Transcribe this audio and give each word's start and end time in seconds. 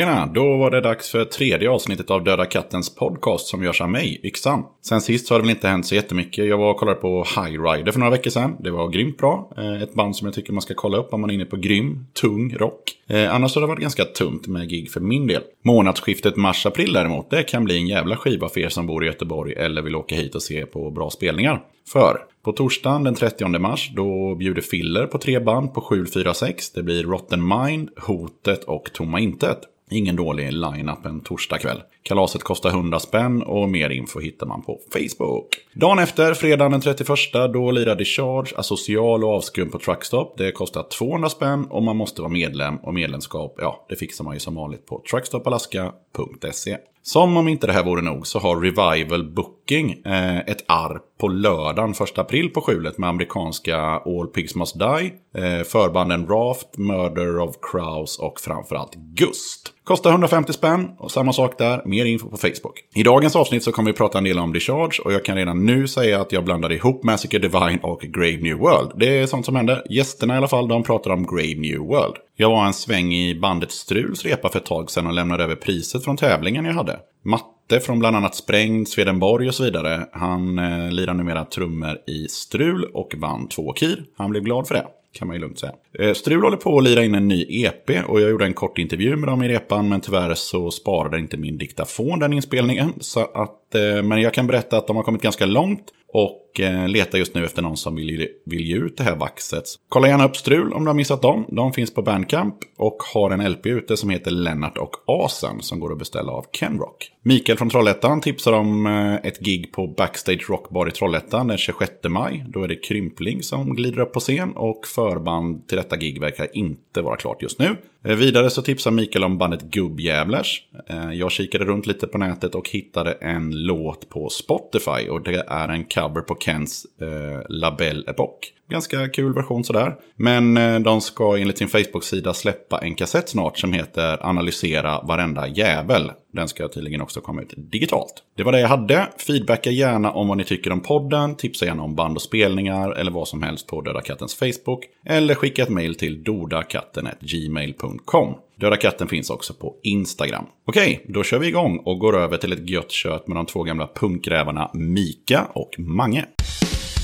Tjena! 0.00 0.26
Då 0.26 0.56
var 0.56 0.70
det 0.70 0.80
dags 0.80 1.10
för 1.10 1.24
tredje 1.24 1.70
avsnittet 1.70 2.10
av 2.10 2.24
Döda 2.24 2.46
Kattens 2.46 2.94
podcast 2.94 3.46
som 3.46 3.64
görs 3.64 3.80
av 3.80 3.90
mig, 3.90 4.20
Yxan. 4.24 4.64
Sen 4.82 5.00
sist 5.00 5.26
så 5.26 5.34
har 5.34 5.38
det 5.38 5.42
väl 5.42 5.50
inte 5.50 5.68
hänt 5.68 5.86
så 5.86 5.94
jättemycket. 5.94 6.46
Jag 6.46 6.58
var 6.58 6.70
och 6.70 6.76
kollade 6.76 7.00
på 7.00 7.24
High 7.36 7.62
Rider 7.62 7.92
för 7.92 7.98
några 7.98 8.10
veckor 8.10 8.30
sedan. 8.30 8.56
Det 8.60 8.70
var 8.70 8.88
grymt 8.88 9.18
bra. 9.18 9.52
Eh, 9.56 9.82
ett 9.82 9.94
band 9.94 10.16
som 10.16 10.26
jag 10.26 10.34
tycker 10.34 10.52
man 10.52 10.62
ska 10.62 10.74
kolla 10.74 10.96
upp 10.96 11.14
om 11.14 11.20
man 11.20 11.30
är 11.30 11.34
inne 11.34 11.44
på 11.44 11.56
grym, 11.56 12.06
tung 12.20 12.56
rock. 12.56 12.82
Eh, 13.08 13.34
annars 13.34 13.54
har 13.54 13.62
det 13.62 13.68
varit 13.68 13.80
ganska 13.80 14.04
tungt 14.04 14.46
med 14.46 14.68
gig 14.68 14.90
för 14.90 15.00
min 15.00 15.26
del. 15.26 15.42
Månadsskiftet 15.64 16.36
mars-april 16.36 16.92
däremot, 16.92 17.30
det 17.30 17.42
kan 17.42 17.64
bli 17.64 17.76
en 17.76 17.86
jävla 17.86 18.16
skiva 18.16 18.48
för 18.48 18.60
er 18.60 18.68
som 18.68 18.86
bor 18.86 19.04
i 19.04 19.06
Göteborg 19.06 19.52
eller 19.52 19.82
vill 19.82 19.96
åka 19.96 20.14
hit 20.14 20.34
och 20.34 20.42
se 20.42 20.66
på 20.66 20.90
bra 20.90 21.10
spelningar. 21.10 21.62
För 21.92 22.20
på 22.42 22.52
torsdagen 22.52 23.04
den 23.04 23.14
30 23.14 23.58
mars 23.58 23.90
då 23.96 24.34
bjuder 24.34 24.62
Filler 24.62 25.06
på 25.06 25.18
tre 25.18 25.40
band 25.40 25.74
på 25.74 25.80
746. 25.80 26.70
Det 26.70 26.82
blir 26.82 27.02
Rotten 27.02 27.48
Mind, 27.48 27.90
Hotet 27.96 28.64
och 28.64 28.92
Tomma 28.92 29.20
Intet. 29.20 29.58
Ingen 29.90 30.16
dålig 30.16 30.52
line-up 30.52 31.06
en 31.06 31.20
torsdagkväll. 31.20 31.82
Kalaset 32.02 32.42
kostar 32.42 32.70
100 32.70 33.00
spänn 33.00 33.42
och 33.42 33.68
mer 33.68 33.90
info 33.90 34.20
hittar 34.20 34.46
man 34.46 34.62
på 34.62 34.80
Facebook. 34.92 35.46
Dagen 35.74 35.98
efter, 35.98 36.34
fredagen 36.34 36.72
den 36.72 36.80
31, 36.80 37.08
då 37.52 37.70
lirar 37.70 37.96
Discharge, 37.96 38.56
Asocial 38.56 39.24
och 39.24 39.34
Avskum 39.34 39.70
på 39.70 39.78
Truckstop. 39.78 40.38
Det 40.38 40.52
kostar 40.52 40.82
200 40.82 41.28
spänn 41.28 41.64
och 41.64 41.82
man 41.82 41.96
måste 41.96 42.22
vara 42.22 42.32
medlem. 42.32 42.76
Och 42.76 42.94
medlemskap, 42.94 43.54
ja, 43.58 43.86
det 43.88 43.96
fixar 43.96 44.24
man 44.24 44.34
ju 44.34 44.40
som 44.40 44.54
vanligt 44.54 44.86
på 44.86 45.02
truckstopalaska.se. 45.10 46.76
Som 47.02 47.36
om 47.36 47.48
inte 47.48 47.66
det 47.66 47.72
här 47.72 47.84
vore 47.84 48.02
nog 48.02 48.26
så 48.26 48.38
har 48.38 48.60
Revival 48.60 49.24
Booking 49.24 50.02
eh, 50.04 50.38
ett 50.38 50.64
arr 50.66 51.00
på 51.18 51.28
lördagen 51.28 51.90
1 51.90 52.18
april 52.18 52.50
på 52.50 52.60
skjulet 52.60 52.98
med 52.98 53.08
amerikanska 53.08 53.78
All 53.80 54.26
Pigs 54.26 54.54
Must 54.54 54.78
Die, 54.78 55.12
eh, 55.34 55.64
förbanden 55.64 56.26
Raft, 56.26 56.78
Murder 56.78 57.38
of 57.38 57.56
Crows 57.62 58.18
och 58.18 58.40
framförallt 58.40 58.94
Gust. 58.94 59.72
Kostar 59.90 60.10
150 60.10 60.52
spänn 60.52 60.90
och 60.98 61.10
samma 61.10 61.32
sak 61.32 61.58
där, 61.58 61.82
mer 61.84 62.04
info 62.04 62.28
på 62.28 62.36
Facebook. 62.36 62.84
I 62.94 63.02
dagens 63.02 63.36
avsnitt 63.36 63.62
så 63.62 63.72
kommer 63.72 63.90
vi 63.90 63.96
prata 63.96 64.18
en 64.18 64.24
del 64.24 64.38
om 64.38 64.52
Discharge 64.52 65.02
och 65.04 65.12
jag 65.12 65.24
kan 65.24 65.36
redan 65.36 65.66
nu 65.66 65.88
säga 65.88 66.20
att 66.20 66.32
jag 66.32 66.44
blandade 66.44 66.74
ihop 66.74 67.04
Massacre 67.04 67.38
Divine 67.38 67.78
och 67.82 68.00
Grave 68.00 68.36
New 68.36 68.58
World. 68.58 68.92
Det 68.96 69.18
är 69.18 69.26
sånt 69.26 69.46
som 69.46 69.56
händer. 69.56 69.82
Gästerna 69.90 70.34
i 70.34 70.36
alla 70.36 70.48
fall, 70.48 70.68
de 70.68 70.82
pratar 70.82 71.10
om 71.10 71.26
Grave 71.26 71.60
New 71.60 71.78
World. 71.78 72.14
Jag 72.36 72.50
var 72.50 72.66
en 72.66 72.72
sväng 72.72 73.14
i 73.14 73.34
bandet 73.34 73.70
Struls 73.70 74.24
repa 74.24 74.48
för 74.48 74.58
ett 74.58 74.66
tag 74.66 74.90
sedan 74.90 75.06
och 75.06 75.12
lämnade 75.12 75.44
över 75.44 75.54
priset 75.54 76.04
från 76.04 76.16
tävlingen 76.16 76.64
jag 76.64 76.72
hade. 76.72 77.00
Matte 77.24 77.80
från 77.80 77.98
bland 77.98 78.16
annat 78.16 78.34
Sprängd, 78.34 78.88
Swedenborg 78.88 79.48
och 79.48 79.54
så 79.54 79.64
vidare. 79.64 80.06
Han 80.12 80.58
eh, 80.58 80.90
lirar 80.90 81.14
numera 81.14 81.44
trummor 81.44 81.98
i 82.06 82.28
Strul 82.28 82.84
och 82.94 83.14
vann 83.16 83.48
två 83.48 83.72
kir. 83.72 84.04
Han 84.16 84.30
blev 84.30 84.42
glad 84.42 84.68
för 84.68 84.74
det. 84.74 84.86
Kan 85.12 85.28
man 85.28 85.36
ju 85.36 85.40
lugnt 85.40 85.58
säga. 85.58 85.72
Eh, 85.98 86.12
Strul 86.12 86.42
håller 86.42 86.56
på 86.56 86.78
att 86.78 86.84
lira 86.84 87.04
in 87.04 87.14
en 87.14 87.28
ny 87.28 87.46
EP 87.48 87.90
och 88.08 88.20
jag 88.20 88.30
gjorde 88.30 88.44
en 88.44 88.54
kort 88.54 88.78
intervju 88.78 89.16
med 89.16 89.28
dem 89.28 89.42
i 89.42 89.48
repan 89.48 89.88
men 89.88 90.00
tyvärr 90.00 90.34
så 90.34 90.70
sparade 90.70 91.18
inte 91.18 91.36
min 91.36 91.58
diktafon 91.58 92.18
den 92.18 92.32
inspelningen. 92.32 92.92
Så 93.00 93.20
att, 93.20 93.59
Eh, 93.74 94.02
men 94.02 94.20
jag 94.20 94.34
kan 94.34 94.46
berätta 94.46 94.76
att 94.76 94.86
de 94.86 94.96
har 94.96 95.02
kommit 95.02 95.22
ganska 95.22 95.46
långt 95.46 95.84
och 96.12 96.60
eh, 96.60 96.88
letar 96.88 97.18
just 97.18 97.34
nu 97.34 97.44
efter 97.44 97.62
någon 97.62 97.76
som 97.76 97.96
vill, 97.96 98.28
vill 98.46 98.60
ge 98.60 98.76
ut 98.76 98.96
det 98.96 99.02
här 99.02 99.16
vaxet. 99.16 99.64
Kolla 99.88 100.08
gärna 100.08 100.24
upp 100.24 100.36
Strul 100.36 100.72
om 100.72 100.84
du 100.84 100.88
har 100.88 100.94
missat 100.94 101.22
dem. 101.22 101.44
De 101.48 101.72
finns 101.72 101.94
på 101.94 102.02
Bandcamp 102.02 102.54
och 102.78 102.96
har 103.14 103.30
en 103.30 103.52
LP 103.52 103.66
ute 103.66 103.96
som 103.96 104.10
heter 104.10 104.30
Lennart 104.30 104.78
och 104.78 104.96
Asen 105.06 105.62
som 105.62 105.80
går 105.80 105.92
att 105.92 105.98
beställa 105.98 106.32
av 106.32 106.46
Kenrock. 106.52 107.12
Mikael 107.22 107.58
från 107.58 107.70
Trollhättan 107.70 108.20
tipsar 108.20 108.52
om 108.52 108.86
eh, 108.86 109.14
ett 109.14 109.40
gig 109.40 109.72
på 109.72 109.86
Backstage 109.86 110.50
Rockbar 110.50 110.88
i 110.88 110.90
Trollhättan 110.90 111.46
den 111.46 111.58
26 111.58 111.92
maj. 112.08 112.44
Då 112.48 112.62
är 112.62 112.68
det 112.68 112.76
Krympling 112.76 113.42
som 113.42 113.74
glider 113.74 114.00
upp 114.00 114.12
på 114.12 114.20
scen 114.20 114.52
och 114.56 114.86
förband 114.86 115.68
till 115.68 115.76
detta 115.76 115.96
gig 115.96 116.20
verkar 116.20 116.56
inte 116.56 117.02
vara 117.02 117.16
klart 117.16 117.42
just 117.42 117.58
nu. 117.58 117.76
Eh, 118.04 118.16
vidare 118.16 118.50
så 118.50 118.62
tipsar 118.62 118.90
Mikael 118.90 119.24
om 119.24 119.38
bandet 119.38 119.62
Gubbjävlers. 119.62 120.62
Eh, 120.86 121.12
jag 121.12 121.32
kikade 121.32 121.64
runt 121.64 121.86
lite 121.86 122.06
på 122.06 122.18
nätet 122.18 122.54
och 122.54 122.68
hittade 122.68 123.12
en 123.12 123.50
låt 123.66 124.08
på 124.08 124.28
Spotify. 124.28 125.08
Och 125.08 125.22
det 125.22 125.44
är 125.48 125.68
en 125.68 125.84
cover 125.84 126.20
på 126.20 126.36
Kens 126.40 126.86
eh, 127.00 127.42
La 127.48 127.76
Epoque. 128.06 128.48
Ganska 128.70 129.08
kul 129.08 129.34
version 129.34 129.64
sådär. 129.64 129.94
Men 130.16 130.56
eh, 130.56 130.80
de 130.80 131.00
ska 131.00 131.36
enligt 131.36 131.58
sin 131.58 131.68
Facebook-sida 131.68 132.34
släppa 132.34 132.78
en 132.78 132.94
kassett 132.94 133.28
snart 133.28 133.58
som 133.58 133.72
heter 133.72 134.26
Analysera 134.26 135.02
varenda 135.02 135.48
jävel. 135.48 136.12
Den 136.32 136.48
ska 136.48 136.68
tydligen 136.68 137.00
också 137.00 137.20
komma 137.20 137.42
ut 137.42 137.54
digitalt. 137.56 138.12
Det 138.36 138.42
var 138.42 138.52
det 138.52 138.60
jag 138.60 138.68
hade. 138.68 139.08
Feedbacka 139.26 139.70
gärna 139.70 140.10
om 140.10 140.28
vad 140.28 140.36
ni 140.36 140.44
tycker 140.44 140.72
om 140.72 140.80
podden. 140.80 141.34
Tipsa 141.34 141.66
gärna 141.66 141.82
om 141.82 141.94
band 141.94 142.16
och 142.16 142.22
spelningar 142.22 142.90
eller 142.90 143.10
vad 143.10 143.28
som 143.28 143.42
helst 143.42 143.66
på 143.66 143.80
Döda 143.80 144.00
Kattens 144.00 144.34
Facebook. 144.34 144.84
Eller 145.06 145.34
skicka 145.34 145.62
ett 145.62 145.68
mejl 145.68 145.94
till 145.94 146.24
dodakatten.gmail.com. 146.24 148.34
Döda 148.60 148.76
katten 148.76 149.08
finns 149.08 149.30
också 149.30 149.54
på 149.54 149.76
Instagram. 149.82 150.44
Okej, 150.64 151.04
då 151.08 151.22
kör 151.22 151.38
vi 151.38 151.48
igång 151.48 151.78
och 151.78 151.98
går 151.98 152.18
över 152.18 152.36
till 152.36 152.52
ett 152.52 152.68
gött 152.68 152.90
kött 152.90 153.28
med 153.28 153.36
de 153.36 153.46
två 153.46 153.62
gamla 153.62 153.88
punkrävarna 153.94 154.70
Mika 154.74 155.46
och 155.52 155.74
Mange. 155.78 156.24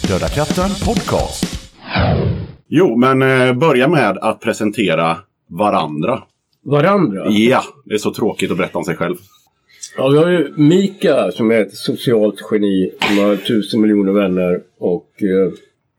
Döda 0.08 0.28
katten 0.28 0.70
podcast. 0.86 1.44
Jo, 2.68 2.96
men 2.96 3.22
eh, 3.22 3.54
börja 3.54 3.88
med 3.88 4.18
att 4.18 4.40
presentera 4.40 5.16
varandra. 5.46 6.22
Varandra? 6.62 7.30
Ja, 7.30 7.62
det 7.84 7.94
är 7.94 7.98
så 7.98 8.14
tråkigt 8.14 8.50
att 8.50 8.56
berätta 8.56 8.78
om 8.78 8.84
sig 8.84 8.96
själv. 8.96 9.16
Ja, 9.96 10.08
vi 10.08 10.18
har 10.18 10.28
ju 10.28 10.54
Mika 10.56 11.30
som 11.30 11.50
är 11.50 11.60
ett 11.60 11.74
socialt 11.74 12.34
geni 12.50 12.92
som 13.00 13.18
har 13.18 13.36
tusen 13.36 13.80
miljoner 13.80 14.12
vänner 14.12 14.60
och 14.78 15.22
eh, 15.22 15.52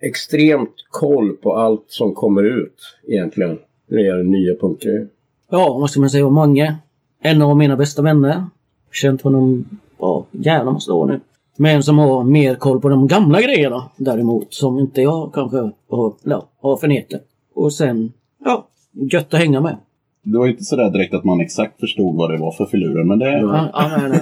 extremt 0.09 0.75
koll 0.89 1.37
på 1.37 1.55
allt 1.55 1.85
som 1.87 2.13
kommer 2.13 2.43
ut 2.43 2.77
egentligen 3.07 3.59
när 3.87 3.97
det 3.97 4.03
gäller 4.03 4.23
nya 4.23 4.55
punkter. 4.55 5.07
Ja, 5.51 5.77
vad 5.79 5.89
ska 5.89 5.99
man 5.99 6.09
säga 6.09 6.25
om 6.25 6.33
Mange? 6.33 6.75
En 7.21 7.41
av 7.41 7.57
mina 7.57 7.75
bästa 7.75 8.01
vänner. 8.01 8.45
Känt 8.91 9.21
honom, 9.21 9.65
ja, 9.99 10.25
jävla 10.31 10.71
massa 10.71 10.93
år 10.93 11.05
nu. 11.05 11.19
Men 11.57 11.83
som 11.83 11.97
har 11.97 12.23
mer 12.23 12.55
koll 12.55 12.81
på 12.81 12.89
de 12.89 13.07
gamla 13.07 13.41
grejerna 13.41 13.83
däremot. 13.97 14.53
Som 14.53 14.79
inte 14.79 15.01
jag 15.01 15.33
kanske 15.33 15.57
har, 15.89 16.13
ja, 16.23 16.49
har 16.61 16.77
förnekat. 16.77 17.21
Och 17.55 17.73
sen, 17.73 18.11
ja, 18.45 18.67
gött 19.11 19.33
att 19.33 19.39
hänga 19.39 19.61
med. 19.61 19.77
Det 20.23 20.37
var 20.37 20.47
inte 20.47 20.63
sådär 20.63 20.89
direkt 20.89 21.13
att 21.13 21.23
man 21.23 21.41
exakt 21.41 21.79
förstod 21.79 22.15
vad 22.15 22.31
det 22.31 22.37
var 22.37 22.51
för 22.51 22.65
filurer, 22.65 23.03
men 23.03 23.19
det... 23.19 23.31
Ja, 23.31 23.69
ja, 23.73 23.97
nej, 23.97 24.09
nej, 24.09 24.21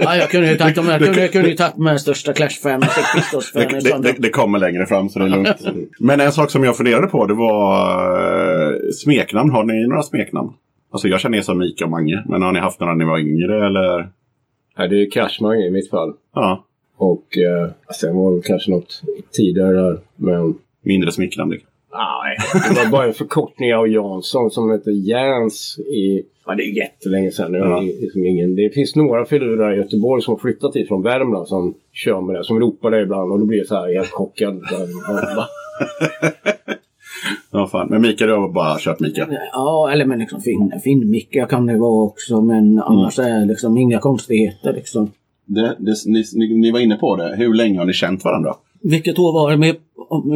ja, 0.00 0.16
jag 0.16 0.30
kunde 0.30 0.50
ju 0.50 0.56
tagit 0.56 0.84
med, 0.84 0.92
jag 0.92 1.04
kunde, 1.04 1.20
jag 1.20 1.32
kunde 1.32 1.48
ju 1.48 1.56
tagit 1.56 1.76
med 1.76 2.00
största 2.00 2.32
Clash-fan 2.32 2.78
och 2.78 2.84
Sex 2.84 3.06
Pistols-fan. 3.14 3.62
Det, 3.62 3.80
det, 3.80 4.02
det, 4.02 4.14
det 4.18 4.30
kommer 4.30 4.58
längre 4.58 4.86
fram 4.86 5.08
så 5.08 5.18
det 5.18 5.24
är 5.24 5.28
lugnt. 5.28 5.88
Men 5.98 6.20
en 6.20 6.32
sak 6.32 6.50
som 6.50 6.64
jag 6.64 6.76
funderade 6.76 7.06
på 7.06 7.26
det 7.26 7.34
var 7.34 8.70
eh, 8.70 8.76
smeknamn. 9.04 9.50
Har 9.50 9.64
ni 9.64 9.86
några 9.88 10.02
smeknamn? 10.02 10.52
Alltså 10.92 11.08
jag 11.08 11.20
känner 11.20 11.38
er 11.38 11.42
som 11.42 11.58
Mika 11.58 11.84
och 11.84 11.90
Mange. 11.90 12.24
Men 12.26 12.42
har 12.42 12.52
ni 12.52 12.60
haft 12.60 12.80
några 12.80 12.94
när 12.94 13.04
ni 13.04 13.10
var 13.10 13.18
yngre 13.18 13.66
eller? 13.66 14.08
Ja, 14.78 14.86
det 14.88 15.02
är 15.02 15.10
Cashman 15.10 15.56
i 15.56 15.70
mitt 15.70 15.90
fall. 15.90 16.12
Ja, 16.34 16.64
Och 16.96 17.38
eh, 17.38 17.70
sen 18.00 18.16
var 18.16 18.36
det 18.36 18.42
kanske 18.42 18.70
något 18.70 19.02
tidigare 19.32 19.72
där. 19.72 19.98
Men 20.16 20.54
mindre 20.82 21.12
smickrande. 21.12 21.56
nej, 21.92 22.36
det 22.74 22.84
var 22.84 22.90
bara 22.90 23.06
en 23.06 23.14
förkortning 23.14 23.74
av 23.74 23.88
Jansson 23.88 24.50
som 24.50 24.70
hette 24.70 24.90
Jans 24.90 25.78
i... 25.78 26.22
Ja, 26.46 26.54
det 26.54 26.62
är 26.62 26.76
jättelänge 26.76 27.30
sedan. 27.30 27.52
Det, 27.52 27.58
Ja. 27.58 27.80
liksom 27.80 28.26
ingen, 28.26 28.56
det 28.56 28.74
finns 28.74 28.96
några 28.96 29.24
filurer 29.24 29.72
i 29.74 29.76
Göteborg 29.76 30.22
som 30.22 30.34
har 30.34 30.38
flyttat 30.38 30.76
hit 30.76 30.88
från 30.88 31.02
Värmland 31.02 31.48
som 31.48 31.74
kör 31.92 32.20
med 32.20 32.36
det. 32.36 32.44
Som 32.44 32.60
ropar 32.60 32.90
det 32.90 33.02
ibland 33.02 33.32
och 33.32 33.38
då 33.38 33.44
blir 33.46 33.58
jag 33.58 33.66
så 33.66 33.74
här 33.74 33.94
helt 33.94 34.10
chockad. 34.10 34.62
Ja, 37.50 37.66
fan. 37.66 37.88
Men 37.90 38.02
Mika, 38.02 38.26
du 38.26 38.32
har 38.32 38.48
bara 38.48 38.78
kört 38.78 39.00
Mika. 39.00 39.26
Ja, 39.52 39.90
eller 39.92 40.04
men 40.04 40.18
liksom 40.18 40.40
fin, 40.40 40.72
fin 40.84 41.10
Micke 41.10 41.48
kan 41.48 41.66
det 41.66 41.78
vara 41.78 42.04
också. 42.04 42.40
Men 42.40 42.78
annars 42.78 43.18
är 43.18 43.40
det 43.40 43.46
liksom 43.46 43.78
inga 43.78 43.98
konstigheter 43.98 44.72
liksom. 44.72 45.10
Det, 45.46 45.76
det, 45.78 45.94
ni, 46.06 46.24
ni, 46.34 46.58
ni 46.58 46.70
var 46.70 46.80
inne 46.80 46.96
på 46.96 47.16
det. 47.16 47.36
Hur 47.36 47.54
länge 47.54 47.78
har 47.78 47.86
ni 47.86 47.92
känt 47.92 48.24
varandra? 48.24 48.54
Vilket 48.82 49.18
år 49.18 49.32
var 49.32 49.56
det? 49.56 49.76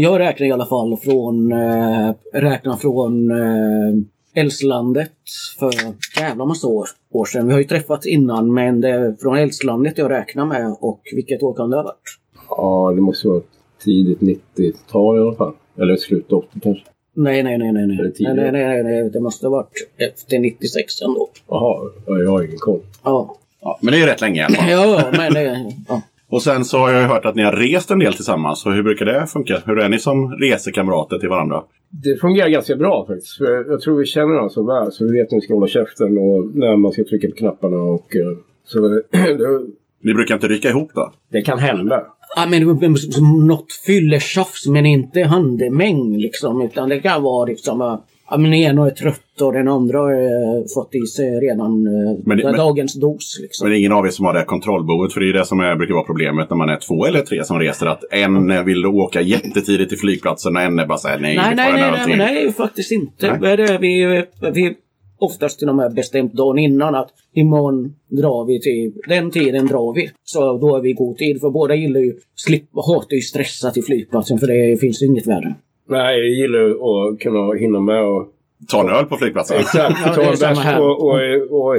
Jag 0.00 0.18
räknar 0.18 0.46
i 0.46 0.52
alla 0.52 0.66
fall 0.66 0.96
från, 0.96 1.52
eh, 1.52 2.14
räknar 2.32 2.76
från 2.76 3.30
eh, 3.30 4.42
Älvslandet 4.42 5.12
för 5.58 5.72
jävla 6.20 6.44
massa 6.44 6.66
år, 6.66 6.86
år 7.10 7.24
sedan. 7.24 7.46
Vi 7.46 7.52
har 7.52 7.60
ju 7.60 7.66
träffats 7.66 8.06
innan 8.06 8.54
men 8.54 8.80
det 8.80 8.88
är 8.88 9.16
från 9.20 9.38
Älvslandet 9.38 9.98
jag 9.98 10.10
räknar 10.10 10.46
med 10.46 10.76
och 10.80 11.00
vilket 11.14 11.42
år 11.42 11.54
kan 11.54 11.70
det 11.70 11.76
ha 11.76 11.82
varit? 11.82 12.18
Ja, 12.48 12.92
det 12.94 13.00
måste 13.00 13.28
vara 13.28 13.40
tidigt 13.84 14.20
90-tal 14.20 15.16
i 15.16 15.20
alla 15.20 15.34
fall. 15.34 15.52
Eller 15.78 15.96
slutet 15.96 16.32
80 16.32 16.60
kanske. 16.62 16.84
Nej, 17.14 17.42
nej, 17.42 17.58
nej, 17.58 17.72
nej, 17.72 17.86
nej. 17.86 18.12
Nej, 18.18 18.34
nej, 18.34 18.52
nej, 18.52 18.82
nej, 18.82 19.10
det 19.10 19.20
måste 19.20 19.46
ha 19.46 19.50
varit 19.50 19.88
efter 19.96 20.38
96 20.38 21.02
ändå. 21.02 21.28
Jaha, 21.48 21.90
ja, 22.06 22.18
jag 22.18 22.30
har 22.30 22.42
ingen 22.42 22.58
koll. 22.58 22.80
Ja, 23.04 23.36
Ja, 23.62 23.78
men 23.82 23.92
det 23.92 23.98
är 23.98 24.00
ju 24.00 24.06
rätt 24.06 24.20
länge 24.20 24.40
i 24.40 24.44
alla 24.44 24.54
fall. 24.56 24.70
ja 24.70 25.10
men 25.12 25.34
det, 25.34 25.72
ja. 25.88 26.02
Och 26.28 26.42
sen 26.42 26.64
så 26.64 26.78
har 26.78 26.90
jag 26.90 27.02
ju 27.02 27.08
hört 27.08 27.24
att 27.24 27.34
ni 27.34 27.42
har 27.42 27.52
rest 27.52 27.90
en 27.90 27.98
del 27.98 28.14
tillsammans. 28.14 28.60
Så 28.62 28.70
hur 28.70 28.82
brukar 28.82 29.06
det 29.06 29.26
funka? 29.26 29.62
Hur 29.66 29.78
är 29.78 29.88
ni 29.88 29.98
som 29.98 30.32
resekamrater 30.32 31.18
till 31.18 31.28
varandra? 31.28 31.62
Det 31.90 32.20
fungerar 32.20 32.48
ganska 32.48 32.76
bra 32.76 33.06
faktiskt. 33.06 33.38
För 33.38 33.70
Jag 33.70 33.80
tror 33.80 33.98
vi 33.98 34.06
känner 34.06 34.26
varandra 34.26 34.48
så 34.48 34.62
väl 34.66 34.92
så 34.92 35.04
vi 35.04 35.12
vet 35.12 35.30
när 35.30 35.36
vi 35.36 35.42
ska 35.42 35.54
hålla 35.54 35.66
käften 35.66 36.18
och 36.18 36.56
när 36.56 36.76
man 36.76 36.92
ska 36.92 37.04
trycka 37.04 37.28
på 37.28 37.34
knapparna. 37.34 37.76
Och, 37.76 38.16
eh, 38.16 38.36
så 38.64 38.88
det, 38.88 39.02
det, 39.12 39.66
Ni 40.02 40.14
brukar 40.14 40.34
inte 40.34 40.48
ryka 40.48 40.68
ihop 40.68 40.90
då? 40.94 41.12
det 41.32 41.42
kan 41.42 41.58
hända. 41.58 42.02
Ja, 42.36 42.46
men 42.46 42.78
men 42.78 42.96
som 42.96 43.46
något 43.46 43.72
fylletjafs 43.86 44.66
men 44.66 44.86
inte 44.86 45.22
handemäng 45.22 46.16
liksom. 46.18 46.62
Utan 46.62 46.88
det 46.88 47.00
kan 47.00 47.22
vara 47.22 47.44
liksom... 47.46 48.00
Ja, 48.30 48.38
men 48.38 48.54
ena 48.54 48.86
är 48.86 48.90
trött 48.90 49.40
och 49.40 49.52
den 49.52 49.68
andra 49.68 49.98
har 49.98 50.12
eh, 50.12 50.64
fått 50.74 50.94
i 50.94 51.06
sig 51.06 51.30
redan 51.40 51.86
eh, 51.86 52.18
Men 52.24 52.38
men- 52.38 52.56
dagens 52.56 52.94
dos. 52.94 53.38
Liksom. 53.42 53.64
Men 53.64 53.70
det 53.70 53.76
är 53.76 53.78
ingen 53.78 53.92
av 53.92 54.06
er 54.06 54.10
som 54.10 54.24
har 54.24 54.32
det 54.32 54.38
här 54.38 54.46
kontrollbehovet. 54.46 55.12
För 55.12 55.20
det 55.20 55.28
är 55.28 55.32
det 55.32 55.44
som 55.44 55.60
är, 55.60 55.76
brukar 55.76 55.94
vara 55.94 56.04
problemet 56.04 56.50
när 56.50 56.56
man 56.56 56.68
är 56.68 56.76
två 56.76 57.06
eller 57.06 57.20
tre 57.20 57.44
som 57.44 57.58
reser. 57.58 57.86
Att 57.86 58.04
en 58.12 58.64
vill 58.64 58.86
åka 58.86 59.20
jättetidigt 59.20 59.88
till 59.88 59.98
flygplatsen 59.98 60.56
och 60.56 60.62
en 60.62 60.78
är 60.78 60.86
bara 60.86 60.98
såhär 60.98 61.18
nej, 61.18 61.36
nej, 61.36 61.54
nej, 61.56 61.72
nej, 61.72 62.04
nej, 62.06 62.16
nej, 62.16 62.52
faktiskt 62.52 62.92
inte. 62.92 63.38
Nej. 63.40 63.78
Vi, 63.80 64.24
vi 64.54 64.74
oftast 65.22 65.58
till 65.58 65.68
och 65.68 65.74
med 65.74 65.94
bestämt 65.94 66.32
dagen 66.32 66.58
innan 66.58 66.94
att 66.94 67.10
imorgon 67.32 67.94
drar 68.08 68.44
vi 68.46 68.60
till 68.60 68.92
den 69.08 69.30
tiden 69.30 69.66
drar 69.66 69.94
vi. 69.94 70.10
Så 70.24 70.58
då 70.58 70.76
är 70.76 70.80
vi 70.80 70.90
i 70.90 70.92
god 70.92 71.16
tid. 71.16 71.40
För 71.40 71.50
båda 71.50 71.74
gillar 71.74 72.00
ju, 72.00 72.14
slippa, 72.34 72.80
hatar 72.80 73.14
ju 73.14 73.20
stressa 73.20 73.70
till 73.70 73.84
flygplatsen 73.84 74.38
för 74.38 74.46
det 74.46 74.76
finns 74.80 75.02
inget 75.02 75.26
värre. 75.26 75.54
Nej, 75.88 76.18
jag 76.18 76.28
gillar 76.28 76.70
att 76.70 77.18
kunna 77.20 77.54
hinna 77.54 77.80
med 77.80 78.04
och 78.04 78.28
Ta 78.68 78.80
en 78.80 78.88
öl 78.90 79.04
på 79.04 79.16
flygplatsen. 79.16 79.56
Exakt, 79.60 79.98
Ja, 80.06 80.14
ta 80.14 80.22
en 80.22 80.28
bärs 80.30 80.58
här. 80.58 80.80
och, 80.80 81.04
och, 81.04 81.16
och 81.50 81.76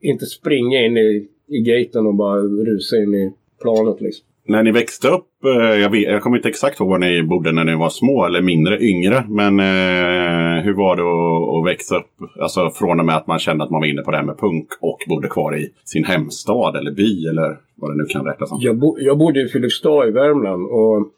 inte 0.00 0.26
springa 0.26 0.84
in 0.84 0.96
i, 0.96 1.28
i 1.48 1.60
gaten 1.60 2.06
och 2.06 2.14
bara 2.14 2.40
rusa 2.40 2.96
in 2.96 3.14
i 3.14 3.32
planet 3.62 4.00
liksom. 4.00 4.26
När 4.50 4.62
ni 4.62 4.72
växte 4.72 5.08
upp, 5.08 5.44
eh, 5.44 5.80
jag, 5.80 5.90
vet, 5.90 6.02
jag 6.02 6.22
kommer 6.22 6.36
inte 6.36 6.48
exakt 6.48 6.80
ihåg 6.80 6.88
var 6.88 6.98
ni 6.98 7.22
bodde 7.22 7.52
när 7.52 7.64
ni 7.64 7.76
var 7.76 7.88
små 7.88 8.24
eller 8.24 8.42
mindre, 8.42 8.80
yngre. 8.80 9.24
Men 9.28 9.60
eh, 9.60 10.64
hur 10.64 10.74
var 10.74 10.96
det 10.96 11.02
att, 11.02 11.56
att 11.56 11.72
växa 11.72 11.96
upp? 11.96 12.40
Alltså 12.40 12.70
från 12.70 13.00
och 13.00 13.06
med 13.06 13.16
att 13.16 13.26
man 13.26 13.38
kände 13.38 13.64
att 13.64 13.70
man 13.70 13.80
var 13.80 13.86
inne 13.86 14.02
på 14.02 14.10
det 14.10 14.16
här 14.16 14.24
med 14.24 14.38
punk 14.38 14.68
och 14.80 14.98
bodde 15.08 15.28
kvar 15.28 15.56
i 15.56 15.68
sin 15.84 16.04
hemstad 16.04 16.76
eller 16.76 16.90
by 16.90 17.26
eller 17.26 17.58
vad 17.74 17.90
det 17.90 17.96
nu 17.96 18.04
kan 18.04 18.24
räknas 18.24 18.48
som. 18.48 18.58
Jag, 18.60 18.78
bo, 18.78 18.96
jag 19.00 19.18
bodde 19.18 19.40
i 19.42 19.48
Filipstad 19.48 20.08
i 20.08 20.10
Värmland 20.10 20.66
och 20.66 21.08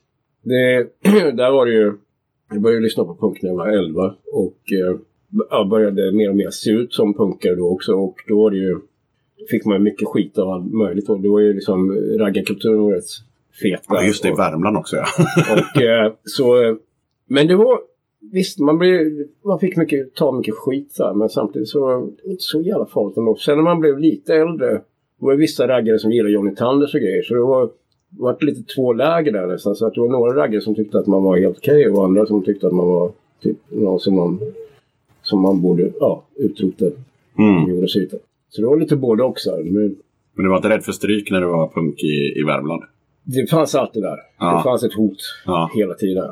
det, 0.43 0.87
där 1.37 1.51
var 1.51 1.67
det 1.67 1.73
ju... 1.73 1.93
Jag 2.51 2.63
började 2.63 2.83
lyssna 2.83 3.05
på 3.05 3.17
punk 3.21 3.43
när 3.43 3.51
jag 3.51 3.57
var 3.57 3.69
11 3.69 4.15
och 4.33 4.59
eh, 4.73 4.99
jag 5.51 5.69
började 5.69 6.13
mer 6.13 6.29
och 6.29 6.37
mer 6.37 6.51
se 6.51 6.71
ut 6.71 6.93
som 6.93 7.15
punkare 7.15 7.55
då 7.55 7.69
också 7.69 7.93
och 7.93 8.17
då 8.29 8.43
var 8.43 8.51
det 8.51 8.57
ju... 8.57 8.81
Fick 9.51 9.65
man 9.65 9.83
mycket 9.83 10.09
skit 10.09 10.39
av 10.39 10.49
allt 10.51 10.73
möjligt 10.73 11.09
och 11.09 11.21
det 11.21 11.29
var 11.29 11.41
ju 11.41 11.53
liksom 11.53 11.93
raggarkulturen 12.19 12.83
var 12.83 12.93
rätt 12.93 13.05
fet 13.63 13.83
Ja, 13.89 14.03
just 14.05 14.23
det, 14.23 14.29
i 14.29 14.33
Värmland 14.33 14.77
också 14.77 14.97
ja. 14.97 15.07
Och 15.53 15.83
eh, 15.83 16.13
så... 16.25 16.63
eh, 16.63 16.75
Men 17.29 17.47
det 17.47 17.57
var... 17.57 17.79
Visst, 18.33 18.59
man, 18.59 18.79
blev, 18.79 19.01
man 19.45 19.59
fick 19.59 19.77
mycket, 19.77 20.15
ta 20.15 20.33
mycket 20.33 20.55
skit 20.55 20.95
där, 20.99 21.15
men 21.15 21.29
samtidigt 21.29 21.69
så 21.69 21.81
var 21.81 22.01
det 22.01 22.31
inte 22.31 22.43
så 22.43 22.61
jävla 22.61 22.87
farligt 22.87 23.17
ändå. 23.17 23.37
Sen 23.37 23.57
när 23.57 23.63
man 23.65 23.81
blev 23.81 23.99
lite 23.99 24.35
äldre, 24.35 24.71
det 24.71 24.83
var 25.19 25.35
vissa 25.35 25.69
raggare 25.69 25.99
som 25.99 26.13
gillade 26.13 26.35
Johnny 26.35 26.55
Thunders 26.55 26.95
och 26.95 27.01
grejer, 27.01 27.23
så 27.23 27.35
det 27.35 27.41
var 27.41 27.71
varit 28.19 28.43
lite 28.43 28.75
två 28.75 28.93
läger 28.93 29.33
där 29.33 29.47
nästan. 29.47 29.75
Så 29.75 29.87
att 29.87 29.95
det 29.95 30.01
var 30.01 30.09
några 30.09 30.37
raggare 30.43 30.61
som 30.61 30.75
tyckte 30.75 30.99
att 30.99 31.07
man 31.07 31.23
var 31.23 31.39
helt 31.39 31.59
okej 31.59 31.89
och 31.89 32.05
andra 32.05 32.27
som 32.27 32.45
tyckte 32.45 32.67
att 32.67 32.73
man 32.73 32.87
var 32.87 33.13
typ 33.43 33.57
någon 33.69 34.01
som 34.01 34.17
man, 34.17 34.41
som 35.23 35.41
man 35.41 35.63
borde 35.63 35.91
ja, 36.01 36.23
utrota 36.37 36.87
Mm. 37.39 37.87
Så 38.55 38.61
det 38.61 38.67
var 38.67 38.77
lite 38.77 38.97
både 38.97 39.23
också. 39.23 39.51
Men 39.65 39.97
Men 40.35 40.45
du 40.45 40.49
var 40.49 40.57
inte 40.57 40.69
rädd 40.69 40.85
för 40.85 40.93
stryk 40.93 41.31
när 41.31 41.41
du 41.41 41.47
var 41.47 41.69
punk 41.69 42.03
i, 42.03 42.41
i 42.41 42.43
Värmland? 42.47 42.83
det 43.25 43.51
fanns 43.51 43.75
alltid 43.75 44.03
där. 44.03 44.17
Ja. 44.39 44.57
Det 44.57 44.63
fanns 44.63 44.83
ett 44.85 44.95
hot 44.95 45.19
Ja. 45.47 45.71
hela 45.75 45.95
tiden. 45.95 46.31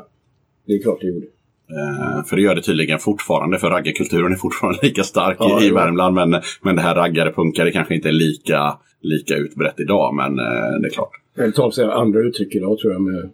Det 0.67 0.73
är 0.73 0.81
klart 0.81 0.97
det 1.01 1.07
gjorde. 1.07 1.25
Eh, 1.25 2.23
för 2.25 2.35
det 2.35 2.41
gör 2.41 2.55
det 2.55 2.61
tydligen 2.61 2.99
fortfarande, 2.99 3.57
för 3.59 3.69
raggarkulturen 3.69 4.31
är 4.31 4.35
fortfarande 4.35 4.79
lika 4.83 5.03
stark 5.03 5.37
Ja, 5.39 5.61
i, 5.61 5.67
i. 5.67 5.71
Värmland. 5.71 6.15
Men, 6.15 6.35
men 6.61 6.75
det 6.75 6.81
här 6.81 6.95
raggare-punkare 6.95 7.71
kanske 7.71 7.95
inte 7.95 8.07
är 8.09 8.13
lika, 8.13 8.77
lika 9.01 9.35
utbrett 9.35 9.79
idag, 9.79 10.15
men 10.15 10.39
eh, 10.39 10.45
det 10.81 10.87
är 10.87 10.93
klart. 10.93 11.11
Eller 11.37 11.51
ta 11.51 11.71
sig 11.71 11.85
andra 11.85 12.19
uttryck 12.19 12.55
idag 12.55 12.77
tror 12.79 12.93
jag 12.93 13.01
med, 13.01 13.29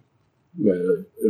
med 0.51 0.78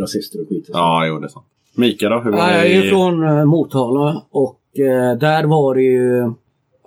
rasister 0.01 0.41
och 0.41 0.49
skit. 0.49 0.69
Ja, 0.73 1.05
jo, 1.07 1.19
det 1.19 1.25
är 1.25 1.29
sant. 1.29 1.45
Mika 1.75 2.09
då? 2.09 2.19
Hur 2.19 2.31
var 2.31 2.39
Ja, 2.39 2.45
det 2.47 2.53
jag 2.53 2.71
är 2.71 2.85
i- 2.85 2.89
från 2.89 3.23
eh, 3.23 3.45
Motala 3.45 4.23
och 4.29 4.59
eh, 4.79 5.17
där 5.17 5.43
var 5.43 5.75
det 5.75 5.81
ju... 5.83 6.33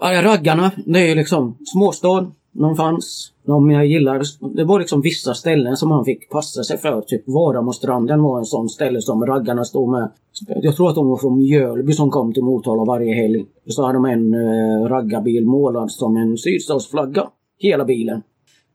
Ja, 0.00 0.22
raggarna, 0.22 0.70
det 0.86 0.98
är 1.00 1.08
ju 1.08 1.14
liksom 1.14 1.56
småstad. 1.64 2.32
De 2.52 2.76
fanns. 2.76 3.32
De 3.46 3.70
jag 3.70 3.86
gillar. 3.86 4.22
Det 4.56 4.64
var 4.64 4.78
liksom 4.78 5.00
vissa 5.00 5.34
ställen 5.34 5.76
som 5.76 5.88
man 5.88 6.04
fick 6.04 6.30
passa 6.30 6.62
sig 6.62 6.78
för. 6.78 7.00
Typ 7.00 7.22
Varamostranden 7.26 8.22
var 8.22 8.38
en 8.38 8.44
sån 8.44 8.68
ställe 8.68 9.00
som 9.00 9.26
raggarna 9.26 9.64
stod 9.64 9.90
med. 9.90 10.10
Jag 10.46 10.76
tror 10.76 10.88
att 10.88 10.94
de 10.94 11.08
var 11.08 11.16
från 11.16 11.38
Mjölby 11.38 11.92
som 11.92 12.10
kom 12.10 12.32
till 12.32 12.42
Motala 12.42 12.84
varje 12.84 13.14
helg. 13.14 13.44
Så 13.66 13.82
hade 13.82 13.94
de 13.94 14.04
en 14.04 14.34
eh, 14.34 14.88
raggarbil 14.88 15.46
målad 15.46 15.90
som 15.90 16.16
en 16.16 16.38
sydstatsflagga. 16.38 17.26
Hela 17.58 17.84
bilen. 17.84 18.22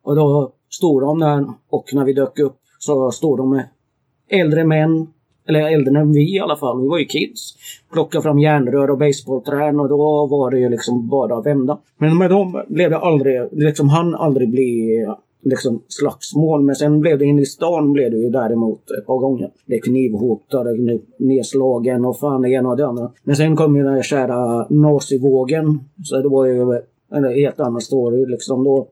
Och 0.03 0.15
då 0.15 0.51
stod 0.69 1.01
de 1.01 1.19
där 1.19 1.45
och 1.69 1.85
när 1.93 2.05
vi 2.05 2.13
dök 2.13 2.39
upp 2.39 2.57
så 2.79 3.11
stod 3.11 3.37
de 3.37 3.49
med 3.49 3.69
äldre 4.29 4.65
män, 4.65 5.07
eller 5.47 5.73
äldre 5.73 5.99
än 5.99 6.11
vi 6.11 6.35
i 6.35 6.39
alla 6.39 6.55
fall, 6.55 6.81
vi 6.81 6.87
var 6.87 6.97
ju 6.97 7.05
kids. 7.05 7.55
Plockade 7.93 8.21
fram 8.21 8.39
järnrör 8.39 8.89
och 8.89 8.97
basebollträn 8.97 9.79
och 9.79 9.89
då 9.89 10.27
var 10.27 10.51
det 10.51 10.59
ju 10.59 10.69
liksom 10.69 11.09
bara 11.09 11.37
att 11.37 11.45
vända. 11.45 11.77
Men 11.97 12.17
med 12.17 12.29
dem 12.29 12.63
blev 12.67 12.89
det 12.89 12.97
aldrig, 12.97 13.41
liksom 13.51 13.89
han 13.89 14.15
aldrig 14.15 14.49
bli 14.49 15.05
liksom 15.45 15.81
slagsmål. 15.87 16.63
Men 16.63 16.75
sen 16.75 16.99
blev 16.99 17.19
det 17.19 17.25
inne 17.25 17.41
i 17.41 17.45
stan 17.45 17.93
blev 17.93 18.11
det 18.11 18.17
ju 18.17 18.29
däremot 18.29 18.91
ett 18.91 19.05
par 19.05 19.17
gånger. 19.17 19.51
Det 19.65 19.79
knivhotade, 19.79 20.99
nedslagen 21.17 22.05
och 22.05 22.19
fan 22.19 22.41
det 22.41 22.49
ena 22.49 22.69
och 22.69 22.77
det 22.77 22.87
andra. 22.87 23.11
Men 23.23 23.35
sen 23.35 23.55
kom 23.55 23.75
ju 23.75 23.83
den 23.83 23.93
här 23.93 24.01
kära 24.01 24.67
nazivågen. 24.69 25.79
Så 26.03 26.21
det 26.21 26.29
var 26.29 26.45
ju 26.45 26.81
en 27.11 27.23
helt 27.23 27.59
annan 27.59 27.81
story 27.81 28.25
liksom. 28.25 28.63
Då 28.63 28.87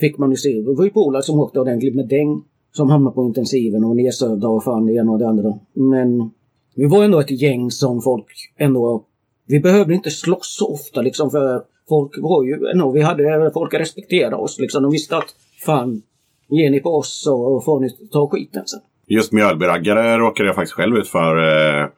fick 0.00 0.18
man 0.18 0.30
ju 0.30 0.36
se. 0.36 0.60
Det 0.60 0.74
var 0.74 0.84
ju 0.84 0.90
polare 0.90 1.22
som 1.22 1.40
åkte 1.40 1.60
ordentligt 1.60 1.94
med 1.94 2.08
däng. 2.08 2.42
Som 2.76 2.90
hamnar 2.90 3.10
på 3.10 3.24
intensiven 3.24 3.84
och 3.84 3.96
nedsövda 3.96 4.48
och 4.48 4.64
fan 4.64 4.86
det 4.86 4.92
ena 4.92 5.12
och 5.12 5.18
det 5.18 5.28
andra. 5.28 5.58
Men 5.72 6.30
vi 6.74 6.86
var 6.86 7.04
ändå 7.04 7.20
ett 7.20 7.42
gäng 7.42 7.70
som 7.70 8.02
folk 8.02 8.26
ändå... 8.56 9.04
Vi 9.46 9.60
behövde 9.60 9.94
inte 9.94 10.10
slåss 10.10 10.56
så 10.58 10.72
ofta 10.72 11.02
liksom 11.02 11.30
för 11.30 11.62
folk 11.88 12.18
var 12.18 12.44
ju 12.44 12.68
ändå... 12.72 12.90
Vi 12.90 13.02
hade... 13.02 13.50
Folk 13.54 13.74
respekterade 13.74 14.36
oss 14.36 14.58
liksom. 14.58 14.82
De 14.82 14.92
visste 14.92 15.16
att 15.16 15.34
fan, 15.66 16.02
ger 16.48 16.70
ni 16.70 16.80
på 16.80 16.90
oss 16.90 17.22
så 17.24 17.60
får 17.60 17.80
ni 17.80 17.90
ta 18.12 18.28
skiten 18.28 18.62
sen. 18.66 18.80
Just 19.06 19.32
Mjölbyraggare 19.32 20.18
råkade 20.18 20.48
jag 20.48 20.54
faktiskt 20.54 20.74
själv 20.74 20.96
ut 20.96 21.08
för. 21.08 21.36
Eh, 21.36 21.88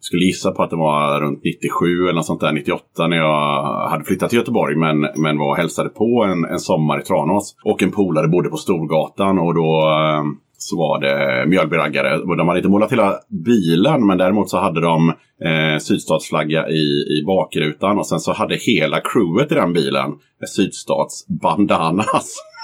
skulle 0.00 0.24
gissa 0.24 0.50
på 0.50 0.62
att 0.62 0.70
det 0.70 0.76
var 0.76 1.20
runt 1.20 1.40
97 1.44 1.86
eller 2.02 2.12
något 2.12 2.26
sånt 2.26 2.40
där, 2.40 2.52
98 2.52 3.06
när 3.06 3.16
jag 3.16 3.88
hade 3.88 4.04
flyttat 4.04 4.30
till 4.30 4.38
Göteborg 4.38 4.76
men, 4.76 5.00
men 5.16 5.38
var 5.38 5.50
och 5.50 5.56
hälsade 5.56 5.88
på 5.88 6.24
en, 6.24 6.44
en 6.44 6.60
sommar 6.60 7.00
i 7.00 7.02
Tranås. 7.02 7.56
Och 7.64 7.82
en 7.82 7.92
polare 7.92 8.28
bodde 8.28 8.48
på 8.48 8.56
Storgatan 8.56 9.38
och 9.38 9.54
då 9.54 9.80
eh, 9.88 10.24
så 10.58 10.76
var 10.78 11.00
det 11.00 11.46
Mjölbyraggare. 11.46 12.18
De 12.36 12.48
hade 12.48 12.58
inte 12.58 12.70
målat 12.70 12.92
hela 12.92 13.14
bilen 13.44 14.06
men 14.06 14.18
däremot 14.18 14.50
så 14.50 14.58
hade 14.58 14.80
de 14.80 15.08
eh, 15.44 15.78
sydstatsflagga 15.80 16.68
i, 16.68 16.84
i 17.18 17.24
bakrutan 17.26 17.98
och 17.98 18.06
sen 18.06 18.20
så 18.20 18.32
hade 18.32 18.56
hela 18.56 19.00
crewet 19.00 19.52
i 19.52 19.54
den 19.54 19.72
bilen 19.72 20.12
sydstatsbandanas. 20.46 22.36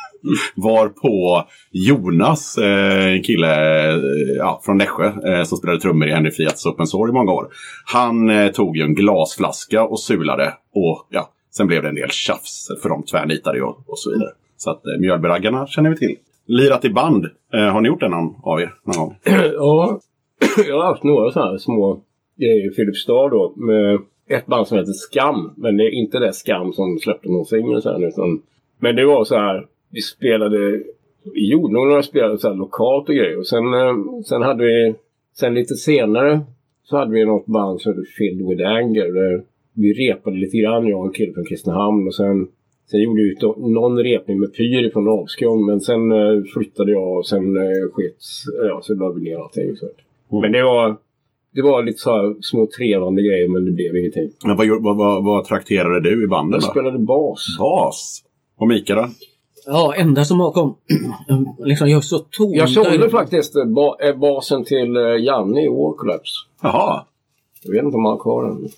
Varpå 0.57 1.43
Jonas, 1.71 2.59
eh, 2.59 3.13
en 3.13 3.23
kille 3.23 3.89
eh, 3.91 4.01
ja, 4.39 4.61
från 4.65 4.79
Nässjö 4.79 5.07
eh, 5.07 5.43
som 5.43 5.59
spelade 5.59 5.81
trummor 5.81 6.09
i 6.09 6.13
Henry 6.13 6.31
Fiats 6.31 6.67
Open 6.67 6.87
Sore 6.87 7.11
i 7.11 7.13
många 7.13 7.33
år. 7.33 7.49
Han 7.87 8.31
tog 8.53 8.77
ju 8.77 8.83
en 8.83 8.95
glasflaska 8.95 9.85
och 9.85 10.01
sulade 10.01 10.55
och 10.75 11.07
ja, 11.11 11.31
sen 11.51 11.67
blev 11.67 11.83
det 11.83 11.89
en 11.89 11.95
del 11.95 12.11
tjafs 12.11 12.69
för 12.83 12.89
de 12.89 13.03
tvärnitade 13.03 13.63
och, 13.63 13.85
och 13.87 13.99
så 13.99 14.11
vidare. 14.11 14.31
Så 14.57 14.71
att 14.71 14.83
mjölberaggarna 14.85 15.01
Mjölbyraggarna 15.01 15.67
känner 15.67 15.91
vi 15.91 15.97
till. 15.97 16.17
Lirat 16.47 16.85
i 16.85 16.91
band, 16.91 17.27
har 17.53 17.81
ni 17.81 17.89
gjort 17.89 18.01
det 18.01 18.09
någon 18.09 18.35
av 18.43 18.61
er? 18.61 18.75
Någon 18.85 18.97
gång? 18.97 19.17
ja, 19.55 20.01
jag 20.69 20.77
har 20.77 20.85
haft 20.85 21.03
några 21.03 21.31
sådana 21.31 21.51
här 21.51 21.59
små 21.59 22.01
grejer 22.37 22.71
i 22.71 22.75
Filipstad 22.75 23.29
då. 23.29 23.55
Med 23.57 23.99
ett 24.29 24.47
band 24.47 24.67
som 24.67 24.79
heter 24.79 24.93
Skam. 24.93 25.55
Men 25.57 25.77
det 25.77 25.85
är 25.85 25.91
inte 25.91 26.19
det 26.19 26.33
Skam 26.33 26.73
som 26.73 26.99
släppte 26.99 27.29
någon 27.29 27.45
singel 27.45 27.83
sen. 27.83 28.05
Utan, 28.05 28.43
men 28.79 28.97
det 28.97 29.07
var 29.07 29.25
så 29.25 29.35
här. 29.35 29.67
Vi 29.93 30.01
spelade 30.01 30.83
i 31.35 31.51
Jordnån 31.53 32.03
spelade 32.03 32.39
så 32.39 32.55
lokalt 32.55 33.09
och 33.09 33.15
grejer. 33.15 33.39
Och 33.39 33.47
sen, 33.47 33.75
eh, 33.75 33.95
sen 34.29 34.43
hade 34.43 34.65
vi, 34.65 34.95
sen 35.39 35.55
lite 35.55 35.75
senare 35.75 36.41
så 36.85 36.97
hade 36.97 37.13
vi 37.13 37.25
något 37.25 37.47
band 37.47 37.81
som 37.81 37.93
hette 37.93 38.07
Filled 38.19 38.49
with 38.49 38.69
Anger. 38.69 39.13
Där 39.13 39.43
vi 39.75 39.93
repade 39.93 40.37
lite 40.37 40.57
grann, 40.57 40.89
jag 40.89 41.01
och 41.01 41.07
en 41.07 41.13
kille 41.13 41.33
från 41.33 41.45
Kristinehamn. 41.45 42.07
Och 42.07 42.15
sen, 42.15 42.49
sen 42.91 43.01
gjorde 43.01 43.23
vi 43.23 43.37
någon 43.73 43.99
repning 43.99 44.41
med 44.41 44.55
Pyr 44.57 44.91
från 44.93 45.09
Avskum. 45.09 45.67
Men 45.67 45.81
sen 45.81 46.13
eh, 46.13 46.43
flyttade 46.55 46.93
jag 46.93 47.19
och 47.19 47.27
sen 47.27 47.57
eh, 47.57 47.91
skets, 47.93 48.43
ja, 48.69 48.81
så 48.83 48.95
la 48.95 49.13
vi 49.13 49.21
ner 49.21 49.37
allting. 49.37 49.77
Så. 49.77 49.87
Men 50.41 50.53
det 50.53 50.63
var, 50.63 50.97
det 51.55 51.63
var 51.63 51.83
lite 51.83 51.99
så 51.99 52.37
små 52.41 52.67
trevande 52.67 53.23
grejer 53.23 53.49
men 53.49 53.65
det 53.65 53.71
blev 53.71 53.97
ingenting. 53.97 54.31
Men 54.45 54.57
vad, 54.57 54.83
vad, 54.83 54.97
vad, 54.97 55.25
vad 55.25 55.45
trakterade 55.45 56.01
du 56.01 56.25
i 56.25 56.27
banden 56.27 56.61
Jag 56.61 56.69
då? 56.69 56.71
spelade 56.71 56.99
bas. 56.99 57.47
Bas. 57.59 58.25
Och 58.57 58.69
Mika 58.69 58.95
då? 58.95 59.09
Ja, 59.67 59.95
enda 59.97 60.25
som 60.25 60.41
har 60.41 60.53
kom... 60.53 60.77
liksom, 61.59 61.89
jag 61.89 61.97
är 61.97 62.01
så 62.01 62.19
tondöv. 62.19 62.59
Jag 62.59 62.71
sålde 62.71 63.11
faktiskt 63.11 63.57
eh, 63.57 63.65
ba 63.65 63.97
eh, 64.01 64.17
basen 64.17 64.65
till 64.65 64.97
eh, 64.97 65.03
Janne 65.03 65.65
i 65.65 65.69
War 65.69 65.97
Collapse. 65.97 66.33
Jaha. 66.63 67.05
Jag 67.63 67.73
vet 67.73 67.85
inte 67.85 67.97
om 67.97 68.05
han 68.05 68.13
har 68.13 68.23
kvar 68.23 68.45
den. 68.45 68.69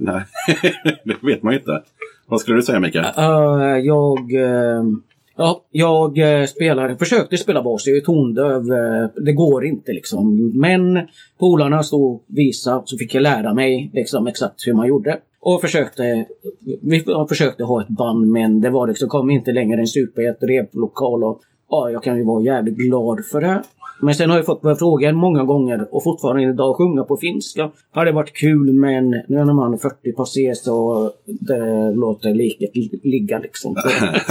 Nej, 0.00 0.22
det 1.04 1.16
vet 1.22 1.42
man 1.42 1.52
ju 1.52 1.58
inte. 1.58 1.82
Vad 2.26 2.40
skulle 2.40 2.56
du 2.56 2.62
säga 2.62 2.80
Mikael? 2.80 3.04
Eh, 3.16 3.78
jag... 3.78 4.18
eh, 4.34 4.82
Ja, 5.40 5.64
jag 5.70 6.48
spelar, 6.48 6.94
försökte 6.94 7.36
spela 7.36 7.62
bas, 7.62 7.86
jag 7.86 7.96
är 7.96 8.00
tondöv. 8.00 8.64
Det 9.24 9.32
går 9.32 9.64
inte 9.64 9.92
liksom. 9.92 10.52
Men 10.54 11.00
polarna 11.38 11.82
stod 11.82 12.14
och 12.14 12.24
visade 12.26 12.82
så 12.84 12.98
fick 12.98 13.14
jag 13.14 13.22
lära 13.22 13.54
mig 13.54 13.90
liksom 13.94 14.26
exakt 14.26 14.66
hur 14.66 14.74
man 14.74 14.86
gjorde. 14.88 15.18
Och 15.40 15.60
försökte, 15.60 16.26
vi 16.82 17.04
försökte 17.28 17.64
ha 17.64 17.82
ett 17.82 17.88
band 17.88 18.28
men 18.28 18.60
det 18.60 18.70
var 18.70 18.86
liksom, 18.86 19.08
kom 19.08 19.30
inte 19.30 19.52
längre 19.52 19.80
än 19.80 19.86
stupa 19.86 20.22
i 20.22 20.26
ett 20.26 20.42
replokal. 20.42 21.24
Och, 21.24 21.40
ja, 21.70 21.90
jag 21.90 22.02
kan 22.02 22.16
ju 22.16 22.24
vara 22.24 22.42
jävligt 22.44 22.76
glad 22.76 23.24
för 23.24 23.40
det. 23.40 23.62
Men 24.00 24.14
sen 24.14 24.30
har 24.30 24.36
jag 24.36 24.46
fått 24.46 24.78
frågan 24.78 25.16
många 25.16 25.44
gånger 25.44 25.94
och 25.94 26.04
fortfarande 26.04 26.42
idag 26.42 26.76
sjunga 26.76 27.04
på 27.04 27.16
finska. 27.16 27.70
Hade 27.90 28.12
varit 28.12 28.32
kul 28.32 28.72
men 28.72 29.10
nu 29.10 29.44
när 29.44 29.52
man 29.52 29.72
är 29.72 29.76
40 29.76 30.12
passé 30.12 30.54
så 30.54 31.10
det 31.24 31.92
låter 31.94 32.34
liket 32.34 32.70
ligga 33.04 33.38
liksom. 33.38 33.74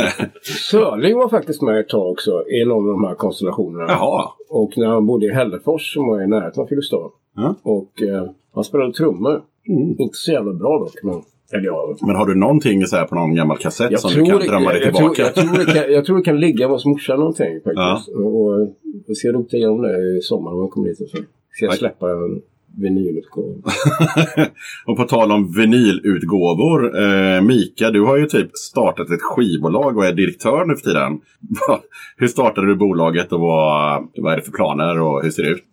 Sörling 0.71 1.17
var 1.17 1.29
faktiskt 1.29 1.61
med 1.61 1.79
ett 1.79 1.89
tag 1.89 2.11
också 2.11 2.31
i 2.49 2.65
någon 2.65 2.89
av 2.89 2.93
de 2.93 3.03
här 3.03 3.15
konstellationerna. 3.15 3.85
Jaha. 3.87 4.29
Och 4.49 4.77
när 4.77 4.87
han 4.87 5.05
bodde 5.05 5.25
i 5.25 5.33
Hällefors 5.33 5.93
som 5.93 6.07
var 6.07 6.21
i 6.21 6.27
närheten 6.27 6.63
av 6.63 6.67
Filipstad. 6.67 7.09
Ja. 7.35 7.55
Och 7.63 8.01
eh, 8.01 8.29
han 8.53 8.63
spelade 8.63 8.93
trummor. 8.93 9.41
Inte 9.67 10.17
så 10.17 10.31
jävla 10.31 10.53
bra 10.53 10.79
dock 10.79 11.03
men... 11.03 11.21
Eller 11.53 11.65
ja, 11.65 11.95
Men 12.01 12.15
har 12.15 12.25
du 12.25 12.35
någonting 12.35 12.85
så 12.85 12.95
här 12.95 13.05
på 13.05 13.15
någon 13.15 13.35
gammal 13.35 13.57
kassett 13.57 13.91
jag 13.91 13.99
som 13.99 14.11
du 14.11 14.25
kan 14.25 14.39
det, 14.39 14.47
drömma 14.47 14.71
dig 14.71 14.81
jag, 14.81 14.95
tror, 14.95 15.09
tillbaka? 15.09 15.21
jag, 15.21 15.35
tror 15.35 15.65
det 15.65 15.73
kan, 15.73 15.93
jag 15.93 16.05
tror 16.05 16.17
det 16.17 16.23
kan 16.23 16.39
ligga 16.39 16.67
hos 16.67 16.85
morsan 16.85 17.19
någonting 17.19 17.59
faktiskt. 17.63 18.15
Och, 18.15 18.41
och 18.41 18.75
jag 19.07 19.17
ska 19.17 19.31
rota 19.31 19.57
igenom 19.57 19.81
det 19.81 20.17
i 20.17 20.21
sommar 20.21 20.51
om 20.51 20.59
jag 20.59 20.71
kommer 20.71 20.87
dit. 20.87 21.01
Och 21.01 21.09
så 21.09 21.17
ska 21.51 21.65
jag 21.65 21.73
släppa 21.73 22.11
en 22.11 22.41
vinylutgåva. 22.77 23.71
och 24.85 24.97
på 24.97 25.03
tal 25.03 25.31
om 25.31 25.51
vinylutgåvor. 25.51 26.99
Eh, 27.01 27.41
Mika, 27.41 27.91
du 27.91 28.01
har 28.01 28.17
ju 28.17 28.25
typ 28.25 28.49
startat 28.53 29.09
ett 29.09 29.21
skivbolag 29.21 29.97
och 29.97 30.05
är 30.05 30.13
direktör 30.13 30.65
nu 30.65 30.75
för 30.75 30.83
tiden. 30.83 31.19
hur 32.17 32.27
startade 32.27 32.67
du 32.67 32.75
bolaget 32.75 33.31
och 33.31 33.39
vad, 33.39 34.07
vad 34.17 34.33
är 34.33 34.37
det 34.37 34.43
för 34.43 34.51
planer 34.51 35.01
och 35.01 35.23
hur 35.23 35.29
ser 35.29 35.43
det 35.43 35.49
ut? 35.49 35.63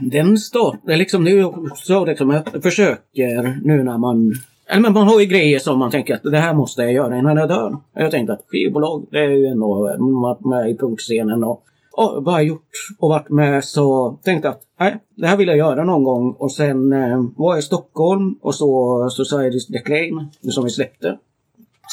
Den 0.00 0.38
startar 0.38 0.96
liksom 0.96 1.24
nu, 1.24 1.52
så 1.74 2.04
liksom 2.04 2.30
jag 2.30 2.62
försöker 2.62 3.60
nu 3.64 3.82
när 3.82 3.98
man 3.98 4.32
eller 4.66 4.82
men 4.82 4.92
man 4.92 5.08
har 5.08 5.20
ju 5.20 5.26
grejer 5.26 5.58
som 5.58 5.78
man 5.78 5.90
tänker 5.90 6.14
att 6.14 6.22
det 6.22 6.38
här 6.38 6.54
måste 6.54 6.82
jag 6.82 6.92
göra 6.92 7.18
innan 7.18 7.36
jag 7.36 7.48
dör. 7.48 7.76
Jag 7.94 8.10
tänkte 8.10 8.32
att 8.32 8.44
skivbolag, 8.48 9.06
det 9.10 9.18
är 9.18 9.28
ju 9.28 9.46
ändå 9.46 9.96
varit 9.98 10.44
med 10.44 10.70
i 10.70 10.76
punkscenen 10.76 11.44
och 11.44 11.64
ja, 11.96 12.22
bara 12.24 12.42
gjort 12.42 12.70
och 12.98 13.08
varit 13.08 13.30
med 13.30 13.64
så 13.64 14.18
tänkte 14.24 14.48
jag 14.48 14.54
att 14.54 14.62
nej, 14.78 14.98
det 15.16 15.26
här 15.26 15.36
vill 15.36 15.48
jag 15.48 15.56
göra 15.56 15.84
någon 15.84 16.04
gång. 16.04 16.32
Och 16.38 16.52
sen 16.52 16.92
eh, 16.92 17.24
var 17.36 17.52
jag 17.52 17.58
i 17.58 17.62
Stockholm 17.62 18.38
och 18.42 18.54
så 18.54 18.66
Society's 19.08 19.72
Decline 19.72 20.26
som 20.42 20.64
vi 20.64 20.70
släppte. 20.70 21.18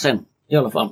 Sen 0.01 0.19
i 0.49 0.55
alla 0.55 0.71
fall. 0.71 0.89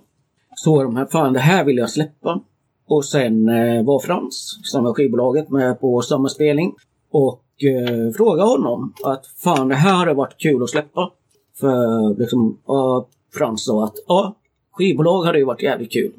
Så 0.56 0.84
de 0.84 0.96
här, 0.96 1.06
fan 1.06 1.34
det 1.34 1.40
här 1.40 1.64
vill 1.64 1.78
jag 1.78 1.90
släppa. 1.90 2.42
Och 2.88 3.06
sen 3.06 3.50
eh, 3.50 3.84
var 3.84 4.00
Frans, 4.00 4.60
som 4.64 4.84
var 4.84 4.94
skivbolaget, 4.94 5.50
med 5.50 5.80
på 5.80 6.02
samma 6.02 6.30
spelning. 6.30 6.76
Och 7.12 7.44
eh, 7.64 8.14
frågade 8.14 8.50
honom 8.50 8.94
att 9.04 9.28
fan 9.28 9.68
det 9.68 9.76
här 9.76 9.94
hade 9.94 10.14
varit 10.14 10.38
kul 10.38 10.64
att 10.64 10.70
släppa. 10.70 11.12
För 11.60 12.20
liksom, 12.20 12.58
ja, 12.68 13.08
Frans 13.34 13.66
sa 13.66 13.84
att 13.84 13.96
ja, 14.08 14.36
skivbolag 14.72 15.24
hade 15.24 15.38
ju 15.38 15.46
varit 15.46 15.64
jävligt 15.64 15.92
kul. 15.92 16.12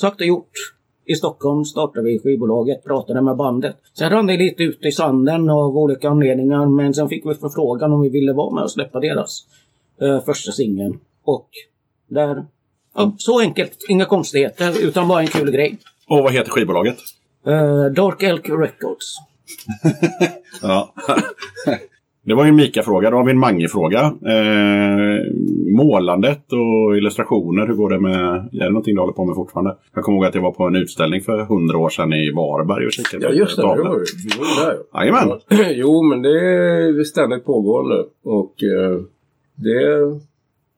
Sagt 0.00 0.20
och 0.20 0.26
gjort. 0.26 0.52
I 1.04 1.14
Stockholm 1.14 1.64
startade 1.64 2.06
vi 2.06 2.18
skivbolaget, 2.18 2.84
pratade 2.84 3.20
med 3.20 3.36
bandet. 3.36 3.76
Sen 3.98 4.10
rann 4.10 4.26
det 4.26 4.36
lite 4.36 4.62
ut 4.62 4.84
i 4.84 4.92
sanden 4.92 5.50
av 5.50 5.76
olika 5.78 6.08
anledningar 6.08 6.66
men 6.66 6.94
sen 6.94 7.08
fick 7.08 7.26
vi 7.26 7.34
förfrågan 7.34 7.92
om 7.92 8.00
vi 8.00 8.08
ville 8.08 8.32
vara 8.32 8.54
med 8.54 8.64
och 8.64 8.70
släppa 8.70 9.00
deras 9.00 9.46
eh, 10.00 10.24
första 10.24 10.52
singel. 10.52 10.96
Och 11.24 11.48
där, 12.08 12.44
ja, 12.94 13.14
så 13.18 13.40
enkelt, 13.40 13.76
inga 13.88 14.04
konstigheter 14.04 14.84
utan 14.84 15.08
bara 15.08 15.20
en 15.20 15.26
kul 15.26 15.50
grej. 15.50 15.78
Och 16.10 16.22
vad 16.22 16.32
heter 16.32 16.50
skivbolaget? 16.50 16.96
Eh, 17.46 17.84
Dark 17.84 18.22
Elk 18.22 18.48
Records. 18.48 19.16
Ja. 20.62 20.94
Det 22.22 22.34
var 22.34 22.44
ju 22.44 22.48
en 22.48 22.56
Mika-fråga. 22.56 23.10
Då 23.10 23.16
har 23.16 23.24
vi 23.24 23.30
en 23.30 23.38
Mange-fråga. 23.38 24.00
Eh, 24.00 25.32
målandet 25.76 26.52
och 26.52 26.96
illustrationer, 26.96 27.66
hur 27.66 27.74
går 27.74 27.90
det 27.90 28.00
med... 28.00 28.48
Är 28.52 28.64
det 28.64 28.70
någonting 28.70 28.94
du 28.94 29.00
håller 29.00 29.12
på 29.12 29.24
med 29.24 29.34
fortfarande? 29.34 29.76
Jag 29.94 30.04
kommer 30.04 30.18
ihåg 30.18 30.26
att 30.26 30.34
jag 30.34 30.42
var 30.42 30.52
på 30.52 30.64
en 30.64 30.76
utställning 30.76 31.20
för 31.20 31.44
hundra 31.44 31.78
år 31.78 31.88
sedan 31.88 32.12
i 32.12 32.30
Varberg 32.30 32.86
och 32.86 32.92
kikade 32.92 33.24
Ja 33.24 33.32
just 33.32 33.56
det, 33.56 33.62
var 33.62 33.76
ju 33.76 33.82
det 33.82 33.88
var 34.38 34.46
ju 34.46 34.66
där. 34.66 34.78
Jajamän. 34.94 35.40
Jo 35.82 36.02
men 36.02 36.22
det 36.22 36.40
är 36.40 37.04
ständigt 37.04 37.44
pågående. 37.44 38.04
Och 38.24 38.54
eh, 38.62 39.00
det, 39.54 39.80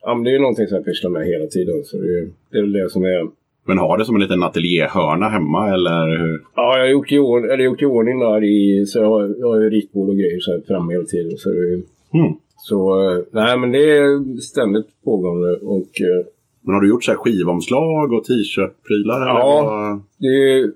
ja, 0.03 0.15
men 0.15 0.25
det 0.25 0.31
är 0.31 0.33
ju 0.33 0.39
någonting 0.39 0.67
som 0.67 0.77
jag 0.77 0.85
pysslar 0.85 1.11
med 1.11 1.27
hela 1.27 1.47
tiden. 1.47 1.85
Så 1.85 1.97
det, 1.97 2.21
det 2.51 2.59
är 2.59 2.63
väl 2.63 2.73
det 2.73 2.91
som 2.91 3.05
är 3.05 3.42
Men 3.67 3.79
har 3.79 3.99
det 3.99 4.05
som 4.05 4.15
en 4.15 4.21
liten 4.23 4.43
ateljéhörna 4.43 5.29
hemma 5.29 5.69
eller 5.75 6.19
hur? 6.19 6.41
Ja, 6.55 6.77
jag 6.79 6.85
har 6.85 6.91
gjort 6.91 7.13
i, 7.13 7.19
ordning, 7.19 7.51
eller 7.51 7.65
gjort 7.65 7.83
i 7.83 7.87
ordning 7.87 8.19
där 8.19 8.45
i, 8.45 8.87
så 8.87 8.99
jag 8.99 9.07
har, 9.09 9.35
jag 9.39 9.49
har 9.49 9.61
ju 9.61 9.71
ritbord 9.71 10.09
och 10.09 10.15
grejer 10.17 10.41
så 10.41 10.53
här 10.53 10.61
framme 10.67 10.93
hela 10.93 11.05
tiden. 11.05 11.39
Så, 11.39 11.49
det, 11.51 11.83
Mm. 12.19 12.33
så 12.57 13.11
eh, 13.11 13.19
nej 13.31 13.59
men 13.59 13.73
det 13.73 13.99
är 13.99 14.41
ständigt 14.41 14.87
pågående 15.05 15.57
och 15.63 16.01
eh, 16.01 16.27
Men 16.61 16.75
har 16.75 16.81
du 16.81 16.89
gjort 16.89 17.05
så 17.05 17.11
här 17.11 17.19
skivomslag 17.19 18.13
och 18.13 18.25
t-shirt-prylar? 18.25 19.27
Ja. 19.29 20.01
det, 20.19 20.71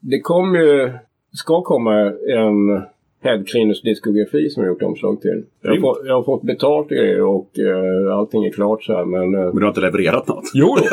det 0.00 0.20
kom 0.20 0.54
ju, 0.54 0.92
ska 1.32 1.62
komma 1.62 1.94
en 2.38 2.82
Headcleaners 3.24 3.82
diskografi 3.82 4.50
som 4.50 4.62
jag 4.62 4.70
gjort 4.72 4.82
omslag 4.82 5.20
till. 5.20 5.44
Jag 5.62 5.70
har, 5.70 5.80
fått, 5.80 6.02
jag 6.06 6.14
har 6.14 6.22
fått 6.22 6.42
betalt 6.42 6.86
och 6.90 6.96
grejer 6.96 7.20
och 7.22 7.58
eh, 7.58 8.16
allting 8.16 8.44
är 8.44 8.50
klart 8.50 8.84
så 8.84 8.92
här 8.96 9.04
men... 9.04 9.34
Eh, 9.34 9.40
Men 9.46 9.56
du 9.56 9.60
har 9.62 9.68
inte 9.68 9.80
levererat 9.80 10.28
något? 10.28 10.44
jo 10.54 10.76
då. 10.76 10.84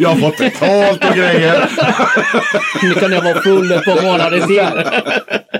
Jag 0.00 0.08
har 0.08 0.16
fått 0.16 0.38
betalt 0.38 1.04
och 1.10 1.16
grejer! 1.16 1.68
Nu 2.82 2.90
kan 3.00 3.12
jag 3.12 3.22
vara 3.24 3.34
full 3.34 3.68
på 3.68 4.06
månaden 4.06 4.40
till. 4.46 4.62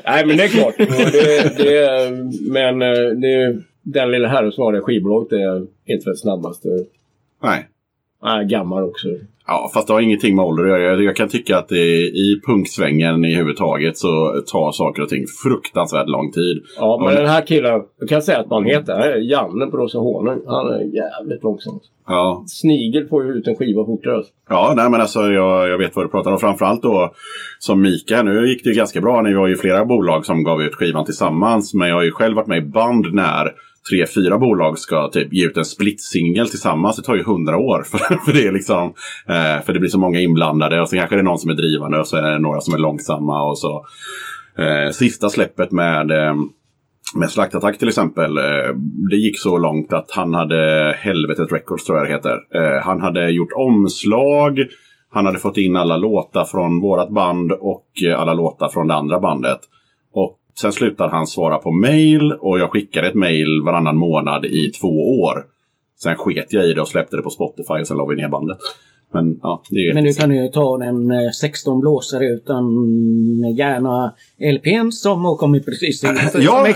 Nej 0.05 0.27
men 0.27 0.37
det 0.37 0.45
är 0.45 0.49
klart. 0.49 0.75
Det, 1.13 1.57
det, 1.59 2.11
men 2.51 2.83
eh, 2.83 3.09
det, 3.23 3.63
den 3.83 4.11
lilla 4.11 4.29
herren 4.29 4.53
som 4.53 4.65
har 4.65 4.73
det 4.73 4.81
skivbolaget 4.81 5.33
är 5.33 5.57
inte 5.87 6.05
den 6.11 6.17
snabbaste. 6.17 6.69
Nej. 7.43 7.69
Nej, 8.23 8.47
gammal 8.47 8.85
också. 8.85 9.09
Ja, 9.49 9.71
fast 9.75 9.87
det 9.87 9.93
har 9.93 10.01
ingenting 10.01 10.37
med 10.37 10.45
ålder 10.45 10.65
att 10.65 10.81
göra. 10.81 11.03
Jag, 11.03 11.17
kan 11.17 11.29
tycka 11.29 11.59
att 11.59 11.69
det, 11.69 11.87
i 12.07 12.41
punksvängen 12.47 13.25
i 13.25 13.35
huvudtaget 13.35 13.97
så 13.99 14.43
tar 14.53 14.73
saker 14.73 15.03
och 15.03 15.09
ting 15.09 15.25
fruktansvärt 15.43 16.09
lång 16.09 16.33
tid. 16.33 16.63
Ja, 16.79 16.99
men 17.05 17.15
Ja. 17.15 17.21
den 17.21 17.29
här 17.31 17.47
killen, 17.47 17.83
jag 18.01 18.09
kan 18.09 18.23
säga 18.23 18.39
att 18.39 18.51
man 18.51 18.65
heter, 18.65 19.17
Janne 19.31 19.67
på 19.67 19.77
Rosa 19.77 19.99
Honung. 19.99 20.41
Han 20.47 20.67
är 20.67 20.81
jävligt 20.81 21.43
långsam. 21.43 21.81
Ja, 22.09 22.45
Snigel 22.47 23.09
får 23.09 23.25
ju 23.25 23.33
ut 23.33 23.47
en 23.49 23.57
skiva 23.57 23.85
fortare. 23.87 24.23
ja 24.49 24.73
nej, 24.77 24.91
men 24.91 25.01
alltså 25.01 25.21
jag, 25.21 25.69
jag 25.69 25.79
vet 25.79 25.97
vad 25.97 26.05
du 26.05 26.09
pratar 26.09 26.31
om. 26.33 26.39
Framförallt 26.39 26.83
då 26.83 27.13
som 27.59 27.83
Mika. 27.83 28.23
Nu 28.23 28.49
gick 28.49 28.65
det 28.65 28.71
ju 28.71 28.77
ganska 28.77 29.01
bra. 29.01 29.23
Ni 29.23 29.35
var 29.35 29.47
ju 29.47 29.57
flera 29.57 29.85
bolag 29.85 30.27
som 30.27 30.45
gav 30.45 30.63
ut 30.63 30.75
skivan 30.75 31.05
tillsammans. 31.05 31.75
Men 31.75 31.89
jag 31.89 31.95
har 31.97 32.03
ju 32.03 32.11
själv 32.11 32.37
varit 32.37 32.47
med 32.47 32.59
i 32.59 32.67
band 32.67 33.07
när 33.15 33.53
tre, 33.91 34.07
fyra 34.15 34.39
bolag 34.39 34.79
ska 34.79 35.09
typ 35.09 35.33
ge 35.33 35.47
ut 35.47 35.57
en 35.57 35.65
split-singel 35.65 36.49
tillsammans. 36.49 36.97
Det 36.97 37.03
tar 37.03 37.15
ju 37.15 37.23
hundra 37.23 37.57
år. 37.57 37.83
För, 37.83 37.99
för 38.25 38.33
det 38.33 38.47
är 38.47 38.53
liksom, 38.53 38.95
eh, 39.29 39.65
för 39.65 39.73
det 39.73 39.81
blir 39.81 39.91
så 39.91 39.99
många 39.99 40.21
inblandade. 40.21 40.81
Och 40.81 40.89
så 40.89 40.97
kanske 40.97 41.17
det 41.17 41.21
är 41.21 41.25
någon 41.25 41.39
som 41.39 41.51
är 41.51 41.55
drivande 41.55 41.99
och 41.99 42.07
så 42.07 42.17
är 42.17 42.23
det 42.23 42.39
några 42.39 42.61
som 42.61 42.75
är 42.75 42.79
långsamma. 42.79 43.43
Och 43.43 43.59
så 43.59 43.85
eh, 44.59 44.91
sista 44.91 45.29
släppet 45.29 45.73
med 45.73 46.11
eh, 46.11 46.35
med 47.15 47.31
Slaktattack 47.31 47.79
till 47.79 47.89
exempel. 47.89 48.39
Eh, 48.39 48.75
det 49.11 49.17
gick 49.17 49.39
så 49.39 49.59
långt 49.59 49.93
att 49.93 50.11
han 50.11 50.35
hade 50.35 50.93
Helvetet 50.99 51.53
Records 51.53 51.85
tror 51.85 51.99
jag 51.99 52.07
det 52.07 52.13
heter. 52.13 52.39
Eh, 52.55 52.83
han 52.83 53.01
hade 53.01 53.31
gjort 53.31 53.53
omslag. 53.53 54.67
Han 55.11 55.27
hade 55.27 55.39
fått 55.39 55.57
in 55.57 55.77
alla 55.77 55.97
låtar 55.97 56.45
från 56.45 56.81
vårat 56.81 57.11
band 57.11 57.53
och 57.53 57.87
eh, 58.07 58.21
alla 58.21 58.35
låtar 58.35 58.69
från 58.69 58.89
det 58.89 58.95
andra 58.95 59.21
bandet. 59.21 59.61
Och 60.13 60.39
sen 60.61 60.73
slutade 60.73 61.11
han 61.11 61.27
svara 61.27 61.59
på 61.59 61.71
mail 61.71 62.33
och 62.33 62.59
jag 62.59 62.71
skickade 62.71 63.09
ett 63.09 63.15
mail 63.15 63.63
varannan 63.65 63.97
månad 63.97 64.45
i 64.45 64.71
två 64.71 65.21
år. 65.21 65.45
Sen 66.03 66.17
sket 66.17 66.53
jag 66.53 66.67
i 66.67 66.73
det 66.73 66.81
och 66.81 66.89
släppte 66.89 67.17
det 67.17 67.23
på 67.23 67.31
Spotify 67.31 67.75
och 67.75 67.87
sen 67.87 67.97
la 67.97 68.07
vi 68.07 68.17
ner 68.17 68.29
bandet. 68.29 68.59
Men 69.17 69.39
ja, 69.43 69.63
det 69.71 69.95
Men 69.95 70.05
nu 70.05 70.13
kan 70.13 70.29
du 70.29 70.37
ju 70.37 70.49
ta 70.49 70.85
en 70.85 71.11
eh, 71.11 71.31
16 71.31 71.81
blåsare 71.81 72.27
utan 72.27 72.65
gärna 73.57 74.15
LPn 74.55 74.93
som 74.93 75.25
har 75.25 75.37
kommit 75.37 75.65
precis 75.65 76.05
in. 76.05 76.11
Ja, 76.35 76.69
eh, 76.69 76.75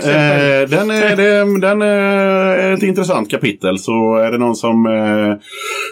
den, 0.69 0.91
är, 0.91 1.15
den, 1.15 1.59
den 1.59 1.81
är 1.81 2.73
ett 2.73 2.83
intressant 2.83 3.31
kapitel. 3.31 3.77
Så 3.77 4.15
är 4.15 4.31
det 4.31 4.37
någon 4.37 4.55
som, 4.55 4.85
eh, 4.85 5.43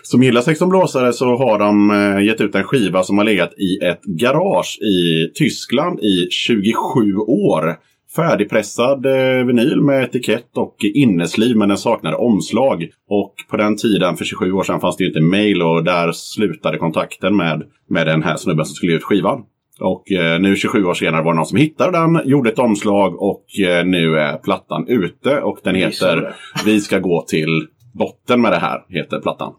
som 0.03 0.23
gillar 0.23 0.41
16 0.41 0.69
blåsare 0.69 1.13
så 1.13 1.25
har 1.25 1.59
de 1.59 1.91
eh, 1.91 2.25
gett 2.25 2.41
ut 2.41 2.55
en 2.55 2.63
skiva 2.63 3.03
som 3.03 3.17
har 3.17 3.25
legat 3.25 3.53
i 3.53 3.85
ett 3.85 4.03
garage 4.05 4.79
i 4.81 5.31
Tyskland 5.35 5.99
i 5.99 6.27
27 6.29 7.15
år. 7.27 7.75
Färdigpressad 8.19 9.05
eh, 9.05 9.45
vinyl 9.45 9.81
med 9.81 10.03
etikett 10.03 10.57
och 10.57 10.75
innesliv 10.93 11.57
men 11.57 11.69
den 11.69 11.77
saknade 11.77 12.15
omslag. 12.15 12.87
Och 13.09 13.33
på 13.49 13.57
den 13.57 13.75
tiden, 13.75 14.17
för 14.17 14.25
27 14.25 14.51
år 14.51 14.63
sedan, 14.63 14.79
fanns 14.79 14.97
det 14.97 15.03
ju 15.03 15.07
inte 15.07 15.21
mail 15.21 15.61
och 15.61 15.83
där 15.83 16.11
slutade 16.11 16.77
kontakten 16.77 17.35
med, 17.35 17.63
med 17.89 18.07
den 18.07 18.23
här 18.23 18.35
snubben 18.35 18.65
som 18.65 18.75
skulle 18.75 18.91
ge 18.91 18.97
ut 18.97 19.03
skivan. 19.03 19.43
Och 19.79 20.11
eh, 20.11 20.39
nu 20.39 20.55
27 20.55 20.85
år 20.85 20.93
senare 20.93 21.23
var 21.23 21.33
det 21.33 21.35
någon 21.35 21.45
som 21.45 21.57
hittade 21.57 21.91
den, 21.91 22.21
gjorde 22.25 22.49
ett 22.49 22.59
omslag 22.59 23.21
och 23.21 23.59
eh, 23.59 23.85
nu 23.85 24.19
är 24.19 24.37
plattan 24.37 24.87
ute 24.87 25.41
och 25.41 25.59
den 25.63 25.75
heter 25.75 26.35
Vi 26.65 26.81
ska 26.81 26.99
gå 26.99 27.21
till 27.21 27.67
botten 27.93 28.41
med 28.41 28.51
det 28.51 28.59
här, 28.59 28.85
heter 28.89 29.19
plattan. 29.19 29.53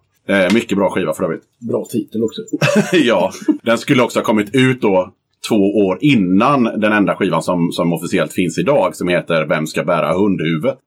Mycket 0.55 0.79
bra 0.79 0.91
skiva 0.91 1.13
för 1.13 1.25
övrigt. 1.25 1.43
Bra 1.71 1.85
titel 1.85 2.25
också. 2.25 2.43
ja, 2.97 3.33
den 3.63 3.79
skulle 3.79 4.03
också 4.03 4.19
ha 4.19 4.25
kommit 4.25 4.55
ut 4.55 4.81
då 4.81 5.13
två 5.49 5.55
år 5.87 5.99
innan 6.01 6.65
den 6.65 6.93
enda 6.93 7.15
skivan 7.17 7.43
som, 7.43 7.73
som 7.73 7.93
officiellt 7.93 8.33
finns 8.33 8.59
idag 8.59 8.97
som 8.97 9.09
heter 9.09 9.47
Vem 9.47 9.67
ska 9.67 9.85
bära 9.85 10.13
hundhuvudet? 10.13 10.79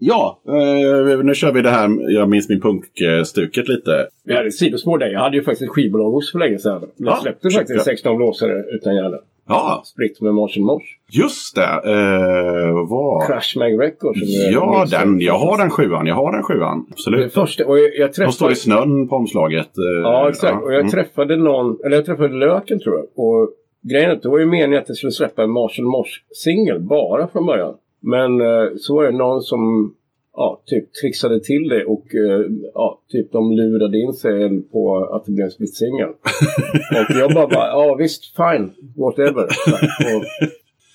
Ja, 0.00 0.40
eh, 0.48 1.18
nu 1.24 1.34
kör 1.34 1.52
vi 1.52 1.62
det 1.62 1.70
här, 1.70 2.12
jag 2.12 2.28
minns 2.28 2.48
min 2.48 2.60
punkstuket 2.60 3.68
lite. 3.68 4.06
Vi 4.24 4.34
hade 4.36 4.48
ett 4.48 4.54
sidospår 4.54 4.98
där. 4.98 5.06
Jag 5.06 5.20
hade 5.20 5.36
ju 5.36 5.42
faktiskt 5.42 5.62
ett 5.62 5.68
skivbolag 5.74 6.10
hos 6.10 6.32
för 6.32 6.38
länge 6.38 6.58
sedan. 6.58 6.80
Jag 6.96 7.08
Ja, 7.12 7.18
släppte 7.22 7.50
faktiskt 7.50 7.76
ja. 7.78 7.84
16 7.84 8.16
blåsare 8.16 8.64
utan 8.74 8.94
hjärna. 8.96 9.16
Ja, 9.50 9.82
Spritt 9.84 10.20
med 10.20 10.34
Marshall 10.34 10.64
Mosh. 10.64 10.84
just 11.12 11.56
det. 11.56 11.62
Eh, 11.92 12.86
vad? 12.88 13.26
Crash 13.26 13.58
Mag 13.58 13.80
Records. 13.82 14.20
Ja, 14.52 14.86
den, 14.90 15.20
jag 15.20 15.38
har 15.38 15.58
den 15.58 15.70
sjuan. 15.70 16.06
Jag 16.06 16.14
har 16.14 16.32
den 16.32 16.42
sjuan. 16.42 16.84
Det 16.88 16.92
Absolut. 16.92 17.32
första, 17.32 17.66
och 17.66 17.78
jag, 17.78 17.96
jag 17.96 18.08
De 18.08 18.12
står 18.14 18.26
träffade... 18.28 18.52
i 18.52 18.56
snön 18.56 19.08
på 19.08 19.16
omslaget. 19.16 19.68
eh, 19.78 20.00
Ja, 20.02 20.28
exakt. 20.28 20.62
Och 20.64 20.72
jag 20.72 20.80
mm. 20.80 20.90
träffade 20.90 21.36
någon, 21.36 21.76
eller 21.84 21.96
jag 21.96 22.06
träffade 22.06 22.34
Löken 22.34 22.80
tror 22.80 22.94
jag. 22.96 23.04
Och 23.24 23.48
grejen 23.90 24.10
är 24.10 24.14
att 24.14 24.22
det 24.22 24.28
var 24.28 24.38
ju 24.38 24.46
meningen 24.46 24.82
att 24.82 24.88
jag 24.88 24.96
skulle 24.96 25.12
släppa 25.12 25.42
en 25.42 25.50
Marshall 25.50 25.86
Mosh-singel 25.86 26.80
bara 26.80 27.28
från 27.28 27.46
början. 27.46 27.74
Men 28.00 28.40
eh, 28.40 28.68
så 28.76 28.94
var 28.94 29.04
det 29.04 29.18
någon 29.18 29.42
som 29.42 29.94
ja, 30.36 30.62
typ 30.66 30.92
trixade 30.92 31.40
till 31.40 31.68
det 31.68 31.84
och 31.84 32.14
eh, 32.14 32.46
ja, 32.74 33.00
typ 33.12 33.32
de 33.32 33.52
lurade 33.52 33.98
in 33.98 34.12
sig 34.12 34.62
på 34.62 35.04
att 35.04 35.24
det 35.24 35.32
blev 35.32 35.44
en 35.44 35.50
splitsingel. 35.50 36.08
och 37.08 37.16
jag 37.16 37.34
bara, 37.34 37.48
bara, 37.48 37.66
ja 37.66 37.94
visst, 37.94 38.36
fine, 38.36 38.72
whatever. 38.96 39.44
och 39.44 40.24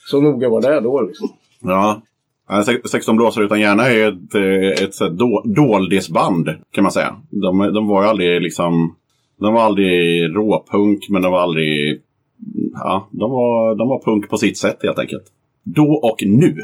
så 0.09 0.21
noga 0.21 0.49
var 0.49 0.61
det 0.61 0.79
då 0.79 1.01
liksom. 1.01 1.29
Ja. 1.61 2.01
Ja, 2.49 2.63
sex- 2.63 2.91
16 2.91 3.15
blåsare 3.15 3.45
utan 3.45 3.59
hjärna 3.59 3.89
är 3.89 4.07
ett, 4.07 4.35
eh, 4.35 4.83
ett, 4.83 5.01
ett 5.01 5.17
då, 5.17 5.43
doldisband 5.45 6.49
kan 6.71 6.83
man 6.83 6.91
säga. 6.91 7.15
De, 7.29 7.73
de 7.73 7.87
var 7.87 8.03
ju 8.03 8.09
aldrig 8.09 8.41
liksom... 8.41 8.95
De 9.39 9.53
var 9.53 9.61
aldrig 9.61 10.23
råpunk 10.35 11.09
men 11.09 11.21
de 11.21 11.31
var 11.31 11.39
aldrig... 11.39 11.92
Ja, 12.73 13.07
de 13.11 13.31
var, 13.31 13.75
de 13.75 13.87
var 13.87 14.03
punk 14.05 14.29
på 14.29 14.37
sitt 14.37 14.57
sätt 14.57 14.77
helt 14.83 14.99
enkelt. 14.99 15.23
Då 15.63 15.93
och 15.93 16.17
nu. 16.25 16.57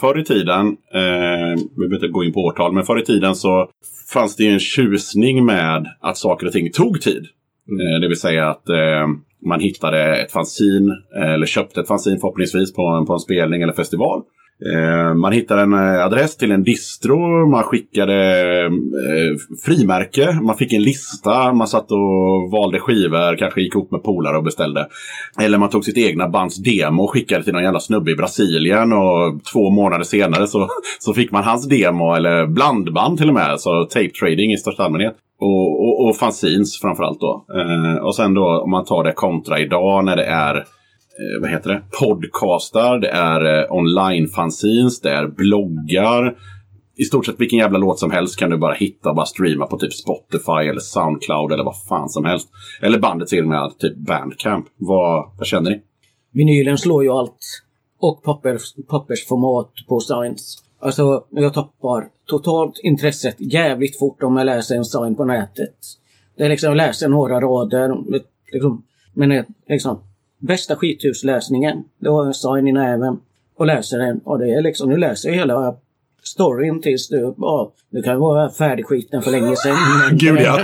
Förr 0.00 0.18
i 0.18 0.24
tiden, 0.24 0.66
eh, 0.94 1.62
vi 1.76 1.88
behöver 1.88 1.94
inte 1.94 2.08
gå 2.08 2.24
in 2.24 2.32
på 2.32 2.40
årtal, 2.40 2.72
men 2.72 2.84
förr 2.84 2.98
i 2.98 3.04
tiden 3.04 3.34
så 3.34 3.70
fanns 4.12 4.36
det 4.36 4.46
en 4.46 4.58
tjusning 4.58 5.44
med 5.44 5.86
att 6.00 6.16
saker 6.16 6.46
och 6.46 6.52
ting 6.52 6.70
tog 6.72 7.00
tid. 7.00 7.26
Eh, 7.80 8.00
det 8.00 8.08
vill 8.08 8.20
säga 8.20 8.48
att 8.48 8.68
eh, 8.68 9.06
man 9.46 9.60
hittade 9.60 10.16
ett 10.16 10.32
fanzin, 10.32 10.90
eh, 11.16 11.32
eller 11.32 11.46
köpte 11.46 11.80
ett 11.80 11.88
fanzin 11.88 12.18
förhoppningsvis 12.20 12.74
på 12.74 12.82
en, 12.82 13.06
på 13.06 13.12
en 13.12 13.18
spelning 13.18 13.62
eller 13.62 13.72
festival. 13.72 14.22
Eh, 14.66 15.14
man 15.14 15.32
hittade 15.32 15.62
en 15.62 15.72
eh, 15.72 16.04
adress 16.04 16.36
till 16.36 16.52
en 16.52 16.62
distro, 16.62 17.46
man 17.50 17.62
skickade 17.62 18.14
eh, 18.64 19.58
frimärke, 19.64 20.40
man 20.42 20.56
fick 20.56 20.72
en 20.72 20.82
lista, 20.82 21.52
man 21.52 21.68
satt 21.68 21.90
och 21.90 22.50
valde 22.52 22.80
skivor, 22.80 23.36
kanske 23.36 23.60
gick 23.60 23.74
ihop 23.74 23.90
med 23.90 24.02
polare 24.02 24.36
och 24.36 24.44
beställde. 24.44 24.88
Eller 25.40 25.58
man 25.58 25.70
tog 25.70 25.84
sitt 25.84 25.98
egna 25.98 26.28
bands 26.28 26.56
demo 26.56 27.02
och 27.02 27.10
skickade 27.10 27.44
till 27.44 27.52
någon 27.52 27.62
jävla 27.62 27.80
snubbe 27.80 28.10
i 28.10 28.16
Brasilien 28.16 28.92
och 28.92 29.44
två 29.52 29.70
månader 29.70 30.04
senare 30.04 30.46
så, 30.46 30.68
så 30.98 31.14
fick 31.14 31.30
man 31.30 31.44
hans 31.44 31.68
demo, 31.68 32.14
eller 32.14 32.46
blandband 32.46 33.18
till 33.18 33.28
och 33.28 33.34
med, 33.34 33.60
så 33.60 33.84
tape 33.84 34.10
trading 34.10 34.52
i 34.52 34.56
största 34.56 34.84
allmänhet. 34.84 35.14
Och, 35.40 35.82
och, 35.82 36.08
och 36.08 36.16
fanzines 36.16 36.80
framförallt 36.80 37.20
då. 37.20 37.44
Och 38.02 38.16
sen 38.16 38.34
då 38.34 38.60
om 38.64 38.70
man 38.70 38.84
tar 38.84 39.04
det 39.04 39.12
kontra 39.12 39.58
idag 39.58 40.04
när 40.04 40.16
det 40.16 40.24
är 40.24 40.64
Eh, 41.18 41.40
vad 41.40 41.50
heter 41.50 41.70
det? 41.70 41.82
Podcastar, 42.00 42.98
det 42.98 43.08
är 43.08 43.60
eh, 43.60 43.72
online-fanzines, 43.72 45.00
det 45.02 45.10
är 45.10 45.26
bloggar. 45.26 46.36
I 46.96 47.04
stort 47.04 47.26
sett 47.26 47.40
vilken 47.40 47.58
jävla 47.58 47.78
låt 47.78 47.98
som 47.98 48.10
helst 48.10 48.38
kan 48.38 48.50
du 48.50 48.56
bara 48.56 48.74
hitta 48.74 49.08
och 49.08 49.16
bara 49.16 49.26
streama 49.26 49.66
på 49.66 49.78
typ 49.78 49.92
Spotify 49.92 50.68
eller 50.70 50.80
Soundcloud 50.80 51.52
eller 51.52 51.64
vad 51.64 51.82
fan 51.82 52.08
som 52.08 52.24
helst. 52.24 52.48
Eller 52.82 52.98
bandet 52.98 53.28
till 53.28 53.42
och 53.42 53.48
med 53.48 53.78
typ 53.78 53.96
Bandcamp. 53.96 54.66
Vad, 54.76 55.30
vad 55.38 55.46
känner 55.46 55.70
ni? 55.70 55.82
Vinylen 56.32 56.78
slår 56.78 57.04
ju 57.04 57.10
allt. 57.10 57.38
Och 57.98 58.22
pappers, 58.22 58.74
pappersformat 58.88 59.72
på 59.88 60.00
signs. 60.00 60.64
Alltså, 60.80 61.24
jag 61.30 61.54
tappar 61.54 62.08
totalt 62.26 62.80
intresset 62.82 63.36
jävligt 63.38 63.98
fort 63.98 64.22
om 64.22 64.36
jag 64.36 64.44
läser 64.44 64.76
en 64.76 64.84
sign 64.84 65.14
på 65.14 65.24
nätet. 65.24 65.76
Det 66.36 66.44
är 66.44 66.48
liksom, 66.48 66.68
jag 66.68 66.76
läser 66.76 67.08
några 67.08 67.40
rader. 67.40 67.96
Liksom, 68.52 68.84
men 69.14 69.32
eh, 69.32 69.44
liksom, 69.68 70.00
bästa 70.38 70.76
skithusläsningen. 70.76 71.84
Det 71.98 72.08
var 72.08 72.24
jag 72.24 72.36
sign 72.36 72.68
i 72.68 72.72
näven. 72.72 73.20
Och 73.56 73.66
läser 73.66 73.98
den. 73.98 74.20
Och 74.24 74.38
det 74.38 74.50
är 74.50 74.62
liksom, 74.62 74.88
nu 74.88 74.96
läser 74.96 75.28
jag 75.28 75.36
hela 75.36 75.76
storyn 76.22 76.80
tills 76.80 77.08
du, 77.08 77.34
ja, 77.38 77.72
du 77.90 78.02
kan 78.02 78.18
vara 78.18 78.50
färdigskiten 78.50 79.22
för 79.22 79.30
länge 79.30 79.56
sedan. 79.56 79.76
men- 80.08 80.18
Gud 80.18 80.40
ja! 80.40 80.58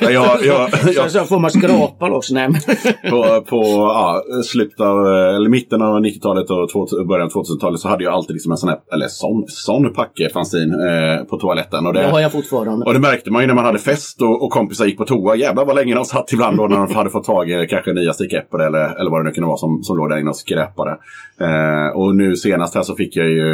ja 0.00 0.38
jag, 0.44 0.68
jag, 0.94 1.10
Så, 1.10 1.24
får 1.24 1.38
man 1.38 1.50
skrapa 1.50 2.08
då. 2.08 2.20
Så 2.22 2.34
nej, 2.34 2.48
på, 3.10 3.40
på 3.48 3.62
ja, 3.64 4.22
slutet 4.44 4.80
av, 4.80 5.06
eller 5.06 5.48
mitten 5.48 5.82
av 5.82 6.00
90-talet 6.00 6.50
och 6.50 7.06
början 7.06 7.26
av 7.26 7.32
2000-talet 7.32 7.80
så 7.80 7.88
hade 7.88 8.04
jag 8.04 8.12
alltid 8.14 8.34
liksom 8.34 8.52
en 8.52 8.58
sån 8.58 8.68
här, 8.68 8.78
eller 8.94 9.06
sån, 9.08 9.44
sån 9.48 9.92
packe 9.94 10.28
fanzin 10.28 10.72
eh, 10.72 11.24
på 11.24 11.36
toaletten. 11.38 11.86
Och 11.86 11.92
det 11.92 12.02
har 12.04 12.16
det, 12.16 12.22
jag 12.22 12.32
fortfarande. 12.32 12.86
och 12.86 12.92
det 12.94 13.00
märkte 13.00 13.30
man 13.30 13.42
ju 13.42 13.46
när 13.46 13.54
man 13.54 13.64
hade 13.64 13.78
fest 13.78 14.22
och, 14.22 14.42
och 14.44 14.50
kompisar 14.50 14.84
gick 14.84 14.98
på 14.98 15.04
toa. 15.04 15.36
Jävlar 15.36 15.64
vad 15.64 15.76
länge 15.76 15.94
de 15.94 16.04
satt 16.04 16.32
ibland 16.32 16.56
då 16.56 16.66
när 16.66 16.76
de 16.76 16.94
hade 16.94 17.10
fått 17.10 17.24
tag 17.24 17.50
i 17.50 17.66
kanske 17.70 17.92
nya 17.92 18.12
stickeppor 18.12 18.62
eller, 18.62 19.00
eller 19.00 19.10
vad 19.10 19.20
det 19.20 19.24
nu 19.28 19.30
kunde 19.34 19.46
vara 19.46 19.56
som, 19.58 19.82
som 19.82 19.96
låg 19.96 20.10
där 20.10 20.18
inne 20.20 20.30
och 20.30 20.36
skräpade. 20.36 20.90
Eh, 21.40 21.96
och 21.96 22.16
nu 22.16 22.36
senast 22.36 22.74
här 22.74 22.82
så 22.82 22.94
fick 22.94 23.16
jag 23.16 23.28
ju 23.28 23.48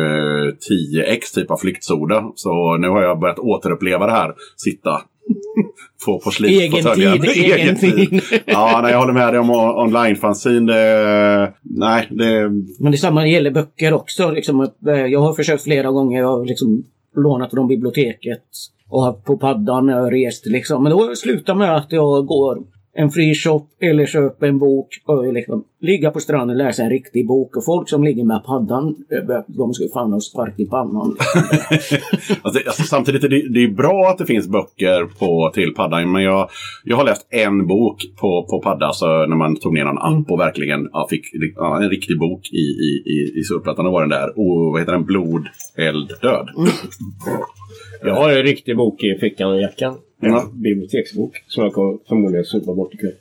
10x 0.50 1.34
typ 1.34 1.50
av 1.50 1.56
flyktsoda. 1.56 2.24
Så 2.34 2.76
nu 2.76 2.87
har 2.88 3.02
jag 3.02 3.20
börjat 3.20 3.38
återuppleva 3.38 4.06
det 4.06 4.12
här. 4.12 4.34
Sitta 4.56 4.90
på 6.06 6.18
porslin 6.18 6.50
Egen 6.60 6.94
tid, 6.94 7.24
egen 7.24 7.76
tid. 7.76 8.22
ja, 8.46 8.80
nej, 8.82 8.92
jag 8.92 8.98
håller 8.98 9.12
med 9.12 9.32
dig 9.32 9.40
om 9.40 9.50
online-fanzin. 9.50 10.66
Det, 10.66 11.52
nej, 11.62 12.06
det... 12.10 12.50
Men 12.78 12.92
detsamma 12.92 13.26
gäller 13.26 13.50
böcker 13.50 13.92
också. 13.92 14.30
Liksom, 14.30 14.60
eh, 14.86 14.94
jag 14.94 15.20
har 15.20 15.34
försökt 15.34 15.62
flera 15.62 15.90
gånger. 15.90 16.20
Jag 16.20 16.28
har 16.28 16.44
liksom 16.44 16.84
lånat 17.16 17.50
från 17.50 17.68
biblioteket 17.68 18.44
och 18.88 19.24
på 19.24 19.36
paddan 19.36 19.86
när 19.86 19.98
jag 19.98 20.12
rest. 20.12 20.46
Liksom. 20.46 20.82
Men 20.82 20.92
då 20.92 21.16
slutar 21.16 21.54
med 21.54 21.76
att 21.76 21.92
jag 21.92 22.26
går 22.26 22.58
en 23.00 23.10
free 23.10 23.34
shop 23.34 23.66
eller 23.80 24.06
köper 24.06 24.46
en 24.46 24.58
bok 24.58 24.88
och 25.06 25.32
liksom 25.32 25.64
ligga 25.80 26.10
på 26.10 26.20
stranden 26.20 26.56
och 26.56 26.64
läsa 26.64 26.82
en 26.82 26.90
riktig 26.90 27.26
bok. 27.26 27.56
Och 27.56 27.64
folk 27.64 27.88
som 27.88 28.04
ligger 28.04 28.24
med 28.24 28.44
paddan, 28.44 28.94
eh, 29.12 29.42
de 29.46 29.74
ska 29.74 29.84
ju 29.84 29.90
fan 29.90 30.12
ha 30.12 30.20
spark 30.20 30.54
i 30.60 30.66
pannan. 30.66 31.16
Alltså, 32.42 32.60
alltså, 32.66 32.82
samtidigt 32.82 33.24
är 33.24 33.28
det, 33.28 33.48
det 33.48 33.62
är 33.62 33.68
bra 33.68 34.08
att 34.10 34.18
det 34.18 34.26
finns 34.26 34.48
böcker 34.48 35.04
på, 35.18 35.50
till 35.54 35.74
paddan. 35.74 36.12
Men 36.12 36.22
jag, 36.22 36.48
jag 36.84 36.96
har 36.96 37.04
läst 37.04 37.26
en 37.30 37.66
bok 37.66 38.02
på, 38.20 38.46
på 38.50 38.60
padda. 38.62 38.86
Alltså, 38.86 39.06
när 39.06 39.36
man 39.36 39.56
tog 39.56 39.74
ner 39.74 39.84
någon 39.84 39.98
app 39.98 40.30
och 40.30 40.40
verkligen 40.40 40.88
ja, 40.92 41.06
fick 41.10 41.24
ja, 41.56 41.82
en 41.82 41.90
riktig 41.90 42.18
bok 42.18 42.40
i, 42.52 42.66
i, 42.88 43.02
i, 43.06 43.38
i 43.40 43.42
surfplattan. 43.42 43.84
Då 43.84 43.90
var 43.90 44.00
den 44.00 44.10
där. 44.10 44.28
Och, 44.28 44.72
vad 44.72 44.80
heter 44.80 44.92
den? 44.92 45.04
Blod, 45.04 45.46
eld, 45.76 46.12
död. 46.22 46.48
Jag 48.02 48.14
har 48.14 48.30
en 48.30 48.42
riktig 48.42 48.76
bok 48.76 49.02
i 49.02 49.18
fickan 49.20 49.50
och 49.50 49.60
jackan. 49.60 49.94
En 50.20 50.30
Ja. 50.30 50.44
biblioteksbok 50.52 51.44
som 51.46 51.64
jag 51.64 51.72
kommer 51.72 51.98
förmodligen 52.08 52.44
supa 52.44 52.74
bort 52.74 52.94
ikväll. 52.94 53.12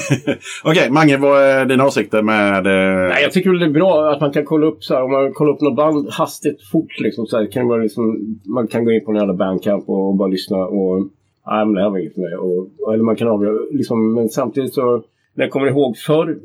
Okej, 0.64 0.90
Mange, 0.90 1.16
vad 1.16 1.42
är 1.42 1.64
dina 1.64 1.86
åsikter 1.86 2.22
med... 2.22 2.66
Eh... 2.66 3.08
Nej, 3.08 3.22
jag 3.22 3.32
tycker 3.32 3.50
väl 3.50 3.58
det 3.58 3.64
är 3.64 3.70
bra 3.70 4.12
att 4.12 4.20
man 4.20 4.32
kan 4.32 4.44
kolla 4.44 4.66
upp 4.66 4.84
så 4.84 4.94
här, 4.94 5.02
om 5.02 5.10
man 5.10 5.32
kollar 5.32 5.52
upp 5.52 5.60
något 5.60 5.76
band 5.76 6.08
hastigt 6.10 6.62
fort 6.72 7.00
liksom 7.00 7.26
så 7.26 7.36
här, 7.38 7.46
kan 7.46 7.66
man, 7.66 7.82
liksom, 7.82 8.36
man 8.44 8.66
kan 8.66 8.84
gå 8.84 8.92
in 8.92 9.04
på 9.04 9.10
en 9.10 9.16
jävla 9.16 9.34
bandcamp 9.34 9.88
och, 9.88 10.08
och 10.08 10.14
bara 10.14 10.28
lyssna 10.28 10.56
och 10.56 11.00
nej 11.46 11.66
men 11.66 11.74
det 11.74 11.82
här 11.82 11.90
var 11.90 11.98
inget 11.98 12.14
för 12.14 12.20
mig. 12.20 12.36
Och, 12.36 12.94
eller 12.94 13.04
man 13.04 13.16
kan 13.16 13.28
avgöra 13.28 13.58
liksom, 13.70 14.14
men 14.14 14.28
samtidigt 14.28 14.74
så 14.74 15.02
när 15.34 15.44
jag 15.44 15.50
kommer 15.50 15.66
ihåg 15.66 15.96
förr 15.96 16.38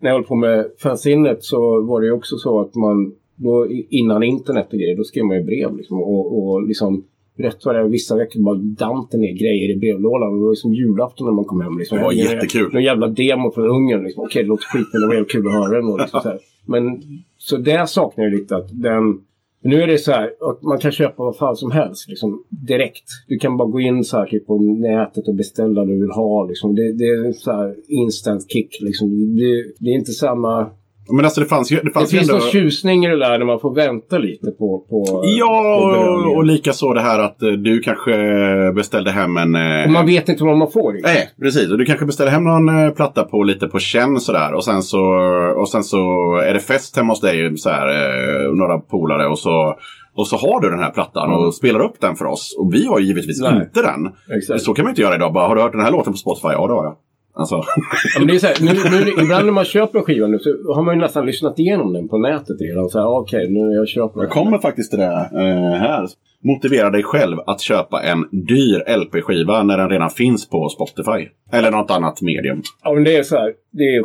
när 0.00 0.10
jag 0.10 0.16
höll 0.16 0.24
på 0.24 0.34
med 0.34 0.66
fanzinet 0.78 1.44
så 1.44 1.82
var 1.82 2.00
det 2.00 2.06
ju 2.06 2.12
också 2.12 2.36
så 2.36 2.60
att 2.60 2.74
man 2.74 3.12
då, 3.36 3.66
innan 3.90 4.22
internet 4.22 4.66
och 4.72 4.78
grejer, 4.78 4.96
då 4.96 5.04
skrev 5.04 5.24
man 5.24 5.36
ju 5.36 5.42
brev 5.44 5.76
liksom, 5.76 6.02
och, 6.02 6.38
och 6.38 6.62
liksom 6.68 7.04
Rätt 7.42 7.64
vad 7.64 7.74
det 7.74 7.80
är, 7.80 7.84
vissa 7.84 8.16
veckor 8.16 8.40
bara 8.40 8.56
damp 8.56 9.10
det 9.10 9.18
ner 9.18 9.32
grejer 9.32 9.76
i 9.76 9.78
brevlådan. 9.78 10.28
Och 10.28 10.34
det 10.38 10.44
var 10.44 10.52
ju 10.52 10.56
som 10.56 10.74
julafton 10.74 11.26
när 11.26 11.32
man 11.32 11.44
kom 11.44 11.60
hem. 11.60 11.78
Liksom. 11.78 11.98
Det 11.98 12.04
var 12.04 12.12
jättekul. 12.12 12.72
Någon 12.72 12.82
jävla 12.82 13.06
demo 13.08 13.52
från 13.52 13.68
Ungern. 13.68 14.04
Liksom. 14.04 14.24
Okej, 14.24 14.42
det 14.42 14.48
låter 14.48 14.64
skit 14.64 14.86
men 14.92 15.00
det 15.00 15.06
var 15.06 15.14
jävligt 15.14 15.32
kul 15.32 15.46
att 15.46 15.52
höra 15.52 15.80
den. 15.80 15.96
Liksom, 15.96 16.20
så. 16.20 16.32
Men 16.66 17.02
så 17.38 17.56
det 17.56 17.88
saknar 17.88 18.24
jag 18.24 18.32
lite. 18.32 18.56
att 18.56 18.68
den 18.72 19.20
nu 19.62 19.82
är 19.82 19.86
det 19.86 19.98
så 19.98 20.12
här 20.12 20.32
att 20.50 20.62
man 20.62 20.78
kan 20.78 20.92
köpa 20.92 21.22
vad 21.22 21.36
fan 21.36 21.56
som 21.56 21.70
helst 21.70 22.08
liksom, 22.08 22.44
direkt. 22.48 23.04
Du 23.28 23.38
kan 23.38 23.56
bara 23.56 23.68
gå 23.68 23.80
in 23.80 24.04
så 24.04 24.16
här, 24.16 24.26
typ, 24.26 24.46
på 24.46 24.58
nätet 24.58 25.28
och 25.28 25.34
beställa 25.34 25.84
det 25.84 25.92
du 25.92 26.00
vill 26.00 26.10
ha. 26.10 26.46
Liksom. 26.46 26.74
Det, 26.74 26.92
det 26.92 27.04
är 27.04 27.32
så 27.32 27.52
här 27.52 27.76
instant 27.88 28.50
kick. 28.50 28.78
Liksom. 28.80 29.36
Det, 29.36 29.64
det 29.78 29.90
är 29.90 29.94
inte 29.94 30.12
samma... 30.12 30.70
Men 31.12 31.24
alltså 31.24 31.40
det 31.40 31.46
fanns 31.46 31.72
ju... 31.72 31.76
Det, 31.76 31.82
Det 31.84 31.90
fanns 31.90 32.12
ju 32.14 32.18
finns 32.18 32.30
ändå... 32.30 32.42
någon 32.42 32.50
tjusning 32.50 33.04
i 33.04 33.08
det 33.08 33.18
där 33.18 33.38
när 33.38 33.46
man 33.46 33.60
får 33.60 33.74
vänta 33.74 34.18
lite 34.18 34.46
på, 34.50 34.78
på 34.90 35.04
på 35.04 35.22
Ja, 35.24 35.92
belöningen. 35.92 36.36
och 36.36 36.44
lika 36.44 36.72
så 36.72 36.94
det 36.94 37.00
här 37.00 37.18
att 37.18 37.42
eh, 37.42 37.48
du 37.50 37.80
kanske 37.80 38.12
beställde 38.74 39.10
hem 39.10 39.36
en... 39.36 39.54
eh, 39.54 39.84
Och 39.84 39.90
man 39.90 40.06
vet 40.06 40.28
inte 40.28 40.44
vad 40.44 40.56
man 40.56 40.70
får. 40.70 40.92
Nej, 41.02 41.28
precis. 41.42 41.68
Du 41.68 41.84
kanske 41.84 42.06
beställer 42.06 42.30
hem 42.30 42.44
någon 42.44 42.68
eh, 42.68 42.90
platta 42.90 43.24
på 43.24 43.42
lite 43.42 43.66
på 43.66 43.78
känn 43.78 44.20
sådär. 44.20 44.52
Och 44.54 44.64
sen 44.64 44.82
så, 44.82 45.00
och 45.60 45.68
sen 45.68 45.84
så 45.84 45.98
är 46.46 46.54
det 46.54 46.60
fest 46.60 46.96
hemma 46.96 47.12
hos 47.12 47.20
dig, 47.20 47.56
så 47.58 47.70
här, 47.70 47.86
några 48.58 48.78
polare. 48.78 49.26
Och 49.26 49.38
så, 49.38 49.74
Och 50.14 50.26
så 50.26 50.36
har 50.36 50.60
du 50.60 50.70
den 50.70 50.78
här 50.78 50.90
plattan 50.90 51.32
och 51.32 51.54
spelar 51.54 51.80
upp 51.80 52.00
den 52.00 52.16
för 52.16 52.24
oss. 52.24 52.56
Och 52.58 52.74
vi 52.74 52.86
har 52.86 52.98
ju 52.98 53.06
givetvis 53.06 53.40
Nej. 53.40 53.54
inte 53.62 53.82
den. 53.82 54.08
Exakt. 54.36 54.62
Så 54.62 54.74
kan 54.74 54.84
man 54.84 54.90
inte 54.92 55.02
göra 55.02 55.14
idag. 55.14 55.32
Bara, 55.32 55.48
har 55.48 55.56
du 55.56 55.62
hört 55.62 55.72
den 55.72 55.80
här 55.80 55.90
låten 55.92 56.12
på 56.12 56.16
Spotify? 56.18 56.48
Ja, 56.48 56.66
det 56.66 56.72
har 56.72 56.84
jag. 56.84 56.96
Alltså, 57.32 57.54
Ja, 58.14 58.18
men 58.18 58.28
det 58.28 58.34
är 58.34 58.38
så 58.38 58.46
här, 58.46 58.56
nu, 58.60 59.04
nu, 59.04 59.22
ibland 59.22 59.44
när 59.44 59.52
man 59.52 59.64
köper 59.64 59.98
en 59.98 60.04
skiva 60.04 60.26
nu 60.26 60.38
så 60.38 60.50
har 60.74 60.82
man 60.82 60.94
ju 60.94 61.00
nästan 61.00 61.26
lyssnat 61.26 61.58
igenom 61.58 61.92
den 61.92 62.08
på 62.08 62.18
nätet 62.18 62.60
redan. 62.60 62.88
Så 62.88 62.98
här, 62.98 63.06
okej, 63.06 63.50
nu 63.50 63.74
jag 63.74 63.88
köper 63.88 64.20
jag 64.20 64.30
kommer 64.30 64.58
faktiskt 64.58 64.90
till 64.90 65.00
det 65.00 65.28
eh, 65.32 65.80
här. 65.80 66.08
Motivera 66.42 66.90
dig 66.90 67.02
själv 67.02 67.36
att 67.46 67.60
köpa 67.60 68.02
en 68.02 68.24
dyr 68.30 68.96
LP-skiva 68.98 69.62
när 69.62 69.78
den 69.78 69.90
redan 69.90 70.10
finns 70.10 70.48
på 70.48 70.68
Spotify. 70.68 71.28
Eller 71.52 71.70
något 71.70 71.90
annat 71.90 72.22
medium. 72.22 72.62
Ja, 72.84 72.92
men 72.94 73.04
det 73.04 73.16
är 73.16 73.22
så 73.22 73.36
här. 73.36 73.52
Det 73.70 73.96
är 73.96 74.02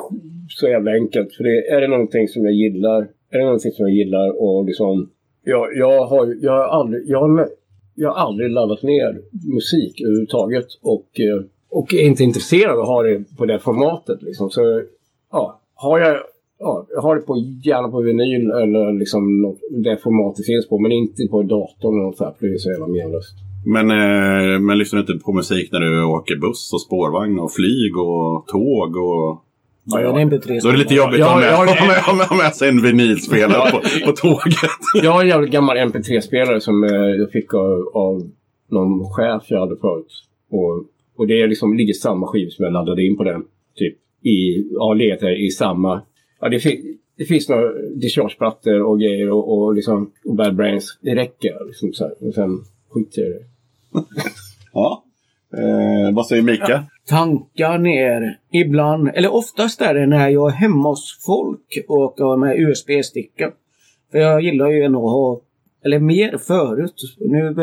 så 0.49 0.67
jävla 0.67 0.91
enkelt. 0.91 1.35
För 1.35 1.43
det, 1.43 1.75
är 1.75 1.81
det 1.81 1.87
någonting 1.87 2.27
som 2.27 2.45
jag 2.45 2.53
gillar, 2.53 3.01
är 3.31 3.37
det 3.37 3.43
någonting 3.43 3.71
som 3.71 3.85
jag 3.87 3.95
gillar 3.95 4.43
och 4.43 4.65
liksom... 4.65 5.09
Jag, 5.43 5.67
jag, 5.77 6.05
har, 6.05 6.35
jag, 6.41 6.51
har 6.51 6.79
aldrig, 6.79 7.03
jag, 7.07 7.19
har, 7.19 7.49
jag 7.95 8.09
har 8.09 8.27
aldrig 8.27 8.49
laddat 8.49 8.83
ner 8.83 9.21
musik 9.53 10.01
överhuvudtaget. 10.01 10.67
Och, 10.81 11.19
eh, 11.19 11.45
och 11.77 11.93
är 11.93 12.05
inte 12.05 12.23
intresserad 12.23 12.73
av 12.73 12.79
att 12.81 12.87
ha 12.87 13.03
det 13.03 13.37
på 13.37 13.45
det 13.45 13.59
formatet. 13.59 14.21
Liksom. 14.21 14.49
Så 14.49 14.81
ja, 15.31 15.61
har 15.75 15.99
jag... 15.99 16.17
Ja, 16.59 16.85
jag 16.89 17.01
har 17.01 17.15
det 17.15 17.21
på, 17.21 17.37
gärna 17.63 17.87
på 17.87 18.01
vinyl 18.01 18.51
eller 18.51 18.99
liksom 18.99 19.41
något, 19.41 19.59
det 19.83 19.97
format 20.03 20.35
det 20.35 20.43
finns 20.43 20.69
på. 20.69 20.79
Men 20.79 20.91
inte 20.91 21.27
på 21.31 21.43
datorn 21.43 21.93
eller 21.93 22.05
något 22.05 22.17
så 22.17 22.23
här, 22.23 22.33
för 22.39 22.45
det 22.47 22.53
är 22.53 22.57
så 22.57 22.71
jävla 22.71 22.87
menlöst. 22.87 23.35
Men, 23.65 23.91
eh, 23.91 24.59
men 24.59 24.77
lyssnar 24.77 25.03
du 25.03 25.13
inte 25.13 25.25
på 25.25 25.33
musik 25.33 25.71
när 25.71 25.79
du 25.79 26.03
åker 26.03 26.35
buss 26.35 26.73
och 26.73 26.81
spårvagn 26.81 27.39
och 27.39 27.51
flyg 27.51 27.97
och 27.97 28.47
tåg 28.47 28.89
och... 29.07 29.41
Ja, 29.83 29.97
det 29.97 30.21
är 30.21 30.25
MP3. 30.25 30.59
Då 30.63 30.67
är 30.69 30.71
det 30.71 30.79
lite 30.79 30.95
jobbigt 30.95 31.21
att 31.21 31.43
Ja, 31.43 31.55
ha 31.57 31.65
med, 31.65 31.75
ja, 31.77 32.01
ha 32.07 32.13
med, 32.17 32.27
med, 32.29 32.37
med 32.43 32.53
sig 32.55 32.69
en 32.69 32.81
vinylspelare 32.81 33.71
på, 33.71 33.77
på 34.05 34.11
tåget. 34.11 34.71
Jag 35.03 35.11
har 35.11 35.21
en 35.21 35.27
jävligt 35.27 35.51
gammal 35.51 35.77
MP3-spelare 35.77 36.59
som 36.61 36.83
eh, 36.83 37.11
jag 37.21 37.31
fick 37.31 37.53
av, 37.53 37.89
av 37.93 38.15
någon 38.71 39.09
chef 39.13 39.43
jag 39.47 39.59
hade 39.59 39.77
förut. 39.77 40.13
Och, 40.51 40.85
och 41.15 41.27
det 41.27 41.41
är 41.41 41.47
liksom, 41.47 41.77
ligger 41.77 41.93
samma 41.93 42.27
skiv 42.27 42.49
som 42.49 42.65
jag 42.65 42.73
laddade 42.73 43.05
in 43.05 43.17
på 43.17 43.23
den. 43.23 43.43
Typ 43.75 43.97
i, 44.21 44.67
ja, 44.71 44.93
legat 44.93 45.19
där 45.19 45.45
i 45.45 45.49
samma. 45.49 46.01
Ja, 46.39 46.49
det, 46.49 46.59
fi, 46.59 46.97
det 47.17 47.25
finns 47.25 47.49
några 47.49 47.71
dischargeplattor 47.95 48.81
och 48.81 48.99
grejer 48.99 49.29
och, 49.29 49.57
och, 49.57 49.73
liksom, 49.75 50.11
och 50.25 50.35
Bad 50.35 50.55
Brains. 50.55 50.97
Det 51.01 51.15
räcker 51.15 51.67
liksom 51.67 51.93
så 51.93 52.03
här. 52.03 52.27
Och 52.27 52.33
sen 52.33 52.49
skiter 52.89 53.21
jag 53.21 53.29
i 53.29 53.33
det. 53.33 53.45
Ja. 54.73 55.03
Eh, 55.57 56.15
vad 56.15 56.27
säger 56.27 56.41
Mika? 56.41 56.85
tankar 57.05 57.77
ner 57.77 58.39
ibland, 58.51 59.09
eller 59.13 59.33
oftast 59.33 59.81
är 59.81 59.93
det 59.93 60.05
när 60.05 60.29
jag 60.29 60.51
är 60.51 60.55
hemma 60.55 60.89
hos 60.89 61.25
folk 61.25 61.85
och 61.87 62.13
har 62.17 62.37
med 62.37 62.59
USB-sticka. 62.59 63.51
För 64.11 64.17
jag 64.17 64.41
gillar 64.41 64.69
ju 64.69 64.83
ändå 64.83 64.99
att 64.99 65.11
ha, 65.11 65.41
eller 65.85 65.99
mer 65.99 66.37
förut. 66.37 66.95
Nu 67.19 67.55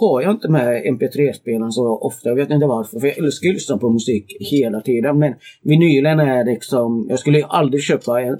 har 0.00 0.22
jag 0.22 0.30
inte 0.30 0.48
med 0.48 0.84
MP3-spelaren 0.84 1.72
så 1.72 1.98
ofta, 1.98 2.28
jag 2.28 2.36
vet 2.36 2.50
inte 2.50 2.66
varför. 2.66 3.00
För 3.00 3.06
jag 3.06 3.18
älskar 3.18 3.48
att 3.48 3.54
lyssna 3.54 3.78
på 3.78 3.90
musik 3.90 4.36
hela 4.40 4.80
tiden. 4.80 5.18
Men 5.18 5.34
vinylen 5.62 6.20
är 6.20 6.44
liksom, 6.44 7.06
jag 7.10 7.18
skulle 7.18 7.44
aldrig 7.44 7.82
köpa 7.82 8.22
en 8.22 8.38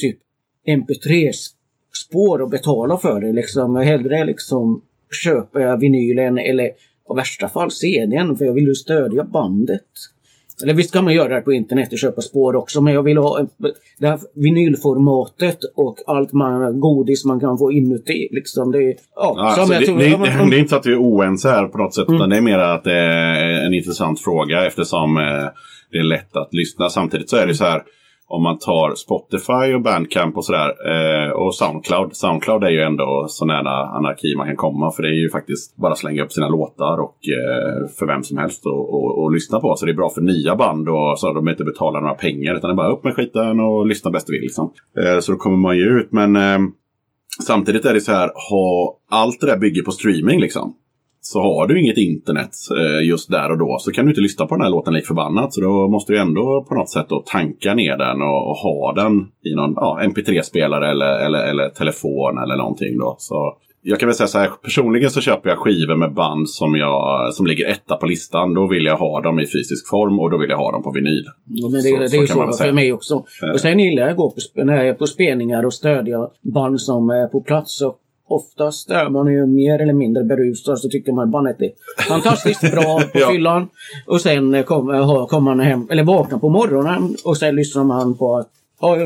typ 0.00 0.18
MP3-spår 0.68 2.42
och 2.42 2.50
betala 2.50 2.96
för 2.96 3.20
det. 3.20 3.32
Liksom. 3.32 3.76
Jag 3.76 3.84
hellre 3.84 4.24
liksom 4.24 4.82
köper 5.24 5.60
jag 5.60 5.80
vinylen 5.80 6.38
eller 6.38 6.64
i 6.64 7.16
värsta 7.16 7.48
fall 7.48 7.70
CDn 7.70 8.36
för 8.36 8.44
jag 8.44 8.52
vill 8.52 8.66
ju 8.66 8.74
stödja 8.74 9.24
bandet. 9.24 9.86
Eller 10.62 10.74
visst 10.74 10.92
kan 10.92 11.04
man 11.04 11.14
göra 11.14 11.34
det 11.34 11.40
på 11.40 11.52
internet 11.52 11.92
och 11.92 11.98
köpa 11.98 12.20
spår 12.20 12.56
också 12.56 12.80
men 12.80 12.94
jag 12.94 13.02
vill 13.02 13.16
ha 13.18 13.38
en- 13.38 13.48
det 13.98 14.06
här 14.06 14.18
vinylformatet 14.34 15.58
och 15.76 15.96
allt 16.06 16.32
man, 16.32 16.80
godis 16.80 17.24
man 17.24 17.40
kan 17.40 17.58
få 17.58 17.72
inuti. 17.72 18.28
Liksom 18.30 18.72
det, 18.72 18.94
ja, 19.16 19.36
alltså, 19.38 19.74
det, 19.74 19.86
tror- 19.86 19.98
det, 19.98 20.18
men- 20.18 20.50
det, 20.50 20.56
är 20.56 20.58
inte 20.58 20.70
så 20.70 20.76
att 20.76 20.86
vi 20.86 20.92
är 20.92 21.00
oense 21.02 21.48
här 21.48 21.66
på 21.68 21.78
något 21.78 21.94
sätt. 21.94 22.06
Utan 22.08 22.30
det 22.30 22.36
är 22.36 22.40
mer 22.40 22.58
att 22.58 22.84
det 22.84 22.92
är 22.96 23.66
en 23.66 23.74
intressant 23.74 24.20
fråga 24.20 24.66
eftersom 24.66 25.16
eh, 25.16 25.22
det 25.92 25.98
är 25.98 26.02
lätt 26.02 26.36
att 26.36 26.54
lyssna. 26.54 26.88
Samtidigt 26.88 27.30
så 27.30 27.36
är 27.36 27.46
det 27.46 27.54
så 27.54 27.64
här. 27.64 27.82
Om 28.30 28.42
man 28.42 28.58
tar 28.58 28.94
Spotify 28.94 29.74
och 29.74 29.82
Bandcamp 29.82 30.36
och 30.36 30.44
sådär. 30.44 30.68
Eh, 30.92 31.30
och 31.30 31.54
Soundcloud. 31.54 32.16
Soundcloud 32.16 32.64
är 32.64 32.70
ju 32.70 32.80
ändå 32.80 33.26
så 33.28 33.44
nära 33.44 33.86
anarki 33.86 34.34
man 34.36 34.46
kan 34.46 34.56
komma. 34.56 34.92
För 34.92 35.02
det 35.02 35.08
är 35.08 35.22
ju 35.22 35.30
faktiskt 35.30 35.76
bara 35.76 35.94
slänga 35.94 36.22
upp 36.24 36.32
sina 36.32 36.48
låtar 36.48 36.98
och 36.98 37.16
eh, 37.38 37.88
för 37.98 38.06
vem 38.06 38.22
som 38.22 38.38
helst 38.38 38.66
och, 38.66 38.94
och, 38.94 39.22
och 39.22 39.32
lyssna 39.32 39.60
på. 39.60 39.76
Så 39.76 39.86
det 39.86 39.92
är 39.92 39.96
bra 39.96 40.10
för 40.10 40.20
nya 40.20 40.56
band 40.56 40.88
och 40.88 41.18
så 41.18 41.28
att 41.28 41.34
de 41.34 41.48
inte 41.48 41.64
betalar 41.64 42.00
några 42.00 42.14
pengar. 42.14 42.54
Utan 42.54 42.68
det 42.68 42.74
är 42.74 42.76
bara 42.76 42.92
upp 42.92 43.04
med 43.04 43.14
skiten 43.14 43.60
och 43.60 43.86
lyssna 43.86 44.10
bäst 44.10 44.26
du 44.26 44.32
vill. 44.32 44.42
Liksom. 44.42 44.72
Eh, 44.98 45.20
så 45.20 45.32
då 45.32 45.38
kommer 45.38 45.56
man 45.56 45.76
ju 45.76 45.84
ut. 45.84 46.12
Men 46.12 46.36
eh, 46.36 46.58
Samtidigt 47.46 47.84
är 47.84 47.94
det 47.94 48.00
så 48.00 48.12
här, 48.12 48.30
ha, 48.50 48.98
allt 49.10 49.40
det 49.40 49.46
där 49.46 49.56
bygger 49.56 49.82
på 49.82 49.90
streaming 49.90 50.40
liksom. 50.40 50.74
Så 51.22 51.40
har 51.40 51.66
du 51.66 51.80
inget 51.80 51.98
internet 51.98 52.50
eh, 52.78 53.08
just 53.08 53.30
där 53.30 53.50
och 53.50 53.58
då 53.58 53.76
så 53.80 53.92
kan 53.92 54.04
du 54.04 54.10
inte 54.10 54.20
lyssna 54.20 54.46
på 54.46 54.54
den 54.54 54.62
här 54.64 54.70
låten 54.70 54.94
lik 54.94 55.06
förbannat. 55.06 55.54
Så 55.54 55.60
då 55.60 55.88
måste 55.88 56.12
du 56.12 56.18
ändå 56.18 56.66
på 56.68 56.74
något 56.74 56.90
sätt 56.90 57.06
då 57.08 57.22
tanka 57.26 57.74
ner 57.74 57.96
den 57.96 58.22
och, 58.22 58.50
och 58.50 58.56
ha 58.56 58.92
den 58.92 59.28
i 59.44 59.54
någon 59.54 59.72
ja, 59.76 60.00
MP3-spelare 60.02 60.90
eller, 60.90 61.18
eller, 61.26 61.42
eller 61.50 61.68
telefon 61.68 62.38
eller 62.38 62.56
någonting 62.56 62.98
då. 62.98 63.16
Så 63.18 63.56
jag 63.82 64.00
kan 64.00 64.06
väl 64.06 64.16
säga 64.16 64.26
så 64.26 64.38
här, 64.38 64.50
personligen 64.62 65.10
så 65.10 65.20
köper 65.20 65.50
jag 65.50 65.58
skivor 65.58 65.96
med 65.96 66.14
band 66.14 66.50
som, 66.50 66.76
jag, 66.76 67.34
som 67.34 67.46
ligger 67.46 67.68
etta 67.68 67.96
på 67.96 68.06
listan. 68.06 68.54
Då 68.54 68.66
vill 68.68 68.84
jag 68.84 68.96
ha 68.96 69.20
dem 69.20 69.40
i 69.40 69.46
fysisk 69.46 69.88
form 69.88 70.20
och 70.20 70.30
då 70.30 70.38
vill 70.38 70.50
jag 70.50 70.58
ha 70.58 70.72
dem 70.72 70.82
på 70.82 70.92
vinyl. 70.92 71.24
Ja, 71.46 71.68
men 71.68 71.82
det, 71.82 71.88
Så- 71.88 71.96
det 71.96 72.08
så 72.08 72.16
är 72.16 72.20
ju 72.20 72.26
så 72.26 72.52
för 72.52 72.72
mig 72.72 72.92
också. 72.92 73.14
Eh. 73.42 73.50
Och 73.50 73.60
sen 73.60 73.78
gillar 73.78 74.02
jag 74.02 74.10
att 74.10 74.16
gå 74.16 74.30
på, 74.30 74.64
när 74.64 74.76
jag 74.76 74.88
är 74.88 74.94
på 74.94 75.06
spelningar 75.06 75.66
och 75.66 75.74
stödja 75.74 76.28
band 76.54 76.80
som 76.80 77.10
är 77.10 77.26
på 77.26 77.40
plats. 77.40 77.82
Och 77.82 77.98
oftast 78.30 78.90
är 78.90 79.08
man 79.10 79.32
ju 79.32 79.46
mer 79.46 79.78
eller 79.82 79.92
mindre 79.92 80.24
berusad 80.24 80.78
så 80.78 80.88
tycker 80.88 81.12
man 81.12 81.30
bandet 81.30 81.62
är 81.62 81.70
fantastiskt 82.08 82.72
bra 82.72 83.00
på 83.12 83.18
Ja. 83.18 83.28
fyllan. 83.32 83.68
Och 84.06 84.20
sen 84.20 84.54
eh, 84.54 84.62
kommer 84.64 85.26
kommer 85.26 85.50
man 85.54 85.60
hem, 85.60 85.86
eller 85.90 86.04
vaknar 86.04 86.38
på 86.38 86.48
morgonen 86.48 87.16
och 87.24 87.36
sen 87.36 87.56
lyssnar 87.56 87.84
man 87.84 88.16
på 88.18 88.36
att 88.36 88.48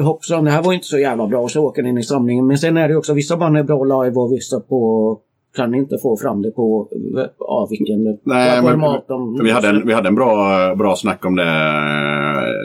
hoppsan, 0.05 0.45
det 0.45 0.51
här 0.51 0.63
var 0.63 0.73
inte 0.73 0.87
så 0.87 0.99
jävla 0.99 1.27
bra. 1.27 1.41
Och 1.41 1.51
så 1.51 1.65
åker 1.65 1.83
den 1.83 1.91
in 1.91 1.99
i 1.99 2.03
samlingen. 2.03 2.47
Men 2.47 2.59
sen 2.59 2.77
är 2.77 2.89
det 2.89 2.97
också, 2.97 3.15
vissa 3.15 3.37
band 3.37 3.57
är 3.57 3.63
bra 3.63 3.85
live 3.85 4.17
och 4.17 4.33
vissa 4.33 4.61
på 4.61 5.19
kan 5.57 5.75
inte 5.75 5.99
få 6.03 6.17
fram 6.17 6.43
det 6.43 6.51
på 6.51 6.89
ja, 7.39 7.67
vilken 7.71 8.19
Nej, 8.23 8.63
men 8.63 8.81
de... 9.09 9.41
vi 9.45 9.51
hade 9.51 9.69
en, 9.69 9.87
vi 9.87 9.93
hade 9.93 10.09
en 10.09 10.15
bra, 10.15 10.75
bra 10.75 10.97
snack 10.97 11.25
om 11.25 11.37
det, 11.37 11.45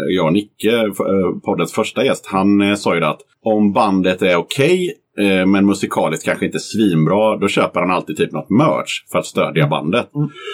jag 0.10 0.26
och 0.26 0.34
Nicke, 0.34 0.76
eh, 0.78 0.92
poddens 1.46 1.74
första 1.74 2.06
gäst. 2.06 2.26
Han 2.26 2.62
eh, 2.62 2.76
sa 2.76 2.94
ju 2.94 3.00
det 3.00 3.10
att 3.10 3.22
om 3.44 3.74
bandet 3.74 4.22
är 4.22 4.36
okej, 4.36 4.94
eh, 5.20 5.46
men 5.46 5.66
musikaliskt 5.66 6.26
kanske 6.26 6.46
inte 6.46 6.60
svinbra, 6.60 7.38
då 7.38 7.48
köper 7.48 7.80
han 7.80 7.92
alltid 7.92 8.18
typ 8.18 8.32
något 8.32 8.50
merch 8.50 9.12
för 9.12 9.20
att 9.20 9.26
stödja 9.26 9.68
bandet. 9.68 10.10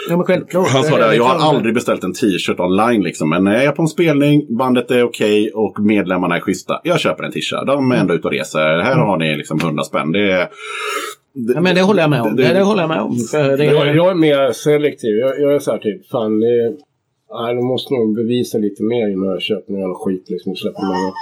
Ja 0.10 0.18
men 0.18 0.26
självklart. 0.26 0.68
Han 0.68 0.84
sa 0.84 1.00
Eh, 1.00 1.10
det, 1.10 1.16
jag 1.16 1.24
har 1.24 1.50
aldrig 1.50 1.74
beställt 1.74 2.04
en 2.04 2.14
t-shirt 2.14 2.60
online 2.60 3.04
liksom, 3.04 3.30
men 3.30 3.48
är 3.48 3.64
jag 3.64 3.76
på 3.76 3.82
en 3.82 3.88
spelning, 3.88 4.58
bandet 4.58 4.92
är 4.92 5.04
okej 5.04 5.52
och 5.54 5.80
medlemmarna 5.80 6.36
är 6.36 6.40
schyssta, 6.40 6.82
jag 6.84 7.00
köper 7.00 7.24
en 7.24 7.32
t-shirt. 7.32 7.68
De 7.68 7.92
är 7.92 7.96
ändå 7.96 8.14
ute 8.14 8.28
och 8.28 8.34
reser, 8.34 8.80
här 8.80 8.96
har 8.96 9.18
ni 9.18 9.38
liksom 9.38 9.60
100 9.60 9.84
spänn. 9.84 10.12
Det 10.12 10.32
är... 10.32 10.48
Ja, 11.34 11.62
men 11.62 11.76
det 11.76 11.82
håller 11.82 12.02
jag 12.02 12.10
med 12.10 12.22
om. 12.22 12.36
Det, 12.36 12.54
det 12.54 12.64
håller 12.64 12.82
jag 12.82 12.90
med 12.90 13.02
om. 13.02 13.18
Det, 13.32 13.66
Jag, 13.66 13.96
jag 13.96 14.10
är 14.10 14.16
mer 14.16 14.52
selektiv. 14.52 15.18
Jag, 15.18 15.42
jag 15.42 15.54
är 15.54 15.60
så 15.60 15.72
här 15.72 15.78
typ, 15.78 16.10
fan 16.10 16.40
det 16.40 16.48
är, 16.48 16.74
nej, 17.34 17.56
de 17.56 17.66
måste 17.68 17.94
nog 17.94 18.16
bevisa 18.16 18.58
lite 18.58 18.84
mer 18.84 19.08
innan 19.10 19.30
jag 19.30 19.42
köper 19.42 19.72
någon 19.72 19.82
jävla 19.82 19.96
skit 19.96 20.26
liksom 20.30 20.52
och 20.52 20.58
släpper 20.58 20.82
mig. 20.92 21.02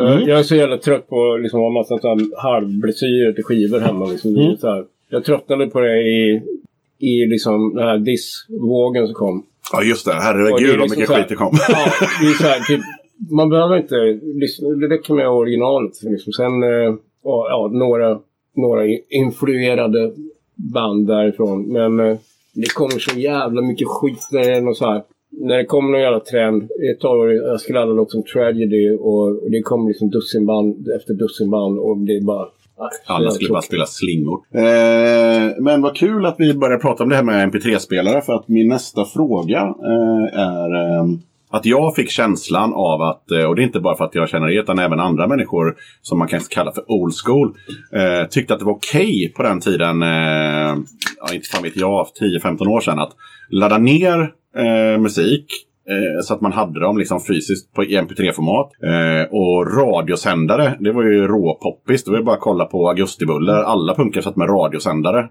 Eh, 0.00 0.28
Jag 0.28 0.38
är 0.38 0.42
så 0.42 0.54
jävla 0.56 0.78
trött 0.78 1.08
på 1.08 1.32
att 1.34 1.40
liksom, 1.42 1.60
ha 1.60 1.70
massa 1.70 1.98
halvblessyrer 2.36 3.32
till 3.32 3.44
skivor 3.44 3.78
hemma. 3.80 4.06
Liksom. 4.06 4.36
Är 4.36 4.56
så 4.56 4.68
här, 4.68 4.84
jag 5.10 5.24
tröttnade 5.24 5.66
på 5.66 5.80
det 5.80 6.00
i, 6.02 6.42
i 6.98 7.26
liksom, 7.26 7.74
den 7.74 7.84
här 7.88 7.98
dissvågen 7.98 9.06
som 9.06 9.14
kom. 9.14 9.46
Ja 9.72 9.82
just 9.82 10.06
det, 10.06 10.12
herregud 10.12 10.70
är 10.70 10.78
vad 10.78 10.80
liksom 10.80 11.00
mycket 11.00 11.10
här- 11.10 11.16
skit 11.22 11.28
det 11.28 11.34
kom. 11.34 11.58
Ja, 11.68 11.76
det 12.20 12.26
är 12.26 12.32
så 12.32 12.46
här, 12.46 12.60
typ, 12.68 12.80
man 13.30 13.48
behöver 13.50 13.76
inte 13.76 13.96
lyssna. 14.40 14.68
Det 14.68 14.86
räcker 14.94 15.14
med 15.14 15.28
originalet. 15.28 16.02
Liksom. 16.02 16.32
Sen 16.32 16.62
eh, 16.62 16.94
ja, 17.24 17.70
några, 17.72 18.18
några 18.56 18.82
influerade 19.08 20.12
band 20.74 21.06
därifrån. 21.06 21.72
Men 21.72 22.00
eh, 22.00 22.16
det 22.60 22.72
kommer 22.74 22.98
så 22.98 23.18
jävla 23.18 23.62
mycket 23.62 23.88
skit 23.88 24.28
när 24.32 24.40
det 24.40 24.54
är 24.56 24.60
något 24.60 24.76
så 24.76 24.84
här. 24.92 25.02
När 25.32 25.56
det 25.56 25.64
kommer 25.64 25.90
någon 25.90 26.00
jävla 26.00 26.20
trend. 26.20 26.62
Ett 26.62 27.00
tag 27.00 27.18
var 27.18 27.26
det- 27.28 27.34
jag 27.34 27.60
skulle 27.60 27.78
ladda 27.80 27.92
något 27.92 28.10
som 28.10 28.22
Tragedy 28.22 28.90
och, 28.90 29.50
det 29.50 29.60
kommer 29.62 29.88
liksom 29.88 30.10
dussinband 30.10 30.88
efter 30.96 31.14
dussinband 31.14 31.78
och 31.78 31.96
det 31.98 32.12
är 32.16 32.20
bara... 32.24 32.46
så 33.06 33.12
Alla 33.12 33.30
skulle 33.30 33.50
bara 33.50 33.62
spela 33.62 33.86
slingor. 33.86 34.38
Eh, 34.54 35.62
men 35.66 35.82
vad 35.82 35.96
kul 35.96 36.26
att 36.26 36.36
vi 36.38 36.54
börjar 36.54 36.78
prata 36.78 37.02
om 37.02 37.08
det 37.08 37.16
här 37.16 37.22
med 37.22 37.52
MP3-spelare. 37.52 38.20
För 38.22 38.32
att 38.32 38.48
min 38.48 38.68
nästa 38.68 39.04
fråga 39.04 39.58
eh, 39.60 40.40
är 40.40 40.68
eh, 40.98 41.04
att 41.50 41.66
jag 41.66 41.94
fick 41.96 42.10
känslan 42.10 42.72
av 42.74 43.02
att, 43.02 43.30
eh, 43.30 43.44
och 43.44 43.56
det 43.56 43.62
är 43.62 43.64
inte 43.64 43.80
bara 43.80 43.96
för 43.96 44.04
att 44.04 44.14
jag 44.14 44.28
känner 44.28 44.46
det, 44.46 44.54
utan 44.54 44.78
även 44.78 45.00
andra 45.00 45.26
människor 45.26 45.76
som 46.02 46.18
man 46.18 46.28
kan 46.28 46.40
kalla 46.40 46.72
för 46.72 46.90
old 46.90 47.14
school. 47.24 47.54
Eh, 47.92 48.28
tyckte 48.28 48.54
att 48.54 48.60
det 48.60 48.66
var 48.66 48.72
okej 48.72 49.32
på 49.36 49.42
den 49.42 49.60
tiden, 49.60 50.02
eh, 50.02 50.76
ja, 51.20 51.34
inte 51.34 51.48
fan 51.52 51.62
vet 51.62 51.76
jag, 51.76 52.06
10-15 52.20 52.68
år 52.68 52.80
sedan 52.80 52.98
att 52.98 53.12
ladda 53.50 53.78
ner 53.78 54.32
eh, 54.56 55.00
musik 55.00 55.46
Eh, 55.90 56.22
så 56.22 56.34
att 56.34 56.40
man 56.40 56.52
hade 56.52 56.80
dem 56.80 56.98
liksom 56.98 57.20
fysiskt 57.20 57.74
på 57.74 57.84
i 57.84 57.98
mp3-format. 57.98 58.70
Eh, 58.82 59.28
och 59.30 59.76
radiosändare, 59.76 60.76
det 60.80 60.92
var 60.92 61.02
ju 61.02 61.26
råpoppis. 61.26 62.04
Det 62.04 62.10
var 62.10 62.18
ju 62.18 62.24
bara 62.24 62.36
att 62.36 62.40
kolla 62.40 62.64
på 62.64 62.88
Augustibuller. 62.88 63.62
Alla 63.62 63.94
punkar 63.94 64.20
satt 64.20 64.36
med 64.36 64.48
radiosändare. 64.48 65.28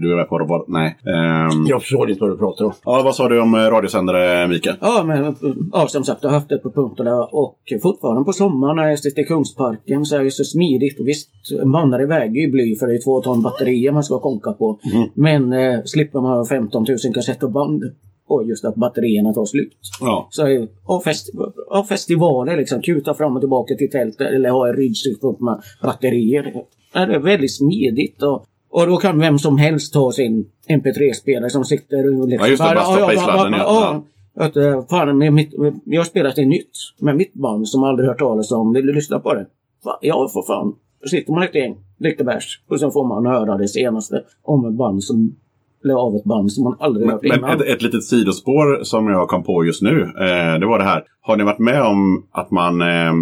Du 0.00 0.12
är 0.12 0.16
med 0.16 0.28
på? 0.28 0.38
Var, 0.38 0.64
nej. 0.68 0.96
Ehm, 1.06 1.66
Jag 1.66 1.82
förstår 1.82 2.10
inte 2.10 2.20
vad 2.20 2.30
du 2.30 2.36
pratar 2.38 2.64
om. 2.64 2.72
ja, 2.84 3.02
vad 3.04 3.14
sa 3.14 3.28
du 3.28 3.40
om 3.40 3.54
eh, 3.54 3.58
radiosändare, 3.58 4.48
Mikael? 4.48 4.76
Ja, 4.80 5.04
men 5.06 5.36
ja, 5.72 5.86
som 5.88 6.04
sagt, 6.04 6.22
jag 6.22 6.30
har 6.30 6.34
haft 6.34 6.48
det 6.48 6.58
på 6.58 6.70
punkterna 6.70 7.24
och 7.24 7.58
fortfarande 7.82 8.24
på 8.24 8.32
sommaren 8.32 8.76
när 8.76 8.88
jag 8.88 8.98
sitter 8.98 9.22
i 9.22 9.24
Kungsparken 9.24 10.04
så 10.04 10.16
är 10.16 10.24
det 10.24 10.30
så 10.30 10.44
smidigt. 10.44 10.96
Visst, 11.00 11.30
mannar 11.64 12.06
väger 12.06 12.40
ju 12.40 12.50
bly 12.50 12.76
för 12.76 12.86
det 12.86 12.94
är 12.94 13.02
två 13.04 13.20
ton 13.20 13.42
batterier 13.42 13.92
man 13.92 14.04
ska 14.04 14.20
konka 14.20 14.52
på. 14.52 14.78
Men 15.14 15.52
eh, 15.52 15.80
slipper 15.84 16.20
man 16.20 16.36
ha 16.36 16.46
15 16.46 16.84
000 17.04 17.14
kassettband 17.14 17.82
och 18.28 18.44
just 18.44 18.64
att 18.64 18.74
batterierna 18.74 19.32
tar 19.32 19.44
slut. 19.44 19.72
Ja. 20.00 20.28
Så 20.30 20.66
och, 20.84 21.04
festi 21.04 21.32
och 21.70 21.88
festivaler 21.88 22.56
liksom, 22.56 22.82
kuta 22.82 23.14
fram 23.14 23.36
och 23.36 23.42
tillbaka 23.42 23.74
till 23.74 23.90
tältet 23.90 24.32
eller 24.32 24.50
ha 24.50 24.68
en 24.68 24.76
ryggsäck 24.76 25.22
med 25.22 25.62
batterier. 25.82 26.52
Det 26.92 26.98
är 26.98 27.18
väldigt 27.18 27.56
smidigt 27.56 28.22
och, 28.22 28.44
och 28.70 28.86
då 28.86 28.96
kan 28.96 29.18
vem 29.18 29.38
som 29.38 29.58
helst 29.58 29.92
ta 29.92 30.12
sin 30.12 30.50
MP3-spelare 30.68 31.50
som 31.50 31.64
sitter 31.64 32.20
och 32.20 32.28
liksom... 32.28 32.46
Ja, 32.46 32.50
just 32.50 32.62
det, 32.62 32.74
bara 32.74 32.84
stoppa 32.84 33.12
i 33.12 33.16
sladden, 33.16 33.52
ja. 33.52 34.02
Att, 34.36 34.56
eh, 34.56 34.86
fan, 34.90 35.18
med 35.18 35.32
mitt, 35.32 35.54
jag 35.84 36.00
har 36.00 36.04
spelat 36.04 36.36
det 36.36 36.46
nytt 36.46 36.70
med 36.98 37.16
mitt 37.16 37.34
band 37.34 37.68
som 37.68 37.84
aldrig 37.84 38.08
hört 38.08 38.18
talas 38.18 38.52
om. 38.52 38.72
Vill 38.72 38.86
du 38.86 38.92
lyssna 38.92 39.20
på 39.20 39.34
det? 39.34 39.46
Va? 39.84 39.98
Ja, 40.00 40.28
för 40.32 40.42
fan. 40.42 40.74
Då 41.02 41.08
sitter 41.08 41.32
man 41.32 41.42
ett 41.42 41.54
gäng, 41.54 41.76
dricker 41.98 42.24
bärs 42.24 42.60
och 42.68 42.80
sen 42.80 42.90
får 42.90 43.06
man 43.06 43.26
höra 43.26 43.56
det 43.56 43.68
senaste 43.68 44.22
om 44.42 44.66
ett 44.66 44.74
band 44.74 45.04
som 45.04 45.36
eller 45.84 45.94
av 45.94 46.16
ett 46.16 46.24
band 46.24 46.52
som 46.52 46.64
man 46.64 46.76
aldrig 46.80 47.10
hört 47.10 47.22
Men 47.22 47.38
innan. 47.38 47.50
ett, 47.50 47.66
ett 47.66 47.82
litet 47.82 48.04
sidospår 48.04 48.84
som 48.84 49.08
jag 49.08 49.28
kom 49.28 49.42
på 49.42 49.64
just 49.64 49.82
nu. 49.82 50.02
Eh, 50.02 50.60
det 50.60 50.66
var 50.66 50.78
det 50.78 50.84
här. 50.84 51.04
Har 51.20 51.36
ni 51.36 51.44
varit 51.44 51.58
med 51.58 51.82
om 51.82 52.26
att 52.30 52.50
man 52.50 52.80
eh, 52.82 53.12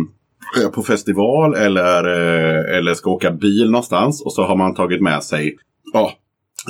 på 0.75 0.83
festival 0.83 1.55
eller, 1.55 2.05
eh, 2.05 2.77
eller 2.79 2.95
ska 2.95 3.11
åka 3.11 3.31
bil 3.31 3.71
någonstans 3.71 4.23
och 4.23 4.33
så 4.33 4.43
har 4.43 4.57
man 4.57 4.75
tagit 4.75 5.03
med 5.03 5.23
sig 5.23 5.57
ja, 5.93 6.13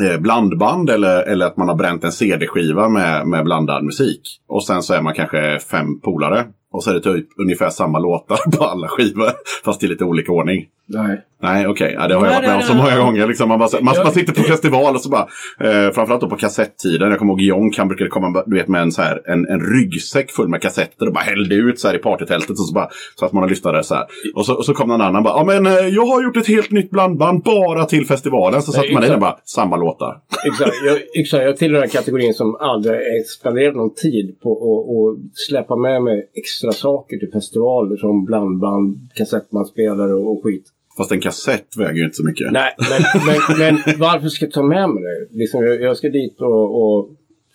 eh, 0.02 0.20
blandband 0.20 0.90
eller, 0.90 1.22
eller 1.22 1.46
att 1.46 1.56
man 1.56 1.68
har 1.68 1.74
bränt 1.74 2.04
en 2.04 2.12
CD-skiva 2.12 2.88
med, 2.88 3.26
med 3.26 3.44
blandad 3.44 3.84
musik. 3.84 4.20
Och 4.48 4.64
sen 4.64 4.82
så 4.82 4.94
är 4.94 5.02
man 5.02 5.14
kanske 5.14 5.58
fem 5.58 6.00
polare. 6.00 6.46
Och 6.72 6.84
så 6.84 6.90
är 6.90 6.94
det 6.94 7.00
typ 7.00 7.26
ungefär 7.40 7.70
samma 7.70 7.98
låtar 7.98 8.50
på 8.58 8.64
alla 8.64 8.88
skivor. 8.88 9.30
Fast 9.64 9.82
i 9.82 9.86
lite 9.86 10.04
olika 10.04 10.32
ordning. 10.32 10.66
Nej. 10.88 11.24
Nej, 11.42 11.66
okej. 11.66 11.94
Ja, 11.98 12.08
det 12.08 12.14
har 12.14 12.26
jag 12.26 12.32
varit 12.32 12.46
med 12.46 12.56
om 12.56 12.62
så 12.62 12.74
många 12.74 12.98
gånger. 12.98 13.26
Liksom, 13.26 13.48
man, 13.48 13.58
bara, 13.58 13.68
man, 13.80 13.94
man 14.04 14.12
sitter 14.12 14.32
på 14.32 14.42
festival 14.42 14.94
och 14.94 15.00
så 15.00 15.08
bara... 15.08 15.28
Eh, 15.60 15.92
framförallt 15.92 16.20
då 16.20 16.28
på 16.28 16.36
kassettiden. 16.36 17.10
Jag 17.10 17.18
kommer 17.18 17.32
ihåg 17.32 17.40
Jonk, 17.40 17.78
han 17.78 17.88
brukade 17.88 18.10
komma 18.10 18.42
du 18.46 18.56
vet, 18.56 18.68
med 18.68 18.82
en, 18.82 18.92
så 18.92 19.02
här, 19.02 19.22
en, 19.24 19.48
en 19.48 19.60
ryggsäck 19.60 20.30
full 20.30 20.48
med 20.48 20.62
kassetter 20.62 21.06
och 21.06 21.12
bara 21.12 21.24
hällde 21.24 21.54
ut 21.54 21.80
så 21.80 21.88
här 21.88 21.94
i 21.94 21.98
partytältet. 21.98 22.50
Och 22.50 22.58
så, 22.58 22.74
bara, 22.74 22.88
så 23.14 23.26
att 23.26 23.32
man 23.32 23.48
lyssnade 23.48 23.84
så 23.84 23.94
här. 23.94 24.04
Och 24.34 24.46
så, 24.46 24.54
och 24.54 24.64
så 24.64 24.74
kom 24.74 24.88
någon 24.88 25.00
annan 25.00 25.22
bara, 25.22 25.38
ja 25.38 25.44
men 25.44 25.66
eh, 25.66 25.72
jag 25.72 26.06
har 26.06 26.22
gjort 26.22 26.36
ett 26.36 26.48
helt 26.48 26.70
nytt 26.70 26.90
blandband 26.90 27.42
bara 27.42 27.84
till 27.84 28.06
festivalen. 28.06 28.62
Så 28.62 28.72
satt 28.72 28.84
Nej, 28.84 28.94
man 28.94 29.02
i 29.02 29.06
den 29.06 29.16
exakt. 29.16 29.20
bara, 29.20 29.40
samma 29.44 29.76
låtar. 29.76 30.20
Exakt. 30.46 30.74
Jag, 30.86 30.98
exakt. 31.14 31.44
jag 31.44 31.56
tillhör 31.56 31.80
den 31.80 31.90
här 31.90 31.98
kategorin 31.98 32.34
som 32.34 32.56
aldrig 32.60 33.26
spenderat 33.26 33.76
någon 33.76 33.94
tid 33.94 34.40
på 34.40 34.52
att 34.52 34.88
att 34.88 35.18
släppa 35.48 35.76
med 35.76 36.02
mig 36.02 36.30
extra 36.34 36.72
saker 36.72 37.16
till 37.18 37.30
festivaler 37.32 37.96
som 37.96 38.24
blandband, 38.24 39.10
kassettbandspelare 39.14 40.14
och, 40.14 40.32
och 40.32 40.42
skit. 40.44 40.72
Fast 40.98 41.12
en 41.12 41.20
kassett 41.20 41.76
väger 41.76 41.94
ju 41.94 42.04
inte 42.04 42.16
så 42.16 42.24
mycket. 42.24 42.52
Nej, 42.52 42.74
men, 42.78 43.26
men, 43.26 43.74
men 43.74 43.98
varför 43.98 44.28
ska 44.28 44.44
jag 44.44 44.52
ta 44.52 44.62
med 44.62 44.90
mig 44.90 45.02
det? 45.02 45.38
Liksom, 45.38 45.64
jag, 45.64 45.82
jag 45.82 45.96
ska 45.96 46.08
dit 46.08 46.40
och, 46.40 46.82
och 46.82 47.10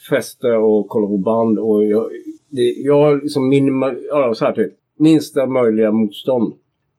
festa 0.09 0.57
och 0.57 0.87
kolla 0.87 1.07
på 1.07 1.17
band 1.17 1.59
och 1.59 1.85
jag, 1.85 2.09
det, 2.49 2.61
jag 2.61 2.99
har 3.01 3.21
liksom 3.21 3.49
minima, 3.49 3.93
ja, 4.09 4.33
så 4.33 4.45
här 4.45 4.53
typ, 4.53 4.71
minsta 4.99 5.45
möjliga 5.45 5.91
motstånd. 5.91 6.53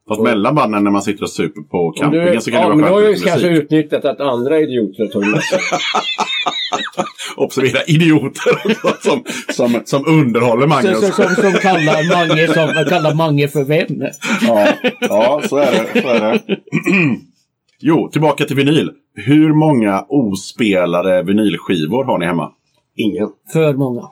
Fast 0.09 0.23
mellan 0.23 0.55
banden 0.55 0.85
när 0.85 0.91
man 0.91 1.03
sitter 1.03 1.23
och 1.23 1.31
super 1.31 1.63
på 1.63 1.93
campingen 1.97 2.41
så 2.41 2.51
kan 2.51 2.61
ja, 2.61 2.69
det 2.69 2.77
men 2.77 2.81
vara 2.81 2.91
då 2.91 2.97
har 2.97 3.03
jag 3.03 3.15
skönt 3.15 3.25
kanske 3.25 3.49
utnyttjat 3.49 4.05
att 4.05 4.21
andra 4.21 4.61
idioter 4.61 5.03
har 5.05 5.11
tagit 5.11 5.31
med 5.31 5.43
sig. 5.43 5.59
Observera, 7.37 7.83
idioter 7.87 8.53
också, 8.85 8.99
som, 9.03 9.25
som, 9.55 9.83
som 9.85 10.07
underhåller 10.07 10.67
Magnus. 10.67 11.01
så, 11.01 11.13
som, 11.13 11.35
som 11.35 11.53
kallar 11.53 12.29
Mange, 12.29 12.47
som 12.49 12.85
kallar 12.89 13.15
Mange 13.15 13.49
för 13.49 13.65
vän. 13.65 14.07
Ja, 14.49 14.69
ja 15.01 15.41
så 15.49 15.57
är 15.57 15.73
det. 15.95 16.03
Så 16.03 16.09
är 16.09 16.21
det. 16.21 16.41
jo, 17.81 18.09
tillbaka 18.13 18.45
till 18.45 18.57
vinyl. 18.57 18.91
Hur 19.15 19.53
många 19.55 20.05
ospelade 20.09 21.23
vinylskivor 21.23 22.05
har 22.05 22.19
ni 22.19 22.27
hemma? 22.27 22.51
Ingen. 22.97 23.29
För 23.53 23.73
många. 23.75 24.03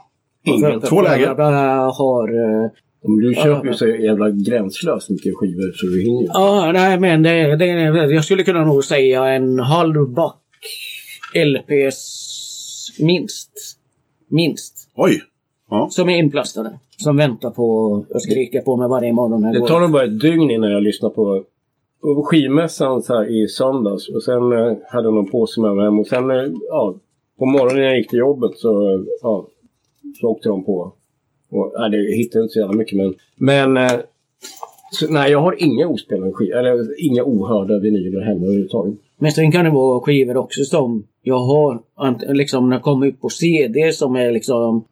Ingen. 0.46 0.80
För- 0.80 0.88
Två 0.88 1.02
läger. 1.02 1.26
Jag 1.26 1.90
har... 1.90 2.28
eh, 2.28 2.70
Men 3.08 3.16
du 3.16 3.34
köper 3.34 3.68
ju 3.68 3.74
så 3.74 3.86
jävla 3.86 4.30
gränslöst 4.30 5.10
mycket 5.10 5.32
skivor 5.36 5.72
så 5.76 5.86
du 5.86 6.02
hinner 6.02 6.20
ju. 6.22 6.26
Ja, 6.32 6.72
nej 6.72 7.00
men 7.00 7.22
det, 7.22 7.56
det, 7.56 7.66
jag 8.14 8.24
skulle 8.24 8.42
kunna 8.44 8.64
nog 8.64 8.84
säga 8.84 9.24
en 9.28 9.58
halv 9.58 10.08
back 10.14 10.36
LPs 11.34 12.31
minst. 13.00 13.50
Minst. 14.28 14.88
Oj! 14.94 15.22
Ja. 15.70 15.88
Som 15.90 16.08
är 16.08 16.16
inplastade. 16.16 16.78
Som 16.96 17.16
väntar 17.16 17.50
på 17.50 17.96
att 18.14 18.22
skrika 18.22 18.60
på 18.60 18.76
mig 18.76 18.88
varje 18.88 19.12
morgon. 19.12 19.52
Det 19.52 19.58
går. 19.58 19.68
tar 19.68 19.80
nog 19.80 19.90
bara 19.90 20.04
ett 20.04 20.20
dygn 20.20 20.50
innan 20.50 20.70
jag 20.70 20.82
lyssnar 20.82 21.10
på 21.10 21.44
på 22.02 22.22
skivmässan 22.22 23.02
så 23.02 23.14
här 23.14 23.42
i 23.42 23.48
söndags. 23.48 24.08
Och 24.08 24.22
sen 24.22 24.52
eh, 24.52 24.76
hade 24.88 25.06
jag 25.06 25.14
någon 25.14 25.30
påse 25.30 25.60
med 25.60 25.76
mig 25.76 25.84
hem. 25.84 25.98
Och 25.98 26.06
sen 26.06 26.30
eh, 26.30 26.46
ja, 26.68 26.94
på 27.38 27.46
morgonen 27.46 27.76
när 27.76 27.82
jag 27.82 27.98
gick 27.98 28.10
till 28.10 28.18
jobbet 28.18 28.50
så, 28.56 28.94
eh, 28.94 29.00
ja, 29.22 29.46
så 30.20 30.26
åkte 30.26 30.48
de 30.48 30.64
på. 30.64 30.92
Och, 31.50 31.72
nej, 31.78 31.90
det 31.90 32.16
hittade 32.16 32.42
inte 32.42 32.52
så 32.52 32.58
jävla 32.58 32.76
mycket 32.76 32.98
men... 32.98 33.14
Men... 33.36 33.76
Eh, 33.76 34.00
så, 34.92 35.12
nej, 35.12 35.30
jag 35.30 35.40
har 35.40 35.62
inga 35.62 35.88
ospelade 35.88 36.32
skivor. 36.32 36.58
Eller 36.58 37.04
inga 37.06 37.24
ohörda 37.24 37.78
vinyler 37.78 38.20
hemma 38.20 38.44
överhuvudtaget. 38.44 38.94
Men 39.18 39.32
sen 39.32 39.52
kan 39.52 39.64
det 39.64 39.70
vara 39.70 40.00
skivor 40.00 40.36
också 40.36 40.64
som 40.64 41.06
jag 41.22 41.38
har 41.38 41.82
liksom 42.34 42.68
när 42.68 42.80
jag 42.84 43.06
ut 43.06 43.20
på 43.20 43.28
CD 43.28 43.92
som 43.92 44.16
är 44.16 44.32
liksom 44.32 44.84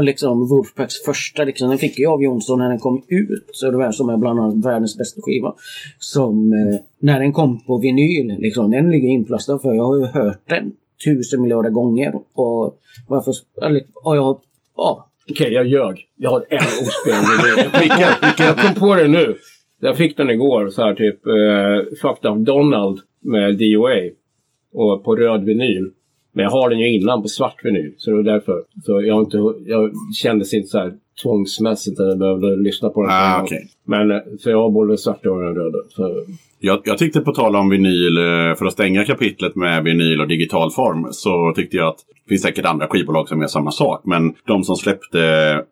liksom 0.00 0.48
Wolfpacks 0.48 1.02
första 1.04 1.44
liksom. 1.44 1.68
Den 1.68 1.78
fick 1.78 1.98
jag 1.98 2.12
av 2.12 2.22
Jonsson 2.22 2.58
när 2.58 2.68
den 2.68 2.78
kom 2.78 3.02
ut. 3.08 3.48
Så 3.52 3.70
det 3.70 3.76
var 3.76 3.92
som 3.92 4.08
är 4.08 4.16
bland 4.16 4.40
annat 4.40 4.64
världens 4.64 4.98
bästa 4.98 5.20
skiva. 5.22 5.54
Som 5.98 6.52
eh, 6.52 6.80
när 6.98 7.20
den 7.20 7.32
kom 7.32 7.60
på 7.64 7.78
vinyl 7.78 8.36
liksom. 8.38 8.70
Den 8.70 8.90
ligger 8.90 9.08
inplastad 9.08 9.58
för 9.58 9.72
jag 9.74 9.84
har 9.84 9.98
ju 9.98 10.04
hört 10.04 10.48
den 10.48 10.72
tusen 11.04 11.42
miljarder 11.42 11.70
gånger. 11.70 12.14
Och 12.14 12.78
varför... 13.08 13.32
Eller, 13.62 13.82
och 13.94 14.16
jag, 14.16 14.40
ja, 14.76 15.08
Okej, 15.30 15.52
jag 15.52 15.66
ljög. 15.66 16.06
Jag 16.16 16.30
har 16.30 16.46
en 16.50 16.58
ospelad 16.58 17.24
vinyl. 17.44 17.90
Jag 18.00 18.46
Jag 18.48 18.58
kom 18.58 18.74
på 18.74 18.94
det 18.94 19.08
nu. 19.08 19.36
Jag 19.80 19.96
fick 19.96 20.16
den 20.16 20.30
igår. 20.30 20.70
Så 20.70 20.82
här 20.82 20.94
typ 20.94 21.26
Eh, 21.26 21.96
Fucked 22.02 22.30
Up 22.30 22.46
Donald 22.46 23.00
med 23.20 23.58
DOA. 23.58 24.21
Och 24.72 25.04
på 25.04 25.16
röd 25.16 25.44
vinyl. 25.44 25.90
Men 26.34 26.42
jag 26.42 26.50
har 26.50 26.70
den 26.70 26.78
ju 26.78 27.00
innan 27.00 27.22
på 27.22 27.28
svart 27.28 27.64
vinyl. 27.64 27.94
Så 27.96 28.10
det 28.10 28.16
var 28.16 28.22
därför. 28.22 28.62
Så 28.84 29.02
jag, 29.02 29.22
inte, 29.22 29.36
jag 29.66 29.90
kändes 30.22 30.54
inte 30.54 30.68
så 30.68 30.78
här 30.78 30.92
tvångsmässigt 31.22 32.00
att 32.00 32.06
jag 32.06 32.18
behövde 32.18 32.56
lyssna 32.56 32.88
på 32.88 33.02
den. 33.02 33.10
Ah, 33.12 33.42
okej. 33.42 33.68
Men 33.84 34.10
eh, 34.10 34.18
för 34.42 34.50
jag 34.50 34.62
har 34.62 34.70
både 34.70 34.98
svarta 34.98 35.30
och 35.30 35.42
den 35.42 35.54
röda. 35.54 35.78
Så, 35.88 36.24
Jag, 36.60 36.80
jag 36.84 36.98
tyckte 36.98 37.20
på 37.20 37.32
tal 37.32 37.56
om 37.56 37.68
vinyl, 37.70 38.16
eh, 38.18 38.54
för 38.58 38.64
att 38.64 38.72
stänga 38.72 39.04
kapitlet 39.04 39.56
med 39.56 39.84
vinyl 39.84 40.20
och 40.20 40.28
digital 40.28 40.70
form, 40.70 41.08
så 41.10 41.52
tyckte 41.56 41.76
jag 41.76 41.88
att 41.88 41.98
det 42.24 42.28
finns 42.28 42.42
säkert 42.42 42.64
andra 42.64 42.86
skivbolag 42.86 43.28
som 43.28 43.40
gör 43.40 43.48
samma 43.48 43.70
sak. 43.70 44.00
Men 44.04 44.34
de 44.46 44.62
som 44.64 44.76
släppte 44.76 45.18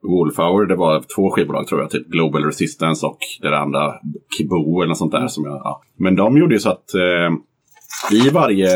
Wolfhour, 0.02 0.66
det 0.66 0.76
var 0.76 1.02
två 1.16 1.30
skivbolag 1.30 1.66
tror 1.66 1.80
jag, 1.80 1.90
typ 1.90 2.06
Global 2.06 2.44
Resistance 2.44 3.06
och 3.06 3.18
det 3.42 3.58
andra 3.58 3.94
Kibo 4.38 4.80
eller 4.80 4.88
något 4.88 4.98
sånt 4.98 5.12
där. 5.12 5.26
Som 5.26 5.44
jag, 5.44 5.60
ja. 5.64 5.82
Men 5.96 6.16
de 6.16 6.38
gjorde 6.38 6.54
ju 6.54 6.60
så 6.60 6.70
att 6.70 6.94
eh, 6.94 7.36
i 8.12 8.30
varje 8.30 8.68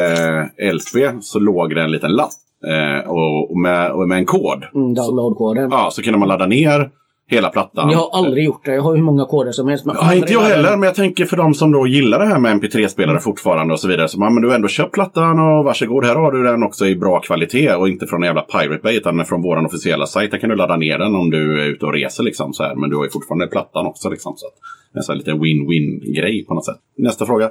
LP 0.73 1.23
så 1.23 1.39
låg 1.39 1.75
det 1.75 1.83
en 1.83 1.91
liten 1.91 2.13
lapp. 2.13 2.31
Eh, 2.67 3.11
och, 3.11 3.51
och, 3.51 3.59
med, 3.59 3.91
och 3.91 4.09
med 4.09 4.19
en 4.19 4.27
kod. 4.27 4.65
mm, 4.75 4.95
downloadkoden. 4.95 5.69
Ja, 5.71 5.89
så 5.93 6.03
kunde 6.03 6.19
man 6.19 6.29
ladda 6.29 6.47
ner 6.47 6.91
hela 7.27 7.49
plattan. 7.49 7.91
Jag 7.91 7.99
har 7.99 8.19
aldrig 8.19 8.45
gjort 8.45 8.65
det. 8.65 8.75
Jag 8.75 8.83
har 8.83 8.97
hur 8.97 9.03
många 9.03 9.25
koder 9.25 9.53
som 9.53 9.69
helst. 9.69 9.85
men 9.85 9.97
Ja, 10.01 10.15
inte 10.15 10.33
jag 10.33 10.41
heller, 10.41 10.71
men 10.77 10.83
jag 10.83 10.95
tänker 10.95 11.25
för 11.25 11.37
de 11.37 11.55
som 11.55 11.73
då 11.73 11.87
gillar 11.87 12.19
det 12.19 12.27
här 12.27 12.39
med 12.39 12.63
MP3-spelare 12.63 13.19
fortfarande 13.19 13.73
och 13.73 13.81
så 13.81 13.89
vidare. 13.89 14.09
Så 14.09 14.19
man, 14.19 14.35
men 14.35 14.43
du 14.43 14.49
har 14.49 14.55
ändå 14.55 14.69
köpt 14.69 14.93
plattan 14.93 15.39
och 15.39 15.65
varsågod, 15.65 16.05
här 16.05 16.15
har 16.15 16.33
du 16.33 16.43
den 16.43 16.63
också 16.63 16.87
i 16.87 16.97
bra 16.97 17.21
kvalitet 17.21 17.75
och 17.75 17.89
inte 17.89 18.07
från 18.07 18.23
en 18.23 18.27
jävla 18.27 18.43
Pirate 18.43 18.81
Bay 18.83 18.97
utan 18.97 19.25
från 19.25 19.43
vår 19.43 19.67
officiella 19.67 20.07
sajt. 20.07 20.31
Där 20.31 20.39
kan 20.39 20.51
du 20.51 20.57
ladda 20.57 20.77
ner 20.77 20.99
den 20.99 21.15
om 21.15 21.31
du 21.31 21.63
är 21.63 21.67
ute 21.67 21.87
och 21.87 21.93
reser 21.93 22.23
liksom 22.23 22.53
så 22.53 22.63
här. 22.63 22.75
Men 22.75 22.91
du 22.91 22.97
har 22.97 23.05
ju 23.05 23.11
fortfarande 23.11 23.47
plattan 23.47 23.87
också 23.87 24.11
liksom. 24.11 24.35
Så 24.37 24.47
att, 24.47 24.55
en 24.97 25.03
sån 25.03 25.13
här 25.13 25.19
lite 25.19 25.33
win-win 25.33 26.15
grej 26.17 26.45
på 26.49 26.55
något 26.55 26.65
sätt. 26.65 26.77
Nästa 26.99 27.27
fråga, 27.27 27.51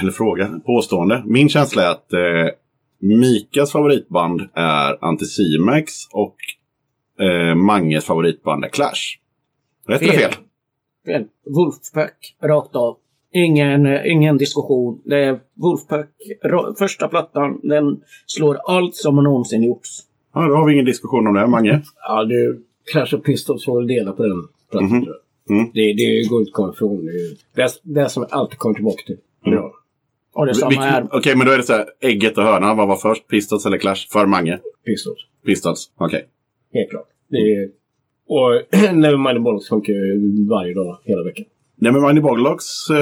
eller 0.00 0.12
fråga, 0.12 0.60
påstående. 0.66 1.22
Min 1.26 1.48
känsla 1.48 1.82
är 1.82 1.90
att 1.90 2.12
eh, 2.12 2.18
Mikas 3.00 3.72
favoritband 3.72 4.40
är 4.54 5.04
Anticimex 5.04 5.92
och 6.12 6.36
eh, 7.24 7.54
Manges 7.54 8.04
favoritband 8.04 8.64
är 8.64 8.68
Clash. 8.68 9.18
Rätt 9.88 10.02
eller 10.02 10.12
Fel. 10.12 10.20
fel? 10.32 10.40
Fel. 11.06 11.24
Wolfpack, 11.54 12.36
rakt 12.42 12.76
av. 12.76 12.96
Ingen, 13.32 14.06
ingen 14.06 14.36
diskussion. 14.38 15.02
Det 15.04 15.24
är 15.24 15.40
Wolfpack, 15.54 16.08
första 16.78 17.08
plattan. 17.08 17.60
Den 17.62 18.00
slår 18.26 18.58
allt 18.66 18.94
som 18.94 19.16
har 19.16 19.22
någonsin 19.24 19.62
gjorts. 19.62 19.88
Ja, 20.34 20.46
då 20.48 20.54
har 20.54 20.66
vi 20.66 20.72
ingen 20.72 20.84
diskussion 20.84 21.26
om 21.26 21.34
det, 21.34 21.46
Mange. 21.46 21.82
ja, 22.08 22.24
det, 22.24 22.56
Clash 22.92 23.14
of 23.18 23.22
Pistols 23.24 23.64
får 23.64 23.78
väl 23.78 23.86
dela 23.86 24.12
på 24.12 24.22
den 24.22 24.36
Mhm. 24.82 25.02
tror 25.02 25.14
jag. 25.46 25.56
Mm. 25.56 25.70
Det, 25.74 25.80
det 25.92 26.28
går 26.28 26.40
inte 26.40 26.48
att 26.50 26.52
komma 26.54 26.72
ifrån. 26.72 27.04
Det, 27.54 27.62
är- 27.62 27.70
det, 27.94 28.08
som 28.08 28.22
jag 28.22 28.38
alltid 28.38 28.58
kommer 28.58 28.74
tillbaka 28.74 29.02
till. 29.06 29.16
Mm. 29.46 29.58
Ja, 29.58 29.72
Och 30.34 30.46
det 30.46 30.50
är 30.50 30.54
samma 30.54 30.80
här. 30.80 31.06
Okej, 31.12 31.36
men 31.36 31.46
då 31.46 31.52
är 31.52 31.56
det 31.56 31.62
så 31.62 31.72
här. 31.72 31.86
Ägget 32.00 32.38
och 32.38 32.44
hönan. 32.44 32.76
Vad 32.76 32.88
var 32.88 32.96
först? 32.96 33.28
Pistols 33.28 33.66
eller 33.66 33.78
Clash? 33.78 34.08
För 34.12 34.26
Mange? 34.26 34.58
Pistols. 34.86 35.18
Pistols. 35.46 35.90
Okej. 35.96 36.24
Helt 36.72 36.90
klart. 36.90 37.06
Det 37.28 37.36
är, 37.36 37.68
och 38.28 38.62
Nevermind 38.94 39.36
the 39.36 39.40
Bollocks 39.40 39.68
funkar 39.68 39.92
ju 39.92 40.46
varje 40.48 40.74
dag, 40.74 40.98
hela 41.04 41.22
veckan. 41.22 41.44
Nevermind 41.76 42.16
the 42.16 42.22
Bollocks. 42.22 42.90
Eh, 42.90 42.96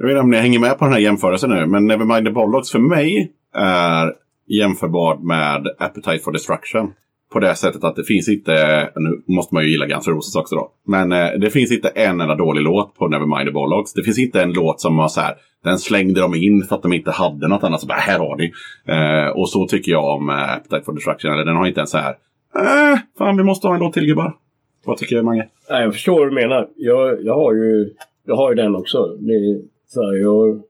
jag 0.00 0.06
vet 0.06 0.10
inte 0.10 0.20
om 0.20 0.30
ni 0.30 0.36
hänger 0.36 0.58
med 0.58 0.78
på 0.78 0.84
den 0.84 0.92
här 0.92 1.00
jämförelsen 1.00 1.50
nu. 1.50 1.66
Men 1.66 1.86
Nevermind 1.86 2.26
the 2.26 2.32
Bollocks 2.32 2.70
för 2.70 2.78
mig 2.78 3.32
är 3.54 4.14
jämförbar 4.46 5.16
med 5.16 5.66
Appetite 5.78 6.18
for 6.18 6.32
Destruction. 6.32 6.92
På 7.32 7.38
det 7.40 7.54
sättet 7.54 7.84
att 7.84 7.96
det 7.96 8.04
finns 8.04 8.28
inte, 8.28 8.88
nu 8.96 9.22
måste 9.26 9.54
man 9.54 9.64
ju 9.64 9.70
gilla 9.70 9.86
Guns 9.86 10.08
N' 10.08 10.14
Roses 10.14 10.36
också 10.36 10.54
då. 10.54 10.70
Men 10.86 11.12
eh, 11.12 11.30
det 11.40 11.50
finns 11.50 11.72
inte 11.72 11.88
en 11.88 12.20
enda 12.20 12.34
dålig 12.34 12.62
låt 12.62 12.94
på 12.94 13.08
Nevermind 13.08 13.46
the 13.46 13.52
Bollocks. 13.52 13.92
Det 13.92 14.02
finns 14.02 14.18
inte 14.18 14.42
en 14.42 14.52
låt 14.52 14.80
som 14.80 14.96
var 14.96 15.08
så 15.08 15.20
här, 15.20 15.34
den 15.64 15.78
slängde 15.78 16.20
de 16.20 16.34
in 16.34 16.62
för 16.62 16.76
att 16.76 16.82
de 16.82 16.92
inte 16.92 17.10
hade 17.10 17.48
något 17.48 17.64
annat. 17.64 17.80
Så 17.80 17.86
bara, 17.86 17.98
här 17.98 18.18
har 18.18 18.36
ni. 18.36 18.52
Eh, 18.86 19.30
och 19.36 19.48
så 19.48 19.66
tycker 19.66 19.92
jag 19.92 20.04
om 20.04 20.28
eh, 20.28 20.52
Appetite 20.52 20.82
for 20.84 20.92
Destruction. 20.92 21.32
Eller 21.32 21.44
den 21.44 21.56
har 21.56 21.66
inte 21.66 21.80
en 21.80 21.86
så 21.86 21.98
här, 21.98 22.16
eh, 22.56 22.98
fan 23.18 23.36
vi 23.36 23.42
måste 23.42 23.66
ha 23.66 23.74
en 23.74 23.80
låt 23.80 23.92
till 23.92 24.06
gubbar. 24.06 24.36
Vad 24.84 24.96
tycker 24.96 25.16
du 25.16 25.22
Mange? 25.22 25.48
Nej, 25.70 25.82
jag 25.82 25.92
förstår 25.92 26.18
vad 26.18 26.28
du 26.28 26.34
menar. 26.34 26.68
Jag, 26.76 27.24
jag, 27.24 27.34
har, 27.34 27.54
ju, 27.54 27.90
jag 28.26 28.36
har 28.36 28.50
ju 28.50 28.54
den 28.54 28.76
också. 28.76 29.16
Det 29.18 29.32
är, 29.32 29.60
så 29.86 30.02
här, 30.02 30.22
jag 30.22 30.62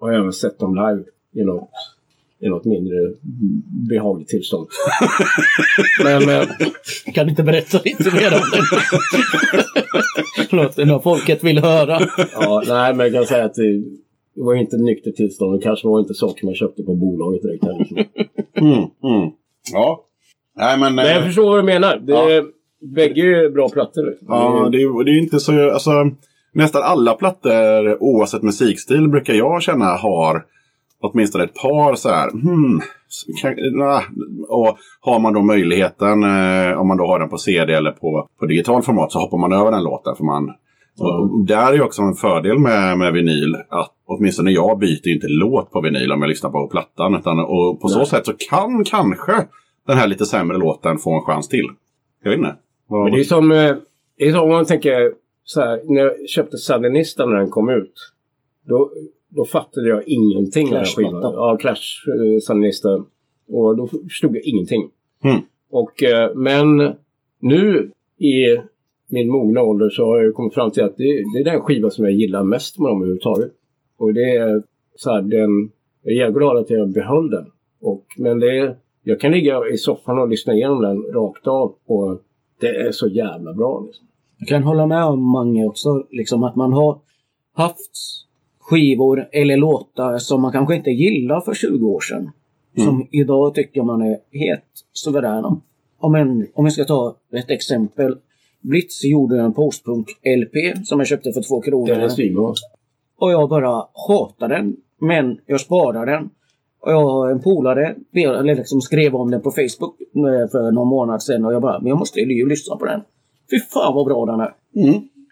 har 0.00 0.12
även 0.12 0.32
sett 0.32 0.58
dem 0.58 0.74
live 0.74 1.04
i 1.34 1.44
något, 1.44 1.70
i 2.40 2.48
något 2.48 2.64
mindre 2.64 2.96
behagligt 3.88 4.28
tillstånd. 4.28 4.68
Men 6.04 6.28
eh, 6.28 6.48
Kan 7.14 7.28
inte 7.28 7.42
berätta 7.42 7.80
lite 7.84 8.14
mer 8.14 8.34
om 8.34 8.50
den? 8.52 8.62
Förlåt, 10.48 10.76
det 10.76 10.82
är 10.82 10.86
något 10.86 11.02
folket 11.02 11.44
vill 11.44 11.58
höra. 11.58 11.98
ja, 12.32 12.62
nej, 12.68 12.94
men 12.94 13.06
jag 13.06 13.14
kan 13.14 13.26
säga 13.26 13.44
att 13.44 13.54
det, 13.54 13.78
det 14.34 14.42
var 14.42 14.54
inte 14.54 14.76
nyktert 14.76 15.16
tillstånd. 15.16 15.60
Det 15.60 15.62
kanske 15.64 15.88
var 15.88 16.00
inte 16.00 16.14
saker 16.14 16.46
man 16.46 16.54
köpte 16.54 16.82
på 16.82 16.94
bolaget 16.94 17.42
direkt. 17.42 17.64
Heller. 17.64 18.06
Mm, 18.60 18.78
mm. 18.78 19.30
Ja. 19.72 20.04
Nej 20.56 20.78
men... 20.78 20.94
Men 20.94 21.06
jag 21.06 21.16
eh, 21.16 21.24
förstår 21.24 21.44
vad 21.44 21.58
du 21.58 21.62
menar. 21.62 21.96
Det, 21.96 22.12
Ja. 22.12 22.44
Bägge 22.80 23.44
är 23.44 23.50
bra 23.50 23.68
plattor. 23.68 24.14
Ja, 24.28 24.68
det 24.72 24.78
är, 24.82 25.04
det 25.04 25.10
är 25.10 25.18
inte 25.18 25.40
så... 25.40 25.70
Alltså, 25.70 25.90
nästan 26.52 26.82
alla 26.82 27.14
plattor, 27.14 28.02
oavsett 28.02 28.42
musikstil, 28.42 29.08
brukar 29.08 29.34
jag 29.34 29.62
känna 29.62 29.84
har 29.84 30.44
åtminstone 31.00 31.44
ett 31.44 31.54
par 31.54 31.94
så 31.94 32.08
här... 32.08 32.30
Hmm, 32.30 32.80
kan, 33.42 33.54
nah. 33.78 34.02
Och 34.48 34.78
har 35.00 35.18
man 35.20 35.32
då 35.32 35.42
möjligheten, 35.42 36.22
eh, 36.22 36.80
om 36.80 36.88
man 36.88 36.96
då 36.96 37.06
har 37.06 37.18
den 37.18 37.28
på 37.28 37.38
CD 37.38 37.72
eller 37.72 37.90
på, 37.90 38.28
på 38.40 38.46
digital 38.46 38.82
format, 38.82 39.12
så 39.12 39.18
hoppar 39.18 39.38
man 39.38 39.52
över 39.52 39.70
den 39.70 39.82
låten. 39.84 40.16
För 40.16 40.24
man, 40.24 40.50
och 40.98 41.44
där 41.46 41.66
är 41.70 41.74
ju 41.74 41.82
också 41.82 42.02
en 42.02 42.14
fördel 42.14 42.58
med, 42.58 42.98
med 42.98 43.12
vinyl 43.12 43.56
att 43.68 43.92
åtminstone 44.06 44.50
jag 44.50 44.78
byter 44.78 45.08
inte 45.08 45.26
låt 45.28 45.70
på 45.72 45.80
vinyl 45.80 46.12
om 46.12 46.22
jag 46.22 46.28
lyssnar 46.28 46.50
på 46.50 46.68
plattan. 46.68 47.14
Utan, 47.14 47.38
och 47.40 47.80
på 47.80 47.88
så 47.88 47.98
Nej. 47.98 48.06
sätt 48.06 48.26
så 48.26 48.32
kan 48.50 48.84
kanske 48.84 49.32
den 49.86 49.96
här 49.96 50.06
lite 50.06 50.26
sämre 50.26 50.58
låten 50.58 50.98
få 50.98 51.14
en 51.14 51.22
chans 51.22 51.48
till. 51.48 51.66
Jag 52.22 52.30
vet 52.30 52.38
inte. 52.38 52.56
Vad- 52.88 53.02
Men 53.04 53.12
det 53.12 53.20
är 53.20 53.24
som, 53.24 53.52
eh, 53.52 53.74
det 54.18 54.24
är 54.28 54.32
som 54.32 54.42
om 54.42 54.48
man 54.50 54.64
tänker 54.64 55.12
så 55.44 55.60
här, 55.60 55.80
när 55.84 56.00
jag 56.00 56.28
köpte 56.28 56.56
Sandinista 56.56 57.26
när 57.26 57.36
den 57.36 57.50
kom 57.50 57.68
ut. 57.68 57.92
Då, 58.68 58.90
då 59.36 59.44
fattade 59.44 59.88
jag 59.88 60.08
ingenting 60.08 60.76
av 60.76 60.84
skivan. 60.84 61.22
Ja, 61.22 61.56
Clash 61.60 62.08
eh, 62.08 62.38
Sandinista. 62.40 62.88
Och 63.48 63.76
då 63.76 63.86
förstod 63.86 64.36
jag 64.36 64.44
ingenting. 64.44 64.90
Mm. 65.24 65.40
Och, 65.70 66.02
eh, 66.02 66.34
men 66.34 66.94
nu 67.40 67.90
i 68.18 68.58
min 69.08 69.30
mogna 69.30 69.62
ålder 69.62 69.90
så 69.90 70.04
har 70.04 70.22
jag 70.22 70.34
kommit 70.34 70.54
fram 70.54 70.70
till 70.70 70.82
att 70.82 70.96
det, 70.96 71.04
det 71.04 71.40
är 71.40 71.44
den 71.44 71.60
skiva 71.60 71.90
som 71.90 72.04
jag 72.04 72.14
gillar 72.14 72.44
mest 72.44 72.78
med 72.78 72.90
dem 72.90 73.02
överhuvudtaget. 73.02 73.52
Och 73.98 74.14
det 74.14 74.36
är 74.36 74.62
så 74.96 75.10
här, 75.10 75.22
den, 75.22 75.70
jag 76.02 76.28
är 76.28 76.32
glad 76.32 76.56
att 76.56 76.70
jag 76.70 76.88
behöll 76.88 77.30
den. 77.30 77.46
Och, 77.80 78.04
men 78.18 78.40
det 78.40 78.58
är, 78.58 78.76
jag 79.02 79.20
kan 79.20 79.32
ligga 79.32 79.68
i 79.72 79.76
soffan 79.76 80.18
och 80.18 80.28
lyssna 80.28 80.54
igenom 80.54 80.82
den 80.82 81.02
rakt 81.02 81.46
av. 81.46 81.74
Och 81.86 82.22
det 82.60 82.68
är 82.68 82.92
så 82.92 83.08
jävla 83.08 83.52
bra. 83.52 83.82
Liksom. 83.86 84.06
Jag 84.38 84.48
kan 84.48 84.62
hålla 84.62 84.86
med 84.86 85.04
om 85.04 85.30
Mange 85.30 85.66
också, 85.66 86.06
liksom 86.10 86.42
att 86.42 86.56
man 86.56 86.72
har 86.72 86.98
haft 87.54 88.25
skivor 88.70 89.28
eller 89.32 89.56
låtar 89.56 90.18
som 90.18 90.42
man 90.42 90.52
kanske 90.52 90.76
inte 90.76 90.90
gillar 90.90 91.40
för 91.40 91.54
20 91.54 91.86
år 91.88 92.00
sedan. 92.00 92.30
Som 92.84 93.08
idag 93.10 93.54
tycker 93.54 93.82
man 93.82 94.02
är 94.02 94.18
helt 94.32 94.62
suveräna. 94.92 95.60
Om, 95.98 96.14
en, 96.14 96.46
om 96.54 96.64
jag 96.64 96.72
ska 96.72 96.84
ta 96.84 97.16
ett 97.32 97.50
exempel. 97.50 98.16
Blitz 98.60 99.04
gjorde 99.04 99.40
en 99.40 99.52
postpunk-LP 99.54 100.84
som 100.84 101.00
jag 101.00 101.06
köpte 101.06 101.32
för 101.32 101.42
två 101.48 101.60
kronor. 101.60 101.86
Den 101.86 102.00
är 102.00 102.08
svinbra. 102.08 102.54
Och 103.18 103.32
jag 103.32 103.48
bara 103.48 103.84
hatar 104.08 104.48
den. 104.48 104.76
Men 105.00 105.38
jag 105.46 105.60
sparar 105.60 106.06
den. 106.06 106.30
Och 106.80 106.92
jag 106.92 107.00
har 107.00 107.30
en 107.30 107.42
polare 107.42 107.94
eller 108.14 108.54
liksom 108.54 108.80
skrev 108.80 109.14
om 109.16 109.30
den 109.30 109.42
på 109.42 109.50
Facebook 109.50 110.00
eh, 110.00 110.50
för 110.50 110.72
någon 110.72 110.88
månad 110.88 111.22
sedan 111.22 111.44
och 111.44 111.52
jag 111.54 111.62
bara, 111.62 111.78
men 111.78 111.88
jag 111.88 111.98
måste 111.98 112.20
ju 112.20 112.48
lyssna 112.48 112.76
på 112.76 112.84
den. 112.84 113.00
Fy 113.50 113.60
fan 113.60 113.94
vad 113.94 114.06
bra 114.06 114.26
den 114.26 114.40
är. 114.40 114.54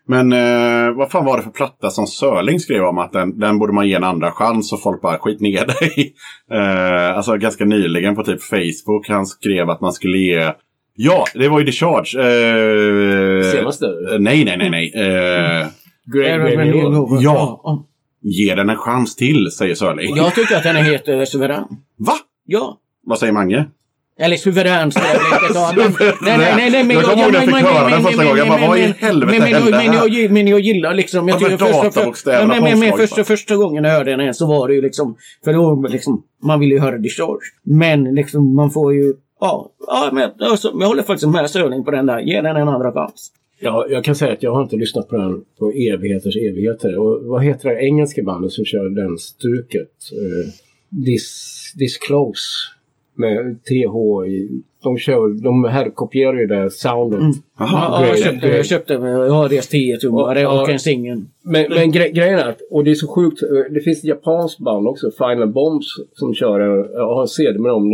Men 0.06 0.32
eh, 0.32 0.96
vad 0.96 1.10
fan 1.10 1.24
var 1.24 1.36
det 1.36 1.42
för 1.42 1.50
platta 1.50 1.90
som 1.90 2.06
Sörling 2.06 2.60
skrev 2.60 2.84
om 2.84 2.98
att 2.98 3.12
den, 3.12 3.38
den 3.38 3.58
borde 3.58 3.72
man 3.72 3.88
ge 3.88 3.94
en 3.94 4.04
andra 4.04 4.32
chans 4.32 4.72
och 4.72 4.82
folk 4.82 5.02
bara 5.02 5.18
skit 5.18 5.40
ner 5.40 5.66
dig. 5.66 6.14
eh, 6.58 7.16
alltså 7.16 7.36
ganska 7.36 7.64
nyligen 7.64 8.16
på 8.16 8.24
typ 8.24 8.42
Facebook. 8.42 9.08
Han 9.08 9.26
skrev 9.26 9.70
att 9.70 9.80
man 9.80 9.92
skulle 9.92 10.18
ge... 10.18 10.52
Ja, 10.96 11.24
det 11.34 11.48
var 11.48 11.60
ju 11.60 11.66
The 11.66 11.72
Charge. 11.72 12.20
Eh, 12.20 13.50
Senaste? 13.52 13.86
eh, 13.86 14.18
nej, 14.18 14.44
nej, 14.44 14.56
nej, 14.56 14.70
nej. 14.70 14.92
Eh, 14.94 15.66
Great, 16.14 16.40
Great 16.40 16.66
New 16.66 16.76
York. 16.76 17.22
Ja. 17.22 17.86
ge 18.20 18.54
den 18.54 18.70
en 18.70 18.76
chans 18.76 19.16
till, 19.16 19.50
säger 19.50 19.74
Sörling. 19.74 20.16
Jag 20.16 20.34
tycker 20.34 20.56
att 20.56 20.62
den 20.62 20.76
är 20.76 20.82
helt 20.82 21.08
eh, 21.08 21.22
suverän. 21.24 21.64
Va? 21.96 22.14
Ja. 22.46 22.78
Vad 23.06 23.18
säger 23.18 23.32
Mange? 23.32 23.66
Eller 24.18 24.36
suverän 24.36 24.90
ska 24.92 25.02
jag 25.76 25.86
inte 25.86 26.04
Nej, 26.22 26.38
nej, 26.38 26.54
nej, 26.56 26.70
nej, 26.70 26.84
men 26.84 26.96
Jag 26.96 27.04
kommer 27.04 27.22
ihåg 27.22 27.32
när 27.32 27.40
jag 27.40 27.56
fick 27.58 27.66
höra 27.66 27.88
den 27.88 28.02
första 28.02 28.24
gången. 28.24 28.38
Jag 28.38 28.48
bara, 28.48 28.68
vad 28.68 28.78
i 28.78 28.80
men- 28.82 28.92
helvete 28.92 29.44
hände 29.44 29.76
här? 29.76 30.08
jag- 30.08 30.30
Men 30.30 30.48
jag 30.48 30.60
gillar 30.60 30.94
liksom... 30.94 31.28
Jag 31.28 31.38
tycker 31.38 31.56
första- 31.56 31.82
databokstäverna 31.82 32.46
men- 32.46 32.62
men- 32.62 32.72
på 32.72 32.78
men 32.78 32.88
omslaget 32.88 33.10
första, 33.10 33.24
första 33.24 33.56
gången 33.56 33.84
jag 33.84 33.90
hörde 33.92 34.16
den 34.16 34.34
så 34.34 34.46
var 34.46 34.68
det 34.68 34.74
ju 34.74 34.82
liksom... 34.82 35.16
För 35.44 35.52
då 35.52 35.86
liksom... 35.88 36.22
Man 36.42 36.60
vill 36.60 36.70
ju 36.70 36.78
höra 36.78 36.98
Discharge. 36.98 37.44
Men 37.62 38.04
liksom 38.14 38.54
man 38.54 38.70
får 38.70 38.94
ju... 38.94 39.14
Ja, 39.40 39.70
ja 39.86 40.10
men 40.12 40.30
alltså, 40.40 40.72
jag 40.80 40.86
håller 40.86 41.02
faktiskt 41.02 41.32
med 41.32 41.50
Sörling 41.50 41.84
på 41.84 41.90
den 41.90 42.06
där. 42.06 42.18
Ge 42.20 42.40
den 42.40 42.56
en 42.56 42.68
andra 42.68 42.92
chans. 42.92 43.30
Ja, 43.60 43.86
jag 43.88 44.04
kan 44.04 44.14
säga 44.14 44.32
att 44.32 44.42
jag 44.42 44.54
har 44.54 44.62
inte 44.62 44.76
lyssnat 44.76 45.08
på 45.08 45.16
den 45.16 45.40
på 45.58 45.70
evigheters 45.70 46.36
evigheter. 46.36 46.98
Och 46.98 47.24
vad 47.24 47.44
heter 47.44 47.68
det 47.68 47.84
engelska 47.84 48.22
bandet 48.22 48.52
som 48.52 48.64
kör 48.64 48.88
den 49.04 49.18
stuket? 49.18 49.90
Uh, 50.12 51.04
this, 51.04 51.50
Disclose. 51.74 52.40
Med 53.16 53.64
TH 53.64 54.26
i... 54.26 54.62
De, 54.82 54.98
kör, 54.98 55.42
de 55.42 55.64
här 55.64 55.90
kopierar 55.90 56.34
ju 56.34 56.46
det 56.46 56.70
soundet. 56.70 57.20
Ja, 57.20 57.32
Jaha. 57.58 58.02
ja, 58.02 58.06
jag 58.06 58.18
köpte, 58.18 58.48
jag 58.48 58.66
köpte... 58.66 58.94
Jag 58.94 59.30
har 59.30 59.48
rest 59.48 59.70
10 59.70 59.96
tummare 59.96 60.46
och 60.46 60.54
ja. 60.54 60.70
en 60.70 60.78
singel. 60.78 61.22
Men, 61.42 61.66
men 61.68 61.92
gre 61.92 62.10
grejen 62.10 62.38
är 62.38 62.48
att, 62.48 62.60
och 62.70 62.84
det 62.84 62.90
är 62.90 62.94
så 62.94 63.08
sjukt, 63.08 63.42
eh, 63.42 63.72
det 63.74 63.80
finns 63.80 63.98
ett 63.98 64.04
japanskt 64.04 64.58
band 64.58 64.88
också, 64.88 65.10
Final 65.18 65.52
Bombs, 65.52 65.86
som 66.12 66.34
kör, 66.34 66.60
en- 66.60 66.92
jag 66.92 67.14
har 67.14 67.22
en 67.22 67.28
CD 67.28 67.58
med 67.58 67.70
dem, 67.70 67.92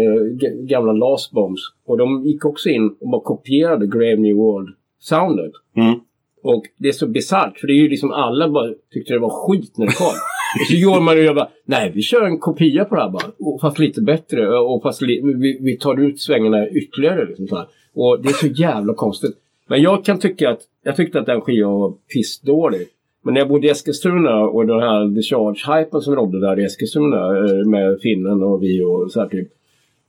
gamla 0.66 0.92
Last 0.92 1.32
Bombs. 1.32 1.60
Och 1.86 1.98
de 1.98 2.24
gick 2.26 2.44
också 2.44 2.68
in 2.68 2.96
och 3.00 3.08
bara 3.10 3.20
kopierade 3.20 3.86
Grave 3.86 4.16
New 4.16 4.36
World-soundet. 4.36 5.52
Mm. 5.76 6.00
Och 6.42 6.62
det 6.78 6.88
är 6.88 6.92
så 6.92 7.06
bisarrt, 7.06 7.58
för 7.58 7.66
det 7.66 7.72
är 7.72 7.82
ju 7.82 7.88
liksom 7.88 8.10
alla 8.10 8.48
bara 8.48 8.72
tyckte 8.92 9.12
det 9.12 9.18
var 9.18 9.46
skit 9.48 9.72
när 9.78 9.86
det 9.86 9.92
kom. 9.92 10.06
så 10.68 10.74
gjorde 10.74 11.00
man 11.00 11.18
och 11.18 11.24
jag 11.24 11.34
bara, 11.34 11.48
nej 11.64 11.92
vi 11.94 12.02
kör 12.02 12.26
en 12.26 12.38
kopia 12.38 12.84
på 12.84 12.94
det 12.94 13.00
här 13.02 13.10
bara. 13.10 13.26
Och 13.38 13.60
fast 13.60 13.78
lite 13.78 14.00
bättre 14.00 14.58
och 14.58 14.82
fast 14.82 15.02
li 15.02 15.20
vi, 15.24 15.58
vi 15.60 15.76
tar 15.76 16.00
ut 16.00 16.20
svängarna 16.20 16.68
ytterligare. 16.68 17.26
Liksom 17.26 17.48
så 17.48 17.56
här. 17.56 17.66
Och 17.94 18.22
det 18.22 18.28
är 18.28 18.32
så 18.32 18.46
jävla 18.46 18.94
konstigt. 18.94 19.36
Men 19.68 19.82
jag 19.82 20.04
kan 20.04 20.18
tycka 20.18 20.50
att, 20.50 20.60
jag 20.82 20.96
tyckte 20.96 21.20
att 21.20 21.26
den 21.26 21.40
skivan 21.40 21.72
var 21.72 21.94
pissdålig. 22.14 22.86
Men 23.22 23.34
när 23.34 23.40
jag 23.40 23.48
bodde 23.48 23.66
i 23.66 23.70
Eskilstuna 23.70 24.40
och 24.40 24.66
den 24.66 24.80
här 24.80 25.04
Discharge-hypen 25.04 26.00
som 26.00 26.16
rådde 26.16 26.40
där 26.40 26.60
i 26.60 26.64
Eskilstuna 26.64 27.38
eh, 27.38 27.66
med 27.66 28.00
finnen 28.00 28.42
och 28.42 28.62
vi 28.62 28.82
och 28.82 29.12
så 29.12 29.20
här 29.20 29.28
typ. 29.28 29.48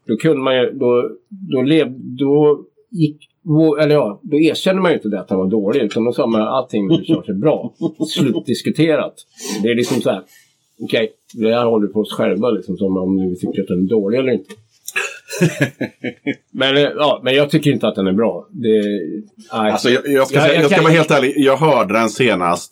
Då 0.08 0.18
kunde 0.18 0.38
man 0.38 0.56
ju, 0.56 0.72
då, 0.72 1.10
då 1.30 1.62
levde, 1.62 2.00
då 2.00 2.66
gick, 2.90 3.30
eller 3.82 3.96
ja, 3.96 4.20
då 4.24 4.40
erkände 4.40 4.82
man 4.82 4.92
ju 4.92 4.98
inte 4.98 5.10
det 5.10 5.20
att 5.20 5.30
han 5.30 5.40
var 5.40 5.48
dålig. 5.48 5.82
Utan 5.82 6.04
då 6.04 6.12
sa 6.12 6.28
man 6.28 6.42
att 6.42 6.48
allting 6.48 6.92
är 6.92 7.34
bra. 7.34 7.74
Slutdiskuterat. 8.10 9.16
Det 9.64 9.70
är 9.70 9.76
liksom 9.76 10.02
så 10.02 10.10
här, 10.10 10.24
okej, 10.84 11.12
det 11.34 11.54
här 11.56 11.66
håller 11.66 11.88
vi 11.88 11.94
på 11.94 12.00
oss 12.00 12.14
själva 12.14 12.50
liksom. 12.50 12.78
Som 12.78 12.98
om 12.98 13.30
vi 13.30 13.36
tycker 13.40 13.62
att 13.62 13.68
den 13.68 13.80
är 13.86 13.90
dålig 13.90 14.20
eller 14.20 14.32
inte. 14.32 14.50
men, 16.54 16.78
eh, 16.78 16.84
ja, 16.84 17.22
men 17.24 17.36
jag 17.36 17.50
tycker 17.50 17.72
inte 17.72 17.88
att 17.88 17.96
den 17.96 18.08
är 18.08 18.14
bra. 18.14 18.48
Det, 18.50 18.82
nej. 19.54 19.72
Alltså, 19.72 19.90
jag, 19.90 20.08
jag, 20.08 20.28
ska, 20.28 20.36
Ja, 20.38 20.42
säga, 20.42 20.54
jag 20.54 20.62
jag 20.64 20.66
ska 20.72 20.76
kan- 20.76 20.84
vara 20.84 20.94
helt 20.94 21.12
ärlig. 21.12 21.34
Jag 21.38 21.58
hörde 21.58 21.94
den 21.94 22.10
senast 22.10 22.72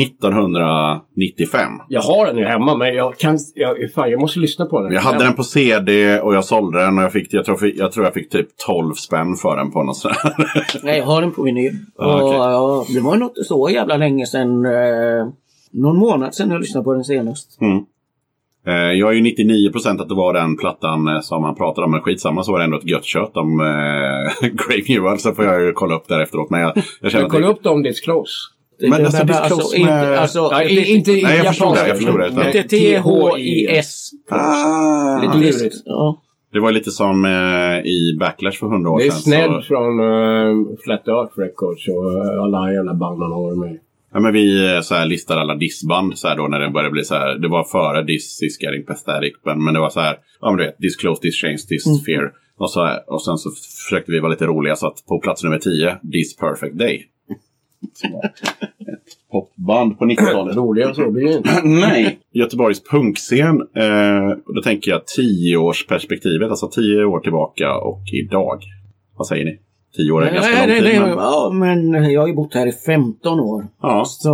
1995. 0.00 1.68
Jag 1.88 2.00
har 2.00 2.26
den 2.26 2.36
ju 2.38 2.44
hemma 2.44 2.76
men 2.76 2.94
jag 2.94 3.18
kan... 3.18 3.38
Jag, 3.54 3.76
fan, 3.94 4.10
jag 4.10 4.20
måste 4.20 4.38
lyssna 4.40 4.66
på 4.66 4.80
den. 4.82 4.92
Jag 4.92 5.00
hade 5.00 5.24
den 5.24 5.34
på 5.34 5.42
CD 5.44 6.20
och 6.20 6.34
jag 6.34 6.44
sålde 6.44 6.80
den 6.84 6.98
och 6.98 7.04
jag, 7.04 7.12
fick, 7.12 7.32
jag, 7.34 7.44
tror, 7.44 7.58
jag 7.76 7.92
tror 7.92 8.04
jag 8.06 8.14
fick 8.14 8.30
typ 8.30 8.48
12 8.66 8.92
spänn 8.94 9.34
för 9.36 9.56
den 9.56 9.70
på 9.70 9.82
något 9.82 9.96
sånt. 9.96 10.14
Nej, 10.82 10.98
jag 10.98 11.04
har 11.04 11.20
den 11.20 11.32
på 11.32 11.42
vinyl. 11.42 11.72
Ja, 11.98 12.14
och, 12.22 12.28
okej. 12.28 12.38
ja, 12.38 12.86
det 12.94 13.00
var 13.00 13.16
något 13.16 13.46
så 13.46 13.68
jävla 13.72 13.96
länge 13.96 14.26
sedan. 14.26 14.66
Eh, 14.66 15.26
någon 15.74 15.96
månad 15.98 16.34
sedan 16.34 16.50
jag 16.50 16.60
lyssnade 16.60 16.84
på 16.84 16.92
den 16.94 17.04
senast. 17.04 17.58
Eh, 18.66 18.72
Jag 18.74 19.08
är 19.10 19.12
ju 19.12 19.20
99% 19.22 20.00
att 20.02 20.08
det 20.08 20.14
var 20.14 20.32
den 20.34 20.56
plattan 20.56 21.08
eh, 21.08 21.20
som 21.20 21.42
man 21.42 21.54
pratade 21.54 21.84
om, 21.84 21.90
men 21.90 22.00
skitsamma 22.00 22.42
så 22.42 22.52
var 22.52 22.58
det 22.58 22.64
ändå 22.64 22.76
ett 22.78 22.88
gött 22.90 23.04
kött 23.04 23.36
om 23.36 23.60
eh, 23.60 23.66
Grave 24.48 24.82
Newell. 24.88 25.18
Så 25.18 25.32
får 25.34 25.44
jag 25.44 25.62
ju 25.62 25.72
kolla 25.72 25.94
upp 25.96 26.08
där 26.08 26.20
efteråt. 26.20 26.50
Men 26.50 26.60
jag, 26.60 26.72
jag 27.00 27.10
känner 27.12 27.24
Men 27.24 27.30
kolla 27.30 27.46
det, 27.46 27.52
upp 27.52 27.62
dem 27.62 27.82
Disclose. 27.82 28.30
Men 28.80 28.92
alltså, 29.04 29.24
Det- 29.24 29.76
inte, 29.78 29.90
med- 29.90 30.18
alltså, 30.18 30.48
Nej, 30.52 30.74
i- 30.74 30.94
inte 30.94 31.12
i 31.12 31.22
Nej, 31.22 31.36
jag 31.36 31.46
förstår 31.46 31.66
japanska, 31.66 31.82
det, 31.84 31.88
jag 31.88 31.96
förstår 31.96 32.18
det, 32.18 32.26
utan- 32.26 32.46
Inte 32.46 32.62
T-H-I-S. 32.62 34.10
ah, 34.30 35.18
Lite 35.22 35.38
lurigt. 35.38 35.76
Ja. 35.84 36.20
det 36.52 36.60
var 36.60 36.72
lite 36.72 36.90
som 36.90 37.24
eh, 37.24 37.86
i 37.90 38.16
Backlash 38.20 38.58
för 38.58 38.66
100 38.66 38.90
år 38.90 38.98
Det 38.98 39.06
är 39.06 39.10
sedan. 39.10 39.20
Sned 39.22 39.50
Så, 39.50 39.62
från 39.62 40.00
uh, 40.00 40.66
Flat 40.84 41.08
Earth 41.08 41.38
Records 41.38 41.88
och 41.88 42.04
uh, 42.04 42.42
alla 42.42 42.72
jävla 42.72 42.94
banden 42.94 43.30
har 43.32 43.42
varit 43.42 43.58
med. 43.58 43.78
Ja, 44.14 44.20
men 44.20 44.32
vi 44.32 44.74
eh, 44.74 44.80
så 44.80 44.94
här, 44.94 45.06
listade 45.06 45.40
alla 45.40 45.54
dissband 45.54 46.18
så 46.18 46.28
här, 46.28 46.36
då 46.36 46.48
när 46.48 46.60
det 46.60 46.70
började 46.70 46.90
bli 46.90 47.04
så 47.04 47.14
här. 47.14 47.34
Det 47.38 47.48
var 47.48 47.64
före 47.64 48.02
Diss, 48.02 48.42
Is 48.42 48.62
Getting 48.62 48.84
Pathetic. 48.84 49.34
Men, 49.44 49.64
men 49.64 49.74
det 49.74 49.80
var 49.80 49.90
så 49.90 50.00
här, 50.00 50.16
ja 50.40 50.50
men 50.50 50.56
du 50.58 50.64
vet, 50.64 50.78
Disclose, 50.78 51.22
This 51.22 51.40
Change, 51.40 51.58
This 51.68 51.86
Mm. 51.86 51.98
Fear. 51.98 52.32
Och, 52.56 52.70
så 52.70 52.84
här, 52.84 53.12
och 53.12 53.24
sen 53.24 53.38
så 53.38 53.50
försökte 53.50 54.12
vi 54.12 54.20
vara 54.20 54.30
lite 54.30 54.46
roliga 54.46 54.76
så 54.76 54.86
att 54.86 55.06
på 55.06 55.20
plats 55.20 55.44
nummer 55.44 55.58
10, 55.58 55.96
This 56.12 56.36
Perfect 56.36 56.78
Day. 56.78 57.06
Ett 58.80 59.30
popband 59.30 59.98
på 59.98 60.04
90-talet. 60.04 60.56
Roligare 60.56 60.94
så 60.94 61.10
blir 61.10 61.24
det 61.24 61.34
inte. 61.36 61.60
Nej. 61.64 62.18
Göteborgs 62.32 62.82
punkscen. 62.90 63.60
Eh, 63.76 64.36
då 64.54 64.62
tänker 64.62 64.90
jag 64.90 65.06
tioårsperspektivet. 65.06 66.50
Alltså 66.50 66.68
tio 66.68 67.04
år 67.04 67.20
tillbaka 67.20 67.74
och 67.76 68.02
idag. 68.12 68.62
Vad 69.16 69.26
säger 69.26 69.44
ni? 69.44 69.58
Tio 69.96 70.12
år 70.12 70.22
är 70.26 70.34
ganska 70.34 70.52
Nej, 70.52 70.66
lång 70.66 70.76
tid. 70.76 70.84
nej, 70.84 71.00
men- 71.00 71.18
ja, 71.18 71.50
men 71.52 72.12
jag 72.12 72.20
har 72.20 72.28
ju 72.28 72.34
bott 72.34 72.54
här 72.54 72.66
i 72.66 72.72
15 72.72 73.40
år. 73.40 73.66
Ja. 73.82 74.04
Så 74.06 74.28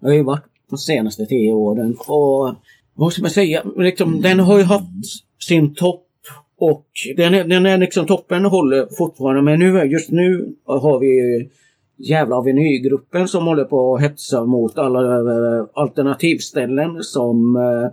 jag 0.00 0.08
har 0.08 0.14
ju 0.14 0.22
varit 0.22 0.44
de 0.70 0.78
senaste 0.78 1.26
10 1.26 1.52
åren. 1.52 1.96
Och 2.06 2.54
vad 2.94 3.12
ska 3.12 3.22
man 3.22 3.30
säga? 3.30 3.62
Liksom, 3.76 4.20
den 4.20 4.40
har 4.40 4.58
ju 4.58 4.64
haft 4.64 4.84
sin 5.48 5.74
topp. 5.74 6.04
Och 6.60 6.86
den 7.16 7.34
är, 7.34 7.44
den 7.44 7.66
är 7.66 7.78
liksom 7.78 8.06
toppen 8.06 8.44
håller 8.44 8.88
fortfarande. 8.98 9.42
Men 9.42 9.58
nu, 9.58 9.84
just 9.84 10.10
nu 10.10 10.54
har 10.66 10.98
vi 10.98 11.48
jävla 11.96 12.36
Avenygruppen 12.36 13.28
som 13.28 13.46
håller 13.46 13.64
på 13.64 13.94
att 13.94 14.02
hetsa 14.02 14.44
mot 14.44 14.78
alla 14.78 15.00
eh, 15.16 15.66
alternativställen 15.74 17.02
som 17.02 17.56
eh, 17.56 17.90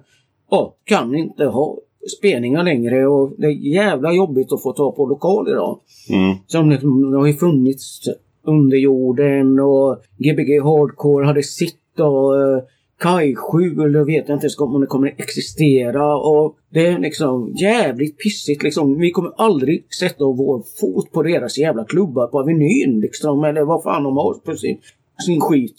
ja, 0.52 0.76
kan 0.84 1.16
inte 1.16 1.46
ha 1.46 1.78
spelningar 2.18 2.64
längre. 2.64 3.08
Och 3.08 3.34
det 3.38 3.48
är 3.48 3.74
jävla 3.74 4.14
jobbigt 4.14 4.52
att 4.52 4.64
få 4.64 4.74
ta 4.74 4.92
på 4.92 5.06
lokal 5.06 5.50
idag. 5.50 5.80
Mm. 6.10 6.36
Som 6.48 6.70
liksom, 6.70 7.12
det 7.12 7.18
har 7.18 7.28
ju 7.28 7.34
funnits 7.34 8.02
under 8.44 8.78
jorden 8.78 9.60
och 9.60 10.04
Gbg 10.18 10.64
Hardcore 10.64 11.26
hade 11.26 11.44
sitt 11.44 12.00
och 12.00 12.34
uh, 12.34 12.60
Kai 13.00 13.36
7 13.36 13.82
eller 13.82 14.06
vet 14.06 14.28
jag 14.28 14.36
inte 14.36 14.46
ens 14.46 14.60
om 14.60 14.82
det 14.82 14.88
kommer 14.88 15.16
existera. 15.18 16.18
Och 16.18 16.56
det 16.70 16.88
är 16.88 17.00
liksom 17.00 17.54
jävligt 17.62 18.18
pissigt 18.18 18.64
liksom. 18.64 19.00
Vi 19.00 19.12
kommer 19.12 19.32
aldrig 19.38 19.94
sätta 19.94 20.26
vår 20.26 20.64
fot 20.80 21.12
på 21.12 21.24
deras 21.24 21.58
jävla 21.58 21.86
klubbar 21.86 22.28
på 22.28 22.40
Avenyn 22.40 23.00
liksom. 23.00 23.44
Eller 23.44 23.62
vad 23.62 23.84
fan 23.84 24.04
de 24.04 24.18
har 24.18 24.34
på 24.34 24.56
sin, 24.56 24.78
sin 25.26 25.42
skit. 25.42 25.76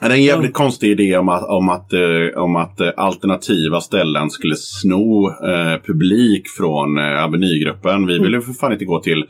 Det 0.00 0.06
är 0.06 0.10
en 0.10 0.22
jävligt 0.22 0.54
konstig 0.54 0.90
idé 0.90 1.16
om 1.16 1.28
att, 1.28 1.44
om 1.44 1.68
att, 1.68 1.92
eh, 1.92 2.42
om 2.42 2.56
att 2.56 2.80
eh, 2.80 2.90
alternativa 2.96 3.80
ställen 3.80 4.30
skulle 4.30 4.56
sno 4.56 5.28
eh, 5.28 5.80
publik 5.86 6.48
från 6.58 6.98
eh, 6.98 7.24
Avenygruppen. 7.24 8.06
Vi 8.06 8.18
vill 8.18 8.32
ju 8.32 8.40
för 8.40 8.52
fan 8.52 8.72
inte 8.72 8.84
gå 8.84 9.00
till 9.00 9.24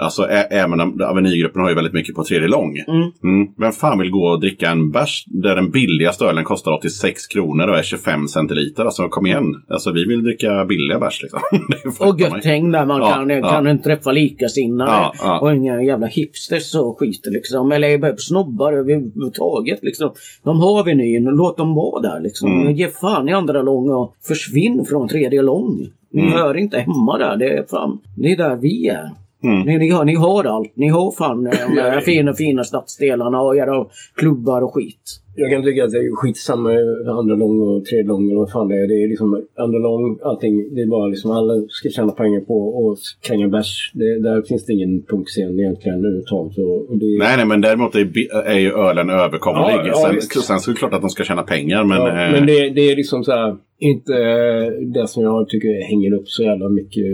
Alltså 0.00 0.22
ä- 0.22 0.46
även 0.50 0.80
Avenygruppen 1.02 1.62
har 1.62 1.68
ju 1.68 1.74
väldigt 1.74 1.92
mycket 1.92 2.14
på 2.14 2.24
tredje 2.24 2.48
lång. 2.48 2.76
Mm. 2.88 3.00
Mm. 3.24 3.48
Vem 3.58 3.72
fan 3.72 3.98
vill 3.98 4.10
gå 4.10 4.26
och 4.26 4.40
dricka 4.40 4.70
en 4.70 4.90
bärs 4.90 5.24
där 5.26 5.54
den 5.56 5.70
billigaste 5.70 6.24
ölen 6.24 6.44
kostar 6.44 6.72
86 6.72 7.26
kronor 7.26 7.68
och 7.68 7.78
är 7.78 7.82
25 7.82 8.28
centiliter? 8.28 8.84
Alltså 8.84 9.08
kom 9.08 9.26
igen. 9.26 9.44
Alltså 9.68 9.92
vi 9.92 10.04
vill 10.04 10.22
dricka 10.24 10.64
billiga 10.64 10.98
bärs 10.98 11.22
liksom. 11.22 11.40
Och 12.08 12.20
gött 12.20 12.44
häng 12.44 12.70
där 12.72 12.86
man 12.86 13.00
Ja, 13.00 13.12
kan, 13.14 13.30
ja. 13.30 13.48
kan 13.50 13.82
träffa 13.82 14.12
likasinnade. 14.12 14.90
Ja, 14.90 15.12
ja. 15.22 15.40
Och 15.40 15.54
inga 15.54 15.82
jävla 15.82 16.06
hipsters 16.06 16.74
och 16.74 16.98
skit 16.98 17.22
liksom. 17.26 17.72
Eller 17.72 18.16
snobbar 18.16 18.72
överhuvudtaget 18.72 19.78
liksom. 19.82 20.12
De 20.44 20.60
har 20.60 20.80
Avenyn, 20.80 21.24
låt 21.24 21.56
dem 21.56 21.74
vara 21.74 22.02
där 22.02 22.20
liksom. 22.20 22.60
Mm. 22.62 22.72
Ge 22.74 22.88
fan 22.88 23.28
i 23.28 23.32
andra 23.32 23.62
lång 23.62 23.90
och 23.90 24.14
försvinn 24.28 24.84
från 24.88 25.08
tredje 25.08 25.42
lång. 25.42 25.86
Ni 26.12 26.20
Mm. 26.20 26.32
hör 26.32 26.56
inte 26.56 26.78
hemma 26.78 27.18
där. 27.18 27.36
Det 27.36 27.48
är 27.58 27.64
fan, 27.70 27.98
det 28.16 28.32
är 28.32 28.36
där 28.36 28.56
vi 28.56 28.88
är. 28.88 29.10
Mm. 29.44 29.66
Ni, 29.66 29.78
ni, 29.78 29.90
har, 29.90 30.04
ni 30.04 30.14
har 30.14 30.44
allt. 30.44 30.76
Ni 30.76 30.88
har 30.88 31.12
fan 31.12 31.46
eh, 31.46 31.52
de 31.74 31.80
här 31.80 32.00
fina, 32.00 32.34
fina 32.34 32.64
stadsdelarna 32.64 33.40
och 33.40 33.56
era 33.56 33.86
klubbar 34.14 34.62
och 34.62 34.74
skit. 34.74 35.20
Jag 35.36 35.50
kan 35.50 35.62
tycka 35.62 35.84
att 35.84 35.90
det 35.90 35.98
är 35.98 36.16
skitsamma 36.16 36.68
med 36.68 37.08
andra 37.08 37.34
lång 37.34 37.60
och 37.60 37.84
tredje 37.84 38.04
lång 38.04 38.30
eller 38.30 38.40
vad 38.40 38.50
fan 38.50 38.68
det 38.68 38.74
är. 38.74 38.88
Det 38.88 39.04
är 39.04 39.08
liksom 39.08 39.46
andra 39.58 39.78
lång, 39.78 40.18
allting. 40.22 40.74
Det 40.74 40.82
är 40.82 40.86
bara 40.86 41.06
liksom 41.06 41.30
alla 41.30 41.54
ska 41.68 41.88
tjäna 41.88 42.12
pengar 42.12 42.40
på 42.40 42.58
och 42.68 42.98
kränga 43.26 43.48
bärs. 43.48 43.90
Det, 43.94 44.18
där 44.18 44.42
finns 44.42 44.66
det 44.66 44.72
ingen 44.72 45.02
punkscen 45.02 45.60
egentligen 45.60 45.98
överhuvudtaget. 45.98 46.58
Och, 46.58 46.90
och 46.90 46.98
det, 46.98 47.18
Nej, 47.18 47.36
nej, 47.36 47.46
men 47.46 47.60
däremot 47.60 47.94
är, 47.94 48.08
är 48.46 48.58
ju 48.58 48.72
ölen 48.72 49.10
överkomlig. 49.10 49.74
Ja, 49.74 49.86
ja, 49.86 49.94
sen, 49.94 50.14
visst. 50.14 50.44
sen 50.44 50.60
så 50.60 50.70
är 50.70 50.74
det 50.74 50.78
klart 50.78 50.94
att 50.94 51.00
de 51.00 51.10
ska 51.10 51.24
tjäna 51.24 51.42
pengar, 51.42 51.84
men... 51.84 51.98
ja, 51.98 52.08
eh, 52.08 52.32
men 52.32 52.46
det, 52.46 52.70
det 52.70 52.90
är 52.90 52.96
liksom 52.96 53.24
så 53.24 53.32
här, 53.32 53.56
inte 53.78 54.12
eh, 54.12 54.86
det 54.94 55.08
som 55.08 55.22
jag 55.22 55.48
tycker 55.48 55.88
hänger 55.88 56.14
upp 56.14 56.28
så 56.28 56.42
jävla 56.42 56.68
mycket. 56.68 57.04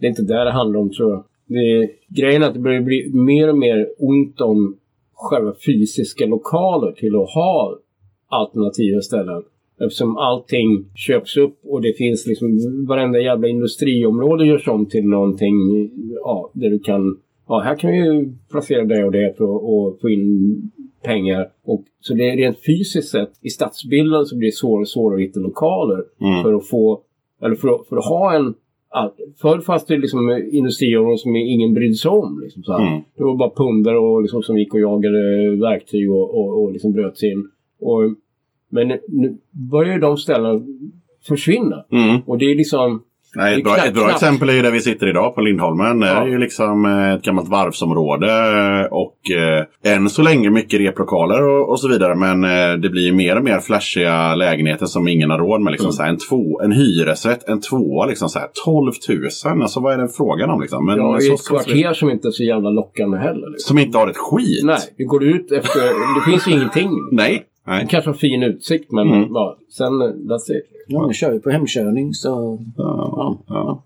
Det 0.00 0.06
är 0.06 0.08
inte 0.08 0.22
där 0.22 0.44
det 0.44 0.50
handlar 0.50 0.80
om 0.80 0.90
tror 0.90 1.10
jag. 1.10 1.24
Det, 1.48 1.90
grejen 2.08 2.42
är 2.42 2.46
att 2.46 2.54
det 2.54 2.60
börjar 2.60 2.80
bli 2.80 3.10
mer 3.14 3.48
och 3.48 3.58
mer 3.58 3.88
ont 3.98 4.40
om 4.40 4.76
själva 5.12 5.54
fysiska 5.66 6.26
lokaler 6.26 6.92
till 6.92 7.14
att 7.16 7.34
ha 7.34 7.78
alternativa 8.28 9.00
ställen. 9.00 9.42
Eftersom 9.80 10.16
allting 10.16 10.84
köps 10.94 11.36
upp 11.36 11.58
och 11.64 11.82
det 11.82 11.92
finns 11.92 12.26
liksom 12.26 12.48
varenda 12.88 13.20
jävla 13.20 13.48
industriområde 13.48 14.46
görs 14.46 14.68
om 14.68 14.86
till 14.86 15.04
någonting 15.04 15.54
ja, 16.24 16.50
där 16.54 16.70
du 16.70 16.78
kan 16.78 17.18
Ja, 17.48 17.60
här 17.60 17.76
kan 17.78 17.90
vi 17.90 17.96
ju 17.96 18.32
placera 18.50 18.84
det 18.84 19.04
och 19.04 19.12
det 19.12 19.34
för 19.36 19.44
att 19.44 20.00
få 20.00 20.08
in 20.08 20.70
pengar. 21.02 21.48
Och, 21.64 21.84
så 22.00 22.14
det 22.14 22.30
är 22.30 22.36
rent 22.36 22.58
fysiskt 22.66 23.08
sett, 23.08 23.30
i 23.42 23.48
stadsbilden 23.48 24.26
så 24.26 24.36
blir 24.36 24.48
det 24.48 24.54
svårare 24.54 24.80
och 24.80 24.88
svårare 24.88 25.16
att 25.16 25.28
hitta 25.28 25.40
lokaler 25.40 26.04
Mm. 26.20 26.42
för 26.42 26.54
att 26.54 26.68
få, 26.68 27.00
eller 27.42 27.54
för 27.54 27.68
att, 27.68 27.86
för 27.88 27.96
att 27.96 28.04
ha 28.04 28.36
en 28.36 28.54
att, 28.90 29.16
förr 29.40 29.60
fanns 29.60 29.86
det 29.86 29.98
liksom 29.98 30.48
industriområden 30.52 31.18
som 31.18 31.36
ingen 31.36 31.74
brydde 31.74 31.94
sig 31.94 32.10
om. 32.10 32.40
Liksom, 32.42 32.62
så. 32.62 32.78
Mm. 32.78 33.02
Det 33.16 33.24
var 33.24 33.36
bara 33.36 33.50
pundare 33.50 33.98
och, 33.98 34.22
liksom, 34.22 34.42
som 34.42 34.58
gick 34.58 34.74
och 34.74 34.80
jagade 34.80 35.50
verktyg 35.60 36.12
och, 36.12 36.38
och, 36.38 36.62
och 36.62 36.72
liksom 36.72 36.92
bröt 36.92 37.18
sig 37.18 37.32
in. 37.32 37.48
Och, 37.80 38.14
men 38.70 38.88
nu 39.08 39.38
börjar 39.70 39.98
de 39.98 40.16
ställena 40.16 40.60
försvinna. 41.28 41.84
Mm. 41.90 42.20
Och 42.26 42.38
det 42.38 42.44
är 42.44 42.54
liksom... 42.54 43.02
Nej, 43.36 43.52
Det 43.54 43.58
ett 43.58 43.64
bra, 43.64 43.76
ett 43.76 43.94
bra 43.94 44.10
exempel 44.10 44.48
är 44.48 44.52
ju 44.52 44.62
där 44.62 44.70
vi 44.70 44.80
sitter 44.80 45.06
idag 45.08 45.34
på 45.34 45.40
Lindholmen. 45.40 46.00
Det 46.00 46.06
Ja. 46.06 46.22
är 46.22 46.26
ju 46.26 46.38
liksom 46.38 46.84
eh, 46.84 47.12
ett 47.14 47.22
gammalt 47.22 47.48
varvsområde 47.48 48.26
eh, 48.32 48.86
och 48.92 49.18
eh, 49.84 49.94
än 49.94 50.10
så 50.10 50.22
länge 50.22 50.50
mycket 50.50 50.80
replokaler 50.80 51.42
och, 51.48 51.70
och 51.70 51.80
så 51.80 51.88
vidare. 51.88 52.14
Men 52.14 52.44
eh, 52.44 52.78
det 52.80 52.88
blir 52.88 53.02
ju 53.02 53.12
mer 53.12 53.36
och 53.36 53.44
mer 53.44 53.58
flashiga 53.58 54.34
lägenheter 54.34 54.86
som 54.86 55.08
ingen 55.08 55.30
har 55.30 55.38
råd 55.38 55.60
med. 55.60 55.70
Liksom, 55.70 55.86
Mm. 55.88 55.92
så 55.92 56.02
här, 56.02 56.10
en, 56.10 56.18
två, 56.18 56.60
en 56.60 56.72
hyresrätt, 56.72 57.48
en 57.48 57.60
tvåa, 57.60 58.06
liksom, 58.06 58.28
så 58.28 58.38
här, 58.38 58.48
12 58.64 58.92
000. 59.44 59.62
Alltså 59.62 59.80
vad 59.80 59.92
är 59.94 59.98
det 59.98 60.08
frågan 60.08 60.50
om? 60.50 60.60
Liksom? 60.60 60.86
Men, 60.86 60.96
Ja, 60.98 61.20
i 61.20 61.28
ett 61.32 61.48
kvarter 61.48 61.92
som 61.92 62.10
inte 62.10 62.28
är 62.28 62.32
så 62.32 62.42
jävla 62.44 62.70
lockande 62.70 63.18
heller. 63.18 63.50
Liksom. 63.50 63.68
Som 63.68 63.78
inte 63.78 63.98
har 63.98 64.08
ett 64.08 64.16
skit. 64.16 64.64
Nej, 64.64 64.78
det 64.98 65.04
går 65.04 65.24
ut 65.24 65.52
efter... 65.52 65.80
Det 66.24 66.30
finns 66.30 66.48
ju 66.48 66.52
ingenting. 66.52 66.90
Nej. 67.12 67.42
Det 67.68 67.74
Nej. 67.74 67.86
kanske 67.90 68.10
har 68.10 68.14
fin 68.14 68.42
utsikt 68.42 68.92
men 68.92 69.08
Mm. 69.08 69.28
ja, 69.32 69.56
sen... 69.78 69.92
That's 70.28 70.50
it. 70.58 70.64
Ja, 70.90 71.00
de 71.00 71.12
kör 71.12 71.32
ju 71.32 71.40
på 71.40 71.50
hemkörning 71.50 72.14
så... 72.14 72.58
Ja. 72.76 73.12
Ja. 73.16 73.44
Ja. 73.48 73.84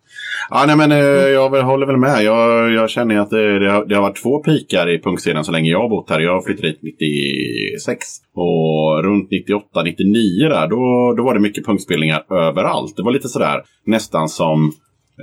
Ja, 0.51 0.65
nej, 0.67 0.77
men 0.77 0.93
eh, 0.93 0.99
jag 1.29 1.63
håller 1.63 1.87
väl 1.87 1.97
med. 1.97 2.23
Jag, 2.25 2.73
jag 2.73 2.91
känner 2.91 3.19
att 3.19 3.31
det, 3.31 3.59
det, 3.59 3.71
har, 3.71 3.85
det 3.85 3.95
har 3.95 4.03
varit 4.03 4.23
två 4.23 4.39
pikar 4.39 4.91
i 4.91 4.99
punkscenen 5.03 5.45
så 5.45 5.53
länge 5.53 5.71
jag 5.71 5.81
har 5.81 5.89
bott 5.89 6.11
här. 6.11 6.21
Jag 6.21 6.45
flyttade 6.45 6.69
hit 6.69 6.79
96 6.83 7.99
och 8.35 9.05
runt 9.05 9.31
98, 9.31 9.83
99 9.83 10.49
där, 10.49 10.69
då, 10.69 11.15
då 11.17 11.23
var 11.25 11.35
det 11.35 11.41
mycket 11.41 11.67
punkspelningar 11.67 12.25
överallt. 12.49 12.97
Det 12.97 13.03
var 13.03 13.13
lite 13.13 13.29
sådär 13.29 13.63
nästan 13.87 14.29
som 14.29 14.73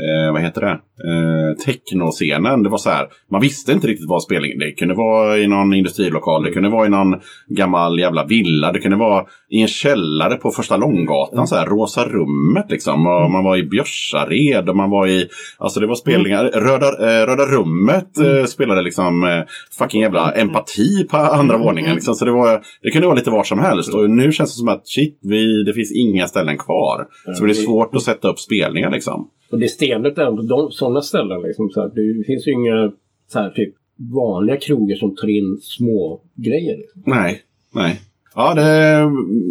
eh, 0.07 0.33
vad 0.33 0.41
heter 0.41 0.61
det? 0.61 0.79
Eh, 1.03 1.57
technoscenen. 1.65 2.63
Det 2.63 2.69
var 2.69 2.77
så 2.77 2.89
här, 2.89 3.07
man 3.31 3.41
visste 3.41 3.71
inte 3.71 3.87
riktigt 3.87 4.09
vad 4.09 4.23
spelningen 4.23 4.59
Det 4.59 4.71
kunde 4.71 4.93
vara 4.93 5.37
i 5.37 5.47
någon 5.47 5.73
industrilokal, 5.73 6.43
det 6.43 6.51
kunde 6.51 6.69
vara 6.69 6.85
i 6.85 6.89
någon 6.89 7.15
gammal 7.47 7.99
jävla 7.99 8.25
villa, 8.25 8.71
det 8.71 8.79
kunde 8.79 8.97
vara 8.97 9.25
i 9.49 9.61
en 9.61 9.67
källare 9.67 10.35
på 10.35 10.51
första 10.51 10.77
Långgatan, 10.77 11.47
så 11.47 11.55
här, 11.55 11.65
Rosa 11.65 12.05
rummet 12.05 12.65
liksom. 12.69 13.07
Och 13.07 13.31
man 13.31 13.43
var 13.43 13.57
i 13.57 13.63
Björsared 13.63 14.69
och 14.69 14.75
man 14.75 14.89
var 14.89 15.07
i, 15.07 15.27
alltså 15.57 15.79
det 15.79 15.87
var 15.87 15.95
spelningar, 15.95 16.43
Röda, 16.45 16.87
eh, 16.87 17.25
Röda 17.25 17.45
rummet 17.45 18.17
eh, 18.17 18.45
spelade 18.45 18.81
liksom 18.81 19.23
eh, 19.23 19.43
fucking 19.77 20.01
jävla 20.01 20.31
empati 20.31 21.07
på 21.09 21.17
andra 21.17 21.57
våningen. 21.57 21.95
Liksom. 21.95 22.15
Så 22.15 22.25
det, 22.25 22.31
var, 22.31 22.61
det 22.81 22.91
kunde 22.91 23.07
vara 23.07 23.17
lite 23.17 23.29
var 23.29 23.43
som 23.43 23.59
helst. 23.59 23.93
Och 23.93 24.09
nu 24.09 24.31
känns 24.31 24.53
det 24.53 24.59
som 24.59 24.67
att 24.67 24.87
shit, 24.87 25.19
vi, 25.21 25.63
det 25.63 25.73
finns 25.73 25.91
inga 25.95 26.27
ställen 26.27 26.57
kvar. 26.57 27.07
Så 27.37 27.45
det 27.45 27.51
är 27.51 27.53
svårt 27.53 27.95
att 27.95 28.03
sätta 28.03 28.27
upp 28.27 28.39
spelningar 28.39 28.91
liksom. 28.91 29.27
Och 29.51 29.59
det 29.59 29.65
är 29.65 29.67
stenigt 29.67 30.17
ändå, 30.17 30.41
de, 30.41 30.71
sådana 30.71 31.01
ställen. 31.01 31.41
Liksom, 31.41 31.69
så 31.69 31.81
här, 31.81 31.89
det 31.95 32.23
finns 32.23 32.47
ju 32.47 32.51
inga 32.51 32.91
så 33.27 33.39
här, 33.39 33.49
typ, 33.49 33.73
vanliga 34.15 34.57
krogar 34.57 34.95
som 34.95 35.15
tar 35.15 35.27
in 35.29 35.57
små 35.61 36.21
grejer. 36.35 36.77
Liksom. 36.77 37.01
Nej, 37.05 37.41
nej. 37.75 37.99
Ja, 38.35 38.53
det... 38.53 38.61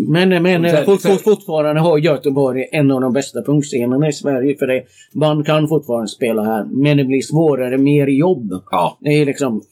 Men, 0.09 0.43
men 0.43 0.65
här- 0.65 0.85
fort, 0.85 1.03
fort, 1.03 1.21
fortfarande 1.21 1.81
har 1.81 1.99
Göteborg 1.99 2.65
en 2.73 2.91
av 2.91 3.01
de 3.01 3.13
bästa 3.13 3.43
punkscenerna 3.43 4.09
i 4.09 4.13
Sverige. 4.13 4.57
För 4.59 4.67
det, 4.67 4.83
man 5.15 5.45
kan 5.45 5.69
fortfarande 5.69 6.09
spela 6.09 6.43
här, 6.43 6.65
men 6.65 6.97
det 6.97 7.05
blir 7.05 7.21
svårare, 7.23 7.79
mer 7.79 8.07
jobb. 8.07 8.53
Ja, 8.71 8.99
Det 9.01 9.11
är 9.11 9.27
liksom 9.27 9.63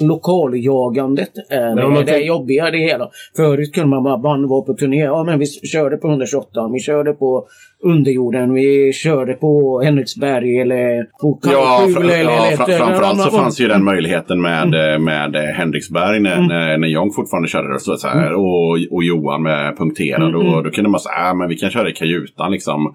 lokaljagandet 0.00 1.30
är 1.48 1.74
Men 1.74 1.76
det, 1.94 1.94
det 2.04 2.10
är 2.10 2.14
tänk- 2.14 2.26
jobbiga 2.26 2.70
det 2.70 2.78
hela. 2.78 3.10
Förut 3.36 3.74
kunde 3.74 3.88
man 3.88 4.02
bara 4.04 4.18
band 4.18 4.48
vara 4.48 4.62
på 4.62 4.74
turné. 4.74 5.00
Ja 5.00 5.24
men 5.24 5.38
vi 5.38 5.46
körde 5.46 5.96
på 5.96 6.08
128, 6.08 6.70
vi 6.72 6.80
körde 6.80 7.12
på 7.12 7.46
Underjorden, 7.84 8.54
vi 8.54 8.92
körde 8.92 9.34
på 9.34 9.80
Henriksberg 9.84 10.60
eller 10.60 11.04
på 11.20 11.38
Ja, 11.42 11.78
Kallskjul 11.80 12.04
eller, 12.10 12.32
ja 12.32 12.46
eller 12.46 12.56
fra, 12.56 12.64
eller- 12.64 12.78
framförallt 12.78 13.20
så 13.20 13.30
fanns 13.30 13.60
ju 13.60 13.68
den 13.68 13.84
möjligheten 13.84 14.40
med, 14.42 14.92
eh, 14.94 14.98
med 14.98 15.36
eh, 15.36 15.42
Henriksberg 15.42 16.20
när, 16.20 16.40
när, 16.42 16.78
när 16.78 16.88
John 16.88 17.10
fortfarande 17.12 17.48
körde. 17.48 17.80
Så 17.80 17.96
så 17.96 18.08
här, 18.08 18.32
och, 18.32 18.70
och 18.90 19.04
Johan 19.04 19.42
med 19.42 19.76
punkterad. 19.78 20.34
Och 20.34 20.64
då 20.64 20.70
kunde 20.70 20.90
man 20.90 21.00
säga 21.00 21.14
att 21.16 21.36
men 21.36 21.48
vi 21.48 21.56
kan 21.56 21.70
köra 21.70 21.90
i 21.90 21.92
kajutan. 21.92 22.52
Liksom. 22.52 22.94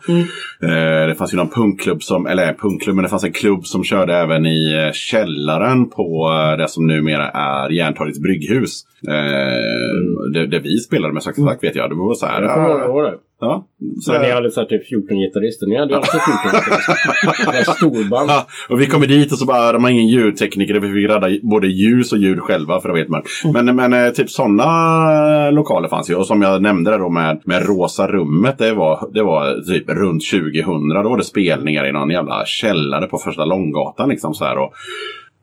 Eh, 0.64 1.08
det 1.08 1.16
fanns 1.18 1.34
ju 1.34 1.38
någon 1.38 1.50
punkklubb 1.50 2.04
som, 2.04 2.26
eller 2.28 2.54
punkklubb, 2.54 2.96
men 2.96 3.04
det 3.04 3.10
fanns 3.10 3.24
en 3.24 3.32
klubb 3.32 3.66
som 3.66 3.84
körde 3.84 4.16
även 4.16 4.46
i 4.46 4.74
eh, 4.88 4.92
källaren 4.94 5.90
på 5.90 6.30
det 6.58 6.68
som 6.68 6.88
numera 6.88 7.28
är 7.30 7.70
Järntorgets 7.70 8.20
brygghus. 8.20 8.82
Eh, 9.08 10.34
det, 10.34 10.48
det 10.48 10.60
vi 10.60 10.78
spelade 10.78 11.14
med 11.14 11.24
Saxo 11.24 11.46
Tack 11.46 11.64
vet 11.64 11.76
jag. 11.76 11.90
Det 11.90 11.96
var 11.96 12.14
så 12.14 12.26
här. 12.26 12.42
Jag 12.42 13.14
ja, 13.42 13.68
så, 14.02 14.12
Men 14.12 14.22
ni 14.22 14.32
hade 14.32 14.52
så 14.52 14.60
här, 14.60 14.68
typ 14.68 14.88
14 14.88 15.18
gitarrister. 15.18 15.68
Ni 15.68 15.78
hade 15.78 15.96
alltid 15.98 16.22
14 16.44 16.60
gitarrister. 16.60 17.74
Storband. 17.74 18.30
Ja, 18.30 18.48
och 18.70 18.82
vi 18.82 18.86
kommer 18.86 19.08
dit 19.08 19.32
och 19.32 19.38
så 19.38 19.46
bara, 19.46 19.72
de 19.72 19.84
har 19.84 19.92
ingen 19.92 20.08
ljudtekniker. 20.08 20.80
Vi 20.80 20.94
fick 20.94 21.10
rädda 21.10 21.28
både 21.44 21.68
ljus 21.68 22.12
och 22.12 22.18
ljud 22.18 22.40
själva 22.40 22.82
för 22.82 22.90
det 22.90 22.96
vet 22.96 23.10
man. 23.10 23.24
Men, 23.54 23.76
men 23.76 23.94
eh, 23.94 24.12
typ 24.12 24.30
sådana 24.30 25.52
lokaler 25.52 25.88
fanns 25.88 26.10
ju. 26.10 26.16
Och 26.16 26.28
som 26.28 26.42
jag 26.42 26.62
nämnde 26.62 26.98
då 26.98 27.10
med, 27.10 27.42
med 27.46 27.66
Rosa 27.66 28.08
rummet. 28.08 28.58
Det 28.58 28.74
var, 28.74 29.10
det 29.14 29.24
var 29.24 29.74
typ 29.74 29.90
runt 29.90 30.24
2000. 30.32 30.90
Då 30.90 31.10
var 31.10 31.18
det 31.18 31.24
spelningar 31.24 31.86
i 31.90 31.92
någon 31.92 32.10
jävla 32.10 32.46
källare 32.46 33.08
på 33.08 33.18
första 33.18 33.46
Långgatan 33.46 34.10
liksom 34.10 34.34
så 34.34 34.46
här. 34.46 34.58
Och, 34.58 34.74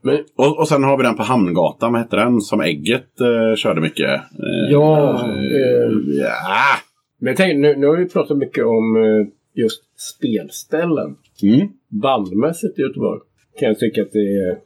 Men, 0.03 0.19
och, 0.37 0.59
och 0.59 0.69
sen 0.69 0.85
har 0.85 0.97
vi 0.97 1.03
den 1.03 1.17
på 1.17 1.23
Hamngatan, 1.23 1.93
vad 1.93 2.03
hette 2.03 2.17
den? 2.17 2.41
Som 2.41 2.61
Ägget 2.61 3.21
eh, 3.21 3.57
körde 3.57 3.81
mycket. 3.81 4.11
Eh, 4.11 4.71
ja, 4.71 5.11
eh, 5.11 5.29
eh, 5.29 5.91
ja. 6.21 6.88
Men 7.19 7.29
jag 7.31 7.37
tänker, 7.37 7.59
nu, 7.59 7.77
nu 7.77 7.87
har 7.87 7.97
vi 7.97 8.09
pratat 8.09 8.39
mycket 8.39 8.65
om 8.65 8.97
eh, 8.97 9.27
just 9.55 9.83
spelställen. 10.01 11.17
Mm. 11.43 11.69
Bandmässigt 11.89 12.79
i 12.79 12.83
Göteborg 12.83 13.21
kan 13.59 13.69
jag 13.69 13.79
tycka 13.79 14.03
att 14.03 14.13
det 14.13 14.35
är 14.37 14.59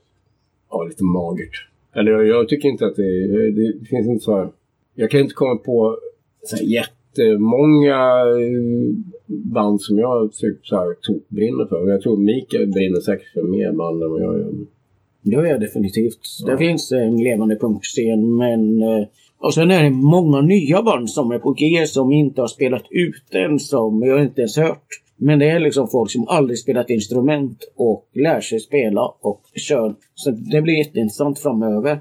ja, 0.70 0.84
lite 0.84 1.05
magert. 1.05 1.68
Eller 1.94 2.12
jag, 2.12 2.26
jag 2.26 2.48
tycker 2.48 2.68
inte 2.68 2.86
att 2.86 2.96
det, 2.96 3.03
är- 3.03 3.50
det 3.80 3.86
finns 3.86 4.07
inte 4.07 4.24
så 4.24 4.36
här. 4.36 4.48
Jag 4.94 5.11
kan 5.11 5.20
inte 5.20 5.34
komma 5.34 5.57
på 5.57 5.98
så 6.42 6.57
här 6.57 6.64
jättemånga 6.64 7.98
eh, 8.40 8.94
band 9.26 9.82
som 9.82 9.98
jag 9.98 10.32
typ 10.32 10.66
så 10.66 10.76
här 10.76 10.94
tokbrinner 11.00 11.66
för. 11.66 11.90
Jag 11.90 12.03
tror 12.03 12.16
Mikael 12.16 12.72
brinner 12.72 13.00
säkert 13.00 13.32
för 13.32 13.42
mer 13.42 13.72
band 13.72 14.03
än 14.03 14.11
vad 14.11 14.20
jag 14.22 14.38
gör. 14.38 14.53
Det 15.22 15.30
gör 15.30 15.44
jag 15.44 15.61
definitivt. 15.61 16.18
Det 16.46 16.59
finns 16.59 16.92
en 16.92 17.16
levande 17.16 17.57
punkscen 17.57 18.36
men... 18.36 18.82
Och 19.43 19.55
sen 19.55 19.70
är 19.70 19.82
det 19.82 19.90
många 19.90 20.40
nya 20.40 20.82
band 20.82 21.11
som 21.11 21.30
är 21.30 21.38
på 21.38 21.53
G 21.53 21.86
som 21.86 22.12
inte 22.12 22.40
har 22.40 22.49
spelat 22.49 22.84
ut 22.90 23.34
än 23.34 23.59
som 23.59 24.03
jag 24.03 24.22
inte 24.22 24.40
ens 24.40 24.57
hört. 24.57 24.86
Men 25.16 25.38
det 25.38 25.51
är 25.51 25.61
liksom 25.61 25.88
folk 25.88 26.11
som 26.11 26.28
aldrig 26.28 26.59
spelat 26.59 26.90
instrument 26.90 27.59
och 27.76 28.09
lär 28.14 28.40
sig 28.40 28.61
spela 28.61 29.01
och 29.20 29.43
kör. 29.55 29.95
Så 30.14 30.30
det 30.30 30.62
blir 30.62 30.74
jätteintressant 30.74 31.38
framöver. 31.38 31.99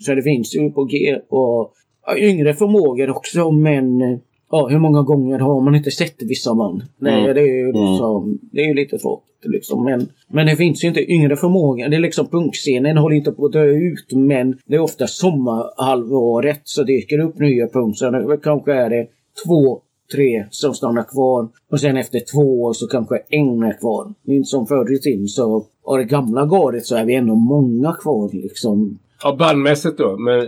Så 0.00 0.14
det 0.14 0.22
finns 0.22 0.54
ju 0.54 0.70
på 0.70 0.84
G 0.84 1.18
och 1.28 1.72
ja, 2.06 2.18
yngre 2.18 2.54
förmågor 2.54 3.10
också 3.10 3.50
men 3.50 4.02
eh, 4.02 4.18
Ja, 4.50 4.68
hur 4.70 4.78
många 4.78 5.02
gånger 5.02 5.38
har 5.38 5.60
man 5.60 5.74
inte 5.74 5.90
sett 5.90 6.22
vissa 6.22 6.54
band? 6.54 6.82
Nej, 6.98 7.22
Mm. 7.22 7.34
det 7.34 7.40
är 7.40 7.46
ju 7.56 7.66
liksom, 7.66 8.38
det 8.52 8.60
är 8.60 8.66
ju 8.68 8.74
lite 8.74 8.98
tråkigt 8.98 9.26
liksom. 9.44 9.84
Men, 9.84 10.08
men 10.28 10.46
det 10.46 10.56
finns 10.56 10.84
ju 10.84 10.88
inte 10.88 11.12
yngre 11.12 11.36
förmågor. 11.36 11.88
Det 11.88 11.96
är 11.96 12.00
liksom 12.00 12.26
punkscenen 12.26 12.96
håller 12.96 13.16
inte 13.16 13.32
på 13.32 13.46
att 13.46 13.52
dö 13.52 13.64
ut 13.64 14.12
men 14.12 14.58
det 14.66 14.74
är 14.74 14.80
ofta 14.80 15.06
sommarhalvåret 15.06 16.60
så 16.64 16.82
dyker 16.82 17.18
det 17.18 17.24
upp 17.24 17.38
nya 17.38 17.68
punkter. 17.68 18.10
Det 18.28 18.36
kanske 18.36 18.72
är 18.74 18.90
det 18.90 19.06
två, 19.46 19.80
tre 20.12 20.44
som 20.50 20.74
stannar 20.74 21.02
kvar. 21.02 21.48
Och 21.70 21.80
sen 21.80 21.96
efter 21.96 22.20
två 22.34 22.62
år 22.62 22.72
så 22.72 22.86
kanske 22.86 23.16
en 23.28 23.62
är 23.62 23.80
kvar. 23.80 24.14
Det 24.22 24.32
är 24.32 24.36
inte 24.36 24.48
som 24.48 24.66
förr 24.66 24.94
i 24.94 24.98
tiden 24.98 25.28
så 25.28 25.66
av 25.84 25.98
det 25.98 26.04
gamla 26.04 26.46
gardet 26.46 26.86
så 26.86 26.96
är 26.96 27.04
vi 27.04 27.14
ändå 27.14 27.34
många 27.34 27.92
kvar 27.92 28.30
liksom. 28.32 28.98
Ja, 29.22 29.36
bandmässigt 29.38 29.98
då. 29.98 30.16
Men 30.18 30.38
eh, 30.40 30.46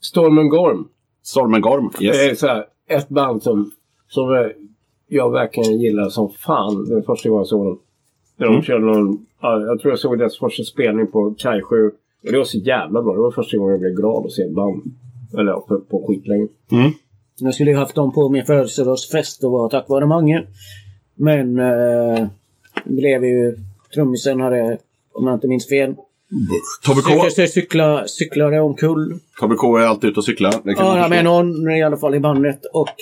Stormen 0.00 0.48
Gorm. 0.48 0.88
Stormengorm, 1.22 1.90
Det 1.98 2.04
yes. 2.04 2.16
är 2.30 2.34
så 2.34 2.46
här, 2.46 2.64
ett 2.90 3.08
band 3.08 3.42
som, 3.42 3.70
som 4.08 4.50
jag 5.08 5.30
verkligen 5.32 5.80
gillar 5.80 6.08
som 6.08 6.30
fan. 6.30 6.84
Den 6.88 7.02
första 7.02 7.28
gången 7.28 7.40
jag 7.40 7.46
såg 7.46 7.64
dem. 7.66 7.78
När 8.36 8.46
de 8.46 8.52
Mm. 8.52 8.62
körde 8.62 8.84
någon, 8.84 9.26
ja, 9.40 9.60
jag 9.60 9.80
tror 9.80 9.92
jag 9.92 9.98
såg 9.98 10.18
deras 10.18 10.38
första 10.38 10.62
spelning 10.64 11.06
på 11.06 11.34
Kajsjö. 11.38 11.86
Och 11.86 11.92
det 12.32 12.38
var 12.38 12.44
så 12.44 12.58
jävla 12.58 13.02
bra. 13.02 13.12
Det 13.14 13.20
var 13.20 13.30
första 13.30 13.56
gången 13.56 13.70
jag 13.72 13.80
blev 13.80 13.92
glad 13.94 14.26
att 14.26 14.32
se 14.32 14.42
ett 14.42 14.54
band. 14.54 14.82
Eller 15.38 15.52
på, 15.52 15.80
på 15.80 16.06
skitlänge. 16.08 16.48
Mm. 16.72 16.90
Jag 17.40 17.54
skulle 17.54 17.70
ju 17.70 17.76
haft 17.76 17.94
dem 17.94 18.12
på 18.12 18.28
min 18.28 18.44
födelsedagsfest 18.44 19.44
och 19.44 19.50
var 19.52 19.68
tack 19.68 19.88
vare 19.88 20.06
Mange. 20.06 20.42
Men 21.14 21.58
eh, 21.58 22.26
det 22.84 22.92
blev 22.92 23.24
ju 23.24 23.56
trummisen 23.94 24.40
hade, 24.40 24.78
om 25.12 25.26
jag 25.26 25.36
inte 25.36 25.48
minns 25.48 25.68
fel, 25.68 25.94
Tobbe 26.82 27.00
K. 27.02 27.08
Cyklade, 27.30 27.48
cykla, 27.48 28.08
cyklade 28.08 28.60
omkull. 28.60 29.14
Tobbe 29.40 29.54
K 29.54 29.76
är 29.76 29.86
alltid 29.86 30.10
ute 30.10 30.20
och 30.20 30.24
cyklar. 30.24 30.54
Det 30.64 30.74
kan 30.74 30.86
Ja, 30.98 31.08
med 31.08 31.24
någon 31.24 31.70
i 31.70 31.82
alla 31.82 31.96
fall 31.96 32.14
i 32.14 32.20
bandet 32.20 32.60
och 32.72 32.94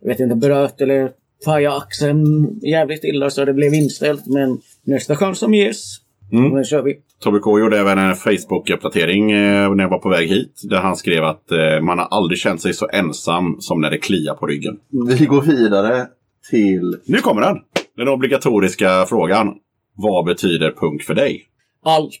jag 0.00 0.08
vet 0.08 0.20
inte, 0.20 0.34
bröt 0.36 0.80
eller 0.80 1.10
pajade 1.44 1.76
axeln 1.76 2.48
jävligt 2.62 3.04
illa 3.04 3.30
så 3.30 3.44
det 3.44 3.52
blev 3.54 3.74
inställt. 3.74 4.26
Men 4.26 4.58
nästa 4.86 5.16
chans 5.16 5.38
som 5.38 5.54
ges, 5.54 5.96
Mm. 6.32 6.50
nu 6.50 6.64
kör 6.64 6.82
vi. 6.82 6.94
Tobbe 7.20 7.38
K 7.38 7.58
gjorde 7.58 7.78
även 7.78 7.98
en 7.98 8.14
Facebook-uppdatering 8.14 9.30
eh, 9.32 9.74
när 9.74 9.84
jag 9.84 9.90
var 9.90 9.98
på 9.98 10.08
väg 10.08 10.28
hit. 10.28 10.60
Där 10.70 10.76
han 10.80 10.96
skrev 10.96 11.24
att 11.24 11.50
eh, 11.52 11.80
man 11.82 11.98
har 11.98 12.06
aldrig 12.06 12.38
känt 12.38 12.62
sig 12.62 12.74
så 12.74 12.88
ensam 12.92 13.56
som 13.60 13.80
när 13.80 13.90
det 13.90 13.98
kliar 13.98 14.34
på 14.34 14.46
ryggen. 14.46 14.76
Vi 15.18 15.26
går 15.26 15.42
vidare 15.42 16.06
till... 16.50 16.96
Nu 17.04 17.18
kommer 17.18 17.42
den! 17.42 17.56
Den 17.96 18.08
obligatoriska 18.08 19.06
frågan. 19.08 19.54
Vad 19.96 20.24
betyder 20.26 20.72
punk 20.80 21.02
för 21.02 21.14
dig? 21.14 21.44
Allt. 21.84 22.18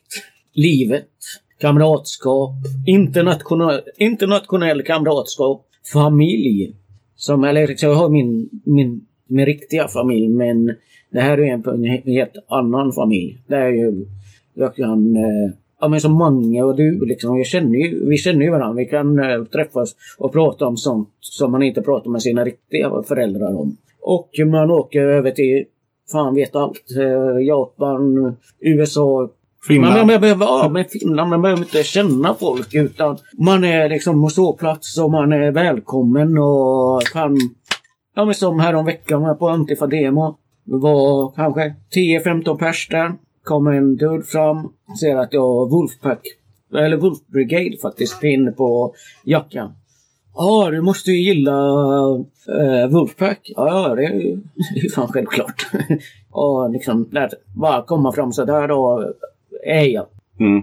Livet. 0.58 1.08
Kamratskap. 1.60 2.50
Internationell, 2.86 3.80
internationell 3.96 4.82
kamratskap. 4.82 5.66
Familj. 5.92 6.74
Som, 7.16 7.44
eller 7.44 7.76
jag 7.82 7.94
har 7.94 8.08
min, 8.08 8.48
min, 8.64 9.06
min 9.26 9.46
riktiga 9.46 9.88
familj 9.88 10.28
men 10.28 10.66
det 11.10 11.20
här 11.20 11.38
är 11.38 11.52
en, 11.52 11.64
en 11.66 11.84
helt 11.84 12.32
annan 12.48 12.92
familj. 12.92 13.38
Det 13.46 13.56
är 13.56 13.68
ju, 13.68 14.06
jag 14.54 14.76
kan, 14.76 15.16
eh, 15.16 15.52
ja 15.80 15.88
men 15.88 16.00
som 16.00 16.12
många 16.12 16.64
och 16.64 16.76
du 16.76 17.06
liksom, 17.06 17.36
jag 17.36 17.46
känner 17.46 17.78
ju, 17.78 18.08
vi 18.08 18.16
känner 18.16 18.44
ju 18.44 18.50
varandra. 18.50 18.74
Vi 18.74 18.86
kan 18.86 19.18
äh, 19.18 19.44
träffas 19.44 19.94
och 20.18 20.32
prata 20.32 20.66
om 20.66 20.76
sånt 20.76 21.08
som 21.20 21.52
man 21.52 21.62
inte 21.62 21.82
pratar 21.82 22.10
med 22.10 22.22
sina 22.22 22.44
riktiga 22.44 23.02
föräldrar 23.02 23.56
om. 23.56 23.76
Och 24.00 24.30
man 24.46 24.70
åker 24.70 25.06
över 25.06 25.30
till, 25.30 25.64
fan 26.12 26.34
vet 26.34 26.56
allt, 26.56 26.84
Äh, 26.96 27.46
Japan, 27.46 28.36
USA, 28.60 29.30
Finland. 29.68 29.94
man, 29.94 30.06
man 30.06 30.20
behöver, 30.20 30.46
ja, 30.46 30.68
men 30.72 30.84
Finland, 30.84 31.30
man 31.30 31.42
behöver 31.42 31.62
inte 31.62 31.82
känna 31.82 32.34
folk 32.34 32.74
utan 32.74 33.18
man 33.38 33.64
är 33.64 33.88
liksom 33.88 34.22
på 34.22 34.28
ståplats 34.28 34.98
och 34.98 35.10
man 35.10 35.32
är 35.32 35.50
välkommen 35.52 36.38
och 36.38 37.02
kan... 37.02 37.36
Ja 38.14 38.24
men 38.24 38.34
som 38.34 38.60
häromveckan 38.60 39.38
på 39.38 39.48
Antifa 39.48 39.86
Demo. 39.86 40.36
Det 40.64 40.78
var 40.78 41.32
kanske 41.36 41.74
10-15 41.96 42.58
pers 42.58 42.88
där. 42.88 43.12
Kom 43.44 43.66
en 43.66 43.96
dude 43.96 44.24
fram, 44.24 44.68
ser 45.00 45.16
att 45.16 45.32
jag 45.32 45.40
har 45.40 45.70
Wolfpack, 45.70 46.20
eller 46.74 46.96
Wolf 46.96 47.18
Brigade 47.26 47.76
faktiskt, 47.82 48.20
pin 48.20 48.54
på 48.56 48.94
jackan. 49.24 49.72
Ja, 50.34 50.68
du 50.70 50.80
måste 50.80 51.10
ju 51.10 51.22
gilla 51.22 51.58
eh, 52.48 52.82
äh, 52.82 52.88
Wolfpack. 52.88 53.52
Ja, 53.56 53.88
ja, 53.88 53.94
det 53.94 54.04
är 54.04 54.14
ju 54.14 54.40
fan 54.94 55.08
självklart. 55.08 55.66
Och 56.30 56.70
liksom 56.70 57.08
där, 57.10 57.30
bara 57.56 57.82
komma 57.82 58.12
fram 58.12 58.32
sådär 58.32 58.68
då 58.68 59.12
är 59.66 59.84
jag. 59.84 60.06
Mm. 60.40 60.62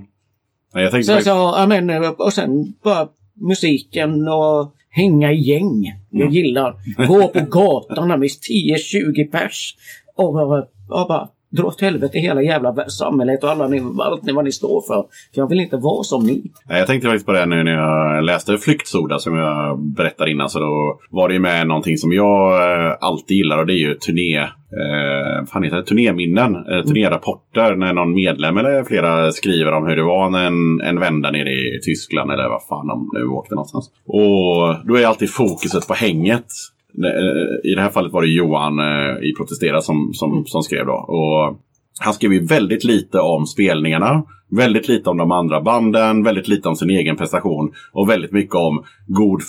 Jag 0.74 0.92
tänkte 0.92 1.12
faktiskt, 1.12 1.28
så, 1.30 1.54
ja 1.58 1.66
men, 1.70 2.06
och 2.18 2.34
sen 2.34 2.74
bara 2.84 3.08
musiken 3.34 4.28
och 4.28 4.74
hänga 4.90 5.32
i 5.32 5.42
gäng. 5.50 5.94
Jag 6.10 6.32
gillar. 6.32 6.76
Gå 7.08 7.28
på 7.28 7.40
gatan 7.50 8.08
med 8.08 8.20
10-20 8.30 9.32
pers 9.32 9.76
och, 10.16 10.34
bara- 10.34 10.68
och 10.90 11.08
bara 11.08 11.30
dra 11.56 11.64
åt 11.64 11.82
helvete 11.82 12.20
hela 12.20 12.42
jävla 12.42 12.90
samhället 12.90 13.44
och 13.44 13.50
alla 13.50 13.68
ni, 13.68 13.84
allt 14.00 14.24
ni, 14.24 14.34
vad 14.34 14.46
ni 14.46 14.52
står 14.52 14.82
för. 14.82 15.06
För 15.34 15.42
jag 15.42 15.50
vill 15.50 15.60
inte 15.60 15.78
vara 15.78 16.04
som 16.04 16.26
ni. 16.26 16.52
Jag 16.70 16.88
tänkte 16.88 17.08
faktiskt 17.08 17.26
på 17.26 17.32
det 17.32 17.46
nu 17.46 17.64
när 17.64 17.72
jag 17.72 18.24
läste 18.24 18.58
Flyktsoda 18.58 19.20
som 19.20 19.36
jag 19.36 19.80
berättade 19.80 20.32
innan. 20.32 20.50
Så 20.50 20.60
då 20.60 21.00
var 21.10 21.28
det 21.28 21.34
ju 21.34 21.40
med 21.40 21.68
någonting 21.68 21.98
som 21.98 22.14
jag 22.14 22.54
eh, 22.54 22.96
alltid 23.02 23.38
gillar 23.38 23.58
och 23.58 23.66
det 23.66 23.74
är 23.74 23.88
ju 23.88 23.94
turné... 23.94 24.38
Eh, 24.76 25.46
fan 25.46 25.64
heter 25.64 25.78
det? 25.78 25.84
Turnéminnen. 25.84 26.56
Eh, 26.56 26.84
turnérapporter 26.86 27.76
när 27.76 27.94
någon 27.94 28.14
medlem 28.14 28.58
eller 28.58 28.84
flera 28.84 29.32
skriver 29.32 29.72
om 29.72 29.88
hur 29.88 29.96
det 29.96 30.04
var 30.04 30.30
när 30.30 30.46
en, 30.48 30.82
en 30.82 31.00
vända 31.00 31.32
nere 31.32 31.50
i 31.50 31.80
Tyskland 31.84 32.32
eller 32.32 32.50
vad 32.50 32.64
fan 32.70 32.88
de 32.88 33.10
nu 33.14 33.28
åkte 33.28 33.56
någonstans. 33.56 33.92
Och 34.06 34.88
då 34.88 34.96
är 34.96 35.06
alltid 35.06 35.30
fokuset 35.34 35.88
på 35.88 35.94
hänget. 35.94 36.46
Eh, 37.04 37.72
I 37.72 37.76
det 37.76 37.82
här 37.82 37.90
fallet 37.90 38.14
var 38.14 38.22
det 38.22 38.28
Johan 38.28 38.80
eh, 38.80 39.30
i 39.30 39.34
Protestera 39.38 39.82
som, 39.82 40.14
som, 40.14 40.46
som 40.46 40.64
skrev 40.64 40.86
då. 40.86 40.94
Och 40.94 41.60
han 42.00 42.14
skrev 42.14 42.34
ju 42.34 42.46
väldigt 42.46 42.84
lite 42.84 43.20
om 43.20 43.46
spelningarna, 43.46 44.24
väldigt 44.52 44.88
lite 44.88 45.10
om 45.10 45.18
de 45.18 45.32
andra 45.32 45.62
banden, 45.62 46.24
väldigt 46.24 46.48
lite 46.48 46.70
om 46.70 46.76
sin 46.76 46.90
egen 46.90 47.18
prestation 47.18 47.72
och 47.92 48.10
väldigt 48.10 48.32
mycket 48.32 48.56
om 48.56 48.84
god 49.08 49.42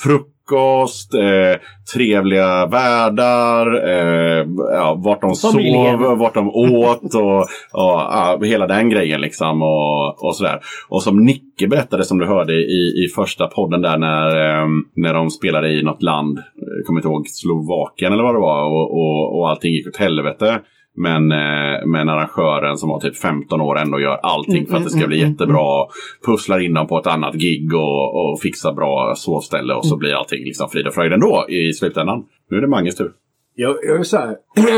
frukost, 0.46 1.14
eh, 1.14 1.60
trevliga 1.94 2.66
värdar, 2.66 3.88
eh, 3.88 4.46
ja, 4.72 5.00
vart 5.04 5.20
de 5.20 5.34
Familjen. 5.34 5.98
sov, 5.98 6.18
vart 6.18 6.34
de 6.34 6.48
åt 6.48 7.14
och, 7.14 7.40
och 7.40 7.46
ja, 7.72 8.40
hela 8.42 8.66
den 8.66 8.90
grejen 8.90 9.20
liksom 9.20 9.62
och, 9.62 10.24
och 10.24 10.36
sådär. 10.36 10.60
Och 10.88 11.02
som 11.02 11.24
Nicke 11.24 11.66
berättade 11.68 12.04
som 12.04 12.18
du 12.18 12.26
hörde 12.26 12.52
i, 12.52 13.04
i 13.04 13.08
första 13.14 13.46
podden 13.46 13.82
där 13.82 13.98
när, 13.98 14.26
eh, 14.26 14.66
när 14.96 15.14
de 15.14 15.30
spelade 15.30 15.68
i 15.68 15.82
något 15.82 16.02
land, 16.02 16.38
jag 16.78 16.86
kommer 16.86 17.00
inte 17.00 17.08
ihåg, 17.08 17.28
Slovakien 17.28 18.12
eller 18.12 18.22
vad 18.22 18.34
det 18.34 18.40
var 18.40 18.64
och, 18.64 18.92
och, 18.92 19.38
och 19.38 19.50
allting 19.50 19.72
gick 19.72 19.88
åt 19.88 19.96
helvete. 19.96 20.60
Men, 20.96 21.32
eh, 21.32 21.86
men 21.86 22.08
arrangören 22.08 22.76
som 22.76 22.88
var 22.88 23.00
typ 23.00 23.16
15 23.16 23.60
år 23.60 23.78
ändå 23.78 24.00
gör 24.00 24.16
allting 24.22 24.66
för 24.66 24.76
att 24.76 24.84
det 24.84 24.90
ska 24.90 25.06
bli 25.06 25.18
jättebra. 25.18 25.86
Pusslar 26.26 26.60
in 26.60 26.74
dem 26.74 26.86
på 26.86 26.98
ett 26.98 27.06
annat 27.06 27.34
gig 27.34 27.74
och, 27.74 28.32
och 28.32 28.40
fixar 28.40 28.72
bra 28.72 29.14
sovställe 29.16 29.74
och 29.74 29.86
så 29.86 29.96
blir 29.96 30.14
allting 30.14 30.44
liksom 30.44 30.68
frid 30.68 30.86
och 30.86 30.94
fröjd 30.94 31.12
ändå 31.12 31.46
i 31.48 31.72
slutändan. 31.72 32.24
Nu 32.50 32.56
är 32.56 32.60
det 32.60 32.68
Manges 32.68 32.96
tur. 32.96 33.12
Jag, 33.54 33.76
jag 33.82 33.98
är 33.98 34.02
så 34.02 34.16
här, 34.16 34.36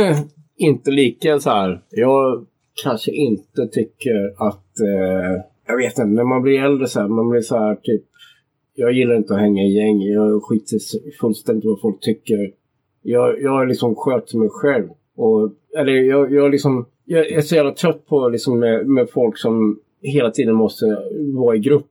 inte 0.57 0.91
lika 0.91 1.39
så 1.39 1.51
här. 1.51 1.81
Jag 1.91 2.47
kanske 2.85 3.11
inte 3.11 3.66
tycker 3.66 4.49
att... 4.49 4.81
Eh, 4.81 5.43
jag 5.66 5.77
vet 5.77 5.99
inte, 5.99 6.07
när 6.07 6.25
man 6.25 6.43
blir 6.43 6.62
äldre 6.62 6.87
så 6.87 7.01
här, 7.01 7.09
man 7.09 7.31
blir 7.31 7.41
så 7.41 7.59
här 7.59 7.75
typ... 7.75 8.03
Jag 8.75 8.93
gillar 8.93 9.16
inte 9.16 9.35
att 9.35 9.41
hänga 9.41 9.62
i 9.62 9.77
gäng. 9.77 10.03
Jag 10.03 10.43
skiter 10.43 10.79
fullständigt 11.21 11.64
vad 11.64 11.81
folk 11.81 12.01
tycker. 12.01 12.53
Jag, 13.03 13.43
jag 13.43 13.62
är 13.62 13.66
liksom 13.66 13.95
sköter 13.95 14.39
mig 14.39 14.49
själv. 14.51 14.89
Och, 15.19 15.51
eller 15.79 15.93
jag, 15.93 16.33
jag, 16.33 16.51
liksom, 16.51 16.87
jag 17.05 17.27
är 17.27 17.41
så 17.41 17.55
jävla 17.55 17.73
trött 17.73 18.07
på 18.07 18.29
liksom 18.29 18.59
med, 18.59 18.87
med 18.87 19.11
folk 19.11 19.39
som 19.39 19.79
hela 20.03 20.31
tiden 20.31 20.55
måste 20.55 20.85
vara 21.35 21.57
i 21.57 21.59
grupp. 21.59 21.91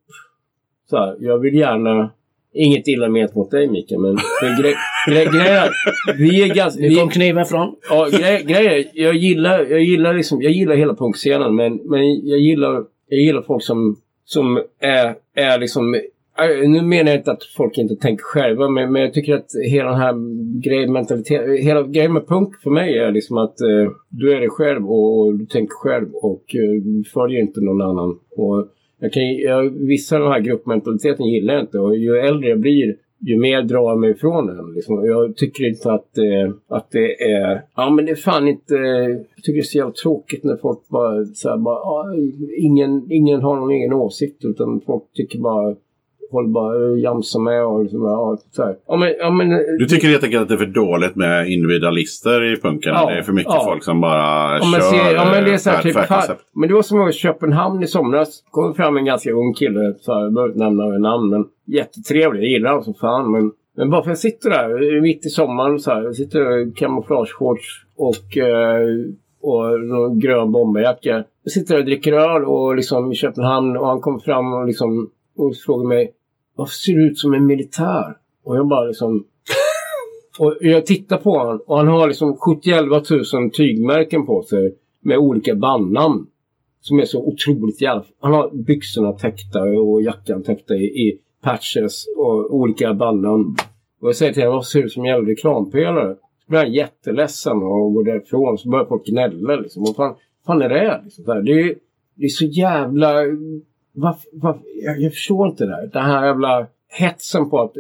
Så 0.90 0.98
här, 0.98 1.16
jag 1.20 1.38
vill 1.40 1.56
gärna... 1.56 2.10
Inget 2.54 2.88
illa 2.88 3.10
ment 3.10 3.36
mot 3.36 3.52
dig 3.52 3.68
Mikael, 3.68 4.02
men 4.02 4.16
gre, 4.62 4.74
gre, 5.08 5.26
grejer, 5.26 5.70
vi 6.18 6.44
är 6.50 6.56
ganska... 6.56 6.82
Nu 6.82 6.90
vi- 6.90 6.96
kom 6.96 7.10
kniven 7.10 7.46
fram. 7.46 7.76
Ja, 7.90 8.08
gre-. 8.12 8.86
Jag 8.94 9.16
gillar, 9.16 9.66
jag 9.66 9.84
gillar 9.84 10.14
liksom, 10.14 10.42
jag 10.42 10.52
gillar 10.52 10.76
hela 10.76 10.96
punkscenen 10.96 11.56
men, 11.56 11.76
men 11.76 12.28
jag 12.28 12.40
gillar, 12.40 12.84
jag 13.08 13.20
gillar 13.20 13.42
folk 13.42 13.64
som, 13.64 13.96
som 14.26 14.62
är, 14.80 15.16
är 15.36 15.60
liksom 15.60 16.02
Äh, 16.40 16.70
nu 16.70 16.82
menar 16.82 17.12
jag 17.12 17.20
inte 17.20 17.32
att 17.32 17.44
folk 17.44 17.78
inte 17.78 17.96
tänker 17.96 18.24
själva 18.24 18.70
men, 18.70 18.92
men 18.92 19.02
jag 19.02 19.14
tycker 19.14 19.36
att 19.36 19.50
hela 19.66 19.90
den 19.90 20.00
här 20.00 20.14
grejen, 20.62 20.94
mentalitet, 20.94 21.60
hela 21.60 21.84
grejen 21.84 22.14
med 22.14 22.28
punk 22.28 22.62
för 22.64 22.70
mig 22.70 22.98
är 22.98 23.12
liksom 23.12 23.38
att 23.38 23.62
eh, 23.62 23.92
du 24.10 24.34
är 24.34 24.40
dig 24.40 24.50
själv 24.50 24.92
och, 24.92 25.20
och 25.20 25.36
du 25.36 25.46
tänker 25.46 25.74
själv 25.74 26.08
och 26.14 26.56
eh, 26.56 26.82
du 26.84 27.04
följer 27.14 27.42
inte 27.42 27.62
någon 27.62 27.82
annan. 27.82 28.20
Och 28.32 28.68
jag 29.00 29.14
kan, 29.14 29.24
jag, 29.36 29.70
vissa 29.70 30.16
av 30.16 30.22
den 30.22 30.32
här 30.32 30.40
gruppmentaliteten 30.40 31.26
gillar 31.26 31.54
jag 31.54 31.64
inte 31.64 31.80
och 31.80 31.96
ju 31.96 32.18
äldre 32.18 32.50
jag 32.50 32.60
blir 32.60 32.96
ju 33.20 33.40
mer 33.40 33.62
drar 33.62 33.90
jag 33.90 34.00
mig 34.00 34.12
ifrån 34.12 34.48
den. 34.48 34.74
Liksom. 34.74 35.06
Jag 35.06 35.36
tycker 35.36 35.68
inte 35.68 35.92
att, 35.92 36.18
eh, 36.18 36.54
att 36.68 36.92
det 36.92 37.22
är... 37.24 37.62
Ja 37.76 37.90
men 37.90 38.06
det 38.06 38.12
är 38.12 38.16
fan 38.16 38.48
inte... 38.48 38.76
Jag 39.36 39.44
tycker 39.44 39.54
det 39.54 39.60
är 39.60 39.64
så 39.64 39.78
jävla 39.78 39.94
tråkigt 39.94 40.44
när 40.44 40.58
folk 40.58 40.90
bara, 40.90 41.26
så 41.26 41.50
här, 41.50 41.58
bara 41.58 41.76
ah, 41.76 42.16
ingen, 42.58 43.12
ingen 43.12 43.42
har 43.42 43.56
någon 43.56 43.72
egen 43.72 43.94
åsikt 43.94 44.46
utan 44.46 44.82
folk 44.86 45.04
tycker 45.14 45.40
bara 45.40 45.76
håller 46.32 46.50
bara 46.50 46.98
jamsar 46.98 47.40
med 47.40 47.66
och 47.66 47.84
liksom, 47.84 48.02
ja, 48.02 48.38
så 48.52 48.64
här. 48.64 48.76
Ja, 48.88 48.96
men, 48.96 49.14
ja, 49.20 49.30
men, 49.30 49.50
Du 49.80 49.86
tycker 49.86 50.08
helt 50.08 50.24
enkelt 50.24 50.42
att 50.42 50.48
det 50.48 50.54
är 50.54 50.58
för 50.58 50.66
dåligt 50.66 51.16
med 51.16 51.50
individualister 51.50 52.54
i 52.54 52.62
punken? 52.62 52.94
Ja, 52.94 53.10
det 53.10 53.18
är 53.18 53.22
för 53.22 53.34
mycket 53.34 53.54
ja. 53.54 53.66
folk 53.66 53.84
som 53.84 54.02
bara 54.02 54.60
kör 54.60 55.14
ja, 55.16 55.32
men 55.32 55.44
det 55.44 55.54
är 55.54 55.58
så 55.58 55.70
här, 55.70 55.82
typ, 55.82 55.94
färgkoncept? 55.94 56.42
men 56.54 56.70
det 56.70 56.76
var 56.76 56.82
som 56.82 57.10
i 57.10 57.12
Köpenhamn 57.12 57.84
i 57.84 57.88
somras. 57.88 58.44
kom 58.52 58.74
fram 58.74 58.98
en 58.98 59.06
ganska 59.06 59.32
ung 59.32 59.54
kille. 59.54 59.96
Så 60.00 60.14
här, 60.14 60.22
jag 60.22 60.34
behöver 60.34 60.54
inte 60.54 60.64
nämna 60.64 60.86
namn 60.86 61.30
men 61.30 61.46
jättetrevlig. 61.66 62.44
Jag 62.44 62.50
gillar 62.50 62.70
honom 62.70 62.84
som 62.84 62.94
fan. 62.94 63.32
Men, 63.32 63.52
men 63.78 63.90
bara 63.90 64.04
för 64.04 64.12
att 64.12 64.24
jag 64.24 64.32
sitter 64.32 64.50
där 64.50 65.02
mitt 65.02 65.26
i 65.26 65.30
sommaren 65.30 65.80
så 65.80 65.92
här. 65.92 66.04
Jag 66.04 66.16
sitter 66.16 66.58
i 66.58 66.72
kamouflageshorts 66.72 67.86
och, 67.98 68.38
eh, 68.38 68.80
och 69.42 69.80
någon 69.80 70.20
grön 70.20 70.52
bomberjacka. 70.52 71.24
Jag 71.44 71.52
sitter 71.52 71.74
där 71.74 71.82
och 71.82 71.86
dricker 71.86 72.14
öl 72.14 72.46
och 72.46 72.76
liksom 72.76 73.12
i 73.12 73.16
Köpenhamn 73.16 73.78
och 73.78 73.88
han 73.88 74.02
kommer 74.02 74.20
fram 74.20 74.54
och 74.54 74.68
liksom 74.68 75.10
och 75.38 75.56
frågar 75.66 75.88
mig 75.88 76.12
varför 76.58 76.74
ser 76.74 76.94
du 76.94 77.08
ut 77.08 77.18
som 77.18 77.34
en 77.34 77.46
militär? 77.46 78.18
Och 78.44 78.58
jag 78.58 78.68
bara 78.68 78.86
liksom 78.86 79.26
och 80.40 80.58
jag 80.62 80.86
tittar 80.86 81.18
på 81.18 81.38
honom 81.38 81.62
och 81.68 81.78
han 81.78 81.88
har 81.88 82.08
liksom 82.08 82.38
71 82.38 82.86
000 83.34 83.52
tygmärken 83.52 84.26
på 84.26 84.44
sig 84.44 84.76
med 85.02 85.18
olika 85.18 85.56
bandnamn. 85.56 86.28
Som 86.82 87.00
är 87.00 87.06
så 87.06 87.24
otroligt 87.24 87.82
jävla... 87.82 88.04
Han 88.20 88.34
har 88.34 88.50
byxorna 88.54 89.12
täckta 89.12 89.64
och 89.64 90.02
jackan 90.02 90.44
täckta 90.44 90.76
i, 90.76 90.86
i 90.86 91.20
patches 91.42 92.06
och 92.18 92.56
olika 92.56 92.94
bandnamn. 92.94 93.56
Och 94.02 94.08
jag 94.08 94.16
säger 94.16 94.34
till 94.34 94.44
honom, 94.44 94.56
vad 94.56 94.66
ser 94.66 94.80
du 94.80 94.86
ut 94.86 94.92
som 94.92 95.04
en 95.04 95.10
jävla 95.10 95.30
reklampelare? 95.30 96.16
Så 96.16 96.50
blir 96.50 96.60
han 96.60 96.74
jätteledsen 96.74 97.58
och 97.58 97.94
går 97.94 98.04
därifrån. 98.04 98.58
Så 98.58 98.70
börjar 98.70 98.86
folk 98.86 99.06
gnälla 99.06 99.56
liksom. 99.56 99.84
Vad 99.84 99.96
fan, 99.96 100.16
fan 100.46 100.62
är 100.62 100.70
det? 100.70 101.02
Liksom. 101.04 101.24
Det, 101.26 101.52
är, 101.62 101.76
det 102.16 102.26
är 102.26 102.30
så 102.30 102.46
jävla... 102.46 103.22
Varför, 104.00 104.30
varför, 104.34 104.62
jag, 104.84 105.02
jag 105.02 105.14
förstår 105.14 105.48
inte 105.48 105.66
det 105.66 105.76
här. 105.76 105.90
Den 105.94 106.06
här 106.06 106.26
jävla 106.26 106.68
hetsen 106.90 107.50
på 107.50 107.62
att 107.62 107.74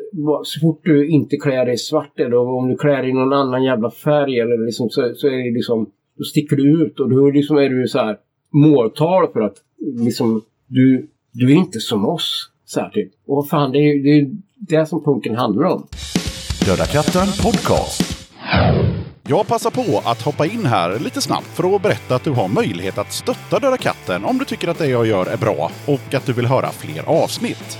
så 0.43 0.59
fort 0.59 0.81
du 0.83 1.07
inte 1.09 1.37
klär 1.37 1.65
dig 1.65 1.73
i 1.73 1.77
svart 1.77 2.19
eller 2.19 2.37
om 2.37 2.69
du 2.69 2.77
klär 2.77 3.01
dig 3.01 3.09
i 3.09 3.13
någon 3.13 3.33
annan 3.33 3.63
jävla 3.63 3.91
färg 3.91 4.39
eller 4.39 4.65
liksom, 4.65 4.89
så, 4.89 5.13
så 5.15 5.27
är 5.27 5.31
det 5.31 5.51
liksom... 5.51 5.89
Då 6.17 6.23
sticker 6.23 6.55
du 6.55 6.85
ut 6.85 6.99
och 6.99 7.09
då 7.09 7.29
liksom 7.29 7.57
är 7.57 7.69
du 7.69 7.87
så 7.87 7.99
här 7.99 8.17
måltal 8.49 9.27
för 9.33 9.41
att 9.41 9.55
liksom 9.79 10.41
du, 10.67 11.07
du 11.31 11.51
är 11.51 11.55
inte 11.55 11.79
som 11.79 12.05
oss. 12.05 12.51
Så 12.65 12.79
här, 12.79 12.89
typ. 12.89 13.11
Och 13.27 13.47
fan, 13.47 13.71
det 13.71 13.77
är 13.77 13.93
ju 13.93 14.03
det, 14.03 14.19
är 14.19 14.79
det 14.79 14.85
som 14.85 15.03
punken 15.03 15.35
handlar 15.35 15.63
om. 15.63 15.87
Döda 16.65 16.85
katten 16.85 17.27
podcast. 17.43 18.06
Jag 19.29 19.47
passar 19.47 19.69
på 19.69 20.01
att 20.05 20.21
hoppa 20.21 20.45
in 20.45 20.65
här 20.65 20.99
lite 20.99 21.21
snabbt 21.21 21.47
för 21.47 21.75
att 21.75 21.81
berätta 21.81 22.15
att 22.15 22.23
du 22.23 22.31
har 22.31 22.47
möjlighet 22.47 22.97
att 22.97 23.13
stötta 23.13 23.59
Döda 23.59 23.77
katten 23.77 24.25
om 24.25 24.37
du 24.37 24.45
tycker 24.45 24.67
att 24.67 24.77
det 24.77 24.87
jag 24.87 25.07
gör 25.07 25.25
är 25.25 25.37
bra 25.37 25.71
och 25.85 26.13
att 26.13 26.25
du 26.25 26.33
vill 26.33 26.45
höra 26.45 26.71
fler 26.71 27.03
avsnitt. 27.09 27.79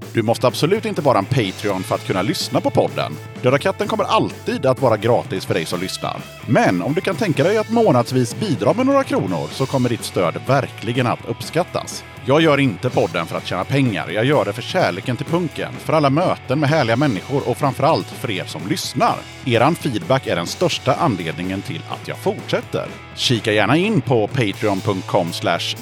Du 0.13 0.23
måste 0.23 0.47
absolut 0.47 0.85
inte 0.85 1.01
vara 1.01 1.17
en 1.17 1.25
Patreon 1.25 1.83
för 1.83 1.95
att 1.95 2.07
kunna 2.07 2.21
lyssna 2.21 2.61
på 2.61 2.69
podden. 2.69 3.30
Döda 3.41 3.57
katten 3.57 3.87
kommer 3.87 4.03
alltid 4.03 4.65
att 4.65 4.81
vara 4.81 4.97
gratis 4.97 5.45
för 5.45 5.53
dig 5.53 5.65
som 5.65 5.79
lyssnar. 5.79 6.21
Men 6.45 6.81
om 6.81 6.93
du 6.93 7.01
kan 7.01 7.15
tänka 7.15 7.43
dig 7.43 7.57
att 7.57 7.69
månadsvis 7.69 8.35
bidra 8.35 8.73
med 8.73 8.85
några 8.85 9.03
kronor 9.03 9.47
så 9.51 9.65
kommer 9.65 9.89
ditt 9.89 10.03
stöd 10.03 10.35
verkligen 10.47 11.07
att 11.07 11.25
uppskattas. 11.27 12.03
Jag 12.25 12.41
gör 12.41 12.57
inte 12.57 12.89
podden 12.89 13.25
för 13.25 13.37
att 13.37 13.45
tjäna 13.45 13.63
pengar. 13.63 14.09
Jag 14.09 14.25
gör 14.25 14.45
det 14.45 14.53
för 14.53 14.61
kärleken 14.61 15.17
till 15.17 15.25
punken, 15.25 15.73
för 15.73 15.93
alla 15.93 16.09
möten 16.09 16.59
med 16.59 16.69
härliga 16.69 16.95
människor 16.95 17.49
och 17.49 17.57
framförallt 17.57 18.07
för 18.07 18.31
er 18.31 18.45
som 18.45 18.61
lyssnar. 18.69 19.15
Eran 19.45 19.75
feedback 19.75 20.27
är 20.27 20.35
den 20.35 20.47
största 20.47 20.93
anledningen 20.93 21.61
till 21.61 21.81
att 21.89 22.07
jag 22.07 22.17
fortsätter. 22.17 22.87
Kika 23.15 23.51
gärna 23.51 23.77
in 23.77 24.01
på 24.01 24.27
patreon.com 24.27 25.31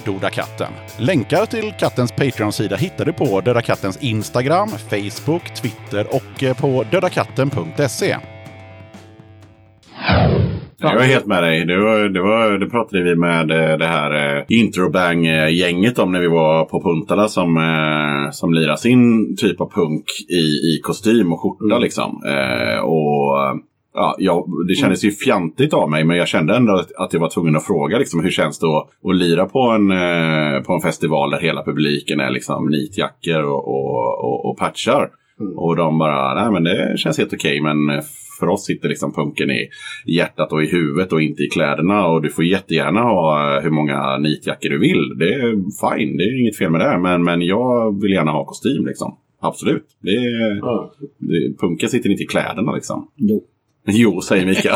dodakatten. 0.03 0.71
Länkar 0.97 1.45
till 1.45 1.73
kattens 1.79 2.11
Patreon-sida 2.11 2.75
hittar 2.75 3.05
du 3.05 3.13
på 3.13 3.41
Döda 3.41 3.61
Kattens 3.61 3.97
Instagram, 3.97 4.69
Facebook, 4.69 5.53
Twitter 5.53 6.15
och 6.15 6.43
eh, 6.43 6.57
på 6.57 6.83
Döda 6.91 7.09
katten 7.09 7.48
dödakatten.se. 7.49 8.15
Jag 10.81 11.03
är 11.03 11.07
helt 11.07 11.25
med 11.25 11.43
dig. 11.43 11.65
Det, 11.65 11.77
var, 11.77 12.09
det, 12.09 12.21
var, 12.21 12.57
det 12.57 12.69
pratade 12.69 13.03
vi 13.03 13.15
med 13.15 13.51
eh, 13.51 13.77
det 13.77 13.85
här 13.85 14.37
eh, 14.37 14.43
Introbang-gänget 14.47 15.99
om 15.99 16.11
när 16.11 16.19
vi 16.19 16.27
var 16.27 16.65
på 16.65 16.81
Puntala 16.83 17.27
som, 17.27 17.57
eh, 17.57 18.31
som 18.31 18.53
lirar 18.53 18.75
sin 18.75 19.35
typ 19.37 19.61
av 19.61 19.71
punk 19.71 20.05
i, 20.29 20.43
i 20.43 20.81
kostym 20.83 21.33
och 21.33 21.41
skjorta. 21.41 21.65
Mm. 21.65 21.81
Liksom. 21.81 22.15
Och 22.83 23.59
ja, 23.93 24.15
jag, 24.17 24.45
Det 24.67 24.75
kändes 24.75 25.03
ju 25.03 25.11
fjantigt 25.11 25.73
av 25.73 25.89
mig 25.89 26.03
men 26.03 26.17
jag 26.17 26.27
kände 26.27 26.55
ändå 26.55 26.83
att, 26.97 27.13
jag 27.13 27.19
var 27.19 27.29
tvungen 27.29 27.55
att 27.55 27.65
fråga 27.65 27.97
liksom, 27.97 28.23
hur 28.23 28.31
känns 28.31 28.59
det 28.59 28.67
att, 28.67 28.87
att 29.09 29.15
lira 29.15 29.45
på 29.45 29.59
en, 29.59 29.87
på 30.63 30.73
en 30.73 30.81
festival 30.81 31.31
där 31.31 31.39
hela 31.39 31.63
publiken 31.63 32.19
är 32.19 32.29
liksom, 32.29 32.69
nitjackor 32.69 33.43
och, 33.43 33.67
och, 33.67 34.23
och, 34.23 34.49
och 34.49 34.57
patchar. 34.57 35.09
Mm. 35.39 35.57
Och 35.57 35.75
de 35.75 35.97
bara, 35.97 36.43
nej 36.43 36.51
men 36.51 36.63
det 36.63 36.97
känns 36.99 37.17
helt 37.17 37.33
okej 37.33 37.61
men 37.61 37.89
eh, 37.89 38.03
för 38.39 38.47
oss 38.47 38.65
sitter 38.65 38.89
liksom 38.89 39.13
punken 39.13 39.51
i 39.51 39.69
hjärtat 40.05 40.51
och 40.51 40.63
i 40.63 40.67
huvudet 40.67 41.13
och 41.13 41.21
inte 41.21 41.43
i 41.43 41.47
kläderna. 41.47 42.05
Och 42.07 42.21
du 42.21 42.29
får 42.29 42.45
jättegärna 42.45 43.01
ha 43.01 43.55
eh, 43.57 43.63
hur 43.63 43.69
många 43.69 44.17
nitjackor 44.17 44.69
du 44.69 44.79
vill. 44.79 45.17
Det 45.19 45.33
är 45.33 45.51
fine, 45.51 46.17
det 46.17 46.23
är 46.23 46.41
inget 46.41 46.57
fel 46.57 46.71
med 46.71 46.81
det. 46.81 46.97
Men, 46.97 47.23
men 47.23 47.41
jag 47.41 48.01
vill 48.01 48.11
gärna 48.11 48.31
ha 48.31 48.45
kostym 48.45 48.85
liksom. 48.85 49.17
Absolut. 49.41 49.85
Det 50.01 50.11
Ja. 50.61 50.93
det, 51.17 51.57
punken 51.59 51.89
sitter 51.89 52.09
inte 52.09 52.23
i 52.23 52.27
kläderna 52.27 52.71
liksom. 52.71 53.07
Jo. 53.15 53.43
Jo, 53.91 54.21
säger 54.21 54.45
Mika. 54.45 54.75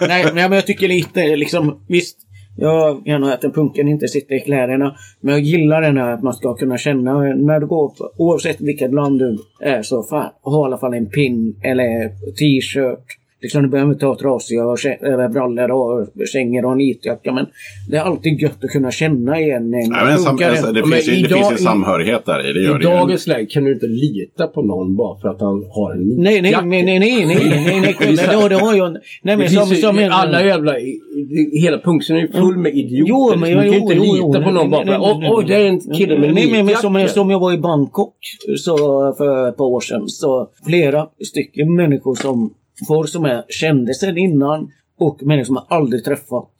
nej, 0.00 0.24
nej, 0.24 0.48
men 0.48 0.52
jag 0.52 0.66
tycker 0.66 0.88
lite 0.88 1.36
liksom, 1.36 1.84
visst. 1.88 2.18
Jag 2.56 3.02
gärna 3.06 3.34
att 3.34 3.44
en 3.44 3.52
punken 3.52 3.88
inte 3.88 4.08
sitter 4.08 4.34
i 4.34 4.40
kläderna. 4.40 4.96
Men 5.20 5.34
jag 5.34 5.42
gillar 5.42 5.82
den 5.82 5.96
här 5.96 6.12
att 6.12 6.22
man 6.22 6.34
ska 6.34 6.54
kunna 6.54 6.78
känna 6.78 7.18
när 7.18 7.60
du 7.60 7.66
går, 7.66 7.88
på, 7.88 8.10
oavsett 8.16 8.60
vilket 8.60 8.94
land 8.94 9.18
du 9.18 9.38
är, 9.60 9.82
så 9.82 10.02
fan, 10.02 10.30
ha 10.42 10.64
i 10.64 10.66
alla 10.66 10.78
fall 10.78 10.94
en 10.94 11.06
pin 11.06 11.60
eller 11.62 12.08
t-shirt. 12.08 13.18
Liksom 13.44 13.62
du 13.62 13.68
behöver 13.68 13.92
inte 13.92 14.06
ha 14.06 14.18
trasiga 14.18 14.66
och 14.66 14.78
eller 14.84 15.28
brallor 15.28 15.70
och 15.70 16.08
kängor 16.32 16.64
och 16.64 16.72
en 16.72 16.78
nitjacka. 16.78 17.32
Men 17.32 17.46
det 17.90 17.96
är 17.96 18.00
alltid 18.00 18.40
gött 18.42 18.64
att 18.64 18.70
kunna 18.70 18.90
känna 18.90 19.40
igen 19.40 19.62
en 19.62 19.70
nej, 19.70 19.88
men 20.04 20.18
sam, 20.18 20.38
alltså, 20.48 20.72
det, 20.72 20.82
finns 20.82 21.08
ju, 21.08 21.12
det 21.12 21.18
idag- 21.18 21.38
finns 21.48 21.52
ju 21.60 21.64
samhörighet 21.64 22.24
där 22.26 22.50
i. 22.50 22.52
Det 22.52 22.60
gör 22.60 22.74
I 22.80 22.82
det 22.82 22.88
dagens 22.90 23.26
läge 23.26 23.46
kan 23.46 23.64
du 23.64 23.72
inte 23.72 23.86
lita 23.86 24.46
på 24.46 24.62
någon 24.62 24.96
bara 24.96 25.20
för 25.20 25.28
att 25.28 25.40
han 25.40 25.64
har 25.76 25.92
en 25.94 26.08
Nej, 26.08 26.16
nej, 26.16 26.42
nitjacka. 26.42 26.66
nej, 26.66 26.82
nej, 26.84 26.98
nej, 26.98 27.26
nej, 27.26 27.36
nej, 27.50 27.64
nej, 27.66 27.80
nej, 28.00 28.16
det, 28.30 28.34
har- 28.36 28.48
det 28.48 28.76
jag... 28.78 28.92
Nej, 28.92 29.00
Det 29.22 29.36
men 29.36 29.48
som, 29.48 29.66
som 29.76 29.98
en... 29.98 30.12
alla 30.12 30.44
jävla... 30.44 30.72
Hela 31.62 31.78
punkten 31.78 32.16
är 32.16 32.20
ju 32.20 32.28
full 32.32 32.56
med 32.56 32.74
idioter. 32.74 33.08
Jo, 33.08 33.32
men 33.36 33.50
du 33.50 33.70
kan 33.72 33.82
inte 33.82 33.94
lita 33.94 34.42
på 34.42 34.50
någon 34.50 34.70
bara 34.70 34.84
nej, 34.84 34.94
för 34.94 35.00
nej, 35.18 35.28
att 35.30 35.38
nej, 35.38 35.44
det 35.46 35.54
är 35.54 35.66
en 35.68 35.80
kille 35.80 36.18
med 36.18 36.34
Nej, 36.34 36.62
men, 36.64 36.76
som, 36.76 37.06
som 37.08 37.30
jag 37.30 37.40
var 37.40 37.52
i 37.52 37.58
Bangkok 37.58 38.14
så, 38.56 38.76
för 39.18 39.48
ett 39.48 39.56
par 39.56 39.64
år 39.64 39.80
sedan. 39.80 40.08
Så 40.08 40.48
flera 40.66 41.06
stycken 41.30 41.74
människor 41.74 42.14
som 42.14 42.54
folk 42.88 43.08
som 43.08 43.24
är 43.24 43.44
kände 43.48 43.94
sedan 43.94 44.18
innan 44.18 44.72
och 44.98 45.22
människor 45.22 45.44
som 45.44 45.54
jag 45.54 45.78
aldrig 45.78 46.04
träffat. 46.04 46.50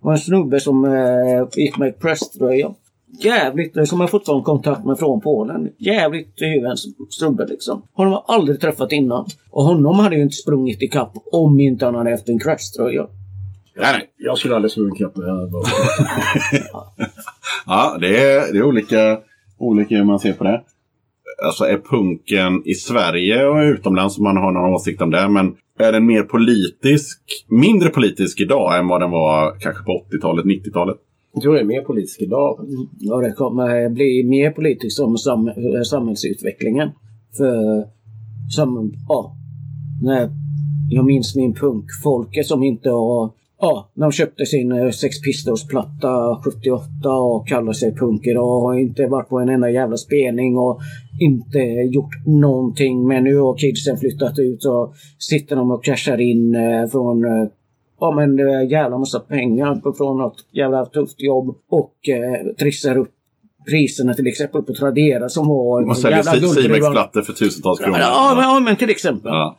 Var 0.00 0.12
en 0.12 0.18
snubbe 0.18 0.60
som 0.60 0.84
eh, 0.84 1.48
gick 1.56 1.78
med 1.78 2.00
presströja. 2.00 2.74
Jävligt, 3.20 3.88
som 3.88 4.00
jag 4.00 4.10
fortfarande 4.10 4.44
kontakt 4.44 4.84
med 4.84 4.98
från 4.98 5.20
Polen. 5.20 5.70
Jävligt 5.78 6.42
hyvens 6.42 6.86
snubbe 7.10 7.46
liksom. 7.46 7.82
Honom 7.92 8.12
har 8.12 8.24
jag 8.26 8.34
aldrig 8.34 8.60
träffat 8.60 8.92
innan. 8.92 9.26
Och 9.50 9.64
honom 9.64 9.98
hade 9.98 10.16
ju 10.16 10.22
inte 10.22 10.36
sprungit 10.36 10.82
i 10.82 10.88
kapp 10.88 11.12
om 11.32 11.60
inte 11.60 11.84
han 11.84 11.94
hade 11.94 12.10
haft 12.10 12.28
en 12.28 12.38
presströja. 12.38 13.06
Nej, 13.76 13.92
nej. 13.92 14.10
Jag 14.16 14.38
skulle 14.38 14.56
aldrig 14.56 14.72
slå 14.72 14.84
en 14.84 14.94
kapp 14.94 15.16
med 15.16 15.26
det 15.26 15.32
här. 15.32 15.48
Ja, 17.66 17.96
det 18.00 18.22
är, 18.22 18.52
det 18.52 18.58
är 18.58 18.62
olika, 18.62 19.18
olika 19.58 19.96
hur 19.96 20.04
man 20.04 20.18
ser 20.18 20.32
på 20.32 20.44
det. 20.44 20.62
Alltså 21.42 21.64
är 21.64 21.78
punken 21.90 22.62
i 22.64 22.74
Sverige 22.74 23.46
och 23.46 23.62
utomlands, 23.62 24.18
om 24.18 24.24
man 24.24 24.36
har 24.36 24.52
någon 24.52 24.74
åsikt 24.74 25.02
om 25.02 25.10
det, 25.10 25.28
men 25.28 25.54
är 25.78 25.92
den 25.92 26.06
mer 26.06 26.22
politisk, 26.22 27.20
mindre 27.48 27.88
politisk 27.88 28.40
idag 28.40 28.78
än 28.78 28.88
vad 28.88 29.00
den 29.00 29.10
var 29.10 29.60
kanske 29.60 29.84
på 29.84 30.04
80-talet, 30.12 30.44
90-talet? 30.44 30.96
Jag 31.32 31.42
tror 31.42 31.54
det 31.54 31.60
är 31.60 31.64
mer 31.64 31.80
politisk 31.80 32.22
idag. 32.22 32.60
Och 33.12 33.22
det 33.22 33.32
kommer 33.32 33.88
bli 33.90 34.24
mer 34.24 34.50
politiskt 34.50 35.00
om 35.00 35.16
sam 35.18 35.50
samhällsutvecklingen. 35.84 36.90
För 37.36 37.84
som, 38.50 38.92
ja, 39.08 39.36
när 40.02 40.30
jag 40.90 41.04
minns 41.04 41.36
min 41.36 41.54
punk, 41.54 41.84
folket 42.04 42.46
som 42.46 42.62
inte 42.62 42.90
har 42.90 43.30
Ja, 43.64 43.90
de 43.94 44.12
köpte 44.12 44.46
sin 44.46 44.72
eh, 44.72 44.90
Sex 44.90 45.20
Pistols-platta 45.20 46.40
78 46.44 47.10
och 47.10 47.48
kallar 47.48 47.72
sig 47.72 47.94
punk 47.94 48.26
idag. 48.26 48.60
Har 48.60 48.74
inte 48.74 49.06
varit 49.06 49.28
på 49.28 49.38
en 49.38 49.48
enda 49.48 49.70
jävla 49.70 49.96
spelning 49.96 50.58
och 50.58 50.80
inte 51.20 51.58
gjort 51.92 52.26
någonting. 52.26 53.08
Men 53.08 53.24
nu 53.24 53.38
har 53.38 53.56
kidsen 53.56 53.96
flyttat 53.96 54.38
ut 54.38 54.64
och 54.64 54.94
sitter 55.18 55.56
de 55.56 55.70
och 55.70 55.84
cashar 55.84 56.20
in 56.20 56.54
eh, 56.54 56.86
från 56.90 57.24
eh, 57.24 57.48
Ja 58.00 58.12
men 58.16 58.36
det 58.36 58.42
är 58.42 58.60
jävla 58.60 58.98
massa 58.98 59.20
pengar 59.20 59.92
från 59.96 60.18
något 60.18 60.36
jävla 60.52 60.86
tufft 60.86 61.22
jobb 61.22 61.56
och 61.70 62.08
eh, 62.08 62.54
trissar 62.58 62.98
upp 62.98 63.10
priserna 63.70 64.14
till 64.14 64.26
exempel 64.26 64.62
på 64.62 64.74
Tradera 64.74 65.28
som 65.28 65.48
har 65.48 65.86
Man 65.86 65.96
säljer. 65.96 66.22
Simex-plattor 66.22 67.22
för 67.22 67.32
tusentals 67.32 67.78
kronor. 67.80 67.98
Ja, 68.00 68.32
men, 68.36 68.44
ja 68.44 68.60
men 68.60 68.76
till 68.76 68.90
exempel. 68.90 69.32
Ja. 69.32 69.58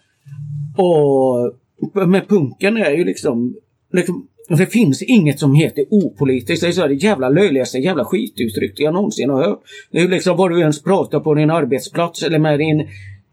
Och 0.78 2.08
med 2.08 2.28
punken 2.28 2.78
är 2.78 2.92
ju 2.92 3.06
liksom, 3.06 3.56
liksom 3.96 4.28
det 4.50 4.66
finns 4.66 5.02
inget 5.02 5.40
som 5.40 5.56
heter 5.56 5.86
opolitiskt. 5.90 6.62
Det 6.62 6.68
är 6.68 6.72
så 6.72 6.82
här 6.82 6.88
det 6.88 6.96
jävla 6.96 7.30
löjligaste 7.30 7.78
jävla 7.78 8.06
skituttryck 8.06 8.80
jag 8.80 8.94
någonsin 8.94 9.30
har 9.30 9.44
hört. 9.44 9.62
Det 9.92 9.98
är 9.98 10.02
ju 10.02 10.10
liksom 10.10 10.38
vad 10.38 10.52
du 10.52 10.60
ens 10.60 10.84
pratar 10.84 11.20
på 11.20 11.34
din 11.34 11.52
arbetsplats 11.52 12.24
eller 12.24 12.40
med 12.40 12.60
din 12.60 12.88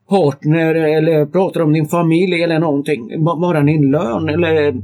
partner 0.08 0.74
eller 0.74 1.26
pratar 1.26 1.60
om 1.60 1.72
din 1.72 1.88
familj 1.88 2.42
eller 2.42 2.58
någonting. 2.58 3.24
Bara 3.24 3.62
din 3.62 3.90
lön 3.90 4.28
eller 4.28 4.74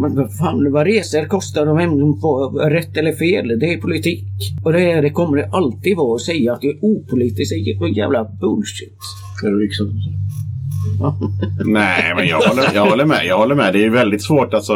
men 0.00 0.16
vad 0.16 0.36
fan, 0.36 0.72
vad 0.72 0.86
resor 0.86 1.24
kostar 1.24 1.66
de 1.66 1.78
hem 1.78 2.20
på 2.20 2.48
rätt 2.70 2.96
eller 2.96 3.12
fel? 3.12 3.58
Det 3.58 3.72
är 3.72 3.80
politik. 3.80 4.24
Och 4.64 4.72
det, 4.72 4.92
är, 4.92 5.02
det 5.02 5.10
kommer 5.10 5.36
det 5.36 5.48
alltid 5.52 5.96
vara 5.96 6.14
att 6.14 6.20
säga 6.20 6.52
att 6.52 6.60
det 6.60 6.68
är 6.68 6.78
opolitiskt. 6.80 7.54
Det 7.80 7.84
är 7.84 7.98
jävla 7.98 8.24
bullshit. 8.24 8.98
Är 9.44 9.50
du 9.50 9.66
yxad? 9.66 9.86
Liksom- 9.86 10.45
Nej, 11.64 12.12
men 12.16 12.26
jag 12.28 12.40
håller, 12.40 12.74
jag 12.74 12.86
håller 12.86 13.04
med. 13.04 13.26
Jag 13.26 13.38
håller 13.38 13.54
med. 13.54 13.72
Det 13.72 13.84
är 13.84 13.90
väldigt 13.90 14.22
svårt. 14.22 14.54
Alltså, 14.54 14.74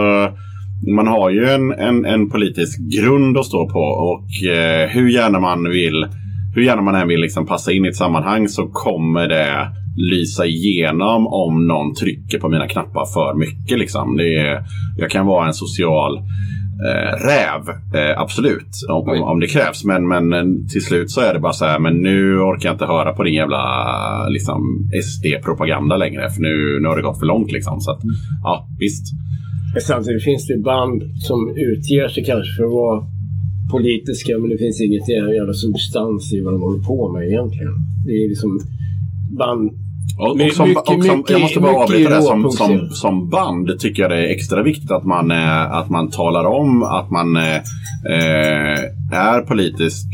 man 0.97 1.07
har 1.07 1.31
ju 1.31 1.45
en, 1.49 1.73
en, 1.73 2.05
en 2.05 2.31
politisk 2.31 2.79
grund 2.81 3.39
att 3.39 3.47
stå 3.47 3.69
på. 3.69 3.81
Och 3.81 4.49
eh, 4.51 4.89
hur 4.89 5.09
gärna 5.09 5.41
man 5.41 5.71
vill 5.71 6.07
hur 6.55 6.63
gärna 6.63 6.83
man 6.83 6.95
än 6.95 7.09
vill 7.09 7.21
liksom 7.21 7.47
passa 7.47 7.73
in 7.73 7.85
i 7.85 7.89
ett 7.89 7.97
sammanhang 7.97 8.49
så 8.49 8.67
kommer 8.67 9.29
det 9.29 9.69
lysa 9.97 10.47
igenom 10.47 11.27
om 11.27 11.67
någon 11.67 11.95
trycker 11.95 12.39
på 12.39 12.49
mina 12.49 12.69
knappar 12.69 13.05
för 13.07 13.39
mycket. 13.39 13.79
Liksom. 13.79 14.17
Det 14.17 14.37
är, 14.37 14.63
jag 14.99 15.11
kan 15.11 15.27
vara 15.27 15.47
en 15.47 15.55
social 15.55 16.19
eh, 16.89 17.13
räv, 17.27 17.63
eh, 17.95 18.21
absolut, 18.21 18.73
om, 18.89 19.09
om, 19.09 19.23
om 19.23 19.41
det 19.41 19.47
krävs. 19.47 19.85
Men, 19.85 20.09
men 20.09 20.33
eh, 20.33 20.45
till 20.73 20.85
slut 20.85 21.11
så 21.11 21.21
är 21.21 21.35
det 21.35 21.41
bara 21.41 21.53
så 21.53 21.65
här, 21.65 21.79
men 21.79 21.95
nu 22.03 22.39
orkar 22.39 22.69
jag 22.69 22.75
inte 22.75 22.85
höra 22.85 23.13
på 23.13 23.23
din 23.23 23.35
jävla 23.35 23.63
liksom, 24.29 24.91
SD-propaganda 25.03 25.97
längre. 25.97 26.31
För 26.31 26.41
nu, 26.41 26.81
nu 26.83 26.89
har 26.89 26.97
det 26.97 27.03
gått 27.03 27.19
för 27.19 27.27
långt. 27.27 27.53
Liksom. 27.53 27.81
Så 27.81 27.91
att, 27.91 28.01
ja, 28.43 28.69
visst. 28.79 29.07
Samtidigt 29.87 30.25
finns 30.25 30.47
det 30.47 30.59
band 30.59 31.03
som 31.17 31.55
utger 31.57 32.09
sig 32.09 32.25
kanske 32.25 32.57
för 32.57 32.65
att 32.65 32.73
vara 32.73 33.05
politiska 33.71 34.39
men 34.39 34.51
det 34.51 34.59
finns 34.59 34.81
inget 34.81 35.09
jävla 35.09 35.53
substans 35.53 36.33
i 36.33 36.41
vad 36.41 36.53
de 36.55 36.61
håller 36.63 36.83
på 36.83 37.13
med 37.13 37.29
egentligen. 37.29 37.75
Det 38.07 38.13
är 38.13 38.29
liksom 38.29 38.61
band... 39.39 39.71
Och, 40.19 40.31
och 40.31 40.53
som, 40.53 40.69
mycket- 40.69 40.83
och 40.89 41.05
som, 41.05 41.19
mycket- 41.19 41.31
jag 41.31 41.41
måste 41.41 41.61
bara 41.61 41.77
avbryta 41.77 42.11
det. 42.17 42.23
Som, 42.23 42.51
som, 42.51 42.89
som 42.91 43.29
band 43.29 43.79
tycker 43.81 44.03
jag 44.03 44.11
det 44.11 44.17
är 44.17 44.35
extra 44.35 44.63
viktigt 44.63 44.91
att 44.91 45.05
man, 45.05 45.31
eh, 45.31 45.73
att 45.73 45.91
man 45.91 46.11
talar 46.11 46.45
om 46.45 46.83
att 46.83 47.11
man 47.11 47.37
eh, 47.37 47.57
eh, 48.15 48.79
är 49.13 49.41
politisk 49.47 50.07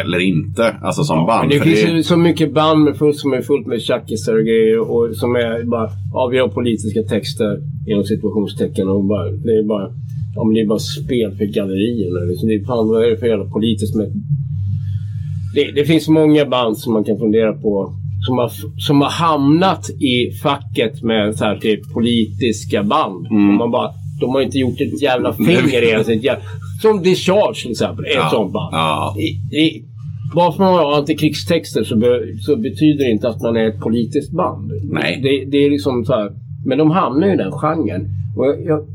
eller 0.00 0.18
inte. 0.18 0.76
Alltså 0.82 1.02
som 1.04 1.16
Men 1.18 1.26
band. 1.26 1.50
det 1.50 1.60
finns 1.60 1.82
det- 1.82 1.90
ju 1.90 2.02
så 2.02 2.16
mycket 2.16 2.54
band 2.54 2.84
med 2.84 2.96
fullt, 2.96 3.16
som 3.18 3.32
är 3.32 3.42
fullt 3.42 3.66
med 3.66 3.80
tjackisar 3.82 4.34
och 4.38 4.44
grejer 4.44 4.78
och 4.90 5.16
som 5.16 5.34
är 5.36 5.64
bara... 5.70 5.88
Ja, 6.12 6.26
vi 6.32 6.38
har 6.38 6.48
politiska 6.48 7.02
texter 7.02 7.56
inom 7.90 8.04
situationstecken 8.04 8.88
och 8.88 9.04
bara... 9.04 9.24
Det 9.30 9.52
är 9.58 9.68
bara... 9.68 9.86
Ja, 10.34 10.44
men 10.44 10.54
det 10.54 10.60
är 10.60 10.66
bara 10.66 10.78
spel 10.78 11.30
för 11.38 11.44
gallerierna. 11.44 12.20
Liksom. 12.30 12.48
Det 12.48 12.54
är 12.54 12.64
fan, 12.66 12.88
vad 12.88 13.04
är 13.04 13.10
det 13.10 13.16
för 13.16 13.26
jävla 13.26 13.44
politiskt 13.44 13.94
med... 13.96 14.08
Det, 15.54 15.72
det 15.80 15.84
finns 15.84 16.08
många 16.08 16.44
band 16.46 16.78
som 16.78 16.92
man 16.92 17.04
kan 17.04 17.18
fundera 17.18 17.52
på 17.52 17.94
som 18.26 18.38
har, 18.38 18.50
som 18.78 19.00
har 19.00 19.10
hamnat 19.10 19.90
i 19.90 20.30
facket 20.42 21.02
med 21.02 21.36
så 21.36 21.44
här, 21.44 21.58
typ, 21.58 21.92
politiska 21.92 22.82
band. 22.82 23.26
Och 23.26 23.32
man 23.32 23.70
bara, 23.70 23.90
de 24.20 24.30
har 24.30 24.40
inte 24.40 24.58
gjort 24.58 24.80
ett 24.80 25.02
jävla 25.02 25.32
finger 25.32 25.82
ens. 25.82 26.08
Ett 26.08 26.24
jävla, 26.24 26.42
som 26.82 27.02
Discharge 27.02 27.62
till 27.62 27.70
exempel, 27.70 28.04
är 28.04 28.18
ett 28.18 28.30
sånt 28.30 28.52
band. 28.52 28.74
Ja. 28.74 29.16
I, 29.18 29.56
i, 29.56 29.84
bara 30.34 30.52
för 30.52 30.64
att 30.64 30.70
man 30.70 30.74
har 30.74 30.98
antikrigstexter 30.98 31.84
så, 31.84 31.96
be, 31.96 32.20
så 32.40 32.56
betyder 32.56 33.04
det 33.04 33.10
inte 33.10 33.28
att 33.28 33.42
man 33.42 33.56
är 33.56 33.68
ett 33.68 33.80
politiskt 33.80 34.32
band. 34.32 34.72
Nej. 34.82 35.20
Det, 35.22 35.50
det 35.50 35.64
är 35.66 35.70
liksom 35.70 36.04
så 36.04 36.12
här, 36.12 36.30
men 36.66 36.78
de 36.78 36.90
hamnar 36.90 37.26
ju 37.26 37.34
i 37.34 37.36
den 37.36 37.52
genren. 37.52 38.08
Och 38.36 38.46
jag, 38.46 38.64
jag, 38.64 38.86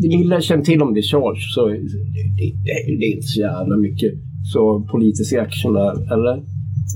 det 0.00 0.08
lilla 0.08 0.34
jag 0.34 0.44
känner 0.44 0.64
till 0.64 0.82
om 0.82 0.94
Discharge 0.94 1.40
så 1.54 1.66
det, 1.68 1.76
det, 1.76 2.98
det 2.98 3.04
är 3.06 3.14
inte 3.14 3.26
så 3.26 3.40
jävla 3.40 3.76
mycket 3.76 4.12
så 4.52 4.88
politisk 4.90 5.32
action 5.32 5.72
där, 5.74 6.12
eller? 6.12 6.42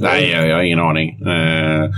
Nej, 0.00 0.30
jag, 0.30 0.48
jag 0.48 0.56
har 0.56 0.62
ingen 0.62 0.78
aning. 0.78 1.08
Eh, 1.10 1.90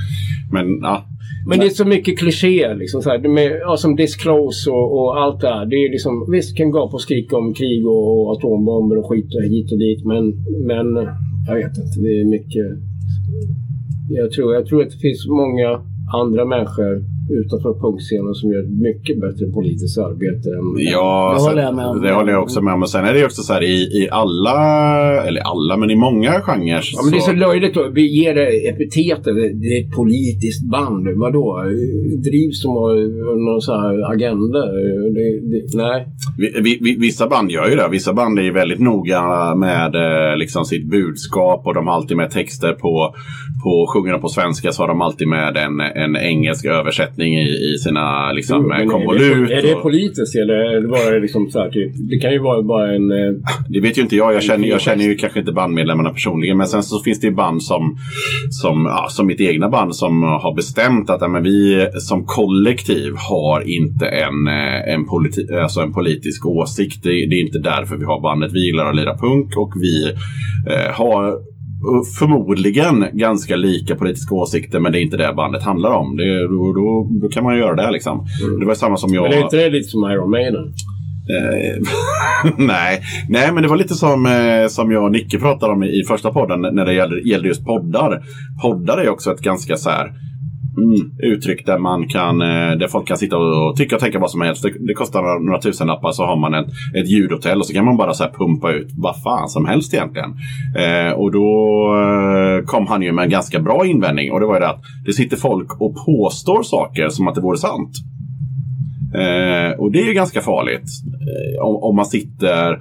men 0.53 0.79
ja. 0.83 1.05
Men 1.49 1.59
det 1.59 1.67
är 1.67 1.71
så 1.71 1.85
mycket 1.85 2.19
klichéer 2.19 2.75
liksom. 2.75 3.03
Så 3.03 3.11
här, 3.11 3.19
med, 3.19 3.53
ja, 3.61 3.77
som 3.77 3.97
Disclose 3.97 4.71
och, 4.71 4.99
och 4.99 5.21
allt 5.21 5.41
det 5.41 5.49
här. 5.49 5.67
Det 5.67 5.77
är 5.77 5.91
liksom, 5.91 6.31
visst 6.31 6.57
kan 6.57 6.71
gapa 6.71 6.95
och 6.95 7.01
skrika 7.01 7.37
om 7.37 7.55
krig 7.55 7.87
och, 7.87 8.21
och 8.21 8.33
atombomber 8.33 8.99
och 8.99 9.09
skit 9.09 9.35
och 9.35 9.43
hit 9.43 9.73
och 9.73 9.79
dit. 9.79 10.05
Men, 10.05 10.25
men 10.67 10.87
jag 11.47 11.55
vet 11.55 11.79
inte. 11.79 12.01
Det 12.01 12.21
är 12.21 12.25
mycket... 12.25 12.67
Jag 14.11 14.33
tror, 14.33 14.55
jag 14.55 14.67
tror 14.67 14.83
att 14.83 14.91
det 14.91 14.99
finns 14.99 15.27
många 15.29 15.69
andra 16.23 16.45
människor 16.45 17.16
utanför 17.31 17.73
punkscenen 17.81 18.35
som 18.35 18.51
gör 18.53 18.63
ett 18.63 18.71
mycket 18.89 19.21
bättre 19.21 19.47
politiskt 19.47 19.99
arbete 19.99 20.49
än... 20.59 20.67
Ja, 20.93 21.33
Det 21.35 21.41
sen- 21.41 21.49
håller 21.51 21.63
jag 21.63 21.75
med 21.77 21.87
om. 21.87 22.03
Det 22.03 22.13
håller 22.13 22.33
jag 22.33 22.43
också 22.43 22.61
med 22.63 22.75
om. 22.75 22.81
Men 22.81 22.89
sen 22.89 23.05
är 23.05 23.13
det 23.13 23.19
ju 23.19 23.25
också 23.25 23.43
så 23.43 23.53
här 23.53 23.63
i, 23.63 23.77
i 24.01 24.09
alla, 24.11 24.57
eller 25.27 25.41
alla, 25.41 25.77
men 25.77 25.91
i 25.91 25.97
många 25.97 26.33
genrer. 26.41 26.83
Ja, 26.95 27.03
men 27.03 27.11
det 27.13 27.17
är 27.19 27.21
så 27.21 27.33
löjligt 27.33 27.77
att 27.77 27.93
vi 27.95 28.23
ger 28.23 28.35
det 28.35 28.69
epitetet. 28.69 29.35
Det 29.63 29.67
är 29.77 29.85
ett 29.85 29.93
politiskt 29.97 30.71
band. 30.71 31.09
Vadå? 31.17 31.63
Drivs 32.31 32.63
de 32.63 32.69
av 32.77 32.97
någon 33.47 33.61
så 33.61 33.73
här 33.81 34.13
agenda? 34.13 34.59
Det, 35.17 35.41
det, 35.51 35.77
nej. 35.77 36.07
Vi- 36.39 36.61
vi- 36.63 36.79
vi- 36.83 36.97
Vissa 37.07 37.29
band 37.29 37.51
gör 37.51 37.69
ju 37.69 37.77
det. 37.77 37.89
Vissa 37.91 38.13
band 38.13 38.39
är 38.39 38.43
ju 38.43 38.53
väldigt 38.53 38.81
noga 38.81 39.55
med 39.55 39.95
eh, 39.95 40.37
liksom 40.37 40.65
sitt 40.65 40.91
budskap 40.91 41.67
och 41.67 41.75
de 41.75 41.87
har 41.87 41.95
alltid 41.95 42.17
med 42.17 42.31
texter 42.31 42.73
på, 42.73 43.15
på 43.65 43.87
sjunger 43.95 44.13
de 44.13 44.21
på 44.21 44.29
svenska 44.29 44.73
så 44.73 44.83
har 44.83 44.89
de 44.89 45.01
alltid 45.03 45.29
med 45.29 45.57
en, 45.57 45.81
en 45.81 46.17
engelsk 46.17 46.65
översättning 46.65 47.16
i, 47.25 47.75
i 47.75 47.79
sina 47.79 48.33
liksom, 48.33 48.63
Jo, 48.63 48.69
men 48.69 48.81
är, 48.81 48.87
konvolut. 48.87 49.49
det, 49.49 49.55
är 49.55 49.63
det 49.63 49.75
politiskt 49.75 50.37
eller 50.37 50.55
är 50.55 50.81
det 50.81 50.89
bara 50.89 51.19
liksom 51.19 51.51
så 51.51 51.59
här 51.59 51.71
typ? 51.71 51.93
Det 52.11 52.19
kan 52.19 52.33
ju 52.33 52.39
vara 52.39 52.63
bara 52.63 52.95
en... 52.95 53.11
eh, 53.13 53.33
Det 53.69 53.81
vet 53.81 53.99
ju 53.99 54.03
inte 54.03 54.17
jag. 54.17 54.35
Jag 54.35 54.43
känner, 54.43 54.69
jag 54.69 54.81
känner 54.81 55.05
ju 55.05 55.15
kanske 55.15 55.39
inte 55.41 55.53
bandmedlemmarna 55.53 56.11
personligen. 56.11 56.57
Men 56.57 56.67
sen 56.67 56.83
så 56.83 57.03
finns 57.03 57.21
det 57.21 57.27
ju 57.27 57.35
band 57.35 57.63
som, 57.63 57.97
som, 58.63 58.85
ja, 58.87 59.07
som 59.11 59.27
mitt 59.27 59.41
egna 59.41 59.69
band 59.69 59.97
som 59.97 60.23
har 60.23 60.55
bestämt 60.55 61.11
att 61.11 61.21
ja, 61.21 61.29
men 61.29 61.43
vi 61.43 61.87
som 61.99 62.25
kollektiv 62.27 63.13
har 63.31 63.61
inte 63.69 64.07
en, 64.07 64.47
eh, 64.49 64.95
en, 64.95 65.07
politi 65.07 65.47
alltså 65.63 65.81
en 65.81 65.93
politisk 65.93 66.47
åsikt. 66.47 67.03
Det, 67.03 67.09
det 67.11 67.35
är 67.37 67.41
inte 67.47 67.59
därför 67.59 67.97
vi 67.97 68.05
har 68.05 68.21
bandet. 68.21 68.53
Vi 68.53 68.67
gillar 68.67 68.91
att 68.91 68.97
lira 68.97 69.17
punk 69.19 69.57
och 69.57 69.73
vi 69.83 70.05
eh, 70.73 70.93
har 70.95 71.35
förmodligen 72.19 73.05
ganska 73.13 73.57
lika 73.57 73.95
politiska 73.95 74.35
åsikter 74.35 74.81
men 74.81 74.93
det 74.93 75.01
är 75.01 75.03
inte 75.03 75.17
det 75.17 75.33
bandet 75.37 75.63
handlar 75.63 75.91
om. 75.91 76.17
Det, 76.17 76.49
då, 76.49 76.73
då, 76.73 77.09
då 77.23 77.29
kan 77.29 77.45
man 77.45 77.59
göra 77.59 77.75
det 77.75 77.91
liksom. 77.91 78.27
Det 78.61 78.67
var 78.67 78.75
samma 78.75 78.97
som 78.97 79.15
jag... 79.15 79.23
Men 79.23 79.33
är 79.33 79.43
inte 79.43 79.57
det 79.57 79.71
lite 79.71 79.89
som 79.89 80.11
Iron 80.11 80.31
Maiden? 80.31 80.73
Eh, 81.29 81.83
nej. 82.57 83.03
nej, 83.29 83.53
men 83.53 83.63
det 83.63 83.69
var 83.69 83.77
lite 83.77 83.95
som, 83.95 84.27
eh, 84.27 84.69
som 84.69 84.93
jag 84.93 85.05
och 85.05 85.13
Nicke 85.13 85.39
pratade 85.39 85.73
om 85.73 85.83
i, 85.83 86.01
i 86.01 86.05
första 86.09 86.31
podden 86.31 86.61
när 86.61 86.85
det 86.85 86.95
gällde, 86.95 87.21
gällde 87.21 87.49
just 87.49 87.65
poddar. 87.65 88.23
Poddar 88.63 88.99
är 88.99 89.09
också 89.09 89.33
ett 89.33 89.41
ganska 89.41 89.77
så 89.77 89.91
här 89.91 90.13
mm, 90.77 91.11
uttryck 91.23 91.67
där 91.67 91.79
man 91.79 92.09
kan, 92.09 92.43
eh, 92.43 92.79
där 92.79 92.89
folk 92.89 93.09
kan 93.09 93.17
sitta 93.17 93.37
och, 93.37 93.77
tycka 93.77 93.95
och 93.95 94.01
tänka 94.01 94.19
vad 94.19 94.31
som 94.31 94.41
helst. 94.41 94.63
Det, 94.63 94.87
det 94.87 94.95
kostar 94.95 95.23
några, 95.23 95.39
några 95.39 95.61
tusenlappar 95.61 96.13
så 96.13 96.25
har 96.25 96.37
man 96.37 96.55
ett, 96.55 96.67
ett 96.99 97.09
ljudhotell 97.09 97.59
och 97.59 97.67
så 97.67 97.73
kan 97.73 97.85
man 97.85 97.97
bara 97.97 98.15
så 98.15 98.25
här 98.25 98.31
pumpa 98.31 98.73
ut 98.73 98.89
vad 98.97 99.23
fan 99.23 99.49
som 99.49 99.67
helst 99.67 99.95
egentligen. 99.95 100.31
Eh, 100.79 101.13
och 101.13 101.33
då 101.33 101.49
eh, 102.03 102.65
kom 102.65 102.87
han 102.87 103.03
ju 103.03 103.13
med 103.13 103.25
en 103.25 103.31
ganska 103.31 103.61
bra 103.61 103.87
invändning 103.87 104.33
och 104.33 104.41
det 104.41 104.47
var 104.47 104.55
ju 104.55 104.61
det 104.61 104.69
att 104.69 104.83
det 105.07 105.13
sitter 105.13 105.37
folk 105.37 105.81
och 105.81 105.95
påstår 106.07 106.63
saker 106.63 107.09
som 107.09 107.29
att 107.29 107.35
det 107.35 107.41
vore 107.41 107.59
sant. 107.59 107.91
Eh, 109.15 109.79
och 109.79 109.93
det 109.93 110.01
är 110.01 110.07
ju 110.07 110.13
ganska 110.13 110.41
farligt. 110.41 110.89
Eh, 111.05 111.67
om, 111.67 111.77
om 111.83 111.97
man 111.97 112.07
sitter 112.07 112.79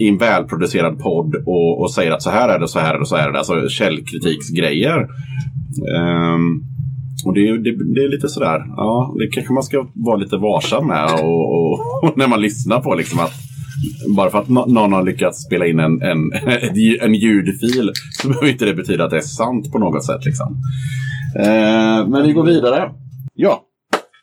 i 0.00 0.08
en 0.08 0.18
välproducerad 0.18 0.98
podd 0.98 1.34
och, 1.46 1.80
och 1.80 1.90
säger 1.90 2.10
att 2.10 2.22
så 2.22 2.30
här 2.30 2.48
är 2.48 2.58
det, 2.58 2.68
så 2.68 2.78
här 2.78 2.94
är 2.94 2.98
det, 2.98 3.06
så 3.06 3.16
här 3.16 3.28
är 3.28 3.32
det. 3.32 3.38
Alltså 3.38 3.68
källkritiksgrejer. 3.68 5.08
Ehm, 5.96 6.71
och 7.26 7.34
det, 7.34 7.48
är- 7.48 7.58
det, 7.58 7.94
det 7.94 8.00
är 8.04 8.08
lite 8.08 8.28
sådär, 8.28 8.64
ja, 8.76 9.14
det 9.18 9.26
kanske 9.26 9.52
man 9.52 9.62
ska 9.62 9.86
vara 9.94 10.16
lite 10.16 10.36
varsam 10.36 10.86
med 10.86 11.04
och, 11.12 11.54
och, 11.54 12.04
och 12.04 12.16
när 12.18 12.28
man 12.28 12.40
lyssnar 12.40 12.80
på 12.80 12.94
liksom 12.94 13.18
att 13.20 13.32
bara 14.16 14.30
för 14.30 14.38
att 14.38 14.48
någon 14.48 14.92
har 14.92 15.02
lyckats 15.02 15.44
spela 15.46 15.66
in 15.66 15.78
en, 15.78 16.02
en, 16.02 16.32
en 17.00 17.14
ljudfil 17.14 17.90
så 18.10 18.28
behöver 18.28 18.48
inte 18.48 18.64
det 18.64 18.74
betyda 18.74 19.04
att 19.04 19.10
det 19.10 19.16
är 19.16 19.20
sant 19.20 19.72
på 19.72 19.78
något 19.78 20.04
sätt. 20.04 20.24
Liksom. 20.24 20.56
Eh, 21.38 22.08
men 22.08 22.22
vi 22.26 22.32
går 22.32 22.44
vidare. 22.44 22.90
Ja, 23.34 23.62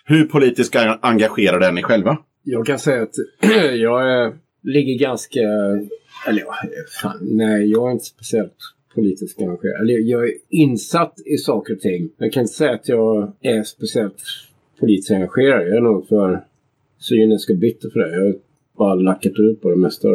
hur 0.06 0.26
politiskt 0.26 0.76
engagerade 1.02 1.68
är 1.68 1.72
ni 1.72 1.84
själva? 1.84 2.18
Jag 2.44 2.66
kan 2.66 2.80
säga 2.80 3.04
att 3.04 3.14
jag 3.76 4.26
eh, 4.26 4.34
ligger 4.64 5.00
ganska... 5.00 5.40
Eller 6.28 6.44
fan, 7.02 7.18
nej, 7.22 7.72
jag 7.72 7.88
är 7.88 7.92
inte 7.92 8.06
speciellt 8.06 8.56
politiskt 9.00 9.42
engagerad. 9.42 9.82
Eller 9.82 10.00
jag 10.00 10.24
är 10.30 10.34
insatt 10.50 11.14
i 11.26 11.38
saker 11.38 11.74
och 11.74 11.80
ting. 11.80 12.10
Jag 12.18 12.34
kan 12.34 12.42
inte 12.42 12.54
säga 12.54 12.72
att 12.72 12.90
jag 12.90 13.34
är 13.42 13.64
speciellt 13.64 14.22
politiskt 14.80 15.12
engagerad. 15.12 15.68
Jag 15.68 15.78
är 15.78 15.82
nog 15.82 16.08
för 16.08 16.44
cynisk 17.00 17.50
och 17.50 17.58
bitter 17.58 17.90
för 17.90 18.00
det. 18.00 18.16
Jag 18.16 18.26
har 18.26 18.36
bara 18.78 18.96
lackat 18.96 19.34
ut 19.40 19.62
på 19.62 19.70
det 19.70 19.78
mesta. 19.78 20.08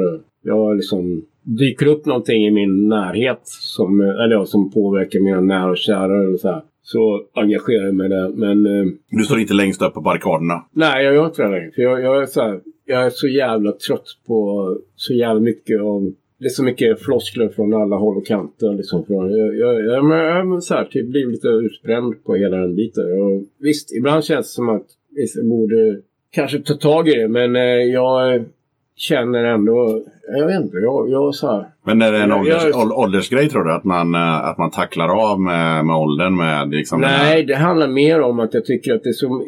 Jag 0.42 0.76
liksom... 0.76 1.24
Dyker 1.46 1.86
upp 1.86 2.06
någonting 2.06 2.46
i 2.46 2.50
min 2.50 2.88
närhet 2.88 3.40
som, 3.44 4.00
eller 4.00 4.44
som 4.44 4.70
påverkar 4.70 5.20
mina 5.20 5.40
nära 5.40 5.70
och 5.70 5.76
kära 5.78 6.22
eller 6.22 6.36
så 6.36 6.48
här. 6.48 6.62
Så 6.82 7.22
engagerar 7.34 7.84
jag 7.84 7.94
mig 7.94 8.08
det. 8.08 8.28
Men 8.34 8.66
eh, 8.66 8.92
Du 9.10 9.24
står 9.24 9.40
inte 9.40 9.54
längst 9.54 9.82
upp 9.82 9.94
på 9.94 10.00
barrikaderna. 10.00 10.64
Nej, 10.72 11.04
jag 11.04 11.14
gör 11.14 11.26
inte 11.26 11.42
det 11.42 11.48
längre. 11.48 11.70
För 11.74 11.82
jag, 11.82 12.00
jag, 12.00 12.22
är 12.22 12.26
så 12.26 12.40
här, 12.40 12.60
jag 12.84 13.06
är 13.06 13.10
så 13.10 13.28
jävla 13.28 13.72
trött 13.72 14.06
på 14.26 14.68
så 14.96 15.14
jävla 15.14 15.40
mycket 15.40 15.80
av... 15.80 16.12
Det 16.38 16.44
är 16.44 16.48
så 16.50 16.64
mycket 16.64 17.00
floskler 17.02 17.48
från 17.48 17.74
alla 17.74 17.96
håll 17.96 18.16
och 18.16 18.26
kanter. 18.26 18.72
Liksom 18.74 19.04
jag, 19.08 19.30
jag, 19.56 19.84
jag, 19.84 20.04
men, 20.04 20.62
så 20.62 20.74
här, 20.74 20.84
typ, 20.84 21.06
blir 21.06 21.26
lite 21.26 21.48
utbränd 21.48 22.24
på 22.24 22.34
hela 22.34 22.56
den 22.56 22.76
biten. 22.76 23.04
Och, 23.04 23.42
visst, 23.58 23.92
ibland 23.96 24.24
känns 24.24 24.46
det 24.46 24.52
som 24.54 24.68
att 24.68 24.86
visst, 25.16 25.36
jag 25.36 25.46
borde 25.46 26.00
kanske 26.32 26.58
ta 26.58 26.74
tag 26.74 27.08
i 27.08 27.14
det. 27.14 27.28
Men 27.28 27.56
eh, 27.56 27.62
jag 27.62 28.44
känner 28.96 29.44
ändå... 29.44 30.04
Jag 30.38 30.46
vet 30.46 30.62
inte. 30.62 30.76
Jag, 30.76 31.10
jag 31.10 31.34
så 31.34 31.46
här... 31.46 31.66
Men 31.86 32.02
är 32.02 32.12
det 32.12 32.18
en 32.18 32.32
ålders, 32.32 32.62
jag- 32.64 32.80
ål- 32.82 32.92
åldersgrej 32.92 33.48
tror 33.48 33.64
du? 33.64 33.72
Att 33.72 33.84
man, 33.84 34.14
eh, 34.14 34.44
att 34.44 34.58
man 34.58 34.70
tacklar 34.70 35.30
av 35.32 35.40
med, 35.40 35.84
med 35.86 35.96
åldern? 35.96 36.36
Med, 36.36 36.70
liksom, 36.70 37.00
Nej, 37.00 37.44
det 37.44 37.54
handlar 37.54 37.88
mer 37.88 38.20
om 38.20 38.40
att 38.40 38.54
jag 38.54 38.64
tycker 38.64 38.94
att 38.94 39.02
det 39.02 39.08
är 39.08 39.12
så, 39.12 39.44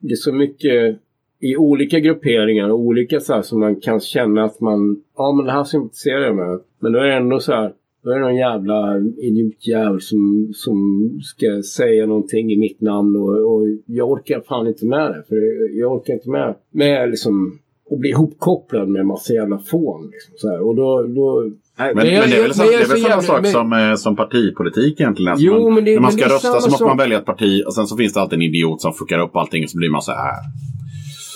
det 0.00 0.12
är 0.12 0.16
så 0.16 0.32
mycket 0.32 0.98
i 1.40 1.56
olika 1.56 2.00
grupperingar 2.00 2.68
och 2.68 2.78
olika 2.78 3.20
så 3.20 3.34
här 3.34 3.42
som 3.42 3.60
man 3.60 3.80
kan 3.80 4.00
känna 4.00 4.44
att 4.44 4.60
man, 4.60 5.02
ja 5.16 5.32
men 5.32 5.46
det 5.46 5.52
här 5.52 5.64
sympatiserar 5.64 6.20
jag 6.20 6.36
med. 6.36 6.60
Men 6.80 6.92
då 6.92 6.98
är 6.98 7.04
det 7.06 7.14
ändå 7.14 7.40
så 7.40 7.52
här, 7.52 7.72
då 8.04 8.10
är 8.10 8.14
det 8.14 8.20
någon 8.20 8.36
jävla 8.36 8.98
idiotjävel 9.22 10.00
som, 10.00 10.50
som 10.54 10.78
ska 11.22 11.62
säga 11.76 12.06
någonting 12.06 12.52
i 12.52 12.56
mitt 12.58 12.80
namn 12.80 13.16
och, 13.16 13.54
och 13.54 13.62
jag 13.86 14.10
orkar 14.10 14.40
fan 14.48 14.66
inte 14.66 14.86
med 14.86 15.10
det. 15.10 15.24
För 15.28 15.36
jag 15.80 15.92
orkar 15.92 16.14
inte 16.14 16.30
med, 16.30 16.54
med 16.70 17.10
liksom 17.10 17.58
att 17.90 17.98
bli 17.98 18.10
ihopkopplad 18.10 18.88
med 18.88 19.00
en 19.00 19.06
massa 19.06 19.32
jävla 19.34 19.58
fån. 19.58 20.10
Liksom, 20.12 20.34
så 20.36 20.48
här. 20.50 20.60
Och 20.60 20.74
då, 20.76 21.02
då 21.02 21.50
Men, 21.78 21.96
men 21.96 22.06
det 22.06 22.12
är 22.36 22.42
väl, 22.42 22.54
sam, 22.54 22.66
det 22.66 22.74
är 22.74 22.88
väl 22.88 23.00
samma 23.00 23.22
sak 23.22 23.46
som, 23.46 23.72
eh, 23.72 23.94
som 23.94 24.16
partipolitik 24.16 25.00
egentligen. 25.00 25.32
Alltså 25.32 25.46
Jo, 25.46 25.62
man, 25.62 25.74
men 25.74 25.84
det- 25.84 25.90
när 25.94 26.00
man 26.00 26.12
men 26.14 26.18
ska 26.18 26.34
rösta 26.34 26.60
så 26.60 26.70
måste 26.70 26.84
man 26.84 26.96
välja 26.96 27.18
ett 27.18 27.24
parti 27.24 27.62
och 27.66 27.74
sen 27.74 27.86
så 27.86 27.96
finns 27.96 28.12
det 28.12 28.20
alltid 28.20 28.36
en 28.36 28.42
idiot 28.42 28.80
som 28.80 28.92
fuckar 28.92 29.18
upp 29.18 29.36
allting 29.36 29.64
och 29.64 29.70
så 29.70 29.78
blir 29.78 29.90
man 29.90 30.02
så 30.02 30.12
här. 30.12 30.34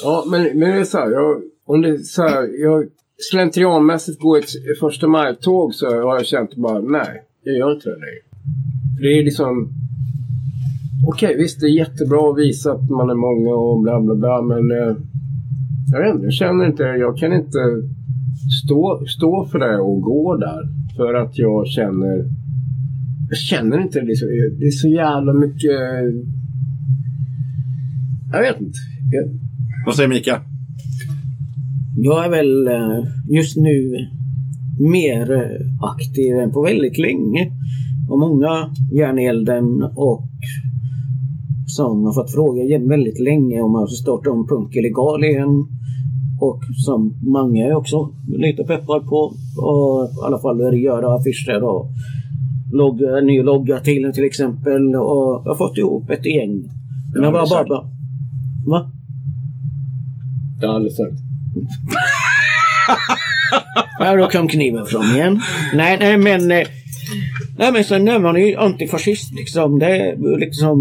Ja, 0.03 0.24
men, 0.30 0.42
men 0.42 0.70
det 0.70 0.80
är 0.80 0.84
så 0.84 0.98
här. 0.98 1.11
Jag, 1.11 1.42
om 1.66 1.82
det 1.82 1.88
är 1.88 1.96
så 1.96 2.22
här 2.22 2.62
jag 2.62 2.86
slentrianmässigt 3.30 4.20
går 4.20 4.38
ett 4.38 4.78
första 4.80 5.09
maj-tåg 5.09 5.74
så 5.74 5.86
har 5.86 6.16
jag 6.16 6.26
känt 6.26 6.57
bara 6.57 6.80
nej, 6.80 7.22
jag 7.42 7.57
gör 7.57 7.72
inte 7.72 7.88
det 7.88 7.94
längre. 7.94 8.22
För 8.96 9.03
det 9.03 9.18
är 9.18 9.24
liksom... 9.24 9.68
Okej, 11.09 11.36
visst 11.36 11.61
det 11.61 11.66
är 11.66 11.78
jättebra 11.84 12.30
att 12.30 12.38
visa 12.38 12.72
att 12.72 12.90
man 12.90 13.11
är 13.11 13.14
många 13.14 13.55
och 13.55 13.80
bla 13.82 14.01
bla 14.01 14.14
bla 14.14 14.42
men... 14.42 14.70
Eh, 14.70 14.96
jag 15.92 16.01
vet 16.01 16.14
inte, 16.14 16.24
jag 16.24 16.32
känner 16.32 16.66
inte, 16.66 16.82
jag 16.82 17.18
kan 17.18 17.32
inte 17.32 17.59
stå, 18.64 19.05
stå 19.07 19.44
för 19.44 19.59
det 19.59 19.78
och 19.78 20.03
gå 20.03 20.36
där. 20.36 20.62
För 20.96 21.14
att 21.14 21.38
jag 21.38 21.66
känner... 21.66 22.24
Jag 23.28 23.38
känner 23.38 23.80
inte 23.80 24.01
det. 24.01 24.12
är 24.12 24.14
så, 24.14 24.26
det 24.59 24.66
är 24.66 24.70
så 24.70 24.88
jävla 24.88 25.32
mycket... 25.32 25.80
Jag 28.32 28.40
vet 28.40 28.61
inte. 28.61 28.78
Jag, 29.12 29.24
vad 29.87 29.95
säger 29.97 30.09
Mika? 30.09 30.41
Jag 31.97 32.24
är 32.24 32.31
väl 32.31 32.68
eh, 32.68 33.05
just 33.28 33.57
nu 33.57 34.09
mer 34.81 35.33
eh, 35.33 35.85
aktiv 35.93 36.37
än 36.37 36.53
på 36.53 36.62
väldigt 36.62 36.99
länge. 36.99 37.53
Och 38.11 38.18
många 38.18 38.74
järnelden 38.93 39.83
och 39.83 40.28
som 41.66 42.05
har 42.05 42.12
fått 42.12 42.33
fråga 42.33 42.78
väldigt 42.78 43.20
länge 43.20 43.61
om 43.61 43.74
att 43.74 43.91
starta 43.91 44.31
om 44.31 44.49
punk 44.49 44.76
illegal 44.76 45.24
igen. 45.24 45.66
Och 46.41 46.62
som 46.85 47.14
många 47.22 47.66
är 47.66 47.74
också 47.74 48.11
lite 48.28 48.64
peppar 48.64 49.01
på. 49.01 49.20
Och 49.66 50.05
i 50.05 50.26
alla 50.26 50.39
fall 50.39 50.83
göra 50.83 51.14
affischer 51.14 51.62
och 51.62 51.87
logga, 52.72 53.20
ny 53.20 53.43
logga 53.43 53.81
till 53.81 54.12
till 54.14 54.24
exempel. 54.24 54.97
Och 54.97 55.43
jag 55.45 55.51
har 55.51 55.55
fått 55.55 55.78
ihop 55.78 56.11
ett 56.11 56.26
gäng. 56.26 56.64
Men 57.14 57.22
jag 57.22 57.33
bara, 57.33 57.64
bara, 57.68 57.85
Va? 58.66 58.91
Det 60.61 60.67
har 60.67 60.73
jag 60.73 60.77
aldrig 60.77 60.93
sagt. 60.93 61.13
Ja, 63.99 64.17
då 64.17 64.27
kom 64.27 64.49
kniven 64.49 64.87
fram 64.87 65.05
igen. 65.17 65.41
Nej, 65.75 65.97
nej 66.01 66.17
men... 66.17 66.51
eh, 66.51 66.67
Nej 67.59 67.73
men 67.73 67.85
sen 67.85 68.09
är 68.09 68.19
man 68.19 68.41
ju 68.47 68.57
antifascist 68.57 69.35
liksom. 69.35 69.79
Det 69.79 69.87
är 69.87 70.39
liksom... 70.39 70.79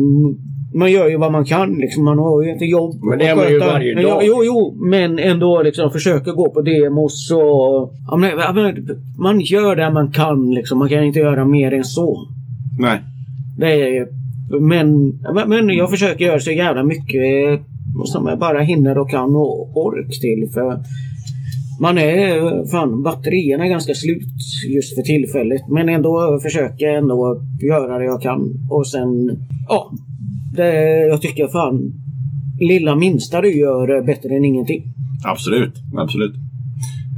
Man 0.76 0.92
gör 0.92 1.10
ju 1.10 1.18
vad 1.18 1.32
man 1.32 1.46
kan 1.46 1.74
liksom. 1.76 2.06
Man 2.06 2.18
har 2.18 2.44
ju 2.44 2.52
inte 2.52 2.66
jobb 2.66 3.04
Men 3.04 3.20
det 3.20 3.28
är 3.28 3.36
man 3.36 3.50
ju 3.50 3.60
varje 3.60 3.96
dag. 3.96 4.22
Jo, 4.26 4.42
jo, 4.46 4.78
men 4.90 5.20
ändå 5.20 5.62
liksom 5.64 5.92
försöker 5.92 6.32
gå 6.32 6.50
på 6.54 6.62
demos 6.62 7.32
och... 7.32 7.94
Ja, 8.12 8.18
men, 8.18 8.30
ja, 8.30 8.54
man 9.20 9.40
gör 9.42 9.76
det 9.76 9.92
man 9.92 10.12
kan 10.12 10.52
liksom. 10.52 10.80
Man 10.80 10.90
kan 10.90 11.04
inte 11.04 11.20
göra 11.20 11.46
mer 11.46 11.74
än 11.74 11.84
så. 11.84 12.28
Nej. 12.80 13.00
Det 13.58 13.68
är, 13.98 14.08
men, 14.60 15.10
men- 15.34 15.50
men 15.50 15.70
jag 15.70 15.90
försöker 15.90 16.26
göra 16.26 16.40
så 16.40 16.52
jävla 16.52 16.84
mycket 16.84 17.22
eh, 17.22 17.60
som 18.08 18.28
jag 18.28 18.40
bara 18.40 18.62
hinner 18.62 18.98
och 18.98 19.10
kan 19.10 19.36
och 19.36 19.78
ork 19.78 20.20
till. 20.22 20.50
För 20.54 20.80
man 21.80 21.98
är, 21.98 22.66
fan 22.66 23.04
batterierna 23.04 23.66
är 23.66 23.70
ganska 23.70 23.94
slut 23.94 24.28
just 24.76 24.96
för 24.96 25.02
tillfället. 25.02 25.62
Men 25.70 25.90
ändå 25.90 26.40
försöker 26.44 26.86
jag 26.86 26.98
ändå 26.98 27.42
göra 27.62 27.98
det 27.98 28.06
jag 28.06 28.22
kan. 28.22 28.68
Och 28.70 28.88
sen, 28.88 29.38
ja. 29.68 29.92
Det, 30.56 31.08
jag 31.08 31.22
tycker 31.22 31.48
fan, 31.48 31.94
lilla 32.60 32.96
minsta 32.96 33.42
du 33.42 33.60
gör 33.60 33.88
är 33.88 34.02
bättre 34.06 34.36
än 34.36 34.46
ingenting. 34.46 34.84
Absolut. 35.26 35.74
Absolut. 35.98 36.36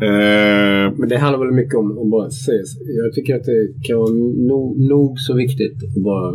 Eh, 0.01 0.93
Men 0.97 1.09
det 1.09 1.17
handlar 1.17 1.39
väl 1.45 1.55
mycket 1.55 1.75
om 1.75 1.97
att 1.97 2.11
bara 2.11 2.29
säga. 2.29 2.63
Jag 3.03 3.13
tycker 3.13 3.35
att 3.35 3.43
det 3.43 3.87
kan 3.87 3.97
vara 3.97 4.13
nog, 4.49 4.79
nog 4.79 5.19
så 5.19 5.33
viktigt 5.35 5.77
att 5.83 6.03
bara 6.03 6.33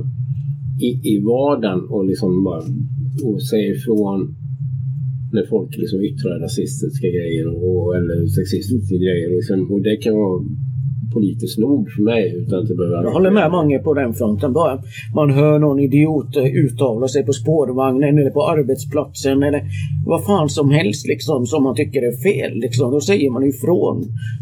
i, 0.81 0.91
i 1.13 1.21
vardagen 1.21 1.81
och 1.89 2.05
liksom 2.05 2.45
bara 2.45 2.63
och 3.25 3.43
säger 3.43 3.77
ifrån 3.77 4.37
när 5.33 5.47
folk 5.47 5.77
liksom 5.77 6.01
yttrar 6.09 6.41
rasistiska 6.41 7.09
grejer 7.19 7.47
och, 7.65 7.97
eller 7.97 8.27
sexistiska 8.27 8.97
grejer. 9.05 9.29
Och, 9.31 9.37
liksom, 9.37 9.73
och 9.73 9.83
det 9.83 9.97
kan 9.97 10.15
vara 10.15 10.43
politiskt 11.17 11.59
nog 11.59 11.91
för 11.91 12.03
mig. 12.03 12.35
Utan 12.37 12.59
att 12.59 12.69
det 12.69 12.75
behöver 12.75 13.05
Jag 13.05 13.13
håller 13.13 13.31
med 13.31 13.51
många 13.51 13.79
på 13.79 13.95
den 13.95 14.15
fronten. 14.15 14.53
Bara 14.53 14.83
man 15.15 15.31
hör 15.31 15.59
någon 15.59 15.81
idiot 15.81 16.37
eh, 16.37 16.45
uttala 16.45 17.09
sig 17.09 17.23
på 17.27 17.33
spårvagnen 17.33 18.19
eller 18.19 18.31
på 18.31 18.43
arbetsplatsen 18.49 19.43
eller 19.43 19.63
vad 20.07 20.25
fan 20.25 20.49
som 20.49 20.71
helst 20.71 21.07
liksom 21.07 21.47
som 21.47 21.63
man 21.63 21.75
tycker 21.75 22.03
är 22.03 22.17
fel. 22.23 22.53
Liksom, 22.59 22.91
då 22.91 23.01
säger 23.01 23.31
man 23.31 23.45
ifrån. 23.45 23.97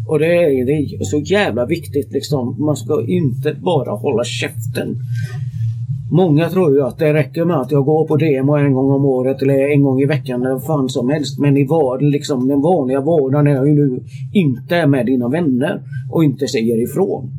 Och 0.09 0.19
det 0.19 0.33
är, 0.43 0.65
det 0.65 0.71
är 0.71 1.03
så 1.03 1.19
jävla 1.19 1.65
viktigt 1.65 2.11
liksom. 2.11 2.65
Man 2.65 2.75
ska 2.75 3.05
inte 3.07 3.57
bara 3.61 3.91
hålla 3.91 4.23
käften. 4.23 4.87
Många 6.11 6.49
tror 6.49 6.73
ju 6.73 6.81
att 6.81 6.97
det 6.97 7.13
räcker 7.13 7.45
med 7.45 7.57
att 7.57 7.71
jag 7.71 7.85
går 7.85 8.07
på 8.07 8.17
demo 8.17 8.55
en 8.55 8.73
gång 8.73 8.91
om 8.91 9.05
året 9.05 9.41
eller 9.41 9.73
en 9.73 9.83
gång 9.83 10.01
i 10.01 10.05
veckan 10.05 10.41
eller 10.41 10.51
vad 10.53 10.65
fan 10.65 10.89
som 10.89 11.09
helst. 11.09 11.39
Men 11.39 11.57
i 11.57 11.65
vardagen, 11.65 12.09
liksom, 12.09 12.47
den 12.47 12.61
vanliga 12.61 13.01
vardagen 13.01 13.47
är 13.47 13.65
ju 13.65 13.73
nu 13.73 14.03
inte 14.33 14.87
med 14.87 15.05
dina 15.05 15.29
vänner 15.29 15.81
och 16.11 16.23
inte 16.23 16.47
säger 16.47 16.83
ifrån. 16.83 17.31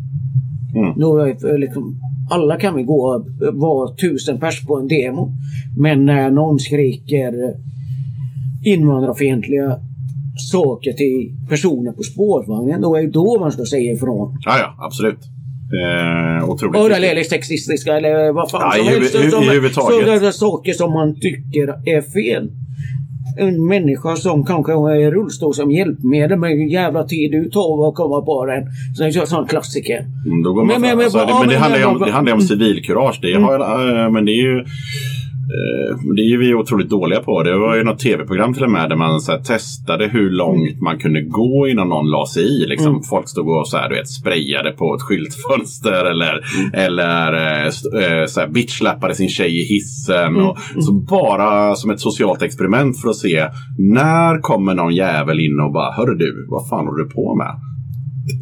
Då 0.96 1.18
är 1.18 1.52
det 1.52 1.58
liksom, 1.58 2.00
alla 2.30 2.56
kan 2.56 2.76
vi 2.76 2.82
gå 2.82 3.24
vara 3.52 3.94
tusen 3.96 4.40
pers 4.40 4.66
på 4.66 4.76
en 4.76 4.88
demo. 4.88 5.32
Men 5.78 6.04
när 6.04 6.30
någon 6.30 6.58
skriker 6.58 7.54
invandrarfientliga 8.64 9.78
saker 10.52 10.92
till 10.92 11.46
personer 11.48 11.92
på 11.92 12.02
spårvagnen, 12.02 12.80
då 12.80 12.96
är 12.96 13.02
det 13.02 13.10
då 13.10 13.40
man 13.40 13.52
ska 13.52 13.64
säga 13.64 13.92
ifrån. 13.92 14.38
ja, 14.44 14.58
ja. 14.58 14.86
Absolut. 14.86 15.35
Eh, 15.72 16.50
otroligt 16.50 16.80
viktigt. 16.84 17.10
eller 17.10 17.22
sexistiska 17.22 17.96
eller 17.96 18.32
vad 18.32 18.50
fan 18.50 18.60
Ja, 18.64 18.72
som 18.78 18.86
helst. 18.88 19.14
huvud- 19.14 19.32
som- 19.32 19.42
i 19.42 19.48
huvudtaget. 19.48 20.04
Så 20.06 20.10
det 20.20 20.26
är 20.26 20.30
saker 20.30 20.72
som 20.72 20.92
man 20.92 21.14
tycker 21.20 21.68
är 21.96 22.02
fel. 22.02 22.50
En 23.38 23.66
människa 23.66 24.16
som 24.16 24.44
kanske 24.46 24.72
i 24.72 25.10
rullstol 25.10 25.54
som 25.54 25.70
hjälpmedel, 25.70 26.38
men 26.38 26.68
jävla 26.68 27.04
tid 27.04 27.30
du 27.32 27.50
tar 27.50 27.88
att 27.88 27.94
komma 27.94 28.20
på 28.22 28.46
den. 28.46 28.62
Så 28.96 29.02
är 29.04 29.20
en 29.20 29.26
sån 29.26 29.46
klassiker. 29.46 29.98
Mm, 30.00 30.42
Men- 30.56 30.66
men- 30.66 30.80
men- 30.80 31.00
alltså, 31.04 31.18
men 31.40 31.48
det 31.48 31.56
handlar 31.56 31.78
ju 31.78 31.84
om, 31.84 31.92
men- 31.92 31.96
Mm. 32.02 32.06
det 32.08 32.12
handlar 32.14 32.32
ju 32.32 32.34
om 32.34 32.40
civilkurage. 32.46 33.18
Det 33.22 33.32
har, 33.40 33.52
jag- 33.52 34.04
eh, 34.04 34.10
men 34.12 34.24
det 34.24 34.32
är 34.32 34.42
ju 34.42 34.64
det 36.16 36.22
är 36.22 36.28
ju 36.28 36.38
vi 36.38 36.54
otroligt 36.54 36.90
dåliga 36.90 37.20
på. 37.20 37.42
Det 37.42 37.58
var 37.58 37.76
ju 37.76 37.84
något 37.84 37.98
tv-program 37.98 38.54
till 38.54 38.64
och 38.64 38.70
med 38.70 38.88
där 38.88 38.96
man 38.96 39.20
så 39.20 39.32
här, 39.32 39.38
testade 39.38 40.06
hur 40.06 40.30
långt 40.30 40.80
man 40.80 40.98
kunde 40.98 41.22
gå 41.22 41.68
innan 41.68 41.88
någon 41.88 42.10
la 42.10 42.26
sig 42.26 42.42
i. 42.42 42.66
Liksom. 42.66 42.88
Mm. 42.88 43.02
Folk 43.02 43.28
stod 43.28 43.48
och 43.48 43.68
så 43.68 43.76
här, 43.76 43.88
du 43.88 43.94
vet, 43.94 44.08
sprayade 44.08 44.70
på 44.70 44.94
ett 44.94 45.02
skyltfönster 45.02 46.04
eller, 46.04 46.40
eller 46.72 47.32
eh, 47.32 47.66
eh, 47.66 48.26
så 48.26 48.40
här, 48.40 48.48
bitchlappade 48.48 49.14
sin 49.14 49.28
tjej 49.28 49.60
i 49.60 49.64
hissen. 49.64 50.26
Mm. 50.26 50.46
Och, 50.46 50.58
så 50.80 50.92
bara 50.92 51.74
som 51.74 51.90
ett 51.90 52.00
socialt 52.00 52.42
experiment 52.42 53.00
för 53.00 53.08
att 53.08 53.16
se 53.16 53.46
när 53.78 54.40
kommer 54.40 54.74
någon 54.74 54.94
jävel 54.94 55.40
in 55.40 55.60
och 55.60 55.72
bara 55.72 55.92
Hörru 55.92 56.14
du, 56.14 56.46
vad 56.48 56.68
fan 56.68 56.86
håller 56.86 57.04
du 57.04 57.10
på 57.10 57.34
med? 57.34 57.75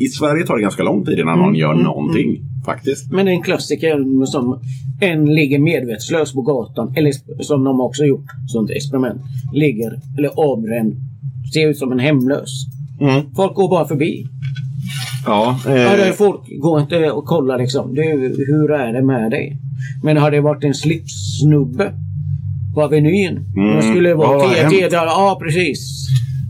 I 0.00 0.06
Sverige 0.08 0.46
tar 0.46 0.56
det 0.56 0.62
ganska 0.62 0.82
lång 0.82 1.04
tid 1.04 1.18
innan 1.18 1.38
någon 1.38 1.54
gör 1.54 1.74
någonting. 1.74 2.40
Faktiskt. 2.64 3.12
Men 3.12 3.28
en 3.28 3.42
klassiker 3.42 4.24
som 4.26 4.60
en 5.00 5.24
ligger 5.34 5.58
medvetslös 5.58 6.32
på 6.32 6.42
gatan, 6.42 6.94
eller 6.96 7.42
som 7.42 7.64
de 7.64 7.80
också 7.80 8.04
gjort, 8.04 8.26
sånt 8.48 8.70
experiment, 8.70 9.20
ligger, 9.52 10.00
eller 10.18 10.28
avbränd, 10.28 10.94
ser 11.54 11.68
ut 11.70 11.78
som 11.78 11.92
en 11.92 11.98
hemlös. 11.98 12.50
Mm. 13.00 13.22
Folk 13.36 13.54
går 13.54 13.68
bara 13.68 13.88
förbi. 13.88 14.26
Ja, 15.26 15.60
Ja, 15.66 15.96
eh, 15.96 16.12
folk 16.12 16.40
går 16.62 16.80
inte 16.80 17.10
och 17.10 17.24
kollar 17.24 17.58
liksom. 17.58 17.98
Är- 17.98 18.46
hur 18.46 18.70
är 18.70 18.92
det 18.92 19.02
med 19.02 19.30
dig? 19.30 19.56
Men 20.02 20.16
har 20.16 20.30
det 20.30 20.40
varit 20.40 20.64
en 20.64 20.74
slipssnubbe 20.74 21.92
på 22.74 22.82
Avenyn? 22.82 23.44
Mm. 23.56 23.76
Det 23.76 23.82
skulle 23.82 24.14
vara 24.14 24.28
har 24.28 24.54
tio 24.54 24.68
tio 24.70 24.88
Ja, 24.92 25.38
precis. 25.42 26.06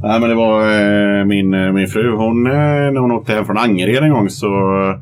Nej, 0.06 0.20
men 0.20 0.28
det 0.28 0.34
var 0.34 0.60
eh, 0.60 1.24
min, 1.24 1.54
eh, 1.54 1.72
min 1.72 1.86
fru. 1.86 2.16
Hon, 2.16 2.46
eh, 2.46 2.92
när 2.92 3.00
hon 3.00 3.12
åkte 3.12 3.32
hem 3.32 3.44
från 3.44 3.58
Angered 3.58 4.02
en 4.02 4.10
gång 4.10 4.30
så 4.30 4.46
eh, 4.46 4.96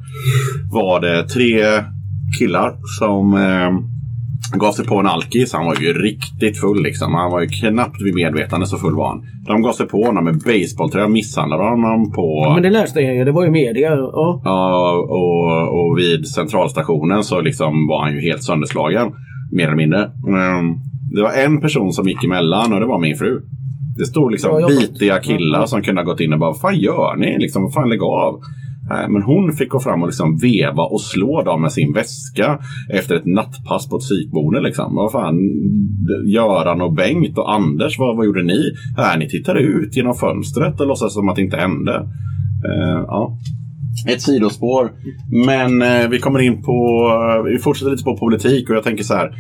var 0.72 1.00
det 1.00 1.28
tre 1.28 1.62
killar 2.38 2.74
som 2.98 3.34
eh, 3.34 3.70
gav 4.58 4.72
sig 4.72 4.86
på 4.86 4.96
en 4.96 5.06
alkis. 5.06 5.52
Han 5.52 5.66
var 5.66 5.76
ju 5.80 5.92
riktigt 5.92 6.60
full 6.60 6.82
liksom. 6.82 7.14
Han 7.14 7.30
var 7.30 7.40
ju 7.40 7.48
knappt 7.48 8.02
vid 8.02 8.14
medvetande 8.14 8.66
så 8.66 8.78
full 8.78 8.94
var 8.94 9.08
han. 9.08 9.22
De 9.46 9.62
gav 9.62 9.72
sig 9.72 9.86
på 9.88 10.04
honom 10.04 10.24
med 10.24 10.34
basebollträ 10.34 11.04
och 11.04 11.10
misshandlade 11.10 11.62
honom 11.62 12.12
på... 12.12 12.42
Ja, 12.46 12.54
men 12.54 12.62
det 12.62 12.70
läste 12.70 13.00
jag 13.00 13.14
ju. 13.14 13.24
Det 13.24 13.32
var 13.32 13.44
ju 13.44 13.50
media. 13.50 13.90
Ja. 13.90 14.40
Ja, 14.44 14.90
och, 14.92 15.80
och 15.80 15.98
vid 15.98 16.28
centralstationen 16.28 17.24
så 17.24 17.40
liksom 17.40 17.86
var 17.88 18.04
han 18.04 18.14
ju 18.14 18.20
helt 18.20 18.42
sönderslagen. 18.42 19.12
Mer 19.52 19.66
eller 19.66 19.76
mindre. 19.76 20.10
Mm. 20.28 20.74
Det 21.14 21.22
var 21.22 21.32
en 21.32 21.60
person 21.60 21.92
som 21.92 22.08
gick 22.08 22.24
emellan 22.24 22.72
och 22.72 22.80
det 22.80 22.86
var 22.86 22.98
min 22.98 23.16
fru. 23.16 23.40
Det 23.96 24.04
stod 24.04 24.32
liksom 24.32 24.66
bitiga 24.68 25.18
killar 25.18 25.66
som 25.66 25.82
kunde 25.82 26.00
ha 26.00 26.06
gått 26.06 26.20
in 26.20 26.32
och 26.32 26.38
bara 26.38 26.50
Vad 26.50 26.60
fan 26.60 26.78
gör 26.78 27.16
ni? 27.16 27.38
Liksom, 27.38 27.62
vad 27.62 27.74
fan 27.74 27.88
lägg 27.88 28.02
av. 28.02 28.40
Nej, 28.90 29.08
Men 29.08 29.22
hon 29.22 29.52
fick 29.52 29.68
gå 29.68 29.80
fram 29.80 30.02
och 30.02 30.08
liksom 30.08 30.36
veva 30.36 30.82
och 30.82 31.00
slå 31.00 31.42
dem 31.42 31.62
med 31.62 31.72
sin 31.72 31.92
väska 31.92 32.58
efter 32.90 33.14
ett 33.14 33.26
nattpass 33.26 33.88
på 33.88 33.96
ett 33.96 34.02
psykboende. 34.02 34.60
Liksom. 34.60 34.94
Vad 34.94 35.12
fan, 35.12 35.38
Göran 36.26 36.80
och 36.80 36.92
Bengt 36.92 37.38
och 37.38 37.54
Anders, 37.54 37.98
vad, 37.98 38.16
vad 38.16 38.26
gjorde 38.26 38.42
ni? 38.42 38.72
Äh, 38.98 39.18
ni 39.18 39.28
tittade 39.28 39.60
ut 39.60 39.96
genom 39.96 40.14
fönstret 40.14 40.80
och 40.80 40.86
låtsades 40.86 41.14
som 41.14 41.28
att 41.28 41.36
det 41.36 41.42
inte 41.42 41.56
hände. 41.56 41.94
Eh, 42.68 43.04
ja. 43.06 43.38
Ett 44.08 44.22
sidospår. 44.22 44.92
Men 45.46 45.82
eh, 45.82 46.08
vi 46.08 46.18
kommer 46.18 46.40
in 46.40 46.62
på, 46.62 47.08
vi 47.52 47.58
fortsätter 47.58 47.90
lite 47.90 48.04
på 48.04 48.16
politik 48.16 48.70
och 48.70 48.76
jag 48.76 48.84
tänker 48.84 49.04
så 49.04 49.14
här. 49.14 49.30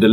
Det 0.00 0.08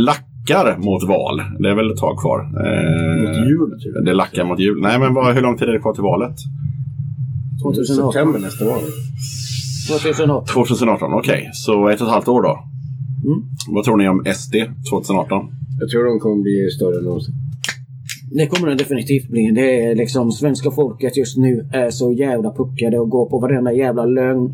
lackar 0.48 0.78
mot 0.78 1.02
val. 1.08 1.42
Det 1.58 1.68
är 1.70 1.74
väl 1.74 1.90
ett 1.90 1.98
tag 1.98 2.18
kvar. 2.18 2.38
Eh, 2.40 3.22
Mot 3.22 3.36
jul, 3.48 3.70
typ. 3.80 4.04
Det 4.04 4.12
lackar 4.14 4.44
mot 4.44 4.58
jul. 4.60 4.80
Nej, 4.80 4.98
men 4.98 5.14
vad, 5.14 5.34
hur 5.34 5.42
lång 5.42 5.56
tid 5.58 5.68
är 5.68 5.72
det 5.72 5.78
kvar 5.78 5.94
till 5.94 6.02
valet? 6.02 6.36
2018. 7.62 8.12
September 8.12 8.40
nästa 8.40 8.64
år. 8.64 8.80
2018. 9.88 10.54
2018, 10.54 11.14
okej. 11.14 11.50
Så 11.52 11.88
ett 11.88 12.00
och 12.00 12.06
ett 12.06 12.12
halvt 12.12 12.28
år 12.28 12.42
då. 12.42 12.54
Mm. 13.26 13.42
Vad 13.74 13.84
tror 13.84 13.96
ni 13.96 14.08
om 14.08 14.24
SD 14.34 14.54
2018? 14.90 15.46
Jag 15.80 15.90
tror 15.90 16.04
de 16.04 16.20
kommer 16.20 16.42
bli 16.42 16.70
större 16.76 16.98
än 16.98 17.04
någonsin. 17.04 17.34
Det 18.30 18.46
kommer 18.46 18.68
det 18.68 18.74
definitivt 18.74 19.28
bli. 19.30 19.50
Det 19.54 19.84
är 19.84 19.94
liksom 19.94 20.32
svenska 20.32 20.70
folket 20.70 21.16
just 21.16 21.36
nu 21.36 21.68
är 21.72 21.90
så 21.90 22.12
jävla 22.12 22.50
puckade 22.50 22.98
och 22.98 23.10
går 23.10 23.30
på 23.30 23.38
varenda 23.38 23.72
jävla 23.72 24.04
lögn. 24.04 24.52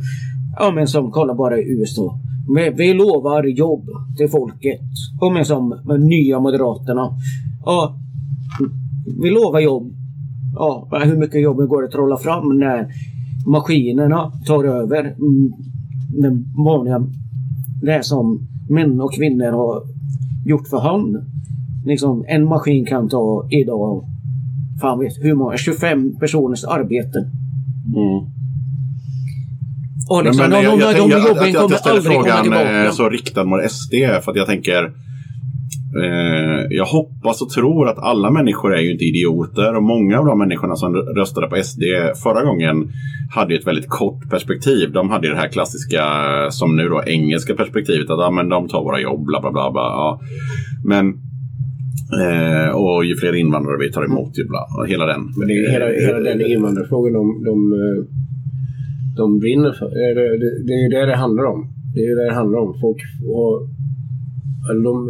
Ja 0.59 0.73
men 0.75 0.87
som 0.87 1.11
kolla 1.11 1.35
bara 1.35 1.59
i 1.59 1.63
USA. 1.79 2.21
Vi, 2.57 2.71
vi 2.77 2.95
lovar 2.95 3.45
jobb 3.45 3.89
till 4.17 4.29
folket. 4.29 4.81
Och 5.21 5.47
som 5.47 5.81
med 5.85 6.01
nya 6.01 6.41
Moderaterna. 6.41 7.11
Ja, 7.65 7.97
vi 9.23 9.31
lovar 9.31 9.61
jobb. 9.61 9.93
Ja, 10.55 10.89
hur 11.05 11.17
mycket 11.17 11.43
jobb 11.43 11.57
går 11.57 11.83
det 11.83 11.87
att 11.87 11.93
trolla 11.93 12.17
fram 12.17 12.59
när 12.59 12.89
maskinerna 13.47 14.33
tar 14.47 14.65
över? 14.65 15.01
Mm, 15.05 15.53
den 16.09 16.47
vanliga, 16.65 17.07
det 17.83 18.05
som 18.05 18.49
män 18.69 19.01
och 19.01 19.15
kvinnor 19.15 19.53
har 19.53 19.83
gjort 20.47 20.69
för 20.69 20.79
hand. 20.79 21.17
Liksom 21.87 22.25
en 22.29 22.45
maskin 22.45 22.87
kan 22.87 23.09
ta 23.09 23.49
idag, 23.51 24.05
fan 24.81 24.99
vet 24.99 25.13
hur 25.21 25.35
många, 25.35 25.57
25 25.57 26.17
personers 26.17 26.65
arbete. 26.65 27.19
Mm. 27.87 28.34
Och 30.11 30.25
liksom, 30.25 30.51
de, 30.51 30.57
de, 30.57 30.63
jag, 30.63 30.79
de, 30.79 30.81
jag, 30.81 30.97
de 30.97 31.11
jag, 31.11 31.29
jobben 31.29 31.43
att 31.43 31.53
jag 31.53 31.63
kommer 31.63 31.77
ställer 31.77 31.97
aldrig 31.97 32.17
komma 32.17 32.25
frågan 32.25 32.43
tillbaka. 32.43 32.85
eh, 32.85 32.91
så 32.91 33.09
riktad 33.09 33.45
mot 33.45 33.71
SD 33.71 33.95
för 34.23 34.31
att 34.31 34.37
jag 34.37 34.47
tänker 34.47 34.83
eh, 36.03 36.67
jag 36.71 36.85
hoppas 36.85 37.43
och 37.43 37.51
tror 37.51 37.89
att 37.89 37.99
alla 37.99 38.31
människor 38.31 38.77
är 38.77 38.81
ju 38.81 38.93
inte 38.93 39.05
idioter 39.05 39.77
och 39.77 39.83
många 39.83 40.19
av 40.19 40.27
de 40.27 40.39
människorna 40.39 40.77
som 40.77 40.95
röstade 40.95 41.47
på 41.47 41.63
SD 41.63 41.83
förra 42.23 42.45
gången 42.45 42.77
hade 43.35 43.55
ju 43.55 43.61
ett 43.61 43.67
väldigt 43.67 43.89
kort 43.89 44.31
perspektiv. 44.31 44.93
De 44.93 45.11
hade 45.11 45.27
ju 45.27 45.33
det 45.33 45.39
här 45.39 45.49
klassiska 45.49 46.03
eh, 46.03 46.49
som 46.51 46.77
nu 46.77 46.89
då 46.89 47.03
engelska 47.07 47.55
perspektivet 47.55 48.11
att 48.11 48.19
ja, 48.19 48.31
men 48.31 48.49
de 48.49 48.69
tar 48.69 48.83
våra 48.83 49.01
jobb 49.01 49.27
bla 49.27 49.41
bla 49.41 49.53
bla. 49.53 49.71
bla 49.71 49.83
ja. 49.83 50.21
Men 50.85 51.07
eh, 52.23 52.69
och 52.69 53.05
ju 53.05 53.17
fler 53.17 53.35
invandrare 53.35 53.79
vi 53.81 53.93
tar 53.93 54.05
emot 54.05 54.39
ju 54.39 54.49
bla, 54.49 54.63
och 54.79 54.89
hela 54.89 55.07
den. 55.07 55.23
Men 55.39 55.49
det 55.49 55.55
är 55.55 55.71
hela, 55.71 55.87
hela 56.07 56.21
den 56.31 56.41
invandrarfrågan 56.41 57.13
de, 57.13 57.45
de, 57.45 57.57
eh, 57.83 58.01
de 59.17 59.39
brinner 59.39 59.73
för. 59.73 59.89
Det, 59.99 60.15
det, 60.43 60.65
det 60.67 60.73
är 60.79 60.83
ju 60.85 60.89
det 60.89 61.07
det 61.11 61.17
handlar 61.17 61.45
om. 61.45 61.61
Det 61.95 62.01
är 62.01 62.09
ju 62.11 62.15
det 62.15 62.25
det 62.31 62.35
handlar 62.35 62.59
om. 62.59 62.75
Folk. 62.81 63.01
Eller 64.71 64.85
de, 64.85 65.07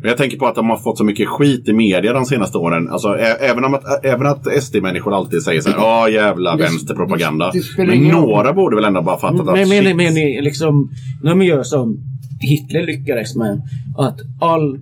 Men 0.00 0.08
Jag 0.08 0.16
tänker 0.16 0.36
på 0.38 0.46
att 0.46 0.54
de 0.54 0.70
har 0.70 0.76
fått 0.76 0.98
så 0.98 1.04
mycket 1.04 1.28
skit 1.28 1.68
i 1.68 1.72
media 1.72 2.12
de 2.12 2.24
senaste 2.24 2.58
åren. 2.58 2.88
Alltså, 2.88 3.08
även, 3.50 3.64
om 3.64 3.74
att, 3.74 4.04
även 4.04 4.26
att 4.26 4.62
SD-människor 4.62 5.14
alltid 5.14 5.42
säger 5.42 5.60
så 5.60 5.70
här, 5.70 5.76
ja 5.78 6.08
jävla 6.08 6.56
Det- 6.56 6.62
vänsterpropaganda. 6.62 7.50
det 7.52 7.60
spelar 7.60 7.94
Men 7.96 8.08
några 8.08 8.52
borde 8.52 8.76
väl 8.76 8.84
ändå 8.84 9.02
bara 9.02 9.18
fattat 9.18 9.40
att 9.40 9.46
Men, 9.46 9.68
men, 9.68 9.84
shit. 9.84 9.96
men 9.96 10.14
liksom, 10.44 10.90
de 11.22 11.42
gör 11.42 11.62
som 11.62 11.98
Hitler 12.40 12.86
lyckades 12.86 13.36
med. 13.36 13.62
Att 13.96 14.20
all 14.40 14.78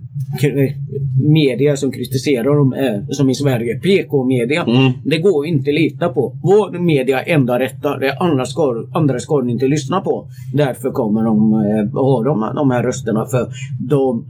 media 1.27 1.77
som 1.77 1.91
kritiserar 1.91 2.55
dem 2.55 2.73
är, 2.73 3.13
som 3.13 3.29
i 3.29 3.35
Sverige, 3.35 3.79
PK-media. 3.79 4.63
Mm. 4.63 4.91
Det 5.05 5.17
går 5.17 5.45
inte 5.45 5.69
att 5.69 5.75
lita 5.75 6.09
på. 6.09 6.37
Vår 6.43 6.79
media 6.79 7.21
är 7.21 7.33
enda 7.33 7.59
rätta. 7.59 7.97
Det 7.97 8.17
andra 8.19 8.45
ska, 8.45 8.85
andra 8.93 9.19
ska 9.19 9.41
ni 9.41 9.51
inte 9.51 9.67
lyssna 9.67 10.01
på. 10.01 10.27
Därför 10.53 10.91
kommer 10.91 11.23
de 11.23 11.53
eh, 11.53 12.01
ha 12.01 12.23
de, 12.23 12.55
de 12.55 12.71
här 12.71 12.83
rösterna. 12.83 13.25
För 13.25 13.47
de 13.89 14.25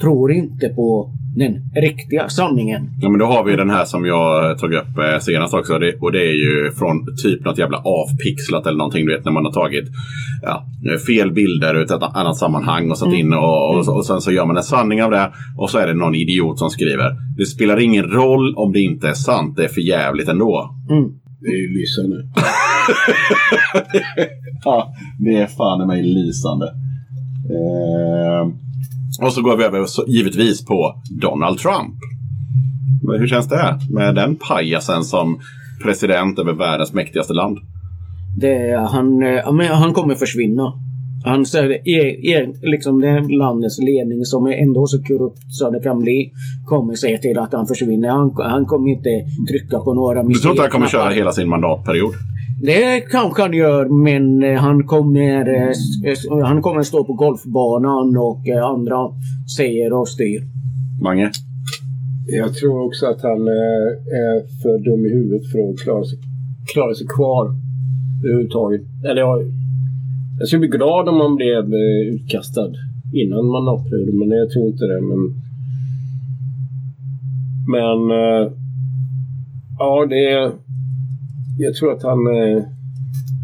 tror 0.00 0.32
inte 0.32 0.68
på 0.68 1.10
den 1.36 1.82
riktiga 1.82 2.28
sanningen. 2.28 2.90
Ja, 3.00 3.08
men 3.08 3.18
då 3.18 3.26
har 3.26 3.44
vi 3.44 3.56
den 3.56 3.70
här 3.70 3.84
som 3.84 4.06
jag 4.06 4.58
tog 4.58 4.72
upp 4.72 4.98
eh, 4.98 5.18
senast 5.20 5.54
också. 5.54 5.78
Det, 5.78 5.94
och 6.00 6.12
det 6.12 6.18
är 6.18 6.34
ju 6.34 6.72
från 6.72 7.16
typ 7.22 7.44
något 7.44 7.58
jävla 7.58 7.78
avpixlat 7.78 8.66
eller 8.66 8.78
någonting. 8.78 9.06
Du 9.06 9.16
vet 9.16 9.24
när 9.24 9.32
man 9.32 9.44
har 9.44 9.52
tagit 9.52 9.84
ja, 10.42 10.66
fel 11.06 11.32
bilder 11.32 11.74
ur 11.74 11.82
ett 11.82 11.90
annat 11.90 12.36
sammanhang 12.36 12.90
och 12.90 12.98
satt 12.98 13.12
in 13.12 13.32
och, 13.32 13.70
och, 13.70 13.96
och 13.96 14.06
sen 14.06 14.20
så 14.20 14.32
gör 14.32 14.46
man 14.46 14.56
en 14.56 14.62
sanning 14.62 15.02
av 15.02 15.10
det. 15.10 15.32
Och 15.58 15.70
så 15.70 15.78
är 15.78 15.86
det 15.86 15.94
någon 15.94 16.14
idiot 16.14 16.58
som 16.58 16.70
skriver. 16.70 17.16
Det 17.38 17.46
spelar 17.46 17.80
ingen 17.80 18.04
roll 18.04 18.54
om 18.56 18.72
det 18.72 18.80
inte 18.80 19.08
är 19.08 19.14
sant. 19.14 19.56
Det 19.56 19.64
är 19.64 19.68
för 19.68 19.80
jävligt 19.80 20.28
ändå. 20.28 20.74
Mm. 20.90 21.04
det 21.40 21.48
är 21.48 21.60
ju 21.62 21.78
lysande. 21.78 22.16
Ja, 24.64 24.94
det 25.18 25.34
är 25.34 25.46
fan 25.46 25.82
i 25.82 25.86
mig 25.86 26.02
lysande. 26.02 26.66
Eh, 27.56 28.48
och 29.22 29.32
så 29.32 29.42
går 29.42 29.56
vi 29.56 29.64
över 29.64 29.84
så, 29.84 30.04
givetvis 30.08 30.64
på 30.64 31.02
Donald 31.20 31.58
Trump. 31.58 31.94
Men 33.02 33.20
Hur 33.20 33.28
känns 33.28 33.48
det 33.48 33.78
med 33.90 34.14
den 34.14 34.36
pajasen 34.36 35.04
som 35.04 35.40
president 35.82 36.38
över 36.38 36.52
världens 36.52 36.92
mäktigaste 36.92 37.32
land? 37.32 37.58
Det, 38.38 38.76
han, 38.90 39.22
eh, 39.22 39.72
han 39.72 39.92
kommer 39.92 40.14
försvinna. 40.14 40.72
Han 41.24 41.46
säger, 41.46 41.70
är, 41.88 42.06
är, 42.34 42.70
liksom 42.70 43.00
det 43.00 43.20
landets 43.20 43.78
ledning 43.78 44.24
som 44.24 44.46
är 44.46 44.52
ändå 44.52 44.86
så 44.86 45.02
korrupt 45.02 45.42
så 45.48 45.70
det 45.70 45.80
kan 45.80 45.98
bli 45.98 46.32
kommer 46.66 46.94
säga 46.94 47.18
till 47.18 47.38
att 47.38 47.52
han 47.52 47.66
försvinner. 47.66 48.08
Han, 48.08 48.32
han 48.36 48.66
kommer 48.66 48.88
inte 48.90 49.10
trycka 49.50 49.78
på 49.78 49.94
några 49.94 50.22
Du 50.22 50.34
tror 50.34 50.50
inte 50.50 50.62
han 50.62 50.70
kommer 50.70 50.86
köra 50.86 51.10
hela 51.10 51.32
sin 51.32 51.48
mandatperiod? 51.48 52.14
Det 52.62 53.00
kanske 53.00 53.42
han 53.42 53.52
gör 53.52 53.88
men 53.88 54.42
eh, 54.42 54.60
han 54.60 54.84
kommer, 54.84 55.48
eh, 55.54 55.68
eh, 56.10 56.44
han 56.44 56.62
kommer 56.62 56.82
stå 56.82 57.04
på 57.04 57.12
golfbanan 57.12 58.16
och 58.16 58.48
andra 58.48 58.96
säger 59.56 59.92
och 59.92 60.08
styr. 60.08 60.42
Mange? 61.02 61.30
Jag 62.26 62.54
tror 62.54 62.86
också 62.86 63.06
att 63.06 63.22
han 63.22 63.48
är 64.26 64.62
för 64.62 64.78
dum 64.84 65.06
i 65.06 65.08
huvudet 65.08 65.50
för 65.52 65.70
att 65.70 65.78
klara 65.78 66.04
sig, 66.04 66.18
klara 66.72 66.94
sig 66.94 67.06
kvar 67.06 67.54
överhuvudtaget. 68.24 68.82
Eller 69.04 69.20
jag, 69.20 69.38
jag 70.38 70.48
skulle 70.48 70.60
bli 70.60 70.68
glad 70.68 71.08
om 71.08 71.20
han 71.20 71.36
blev 71.36 71.74
utkastad 72.14 72.70
innan 73.14 73.46
mandatperioden, 73.46 74.18
men 74.18 74.38
jag 74.38 74.50
tror 74.50 74.66
inte 74.66 74.84
det. 74.84 75.00
Men, 75.00 75.20
men 77.74 78.18
ja, 79.78 80.06
det 80.10 80.30
är... 80.30 80.65
Jag 81.58 81.74
tror 81.74 81.92
att 81.92 82.02
han... 82.02 82.18
Eh, 82.26 82.62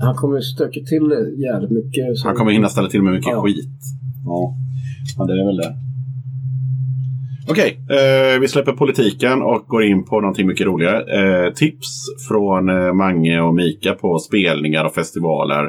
han 0.02 0.14
kommer 0.14 0.40
stöka 0.40 0.80
till 0.80 1.34
jävligt 1.44 1.70
mycket. 1.70 2.18
så- 2.18 2.28
Han 2.28 2.36
kommer 2.36 2.52
hinna 2.52 2.68
ställa 2.68 2.88
till 2.88 3.02
med 3.02 3.12
mycket 3.12 3.32
Ja. 3.32 3.42
skit. 3.42 3.68
Ja. 4.26 4.54
ja, 5.18 5.24
det 5.24 5.32
är 5.40 5.46
väl 5.46 5.56
det. 5.56 5.74
Okej, 7.50 7.78
eh, 7.90 8.40
vi 8.40 8.48
släpper 8.48 8.72
politiken 8.72 9.42
och 9.42 9.64
går 9.66 9.84
in 9.84 10.04
på 10.04 10.20
någonting 10.20 10.46
mycket 10.46 10.66
roligare. 10.66 10.98
Eh, 11.46 11.52
tips 11.52 11.88
från 12.28 12.68
eh, 12.68 12.92
Mange 12.92 13.40
och 13.40 13.54
Mika 13.54 13.92
på 13.94 14.18
spelningar 14.18 14.84
och 14.84 14.94
festivaler 14.94 15.64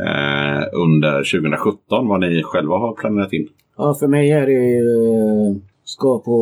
eh, 0.00 0.62
under 0.84 1.12
2017. 1.40 2.08
Vad 2.08 2.20
ni 2.20 2.42
själva 2.44 2.74
har 2.76 2.94
planerat 2.94 3.32
in. 3.32 3.48
Ja, 3.78 3.94
för 4.00 4.08
mig 4.08 4.30
är 4.30 4.46
det 4.46 4.52
ju, 4.52 4.78
eh, 4.78 5.56
ska 5.84 6.18
på 6.18 6.38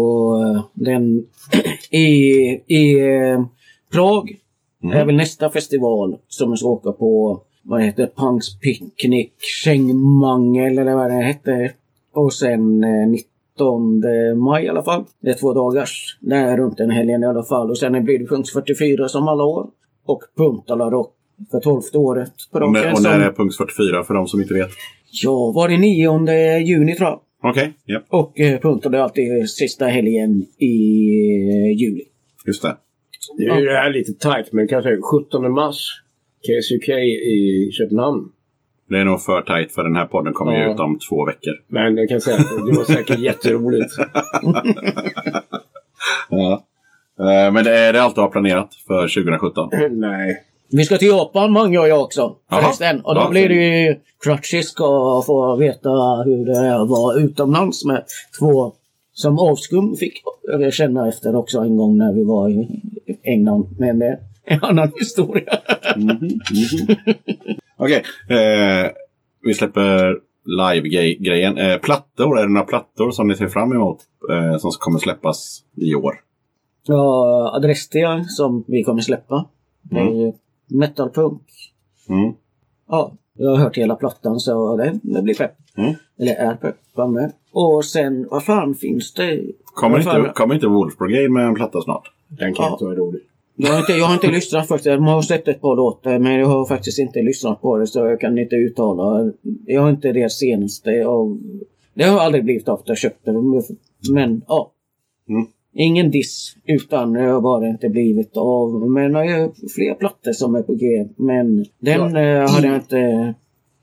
eh, 0.57 0.65
den 0.85 1.25
i, 1.91 2.05
i 2.77 2.97
Prag. 3.93 4.37
Mm. 4.93 5.07
väl 5.07 5.17
nästa 5.17 5.51
festival 5.51 6.17
som 6.29 6.49
jag 6.51 6.59
ska 6.59 6.69
åka 6.69 6.93
på. 6.93 7.41
Vad 7.63 7.81
det 7.81 7.85
heter 7.87 8.11
Punks 8.17 8.59
Picnic, 8.61 9.31
Chengmangel 9.65 10.79
eller 10.79 10.95
vad 10.95 11.11
det 11.11 11.23
hette. 11.23 11.73
Och 12.15 12.33
sen 12.33 12.85
eh, 12.85 13.09
19 13.09 14.03
maj 14.45 14.65
i 14.65 14.69
alla 14.69 14.83
fall. 14.83 15.05
Det 15.23 15.31
är 15.31 15.35
två 15.35 15.53
dagars. 15.53 16.19
Det 16.21 16.37
är 16.37 16.57
runt 16.57 16.77
den 16.77 16.91
helgen 16.91 17.23
i 17.23 17.27
alla 17.27 17.45
fall. 17.45 17.71
Och 17.71 17.79
sen 17.79 18.05
blir 18.05 18.19
det 18.19 18.27
Punks 18.27 18.53
44 18.53 19.09
som 19.09 19.29
alla 19.29 19.45
år. 19.45 19.67
Och 20.07 20.23
Puntala 20.37 20.91
Rock 20.91 21.13
för 21.51 21.61
tolfte 21.61 21.99
året 21.99 22.33
på 22.53 22.61
raken. 22.61 22.73
när- 22.73 22.93
och 22.93 23.03
när 23.03 23.21
är 23.21 23.33
punkt 23.33 23.57
44 23.57 24.05
för 24.05 24.15
de 24.15 24.27
som 24.27 24.41
inte 24.41 24.55
vet? 24.55 24.71
Ja, 25.23 25.53
var 25.55 25.69
det 25.69 25.79
9 25.79 26.59
juni 26.59 26.95
tror 26.95 27.09
jag. 27.09 27.21
Okej, 27.51 27.73
ja, 27.85 28.01
Och 28.09 28.41
eh, 28.41 28.61
Puntala 28.61 28.99
är 28.99 29.03
alltid 29.03 29.51
sista 29.51 29.87
helgen 29.87 30.43
i 30.59 30.75
eh, 31.49 31.81
juli. 31.81 32.03
just 32.47 32.63
det. 32.63 32.77
Det 33.39 33.45
är 33.45 33.65
det 33.65 33.77
här 33.77 33.91
lite 33.91 34.13
tajt, 34.13 34.53
men 34.53 34.69
kanske 34.69 34.97
17 35.01 35.53
mars. 35.53 36.03
KSUK 36.47 36.89
i 36.89 37.71
Köpenhamn. 37.73 38.29
Det 38.89 38.99
är 38.99 39.05
nog 39.05 39.23
för 39.23 39.43
tajt 39.43 39.73
för 39.73 39.83
den 39.85 39.97
här 39.97 40.07
podden 40.07 40.33
kommer 40.33 40.53
ju 40.53 40.59
Ja. 40.59 40.75
ut 40.75 40.81
om 40.81 40.99
två 41.09 41.25
veckor. 41.27 41.53
Men 41.69 41.97
jag 41.97 42.09
kan 42.09 42.21
säga 42.21 42.37
att 42.37 42.67
det 42.67 42.73
var 42.73 42.85
säkert 42.85 43.19
jätteroligt. 43.29 43.91
Ja. 46.31 46.65
Eh, 47.21 47.53
men 47.53 47.65
det 47.65 47.79
är 47.79 47.93
det 47.93 48.03
allt 48.03 48.15
du 48.15 48.21
har 48.21 48.29
planerat 48.29 48.75
för 48.87 49.01
2017? 49.23 49.69
Nej. 49.91 50.43
Vi 50.71 50.85
ska 50.85 50.97
till 50.99 51.09
Japan, 51.09 51.53
många 51.53 51.81
och 51.81 51.89
jag 51.89 52.01
också. 52.03 52.37
Förresten. 52.51 53.01
Och 53.01 53.15
då 53.15 53.21
Ja, 53.21 53.31
blir 53.31 53.49
det 53.49 53.55
ju... 53.85 53.97
Crutchy 54.25 54.63
ska 54.63 55.23
få 55.27 55.57
veta 55.57 55.89
hur 56.25 56.47
det 56.47 56.59
är 56.59 56.83
att 56.83 56.89
vara 56.89 57.17
utomlands 57.21 57.85
med 57.85 58.05
två 58.41 58.73
som 59.15 59.39
avskum 59.39 59.97
fick 59.97 60.23
jag 60.43 60.73
känna 60.75 61.09
efter 61.09 61.37
också 61.37 61.59
en 61.59 61.77
gång 61.77 61.97
när 61.99 62.13
vi 62.13 62.25
var 62.25 62.49
i 62.49 62.81
England. 63.23 63.67
Men 63.79 63.99
det 63.99 64.07
är 64.07 64.19
en 64.45 64.63
annan 64.63 64.93
historia. 64.99 65.53
Okej, 67.77 68.03
eh, 68.29 68.91
vi 69.43 69.55
släpper 69.55 70.19
live-grejen. 70.45 71.59
Eh, 71.59 71.77
plattor, 71.79 72.39
är 72.39 72.43
det 72.43 72.53
några 72.53 72.67
plattor 72.67 73.11
som 73.11 73.29
ni 73.29 73.37
ser 73.37 73.49
fram 73.49 73.73
emot 73.73 73.99
eh, 74.31 74.57
som 74.59 74.71
kommer 74.79 74.99
släppas 74.99 75.63
i 75.77 75.95
år? 75.95 76.15
ja, 76.87 77.53
Adrestia 77.57 78.25
som 78.25 78.65
vi 78.67 78.83
kommer 78.83 79.01
släppa. 79.01 79.49
Det 79.83 79.97
är 79.99 80.03
Mm. 80.11 80.33
metalpunk. 80.67 81.43
Mm. 82.09 82.33
Ja, 82.89 83.13
jag 83.35 83.51
har 83.51 83.57
hört 83.57 83.77
hela 83.79 83.95
plattan 83.97 84.41
så 84.41 84.77
det, 84.77 84.99
det 85.03 85.23
blir 85.23 85.35
pepp. 85.35 85.55
Mm. 85.79 85.95
Eller 86.19 86.35
är 86.35 86.57
vad 86.95 87.11
med. 87.11 87.33
Och 87.53 87.85
sen, 87.85 88.27
vad 88.31 88.45
fan 88.45 88.75
finns 88.75 89.15
det? 89.15 89.43
Kommer, 89.65 89.97
Vad 89.97 90.05
fan- 90.05 90.21
inte, 90.21 90.33
kommer 90.35 90.55
inte 90.55 90.67
Wolf 90.67 90.99
Brigade 90.99 91.29
med 91.29 91.47
en 91.47 91.55
platta 91.55 91.81
snart? 91.81 92.11
Den 92.29 92.55
kan 92.55 92.65
Ja. 92.67 92.73
inte 92.73 92.85
vara 92.85 92.95
rolig. 92.97 93.21
Jag 93.57 93.71
har, 93.73 93.79
inte, 93.79 93.93
jag 93.93 94.07
har 94.07 94.15
inte 94.15 94.27
lyssnat 94.31 94.69
faktiskt. 94.69 94.87
Jag 94.87 94.99
har 95.01 95.23
sett 95.23 95.49
ett 95.49 95.61
par 95.61 95.77
låtar 95.77 96.19
men 96.19 96.35
jag 96.35 96.47
har 96.47 96.65
faktiskt 96.67 96.99
inte 96.99 97.23
lyssnat 97.23 97.61
på 97.63 97.77
det 97.79 97.87
så 97.87 97.99
jag 97.99 98.21
kan 98.21 98.39
inte 98.39 98.57
uttala. 98.57 99.33
Jag 99.67 99.83
har 99.83 99.91
inte 99.91 100.13
det 100.13 100.33
senaste 100.33 101.07
av... 101.07 101.39
Det 101.95 102.05
har 102.05 102.21
aldrig 102.21 102.45
blivit 102.45 102.69
av 102.69 102.79
att 102.79 102.89
jag 102.89 102.99
köpte. 102.99 103.33
Men 104.13 104.43
ja. 104.49 104.71
Mm. 105.29 105.47
Ingen 105.77 106.11
diss. 106.11 106.57
Utan 106.65 107.13
det 107.13 107.21
har 107.21 107.41
bara 107.41 107.67
inte 107.69 107.89
blivit 107.89 108.37
av. 108.37 108.91
Men 108.91 109.15
jag 109.15 109.41
har 109.41 109.69
fler 109.75 109.95
plattor 109.95 110.33
som 110.33 110.55
är 110.55 110.63
på 110.63 110.75
G. 110.75 111.09
Men 111.17 111.65
den 111.79 112.01
eh, 112.17 112.51
hade 112.51 112.67
jag 112.67 112.77
inte 112.77 113.35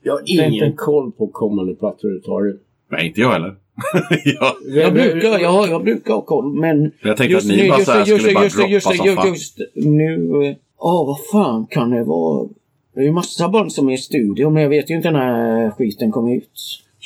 Jag 0.02 0.12
har 0.12 0.22
ingen 0.26 0.52
inte- 0.54 0.76
koll 0.76 1.12
på 1.12 1.26
kommande 1.26 1.74
plattor 1.74 2.04
överhuvudtaget. 2.08 2.56
Nej, 2.90 3.06
inte 3.06 3.20
jag 3.20 3.30
heller. 3.32 3.56
ja, 4.24 4.56
Jag 4.66 4.92
brukar, 4.92 5.38
jag, 5.38 5.68
jag 5.68 5.84
brukar 5.84 6.14
ha 6.14 6.20
koll, 6.20 6.52
men... 6.60 6.92
jag 7.02 7.16
tänkte 7.16 7.38
att 7.38 7.44
ni 7.44 7.68
bara 7.68 7.78
så 7.78 7.92
här 7.92 8.04
skulle 8.04 8.34
bara 8.34 8.48
droppa 8.48 8.68
just, 8.68 8.86
som 8.96 9.06
just, 9.06 9.16
fan. 9.16 9.28
just 9.28 9.58
nu... 9.74 10.30
eh, 10.46 10.56
Ja, 10.78 11.04
vad 11.06 11.26
fan 11.32 11.66
kan 11.66 11.90
det 11.90 12.04
vara? 12.04 12.48
Det 12.94 13.00
är 13.00 13.04
ju 13.04 13.12
massa 13.12 13.48
band 13.48 13.72
som 13.72 13.88
är 13.88 13.92
i 13.94 13.98
studio, 13.98 14.50
men 14.50 14.62
jag 14.62 14.70
vet 14.70 14.90
ju 14.90 14.94
inte 14.94 15.10
när 15.10 15.70
skiten 15.70 16.10
kom 16.10 16.28
ut. 16.32 16.50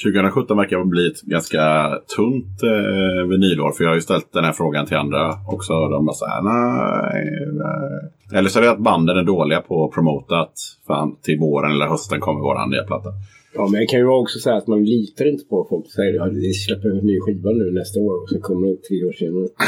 2017 0.05 0.57
verkar 0.57 0.85
bli 0.85 1.07
ett 1.07 1.21
ganska 1.23 1.89
tunt 2.17 2.63
eh, 2.63 3.29
vinylår. 3.29 3.73
För 3.73 3.85
jag 3.85 3.91
har 3.91 3.95
ju 3.95 4.01
ställt 4.01 4.33
den 4.33 4.45
här 4.45 4.53
frågan 4.53 4.87
till 4.87 4.97
andra 4.97 5.35
också. 5.49 5.73
De 5.73 6.07
bara 6.07 6.15
såhär, 6.15 6.43
nej, 6.43 7.49
nej. 7.53 8.11
Eller 8.35 8.49
så 8.49 8.59
är 8.59 8.63
det 8.63 8.71
att 8.71 8.79
banden 8.79 9.17
är 9.17 9.23
dåliga 9.25 9.61
på 9.61 9.85
att 9.85 9.91
promota 9.91 10.41
att 10.41 10.59
fan, 10.87 11.17
till 11.23 11.39
våren 11.39 11.73
eller 11.73 11.87
hösten 11.87 12.21
kommer 12.21 12.41
våran 12.41 12.71
nya 12.71 12.85
platta. 12.85 13.09
Ja, 13.55 13.69
men 13.69 13.81
det 13.81 13.87
kan 13.87 14.01
ju 14.01 14.09
också 14.09 14.39
säga 14.39 14.57
att 14.57 14.67
man 14.67 14.85
litar 14.85 15.29
inte 15.29 15.45
på 15.45 15.67
folk. 15.71 15.91
Säger 15.91 16.21
att 16.23 16.33
vi 16.33 16.53
släpper 16.55 16.89
en 16.89 17.07
ny 17.07 17.21
skiva 17.21 17.51
nu 17.51 17.71
nästa 17.73 18.01
år 18.01 18.23
och 18.23 18.29
så 18.29 18.41
kommer 18.41 18.67
det 18.69 18.77
tre 18.77 19.05
år 19.05 19.13
senare. 19.13 19.49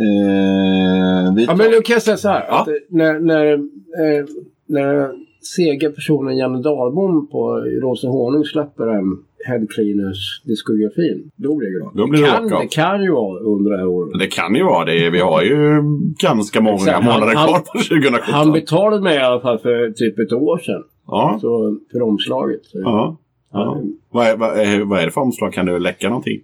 Eh, 0.00 1.44
Ja, 1.46 1.54
men 1.54 1.70
då 1.72 1.80
kan 1.80 1.94
jag 1.94 2.02
säga 2.02 2.16
så 2.16 2.28
här. 2.28 2.46
Ja. 2.48 2.60
Att 2.60 2.68
när, 2.88 3.18
när, 3.20 3.52
eh, 3.52 4.24
när 4.66 5.10
sega 5.40 5.90
personen 5.90 6.36
Janne 6.36 6.62
Dahlbom 6.62 7.28
på 7.28 7.56
Rosen 7.82 8.10
Honung 8.10 8.44
släpper 8.44 8.86
en 8.86 9.18
Head 9.46 9.66
Cleaners 9.74 10.42
diskografin. 10.44 11.30
Då 11.36 11.56
blir 11.56 11.68
jag 11.68 11.80
glad. 11.80 11.96
Då 11.96 12.06
blir 12.10 12.22
det 12.22 12.28
kan, 12.28 12.48
det 12.48 12.66
kan 12.66 13.02
ju 13.02 13.10
vara 13.12 13.38
under 13.40 13.70
det 13.70 13.76
här 13.78 13.86
året. 13.86 14.10
Men 14.10 14.18
det 14.18 14.26
kan 14.26 14.54
ju 14.54 14.64
vara 14.64 14.84
det. 14.84 15.10
Vi 15.10 15.20
har 15.20 15.42
ju 15.42 15.82
ganska 16.22 16.60
många 16.60 16.76
Exakt. 16.76 17.04
månader 17.04 17.34
Han- 17.34 17.48
kvar 17.48 17.58
på 17.58 17.78
2017. 17.78 18.34
Han 18.34 18.52
betalade 18.52 19.02
mig 19.02 19.16
i 19.16 19.20
alla 19.20 19.40
fall 19.40 19.58
för 19.58 19.90
typ 19.90 20.18
ett 20.18 20.32
år 20.32 20.58
sedan. 20.58 20.82
ja. 21.06 21.38
Så 21.40 21.76
för 21.92 22.02
omslaget. 22.02 22.60
Så, 22.64 22.78
Ja. 22.78 23.16
Ja. 23.52 23.80
Vad, 24.10 24.26
är, 24.26 24.36
vad, 24.36 24.50
är, 24.58 24.84
vad 24.84 25.00
är 25.00 25.04
det 25.04 25.10
för 25.10 25.20
omslag? 25.20 25.52
Kan 25.52 25.66
du 25.66 25.78
läcka 25.78 26.08
någonting? 26.08 26.40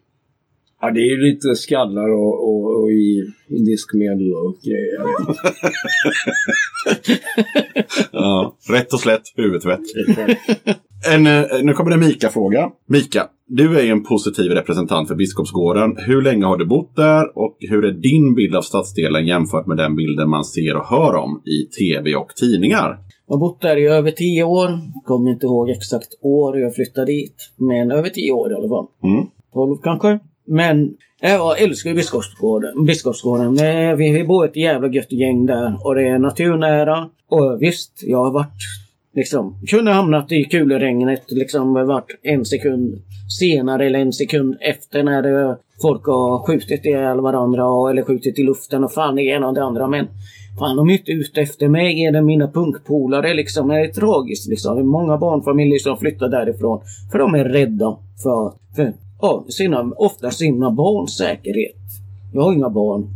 Ja, 0.85 0.90
det 0.90 1.01
är 1.01 1.16
ju 1.16 1.32
lite 1.32 1.55
skallar 1.55 2.11
och, 2.11 2.48
och, 2.48 2.82
och 2.82 2.90
i, 2.90 3.32
i 3.48 3.59
diskmedel 3.65 4.35
och 4.35 4.56
grejer. 4.65 5.01
Ja. 8.12 8.56
Rätt 8.70 8.93
och 8.93 9.01
slätt 9.01 9.23
huvudtvätt. 9.36 9.81
En, 11.15 11.27
eh, 11.27 11.44
nu 11.62 11.73
kommer 11.73 11.90
det 11.90 11.97
en 11.97 12.01
Mika-fråga. 12.01 12.70
Mika, 12.89 13.27
du 13.47 13.78
är 13.78 13.82
ju 13.82 13.90
en 13.90 14.05
positiv 14.05 14.51
representant 14.51 15.09
för 15.09 15.15
Biskopsgården. 15.15 15.97
Hur 15.97 16.23
länge 16.23 16.44
har 16.44 16.56
du 16.56 16.66
bott 16.66 16.97
där 16.97 17.39
och 17.39 17.56
hur 17.61 17.85
är 17.85 17.93
din 17.93 18.35
bild 18.35 18.56
av 18.56 18.62
stadsdelen 18.62 19.27
jämfört 19.27 19.66
med 19.66 19.77
den 19.77 19.97
bilden 19.97 20.31
man 20.31 20.44
ser 20.44 20.77
och 20.77 20.86
hör 20.86 21.15
om 21.15 21.43
i 21.44 21.66
tv 21.78 22.15
och 22.15 22.28
tidningar? 22.36 22.98
Jag 23.27 23.35
har 23.35 23.40
bott 23.40 23.61
där 23.61 23.77
i 23.77 23.86
över 23.86 24.11
tio 24.11 24.44
år. 24.44 24.69
Kommer 25.05 25.31
inte 25.31 25.47
ihåg 25.47 25.70
exakt 25.70 26.09
år 26.20 26.59
jag 26.59 26.74
flyttade 26.74 27.06
dit. 27.06 27.52
Men 27.56 27.90
över 27.90 28.09
tio 28.09 28.32
år 28.32 28.52
i 28.52 28.55
alla 28.55 28.69
fall. 28.69 28.86
Mm. 29.02 29.27
12 29.52 29.77
kanske. 29.82 30.19
Men 30.47 30.95
jag 31.21 31.62
älskar 31.62 31.91
ju 31.91 31.97
Biskopsgården. 31.97 32.85
Biskopsgården. 32.87 33.59
Eh, 33.59 33.97
vi, 33.97 34.12
vi 34.12 34.25
bor 34.25 34.45
ett 34.45 34.57
jävla 34.57 34.89
gött 34.89 35.12
gäng 35.12 35.47
där 35.47 35.77
och 35.87 35.95
det 35.95 36.09
är 36.09 36.19
naturnära. 36.19 37.09
Och 37.29 37.62
visst, 37.62 37.93
jag 38.03 38.25
har 38.25 38.31
varit 38.33 38.61
liksom, 39.15 39.55
kunde 39.71 39.91
hamnat 39.93 40.33
i 40.33 40.45
kulregnet 40.45 41.23
liksom 41.29 41.73
varit 41.73 42.19
en 42.23 42.45
sekund 42.45 43.03
senare 43.41 43.87
eller 43.87 43.99
en 43.99 44.12
sekund 44.12 44.57
efter 44.61 45.03
när 45.03 45.23
det, 45.23 45.59
folk 45.83 46.07
har 46.07 46.47
skjutit 46.47 46.85
ihjäl 46.87 47.21
varandra 47.21 47.66
och- 47.66 47.91
eller 47.91 48.03
skjutit 48.03 48.39
i 48.39 48.43
luften 48.43 48.85
och 48.85 48.93
fan 48.93 49.16
det 49.16 49.23
ena 49.23 49.49
och 49.49 49.55
det 49.55 49.62
andra. 49.65 49.89
Men 49.89 50.07
fan 50.59 50.77
de 50.77 50.89
är 50.91 50.93
inte 50.93 51.12
ute 51.12 51.41
efter 51.41 51.69
mig 51.69 52.07
eller 52.07 52.23
mina 52.23 52.49
punkpolare 52.49 53.35
liksom. 53.35 53.69
Det 53.69 53.81
är 53.81 53.89
tragiskt 53.89 54.49
liksom. 54.49 54.75
Det 54.77 54.81
är 54.83 54.85
många 54.85 55.16
barnfamiljer 55.19 55.79
som 55.79 55.97
flyttar 55.99 56.29
därifrån 56.29 56.81
för 57.12 57.19
de 57.19 57.35
är 57.35 57.45
rädda 57.45 57.97
för, 58.23 58.53
för 58.77 58.93
ja, 59.25 59.45
sina, 59.49 59.83
ofta 59.97 60.31
sina 60.31 60.71
barns 60.71 61.17
säkerhet. 61.19 61.77
Jag 62.33 62.43
har 62.43 62.53
inga 62.53 62.71
barn. 62.71 63.07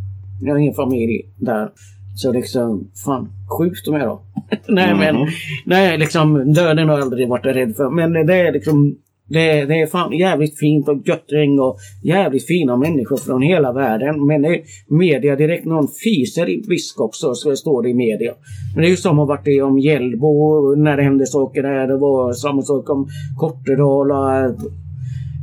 Jag 0.43 0.55
har 0.55 0.59
ingen 0.59 0.74
familj 0.74 1.22
där. 1.36 1.68
Så 2.16 2.32
liksom, 2.32 2.90
fan, 3.05 3.28
skjut 3.48 3.85
dem 3.86 3.98
då. 3.98 4.20
nej 4.68 4.94
men, 4.94 5.16
Mhm. 5.16 5.26
nej 5.66 5.98
liksom 5.98 6.52
döden 6.52 6.89
har 6.89 6.94
jag 6.98 7.02
aldrig 7.02 7.28
varit 7.28 7.47
rädd 7.47 7.76
för. 7.76 7.90
Men 7.90 8.12
det 8.26 8.35
är 8.35 8.52
liksom, 8.52 8.97
det, 9.28 9.64
det 9.64 9.80
är 9.80 9.86
fan 9.86 10.12
jävligt 10.18 10.59
fint 10.59 10.89
och 10.89 11.02
gött 11.09 11.24
regn 11.28 11.60
och 11.60 11.76
jävligt 12.02 12.47
fina 12.47 12.76
människor 12.76 13.16
från 13.16 13.43
hela 13.43 13.72
världen. 13.72 14.26
Men 14.26 14.43
det 14.43 14.48
är 14.48 14.62
media 14.89 15.36
direkt 15.36 15.64
någon 15.64 15.89
fiser 16.05 16.48
i 16.48 16.62
biskop 16.68 17.14
så, 17.14 17.35
så 17.35 17.56
står 17.56 17.82
det 17.82 17.89
i 17.89 17.94
media. 17.94 18.32
Men 18.74 18.82
det 18.82 18.89
är 18.89 18.90
ju 18.90 18.97
som 18.97 19.18
att 19.18 19.28
varit 19.28 19.48
i 19.48 19.60
om 19.62 19.78
Hjällbo 19.78 20.74
när 20.76 20.97
det 20.97 21.02
hände 21.02 21.26
saker 21.26 21.62
där. 21.62 21.86
Det 21.86 21.97
var 21.98 22.32
samma 22.32 22.62
sak 22.62 22.90
om 22.90 23.09
Kortedala, 23.39 24.55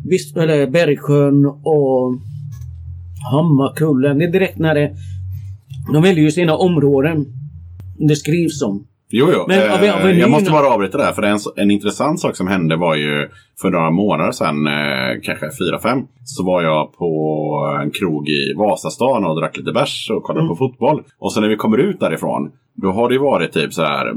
Visst, 0.10 0.38
eller 0.38 0.68
Bergsjön 0.68 1.45
och 1.45 2.15
Hammarkullen. 3.32 4.18
Det 4.18 4.26
är 4.26 4.32
direkt 4.32 4.57
när 4.57 4.76
det... 4.76 4.95
De 5.94 6.03
väljer 6.03 6.23
ju 6.23 6.32
sina 6.32 6.56
områden. 6.56 7.26
Det 7.98 8.15
skrivs 8.15 8.61
om. 8.61 8.88
Jo, 9.18 9.28
jo. 9.34 9.46
Men, 9.48 9.58
eh, 9.60 10.20
jag 10.20 10.28
ny- 10.28 10.32
måste 10.32 10.52
bara 10.52 10.68
avbryta 10.68 10.98
där. 10.98 11.12
För 11.12 11.24
en, 11.24 11.38
en 11.56 11.72
intressant 11.72 12.20
sak 12.20 12.36
som 12.36 12.48
hände 12.48 12.76
var 12.76 12.96
ju 12.96 13.30
för 13.62 13.70
några 13.70 13.92
månader 13.92 14.32
sedan, 14.32 14.68
eh, 14.68 15.22
kanske 15.24 15.46
fyra 15.60 15.80
fem 15.80 16.00
så 16.26 16.44
var 16.46 16.62
jag 16.64 16.94
på 16.98 17.10
en 17.84 17.92
krog 17.92 18.30
i 18.30 18.54
Vasastan 18.58 19.26
och 19.26 19.40
drack 19.40 19.58
lite 19.58 19.72
bärs 19.72 20.10
och 20.12 20.24
kollade 20.24 20.44
Mm. 20.46 20.50
på 20.50 20.56
fotboll. 20.56 21.04
Och 21.20 21.34
sen 21.34 21.42
när 21.44 21.50
vi 21.50 21.56
kommer 21.56 21.78
ut 21.78 22.00
därifrån, 22.00 22.52
då 22.74 22.92
har 22.92 23.10
det 23.10 23.16
ju 23.16 23.22
varit 23.22 23.52
typ 23.54 23.74
så 23.74 23.82
här, 23.82 24.12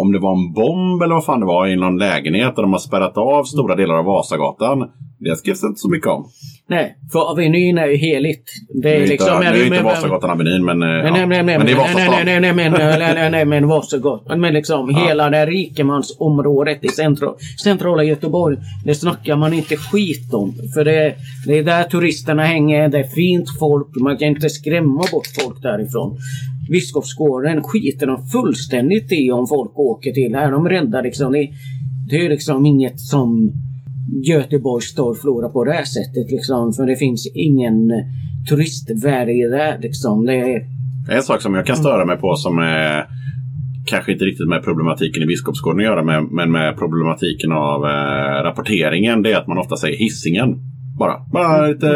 om 0.00 0.12
det 0.12 0.18
var 0.18 0.32
en 0.32 0.52
bomb 0.52 1.02
eller 1.02 1.14
vad 1.14 1.24
fan 1.24 1.40
det 1.40 1.46
var 1.46 1.66
i 1.66 1.76
någon 1.76 1.98
lägenhet 1.98 2.56
och 2.56 2.62
de 2.62 2.72
har 2.72 2.78
spärrat 2.78 3.16
av 3.18 3.44
stora 3.44 3.74
delar 3.74 3.94
av 3.94 4.04
Vasagatan. 4.04 4.90
Det 5.18 5.36
skrivs 5.36 5.64
inte 5.64 5.78
så 5.80 5.90
mycket 5.90 6.08
om. 6.08 6.24
Nej, 6.68 6.96
för 7.12 7.30
Avenyn 7.30 7.78
är 7.78 7.86
ju 7.86 7.96
heligt. 7.96 8.50
Det 8.82 8.96
är 8.96 9.02
är 9.02 9.06
liksom... 9.06 9.36
inte, 9.36 9.48
är 9.48 9.56
inte 9.64 9.70
men- 9.70 9.84
Vasagatan 9.84 10.30
Avenyn, 10.30 10.64
men, 10.64 10.78
Nej, 10.78 10.88
ja. 11.04 11.10
nej, 11.12 11.26
nej, 11.26 11.42
nej, 11.42 11.58
men 11.58 11.66
det 11.66 11.72
är 11.72 11.76
Vasastan. 11.76 12.04
nej, 12.10 12.24
nej, 12.24 12.40
nej, 12.40 12.52
men, 12.54 12.72
nej, 12.72 13.14
nej, 13.14 13.30
nej, 13.30 13.44
men 13.44 13.68
Vasagatan. 13.68 14.40
Men 14.40 14.54
liksom 14.54 14.94
hela 14.94 15.30
det 15.30 15.46
rikemansområdet 15.46 16.84
i 16.84 16.88
centra, 16.88 17.28
centrala 17.62 18.04
Göteborg. 18.04 18.56
Det 18.84 18.94
snackar 18.94 19.36
man 19.36 19.52
inte 19.52 19.76
skit 19.76 20.34
om. 20.34 20.54
För 20.74 20.84
det, 20.84 21.14
det 21.46 21.58
är 21.58 21.62
där 21.62 21.82
turisterna 21.84 22.42
hänger. 22.44 22.88
Det 22.88 22.98
är 22.98 23.08
fint 23.08 23.58
folk. 23.58 23.88
Man 24.00 24.16
kan 24.16 24.28
inte 24.28 24.50
skrämma 24.50 25.04
bort 25.12 25.26
folk 25.40 25.62
därifrån. 25.62 26.16
Biskopsgården 26.70 27.62
skiter 27.62 28.06
de 28.06 28.26
fullständigt 28.28 29.12
i 29.12 29.30
om 29.30 29.46
folk 29.46 29.78
åker 29.78 30.10
till. 30.12 30.34
Här 30.34 30.50
de 30.52 30.68
räddar 30.68 31.02
liksom. 31.02 31.32
Det, 31.32 31.48
det 32.10 32.16
är 32.16 32.28
liksom 32.28 32.66
inget 32.66 33.00
som 33.00 33.52
Göteborgs 34.26 34.84
stad 34.84 35.18
förlorar 35.18 35.48
på 35.48 35.64
det 35.64 35.72
här 35.72 35.84
sättet 35.84 36.30
liksom. 36.30 36.72
För 36.72 36.86
det 36.86 36.96
finns 36.96 37.26
ingen 37.34 37.92
turistvärde 38.48 39.50
där 39.50 39.78
liksom. 39.80 40.26
Det 40.26 40.34
är 40.34 40.60
En 41.10 41.22
sak 41.22 41.42
som 41.42 41.54
jag 41.54 41.66
kan 41.66 41.76
störa 41.76 42.04
mig 42.04 42.16
på 42.16 42.34
som 42.36 42.58
är 42.58 43.06
kanske 43.86 44.12
inte 44.12 44.24
riktigt 44.24 44.48
med 44.48 44.64
problematiken 44.64 45.22
i 45.22 45.26
Biskopsgården 45.26 45.80
att 45.80 45.84
göra 45.84 46.02
med, 46.02 46.24
men 46.30 46.52
med 46.52 46.78
problematiken 46.78 47.52
av 47.52 47.84
eh, 47.84 48.42
rapporteringen. 48.42 49.22
Det 49.22 49.32
är 49.32 49.36
att 49.36 49.46
man 49.46 49.58
ofta 49.58 49.76
säger 49.76 49.96
hissingen 49.96 50.48
Bara, 50.98 51.14
bara 51.32 51.66
lite 51.66 51.88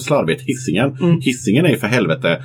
slarvigt. 0.00 0.42
Hissingen. 0.42 0.96
Mm. 1.00 1.20
Hissingen 1.20 1.66
är 1.66 1.70
ju 1.70 1.76
för 1.76 1.86
helvete 1.86 2.38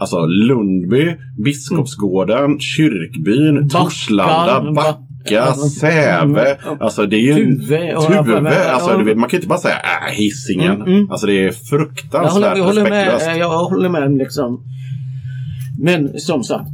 Alltså 0.00 0.26
Lundby, 0.26 1.16
Biskopsgården, 1.44 2.60
Kyrkbyn, 2.60 3.68
Torslanda, 3.68 4.72
Backa, 4.72 4.98
Backa, 5.30 5.54
Säve. 5.54 6.54
mm. 6.54 6.76
Alltså 6.80 7.06
det 7.06 7.16
är 7.16 7.20
ju... 7.20 7.34
Tuve 7.34 7.96
Tuve. 8.06 8.70
Alltså, 8.70 8.96
vet, 8.96 9.16
man 9.16 9.28
kan 9.28 9.36
ju 9.36 9.38
inte 9.38 9.48
bara 9.48 9.58
säga 9.58 9.74
äh, 9.74 10.14
Hisingen. 10.14 10.74
Mm, 10.74 10.92
mm. 10.92 11.10
Alltså 11.10 11.26
det 11.26 11.32
är 11.32 11.36
Jag 11.36 11.42
håller, 11.44 11.52
fruktansvärt 11.52 12.58
jag 12.58 12.64
håller 12.64 12.90
med. 12.90 13.36
Jag 13.38 13.48
håller 13.48 13.88
med 13.88 14.18
liksom. 14.18 14.64
Men 15.80 16.20
som 16.20 16.44
sagt, 16.44 16.68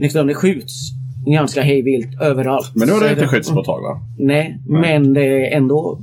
liksom 0.00 0.26
det 0.26 0.34
skjuts 0.34 0.92
ganska 1.26 1.62
hejvilt 1.62 2.20
överallt. 2.20 2.70
Men 2.74 2.88
nu 2.88 2.94
har 2.94 3.00
det 3.00 3.10
inte 3.10 3.26
skjutits 3.26 3.50
på 3.50 3.60
ett 3.60 3.66
tag 3.66 3.82
va? 3.82 4.00
Nej, 4.18 4.58
men 4.66 5.14
det 5.14 5.24
är 5.24 5.56
ändå... 5.56 6.00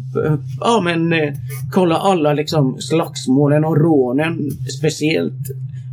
Ja, 0.60 0.82
men 0.84 1.14
eh, 1.14 1.34
kolla 1.72 1.96
alla 1.96 2.34
liksom 2.34 2.78
slagsmålen 2.80 3.66
och 3.66 3.78
rånen. 3.78 4.40
Speciellt 4.80 5.42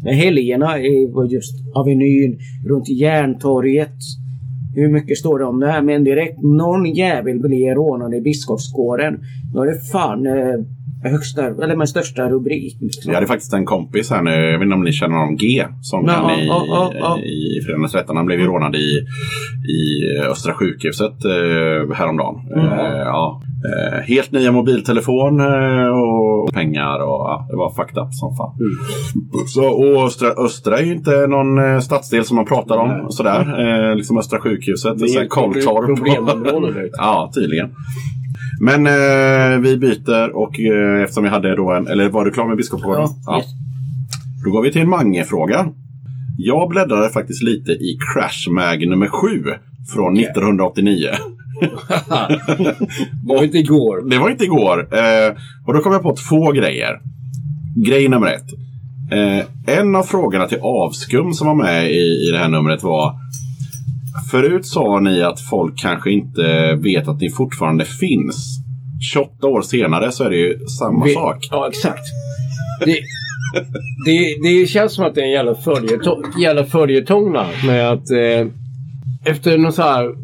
helgerna 0.05 0.67
var 1.13 1.25
just 1.25 1.55
Avenyn, 1.75 2.39
runt 2.67 2.89
Järntorget. 2.89 3.97
Hur 4.75 4.89
mycket 4.89 5.19
står 5.19 5.39
det 5.39 5.45
om 5.45 5.61
det 5.61 5.67
här? 5.67 5.83
Men 5.83 6.05
direkt 6.05 6.43
någon 6.43 6.87
jävel 6.87 7.39
blir 7.39 7.75
rånad 7.75 8.15
i 8.15 8.21
Biskopsgården. 8.21 9.21
Då 9.55 9.63
är 9.63 9.67
det 9.67 9.81
fan 9.93 10.27
eh, 10.27 11.11
högsta, 11.11 11.47
eller 11.47 11.77
med 11.77 11.89
största 11.89 12.29
rubrik. 12.29 12.77
Liksom. 12.81 13.11
Vi 13.11 13.15
hade 13.15 13.27
faktiskt 13.27 13.53
en 13.53 13.65
kompis 13.65 14.11
här 14.11 14.23
nu, 14.23 14.31
jag 14.31 14.59
vet 14.59 14.63
inte 14.63 14.75
om 14.75 14.85
ni 14.85 14.93
känner 14.93 15.17
honom 15.17 15.37
G, 15.37 15.65
sångaren 15.81 16.25
Ja, 16.29 16.43
i, 16.43 16.47
ja, 16.47 16.93
ja, 17.01 17.19
i 17.19 17.61
Fredagens 17.65 17.95
rätten. 17.95 18.17
Han 18.17 18.27
blev 18.27 18.41
ju 18.41 18.47
rånad 18.47 18.75
i, 18.75 18.99
i 19.79 20.19
Östra 20.31 20.55
sjukhuset 20.55 21.25
eh, 21.25 21.95
häromdagen. 21.97 22.35
Mm. 22.55 22.67
Eh, 22.67 22.99
ja. 22.99 23.43
eh, 23.65 24.01
helt 24.01 24.33
nya 24.33 24.53
mobiltelefon 24.53 25.41
eh, 25.41 25.89
och, 25.89 26.22
och 26.43 26.53
pengar 26.53 26.95
och 26.95 27.21
ja, 27.29 27.47
det 27.51 27.57
var 27.57 27.71
fucked 27.71 27.99
up 28.03 28.15
som 28.15 28.37
fan. 28.37 28.53
Så, 29.49 29.65
och 29.65 30.05
Östra, 30.07 30.29
Östra 30.29 30.79
är 30.79 30.85
ju 30.85 30.93
inte 30.93 31.27
någon 31.27 31.59
eh, 31.59 31.81
stadsdel 31.81 32.25
som 32.25 32.37
man 32.37 32.45
pratar 32.47 32.77
om 32.77 32.89
Nej. 32.89 33.07
sådär. 33.09 33.41
Eh, 33.91 33.97
liksom 33.97 34.19
Östra 34.19 34.41
sjukhuset, 34.41 34.99
Det 34.99 35.05
är 35.05 35.29
Karltorp. 35.29 35.87
problemområde 35.87 36.91
ja, 36.93 37.31
tydligen. 37.35 37.71
Men 38.61 38.87
eh, 38.87 39.59
vi 39.61 39.77
byter 39.77 40.37
och 40.37 40.61
eh, 40.61 41.03
eftersom 41.03 41.25
vi 41.25 41.31
hade 41.31 41.57
då 41.57 41.73
en, 41.73 41.87
eller 41.87 42.09
var 42.09 42.25
du 42.25 42.31
klar 42.31 42.47
med 42.49 42.57
biskopsgården? 42.57 43.09
Ja, 43.27 43.37
yes. 43.37 43.47
Då 44.45 44.51
går 44.51 44.63
vi 44.63 44.73
till 44.73 44.83
en 44.83 44.89
Mange-fråga. 44.91 45.67
Jag 46.39 46.69
bläddrade 46.69 47.09
faktiskt 47.09 47.43
lite 47.43 47.73
i 47.73 47.99
Crash 48.15 48.51
Mag 48.51 48.89
nummer 48.89 49.09
7 49.09 49.29
från 49.95 50.17
1989. 50.19 51.09
Det 51.71 53.27
var 53.35 53.45
inte 53.45 53.59
igår. 53.59 54.11
Det 54.11 54.19
var 54.19 54.31
inte 54.31 54.45
igår. 54.45 54.89
Eh, 54.99 55.33
och 55.67 55.75
då 55.75 55.81
kom 55.81 55.93
jag 55.93 56.03
på 56.03 56.17
två 56.29 56.53
grejer. 56.53 57.01
Grej 57.87 58.09
nummer 58.09 58.27
ett. 58.27 58.47
Eh, 59.13 59.77
en 59.79 59.97
av 59.97 60.03
frågorna 60.03 60.47
till 60.49 60.59
Avskum 60.63 61.33
som 61.33 61.47
var 61.47 61.55
med 61.55 61.91
i, 61.91 62.29
i 62.29 62.31
det 62.33 62.39
här 62.39 62.49
numret 62.49 62.83
var 62.83 63.15
Förut 64.31 64.67
sa 64.67 65.01
ni 65.01 65.23
att 65.23 65.41
folk 65.41 65.79
kanske 65.79 66.11
inte 66.11 66.75
vet 66.75 67.09
att 67.09 67.21
ni 67.21 67.31
fortfarande 67.31 67.85
finns. 67.85 68.59
28 69.13 69.47
år 69.47 69.63
senare 69.63 70.13
så 70.13 70.25
är 70.25 70.31
det 70.31 70.37
ju 70.37 70.59
samma 70.67 71.05
Vi- 71.05 71.15
sak. 71.15 71.49
Ja, 71.51 71.69
exakt. 71.69 72.03
Det, 72.85 72.99
det, 74.07 74.37
det 74.43 74.67
känns 74.67 74.95
som 74.95 75.05
att 75.05 75.15
det 75.15 75.21
är 75.21 75.25
en 75.25 75.31
jävla 75.31 75.55
följetong, 75.55 76.23
jävla 76.43 76.65
följetong 76.65 77.33
där, 77.33 77.67
med 77.67 77.91
att 77.91 78.11
eh, 78.11 78.47
efter 79.33 79.59
någon 79.59 79.73
så 79.73 79.83
här... 79.83 80.15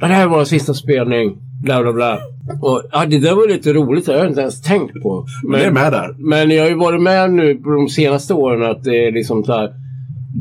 "Ja, 0.00 0.06
Det 0.08 0.14
här 0.14 0.26
var 0.28 0.38
vår 0.38 0.44
sista 0.44 0.74
spelning. 0.74 1.36
Bla 1.64 1.82
bla 1.82 1.92
bla. 1.92 2.18
Och, 2.60 2.82
ja, 2.92 3.06
det 3.06 3.18
där 3.18 3.34
var 3.34 3.48
lite 3.48 3.72
roligt. 3.72 4.06
Det 4.06 4.12
har 4.12 4.18
jag 4.18 4.28
inte 4.28 4.40
ens 4.40 4.62
tänkt 4.62 5.02
på. 5.02 5.26
Men 5.44 5.60
det 5.60 5.66
är 5.66 5.70
med 5.72 5.92
där. 5.92 6.14
Men 6.18 6.50
jag 6.50 6.62
har 6.62 6.70
ju 6.70 6.76
varit 6.76 7.02
med 7.02 7.32
nu 7.32 7.54
på 7.54 7.70
de 7.70 7.88
senaste 7.88 8.34
åren 8.34 8.70
att 8.70 8.84
det 8.84 9.06
är 9.06 9.12
liksom 9.12 9.44
så 9.44 9.52
här. 9.52 9.70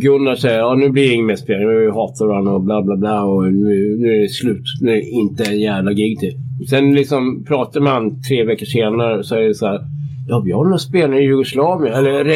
Gunnar 0.01 0.35
säger 0.35 0.59
ja 0.59 0.75
nu 0.75 0.89
blir 0.89 1.07
det 1.07 1.13
ingen 1.13 1.25
mer 1.25 1.35
spelning. 1.35 1.67
Nu 1.67 1.91
hatar 1.91 2.27
varandra 2.27 2.53
och 2.53 2.63
bla 2.63 2.81
bla 2.81 2.97
bla. 2.97 3.23
Och 3.23 3.53
nu, 3.53 3.97
nu 3.99 4.15
är 4.17 4.21
det 4.21 4.29
slut. 4.29 4.63
Nu 4.81 4.91
är 4.91 4.95
det 4.95 5.09
inte 5.09 5.43
en 5.43 5.59
jävla 5.59 5.93
gig 5.93 6.19
till. 6.19 6.33
Sen 6.69 6.93
liksom 6.93 7.43
pratar 7.47 7.81
man 7.81 8.21
tre 8.21 8.43
veckor 8.43 8.65
senare 8.65 9.23
så 9.23 9.35
är 9.35 9.41
det 9.41 9.55
så 9.55 9.67
här. 9.67 9.79
Ja, 10.27 10.41
vi 10.45 10.51
har 10.51 10.63
några 10.63 10.77
spelare 10.77 11.19
i 11.19 11.23
Jugoslavien. 11.23 11.93
Eller 11.93 12.25
eh, 12.25 12.35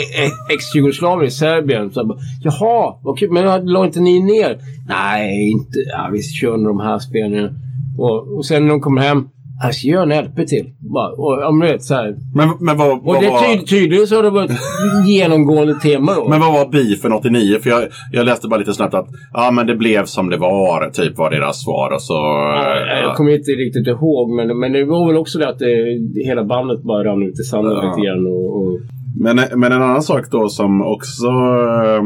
ex-Jugoslavien, 0.53 1.31
Serbien. 1.31 1.91
Så 1.91 1.99
jag 1.99 2.07
bara, 2.07 2.19
Jaha, 2.41 2.95
okej, 3.03 3.29
men 3.29 3.65
la 3.65 3.85
inte 3.85 3.99
ni 3.99 4.23
ner? 4.23 4.57
Nej, 4.87 5.51
inte. 5.51 5.79
Ja, 5.91 6.09
vi 6.11 6.23
kör 6.23 6.51
de 6.51 6.79
här 6.79 6.99
spelningarna. 6.99 7.49
Och, 7.97 8.37
och 8.37 8.45
sen 8.45 8.63
när 8.63 8.69
de 8.69 8.81
kommer 8.81 9.01
hem. 9.01 9.29
Jag 9.63 9.75
ska 9.75 9.87
göra 9.87 10.15
en 10.15 10.25
LP 10.25 10.47
till. 10.47 10.65
Bara, 10.93 11.07
och, 11.09 11.41
ja, 11.41 11.51
men 11.51 11.67
du 11.67 11.73
vet, 11.73 11.83
så 11.83 11.93
här. 11.93 12.15
Men, 12.35 12.49
men, 12.59 12.77
vad, 12.77 12.91
Och 12.91 13.01
vad, 13.03 13.21
det 13.21 13.29
var, 13.29 13.41
tyd, 13.55 13.67
tydligen 13.67 14.07
så 14.07 14.15
har 14.15 14.23
det 14.23 14.29
varit 14.29 14.51
genomgående 15.07 15.73
tema 15.79 16.13
då. 16.15 16.29
men 16.29 16.39
vad 16.39 16.53
var 16.53 16.65
beefen 16.71 17.13
89? 17.13 17.59
För 17.63 17.69
jag, 17.69 17.83
jag 18.11 18.25
läste 18.25 18.47
bara 18.47 18.59
lite 18.59 18.73
snabbt 18.73 18.93
att 18.93 19.07
ja, 19.33 19.51
men 19.51 19.67
det 19.67 19.75
blev 19.75 20.05
som 20.05 20.29
det 20.29 20.37
var, 20.37 20.89
typ 20.89 21.17
var 21.17 21.29
deras 21.29 21.63
svar. 21.63 21.91
Och 21.93 22.01
så, 22.01 22.13
Ja, 22.13 22.99
jag 23.03 23.15
kommer 23.15 23.31
inte 23.31 23.51
riktigt 23.51 23.87
ihåg, 23.87 24.29
men, 24.31 24.59
men 24.59 24.71
det 24.73 24.85
var 24.85 25.07
väl 25.07 25.17
också 25.17 25.39
det 25.39 25.49
att 25.49 25.59
det, 25.59 26.23
hela 26.25 26.43
bandet 26.43 26.83
bara 26.83 27.03
rann 27.03 27.23
ut 27.23 27.39
i 27.39 27.43
sanden 27.43 27.73
Ja. 27.73 27.89
lite 27.89 28.07
grann. 28.07 28.25
Och, 28.27 28.57
och, 28.61 28.79
Men, 29.19 29.35
men 29.59 29.71
en 29.71 29.81
annan 29.81 30.01
sak 30.01 30.25
då 30.31 30.49
som 30.49 30.81
också 30.81 31.25
eh, 31.27 32.01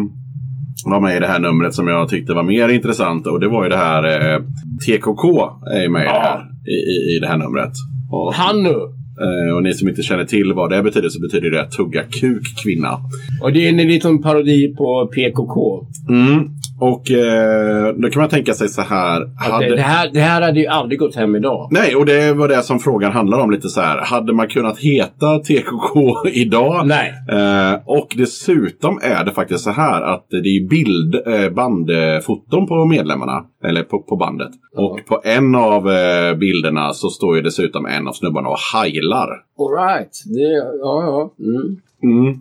var 0.85 0.99
med 0.99 1.17
i 1.17 1.19
det 1.19 1.27
här 1.27 1.39
numret 1.39 1.73
som 1.73 1.87
jag 1.87 2.09
tyckte 2.09 2.33
var 2.33 2.43
mer 2.43 2.69
intressant. 2.69 3.27
Och 3.27 3.39
det 3.39 3.47
var 3.47 3.63
ju 3.63 3.69
det 3.69 3.77
här 3.77 4.03
eh, 4.33 4.39
TKK 4.85 5.49
är 5.75 5.81
ju 5.81 5.89
med 5.89 6.01
i 6.01 6.05
det 6.05 6.11
här, 6.11 6.41
i, 6.65 6.71
i, 6.71 7.15
i 7.15 7.19
det 7.21 7.27
här 7.27 7.37
numret. 7.37 7.73
Och, 8.11 8.33
han 8.33 8.63
nu! 8.63 8.75
eh, 9.23 9.55
och 9.55 9.63
ni 9.63 9.73
som 9.73 9.89
inte 9.89 10.03
känner 10.03 10.25
till 10.25 10.53
vad 10.53 10.69
det 10.69 10.83
betyder 10.83 11.09
så 11.09 11.21
betyder 11.21 11.51
det 11.51 11.61
att 11.61 11.71
tugga 11.71 12.03
kuk 12.03 12.43
kvinna. 12.63 12.97
Och 13.41 13.53
det 13.53 13.65
är 13.65 13.69
en 13.69 13.77
liten 13.77 14.21
parodi 14.21 14.75
på 14.77 15.07
PKK. 15.07 15.87
Mm. 16.09 16.49
Och 16.79 17.11
eh, 17.11 17.93
då 17.95 18.09
kan 18.09 18.19
man 18.21 18.29
tänka 18.29 18.53
sig 18.53 18.69
så 18.69 18.81
här. 18.81 19.49
Hade- 19.51 19.75
det, 19.75 19.81
här, 19.81 20.09
det 20.13 20.19
här 20.19 20.41
hade 20.41 20.59
ju 20.59 20.67
aldrig 20.67 20.99
gått 20.99 21.15
hem 21.15 21.35
idag. 21.35 21.67
Nej, 21.71 21.95
och 21.95 22.05
det 22.05 22.33
var 22.33 22.47
det 22.47 22.61
som 22.61 22.79
frågan 22.79 23.11
handlar 23.11 23.39
om 23.39 23.51
lite 23.51 23.69
så 23.69 23.81
här. 23.81 23.97
Hade 23.97 24.33
man 24.33 24.47
kunnat 24.47 24.79
heta 24.79 25.39
TKK 25.39 25.95
idag? 26.33 26.87
Nej. 26.87 27.13
Eh, 27.31 27.79
och 27.85 28.07
dessutom 28.17 28.99
är 29.03 29.25
det 29.25 29.31
faktiskt 29.31 29.63
så 29.63 29.71
här 29.71 30.01
att 30.01 30.25
det 30.29 30.37
är 30.37 30.69
bild, 30.69 31.15
eh, 31.27 31.49
bandfoton 31.49 32.67
på 32.67 32.85
medlemmarna. 32.85 33.43
Eller 33.63 33.83
på, 33.83 33.99
på 34.03 34.15
bandet. 34.15 34.49
Ja. 34.75 34.81
Och 34.83 34.99
på 35.07 35.21
en 35.23 35.55
av 35.55 35.89
eh, 35.91 36.35
bilderna 36.37 36.93
så 36.93 37.09
står 37.09 37.35
ju 37.35 37.41
dessutom 37.41 37.85
en 37.85 38.07
av 38.07 38.11
snubbarna 38.13 38.49
och 38.49 38.57
heilar. 38.73 39.29
Alright. 39.59 40.11
Ja, 40.81 41.03
ja. 41.03 41.33
Mm. 41.39 41.77
Mm. 42.03 42.39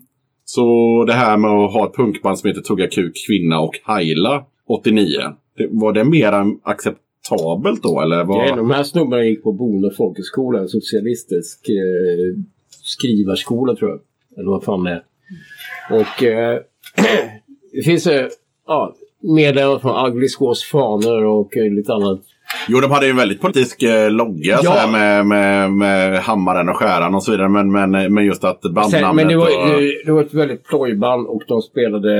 Så 0.50 1.04
det 1.06 1.12
här 1.12 1.36
med 1.36 1.50
att 1.50 1.72
ha 1.72 1.86
ett 1.86 1.96
punkband 1.96 2.38
som 2.38 2.48
heter 2.48 2.60
Tugga 2.62 2.88
Kuk 2.88 3.12
Kvinna 3.26 3.60
och 3.60 3.80
Haila 3.82 4.44
89. 4.66 5.20
Det, 5.56 5.68
var 5.70 5.92
det 5.92 6.04
mer 6.04 6.32
acceptabelt 6.62 7.82
då? 7.82 8.00
Eller 8.00 8.24
var... 8.24 8.46
Ja, 8.46 8.56
de 8.56 8.70
här 8.70 8.82
snubbarna 8.82 9.24
gick 9.24 9.42
på 9.42 9.52
Bonde 9.52 9.90
folkhögskola, 9.90 10.60
en 10.60 10.68
socialistisk 10.68 11.68
eh, 11.68 12.42
skrivarskola 12.70 13.74
tror 13.74 13.90
jag. 13.90 14.00
Eller 14.38 14.50
vad 14.50 14.64
fan 14.64 14.84
det 14.84 14.90
är. 14.90 15.04
Och 15.90 16.22
eh, 16.22 16.60
det 17.72 17.82
finns 17.82 18.06
eh, 18.06 18.26
ja, 18.66 18.94
medlemmar 19.20 19.78
från 19.78 20.06
Agliskås 20.06 20.64
Faner 20.64 21.24
och 21.24 21.56
eh, 21.56 21.72
lite 21.72 21.92
annat. 21.92 22.20
Jo, 22.68 22.80
de 22.80 22.90
hade 22.90 23.06
ju 23.06 23.10
en 23.10 23.16
väldigt 23.16 23.40
politisk 23.40 23.82
eh, 23.82 24.10
logga 24.10 24.58
Ja. 24.62 24.70
här 24.70 24.92
med, 24.92 25.26
med, 25.26 25.72
med 25.72 26.18
hammaren 26.18 26.68
och 26.68 26.76
skäran 26.76 27.14
och 27.14 27.22
så 27.22 27.30
vidare. 27.30 27.48
Men, 27.48 27.72
men, 27.72 28.14
men 28.14 28.24
just 28.24 28.44
att 28.44 28.60
bandnamnet 28.62 28.90
Sen, 29.00 29.16
men 29.16 29.28
det 29.28 29.36
var, 29.36 29.46
och... 29.46 29.80
det, 29.80 30.02
det 30.06 30.12
var 30.12 30.20
ett 30.22 30.34
väldigt 30.34 30.64
plojband 30.64 31.26
och 31.26 31.42
de 31.48 31.62
spelade... 31.62 32.12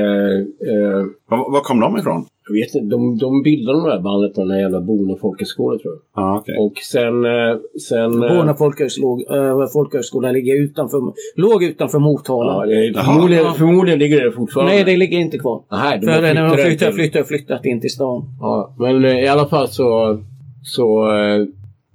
Eh, 0.42 1.06
Var, 1.28 1.52
var 1.52 1.60
kom 1.60 1.80
de 1.80 1.98
ifrån? 1.98 2.26
Jag 2.48 2.66
vet 2.66 2.74
inte, 2.74 2.96
de, 2.96 3.18
de 3.18 3.42
bildade 3.42 3.78
de 3.78 3.84
här 3.90 4.00
bandet 4.00 4.34
på 4.34 4.40
den 4.40 4.50
här 4.50 4.60
jävla 4.60 4.80
Bonde 4.80 5.16
folkhögskola 5.20 5.78
tror 5.78 5.94
jag. 5.94 6.22
Ja, 6.22 6.38
okej. 6.38 6.56
Och 6.58 6.76
sen... 6.76 7.24
Eh, 7.24 7.56
sen 7.88 8.22
eh, 8.22 8.56
folkhögskola, 8.56 9.62
äh, 9.62 9.68
folkhögskola 9.72 10.32
ligger 10.32 10.54
utanför, 10.62 10.98
låg 11.36 11.62
utanför 11.62 11.98
Motala. 11.98 12.52
ja, 12.52 12.66
det 12.66 12.86
är, 12.86 12.92
förmodligen, 12.92 13.54
förmodligen 13.54 13.98
ligger 13.98 14.24
det 14.24 14.32
fortfarande. 14.32 14.72
Nej, 14.72 14.84
det 14.84 14.96
ligger 14.96 15.18
inte 15.18 15.38
kvar. 15.38 15.62
Nej, 15.70 15.98
de 15.98 16.06
För 16.06 16.12
har 16.12 16.20
när 16.20 16.34
de 16.34 16.50
flyttat 16.50 16.68
flyttar, 16.68 16.92
flyttar, 16.92 17.22
flyttat 17.22 17.64
in 17.64 17.80
till 17.80 17.90
stan. 17.90 18.24
Ja, 18.40 18.74
men 18.78 19.04
eh, 19.04 19.20
i 19.20 19.28
alla 19.28 19.46
fall 19.46 19.68
så... 19.68 20.18
så 20.62 21.06
eh, 21.12 21.46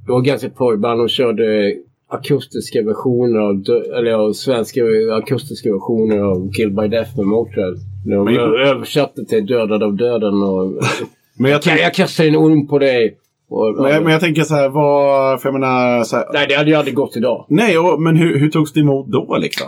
det 0.06 0.12
var 0.12 0.22
ganska 0.22 0.50
plojband. 0.50 1.00
De 1.00 1.08
körde 1.08 1.76
akustiska 2.14 2.84
versioner 2.84 3.40
av, 3.40 3.64
eller 3.98 4.12
av 4.14 4.34
svenska 4.34 4.82
akustiska 5.12 5.74
versioner 5.74 6.20
av 6.20 6.52
Kill 6.52 6.72
by 6.72 6.88
Death 6.88 7.18
med 7.18 7.26
Motörhead. 7.26 7.76
De 8.06 8.26
Men- 8.26 8.38
översatte 8.68 9.26
till 9.26 9.46
Dödad 9.46 9.84
av 9.84 9.96
döden 9.96 10.44
och... 10.44 10.74
Men 11.40 11.52
jag, 11.52 11.62
tänk, 11.62 11.80
jag 11.82 11.94
kastar 11.94 12.24
en 12.24 12.36
orm 12.36 12.68
på 12.68 12.80
dig? 12.80 13.18
Och, 13.50 13.76
men, 13.82 13.92
jag, 13.92 14.04
men 14.04 14.12
jag 14.12 14.22
tänker 14.22 14.42
så 14.44 14.56
här, 14.56 14.70
vad... 14.70 15.42
För 15.42 15.50
jag 15.50 15.54
menar... 15.60 16.04
Så 16.04 16.16
här, 16.16 16.26
Nej, 16.34 16.46
det 16.50 16.56
hade 16.56 16.70
ju 16.70 16.76
aldrig 16.76 16.96
gått 16.96 17.18
idag. 17.18 17.46
nej, 17.50 17.78
och, 17.78 18.02
men 18.02 18.16
hur, 18.18 18.40
hur 18.40 18.50
togs 18.50 18.74
det 18.74 18.80
emot 18.80 19.08
då 19.08 19.38
liksom? 19.42 19.68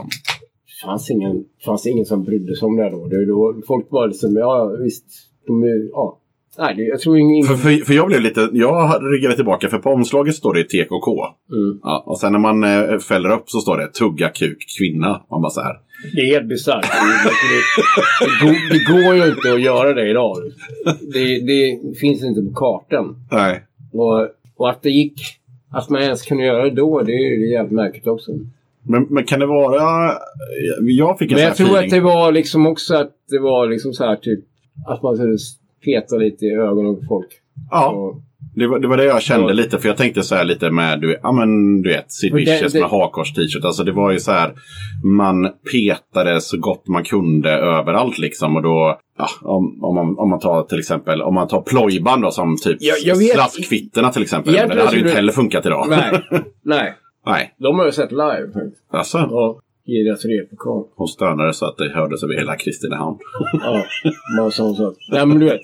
Det 0.67 0.85
fanns 0.87 1.09
ingen, 1.11 1.43
fanns 1.65 1.87
ingen 1.87 2.05
som 2.05 2.23
brydde 2.23 2.55
sig 2.55 2.65
om 2.65 2.75
det 2.75 2.89
då. 2.89 3.07
Det, 3.07 3.25
då 3.25 3.61
folk 3.67 3.89
bara 3.89 4.05
liksom, 4.05 4.35
ja 4.35 4.75
visst. 4.83 5.05
De 5.47 5.63
är, 5.63 5.89
ja. 5.91 6.19
Nej, 6.57 6.75
det, 6.75 6.83
jag 6.83 6.99
tror 6.99 7.17
ingen... 7.17 7.45
För, 7.47 7.55
för, 7.55 7.85
för 7.85 7.93
jag 7.93 8.07
blev 8.07 8.21
lite... 8.21 8.49
Jag 8.53 9.13
ryggade 9.13 9.35
tillbaka 9.35 9.69
för 9.69 9.77
på 9.77 9.89
omslaget 9.89 10.35
står 10.35 10.53
det 10.53 10.63
TKK. 10.63 11.25
Mm. 11.51 11.79
Ja, 11.83 12.03
och 12.05 12.19
sen 12.19 12.31
när 12.31 12.39
man 12.39 12.63
eh, 12.63 12.97
fäller 12.97 13.29
upp 13.31 13.49
så 13.49 13.59
står 13.59 13.77
det 13.77 13.87
tugga 13.87 14.29
kuk 14.29 14.57
kvinna. 14.79 15.25
Man 15.31 15.41
bara 15.41 15.49
så 15.49 15.61
här. 15.61 15.75
Det 16.15 16.21
är 16.21 16.25
helt 16.25 16.49
bisarrt. 16.49 16.81
Det, 16.81 17.29
det, 17.49 17.65
det, 18.25 18.45
går, 18.45 18.73
det 18.73 19.03
går 19.03 19.15
ju 19.15 19.31
inte 19.31 19.53
att 19.53 19.61
göra 19.61 19.93
det 19.93 20.09
idag. 20.09 20.37
Det, 21.13 21.97
finns 21.99 22.23
inte 22.23 22.41
på 22.41 22.53
kartan. 22.53 23.15
Nej. 23.31 23.63
Och, 23.93 24.27
och 24.57 24.69
att 24.69 24.83
det 24.83 24.89
gick, 24.89 25.21
att 25.71 25.89
man 25.89 26.01
ens 26.01 26.21
kunde 26.21 26.43
göra 26.43 26.63
det 26.63 26.71
då, 26.71 27.01
det 27.01 27.11
är 27.11 27.51
jävligt 27.51 27.73
märkligt 27.73 28.07
också. 28.07 28.31
Men, 28.83 29.07
men 29.09 29.23
kan 29.23 29.39
det 29.39 29.45
vara... 29.45 30.11
Jag 30.81 31.19
fick 31.19 31.31
en 31.31 31.35
Men 31.35 31.43
jag 31.43 31.55
tror 31.55 31.67
feeling. 31.67 31.85
att 31.85 31.91
det 31.91 31.99
var 31.99 32.31
liksom 32.31 32.67
också 32.67 32.95
att 32.95 33.11
det 33.29 33.39
var 33.39 33.67
liksom 33.67 33.93
så 33.93 34.05
här 34.05 34.15
typ 34.15 34.39
att 34.87 35.03
man 35.03 35.17
peta 35.85 36.15
lite 36.15 36.45
i 36.45 36.51
ögonen 36.55 36.95
på 36.95 37.01
folk. 37.07 37.27
Ja, 37.71 37.89
Och, 37.89 38.21
det 38.55 38.67
var, 38.67 38.79
det 38.79 38.87
var 38.87 38.97
det 38.97 39.03
jag 39.05 39.21
kände 39.21 39.47
Ja. 39.47 39.53
lite. 39.53 39.77
För 39.79 39.87
jag 39.87 39.97
tänkte 39.97 40.23
så 40.23 40.35
här 40.35 40.43
lite 40.45 40.71
med, 40.71 41.01
du, 41.01 41.19
ja, 41.23 41.31
men, 41.31 41.81
du 41.81 41.89
vet, 41.89 42.11
Sid 42.11 42.33
Vicious 42.33 42.73
det- 42.73 42.79
med 42.79 42.89
hakkors 42.89 43.33
t-shirt. 43.33 43.65
Alltså 43.65 43.83
det 43.83 43.91
var 43.91 44.11
ju 44.11 44.19
så 44.19 44.31
här, 44.31 44.53
man 45.03 45.49
petade 45.71 46.41
så 46.41 46.57
gott 46.59 46.87
man 46.87 47.03
kunde 47.03 47.49
överallt 47.51 48.17
liksom. 48.17 48.55
Och 48.55 48.61
då, 48.61 48.99
ja, 49.17 49.27
om, 49.41 49.83
om, 49.83 49.95
man, 49.95 50.17
om 50.19 50.29
man 50.29 50.39
tar 50.39 50.63
till 50.63 50.79
exempel, 50.79 51.21
om 51.21 51.33
man 51.33 51.47
tar 51.47 51.61
plojband 51.61 52.21
då 52.21 52.31
som 52.31 52.57
typ 52.63 52.77
Ja, 52.79 52.93
jag 53.05 53.15
vet- 53.15 54.13
till 54.13 54.23
exempel. 54.23 54.53
Det 54.53 54.59
hade 54.59 54.75
ju 54.81 54.87
så 54.87 54.95
inte 54.95 55.09
heller 55.09 55.31
funkat 55.31 55.65
idag. 55.65 55.85
nej, 55.89 56.21
nej. 56.63 56.93
Nej. 57.27 57.55
De 57.59 57.77
har 57.79 57.85
jag 57.85 57.93
sett 57.93 58.11
live. 58.11 58.47
Alltså, 58.91 59.17
Ja, 59.17 59.59
i 59.85 60.03
deras 60.03 60.25
replokal. 60.25 60.87
hon 60.95 61.07
stönade 61.07 61.53
så 61.53 61.65
att 61.65 61.77
det 61.77 61.89
hördes 61.89 62.23
över 62.23 62.33
hela 62.33 62.55
Kristinehamn. 62.55 63.17
Ja, 63.53 63.83
bara 64.37 64.51
sån 64.51 64.75
sak. 64.75 64.95
Nej 65.11 65.25
men 65.25 65.39
du 65.39 65.45
vet. 65.45 65.61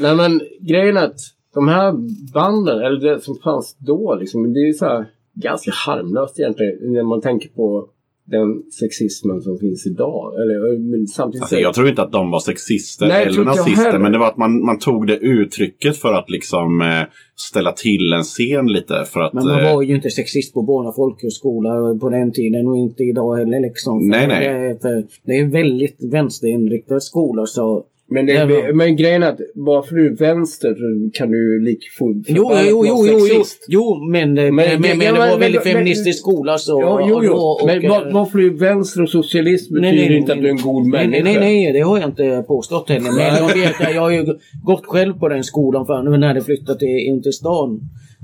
Nej 0.00 0.16
men 0.16 0.40
grejen 0.60 0.96
är 0.96 1.04
att 1.04 1.20
de 1.54 1.68
här 1.68 1.92
banden, 2.32 2.78
eller 2.78 3.00
det 3.00 3.20
som 3.20 3.38
fanns 3.44 3.76
då 3.78 4.14
liksom, 4.14 4.52
det 4.52 4.60
är 4.60 4.72
så 4.72 4.84
här 4.84 5.06
ganska 5.34 5.70
harmlöst 5.86 6.40
egentligen 6.40 6.92
när 6.92 7.02
man 7.02 7.20
tänker 7.20 7.48
på 7.48 7.88
den 8.26 8.62
sexismen 8.80 9.40
som 9.40 9.58
finns 9.58 9.86
idag. 9.86 10.34
Eller, 10.34 10.78
men 10.78 11.06
samtidigt 11.06 11.42
Alltså, 11.42 11.56
jag 11.56 11.74
tror 11.74 11.88
inte 11.88 12.02
att 12.02 12.12
de 12.12 12.30
var 12.30 12.40
sexister 12.40 13.06
Nej, 13.08 13.26
eller 13.26 13.44
nazister. 13.44 13.98
Men 13.98 14.12
det 14.12 14.18
var 14.18 14.28
att 14.28 14.36
man, 14.36 14.64
man 14.64 14.78
tog 14.78 15.06
det 15.06 15.16
uttrycket 15.16 15.96
för 15.96 16.12
att 16.12 16.30
liksom 16.30 16.80
eh, 16.80 17.02
ställa 17.36 17.72
till 17.72 18.12
en 18.12 18.22
scen 18.22 18.66
lite. 18.66 19.04
För 19.04 19.20
att, 19.20 19.32
Men 19.32 19.46
man 19.46 19.64
eh, 19.64 19.74
var 19.74 19.82
ju 19.82 19.94
inte 19.94 20.10
sexist 20.10 20.54
på 20.54 20.62
Borna 20.62 20.92
folkhögskola 20.92 21.98
på 22.00 22.08
den 22.08 22.32
tiden 22.32 22.68
och 22.68 22.76
inte 22.76 23.02
idag 23.02 23.36
heller 23.36 23.60
liksom. 23.60 24.08
Nej, 24.08 24.26
nej. 24.26 24.48
Det 24.48 24.54
är, 24.54 24.78
för, 24.78 25.06
det 25.26 25.32
är 25.32 25.42
en 25.42 25.50
väldigt 25.50 25.96
vänsterinriktad 26.12 27.00
skola 27.00 27.46
så... 27.46 27.84
Men, 28.08 28.26
det, 28.26 28.32
Det 28.46 28.74
men 28.74 28.96
grejen 28.96 29.22
är 29.22 29.28
att 29.28 29.40
bara 29.54 29.82
för 29.82 29.94
du 29.96 30.06
är 30.06 30.16
vänster 30.16 30.74
så 30.74 31.10
kan 31.18 31.30
du 31.30 31.60
lik 31.64 31.78
Jo, 32.00 32.52
jo, 32.68 32.84
jo, 32.86 33.06
jo, 33.06 33.26
jo, 33.28 33.44
jo, 33.68 34.08
men, 34.10 34.34
men, 34.34 34.54
men, 34.54 34.80
men, 34.80 34.98
det 34.98 35.12
var 35.12 35.18
men- 35.18 35.32
en 35.32 35.40
väldigt 35.40 35.64
men- 35.64 35.72
feministisk 35.72 36.18
skola 36.18 36.58
så... 36.58 36.80
Ja, 36.80 37.06
jo, 37.08 37.16
och- 37.16 37.24
jo. 37.24 37.32
och- 37.32 37.66
men 37.66 37.76
och- 37.78 37.88
bara, 37.88 38.12
bara 38.12 38.26
för 38.26 38.38
du 38.38 38.46
är 38.46 38.50
vänster 38.50 39.02
och 39.02 39.08
socialist 39.10 39.70
betyder 39.70 39.92
Nej, 39.92 40.08
nej, 40.08 40.16
inte 40.16 40.32
att 40.32 40.38
du 40.40 40.46
är 40.46 40.50
en 40.50 40.62
god 40.62 40.82
nej, 40.82 40.90
människa. 41.06 41.24
Nej, 41.24 41.34
nej, 41.38 41.64
nej, 41.64 41.72
det 41.72 41.80
har 41.80 41.98
jag 41.98 42.08
inte 42.08 42.44
påstått 42.46 42.88
heller. 42.88 43.12
Men 43.12 43.46
jag 43.48 43.54
vet 43.54 43.94
jag 43.94 44.00
har 44.00 44.10
ju 44.10 44.26
gått 44.64 44.86
själv 44.86 45.18
på 45.18 45.28
den 45.28 45.44
skolan 45.44 45.86
för 45.86 46.18
när 46.18 46.34
jag 46.34 46.44
flyttade 46.44 46.78
till, 46.78 46.88
in 47.08 47.22
till 47.22 47.32
stan. 47.32 47.80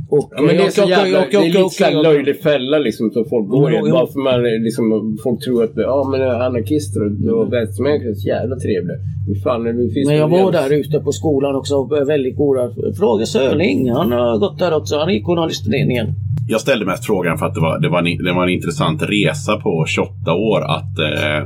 Och, 0.09 0.29
Ja, 0.37 0.43
men 0.43 0.57
det 0.57 0.63
är 0.63 0.71
så 0.71 0.81
och- 0.83 0.85
och- 0.85 0.91
jävla, 0.91 1.19
och- 1.21 1.27
det 1.31 1.37
är 1.37 1.41
och- 1.41 1.47
lite 1.47 1.63
och- 1.63 1.73
så 1.73 1.85
här 1.85 1.97
och- 1.97 2.03
löjlig 2.03 2.41
fälla 2.43 2.79
liksom 2.79 3.11
som 3.11 3.25
folk 3.25 3.49
går 3.49 3.73
i. 3.89 3.91
Bara 3.93 4.07
för 4.07 4.21
man 4.29 4.43
liksom, 4.67 4.85
folk 5.25 5.45
tror 5.45 5.65
att 5.65 5.73
ja, 5.77 6.09
men 6.11 6.21
anarkister 6.23 7.01
och, 7.07 7.39
och 7.41 7.53
vänstermänniskor 7.53 8.11
är 8.11 8.15
så 8.15 8.29
jävla 8.29 8.57
trevliga. 8.57 8.97
Hur 9.29 9.35
fan 9.45 9.67
är 9.67 9.73
det, 9.73 9.91
finns 9.95 10.09
Men 10.09 10.17
jag 10.17 10.29
var 10.29 10.39
jävla- 10.39 10.61
där 10.61 10.73
ute 10.81 11.01
på 11.01 11.13
skolan 11.13 11.57
också 11.57 11.75
och 11.75 11.89
var 11.91 12.05
väldigt 12.05 12.37
goda. 12.37 12.71
Fråga 12.99 13.27
Sörling, 13.27 13.91
han 13.93 14.13
har 14.13 14.39
gått 14.39 14.59
där 14.59 14.73
också. 14.77 14.97
Han 14.99 15.09
är 15.11 15.15
i 15.15 15.23
journalistlinjen. 15.23 16.07
Jag 16.49 16.61
ställde 16.61 16.87
mest 16.87 17.05
frågan 17.07 17.39
för 17.39 17.47
att 17.47 17.55
det 17.55 17.61
var, 17.61 17.81
det 17.81 17.89
var, 17.89 17.99
en, 17.99 18.25
det 18.25 18.33
var 18.33 18.43
en 18.45 18.49
intressant 18.59 19.03
resa 19.03 19.57
på 19.57 19.85
28 19.89 20.33
år. 20.35 20.61
Att, 20.77 20.95
eh, 20.99 21.41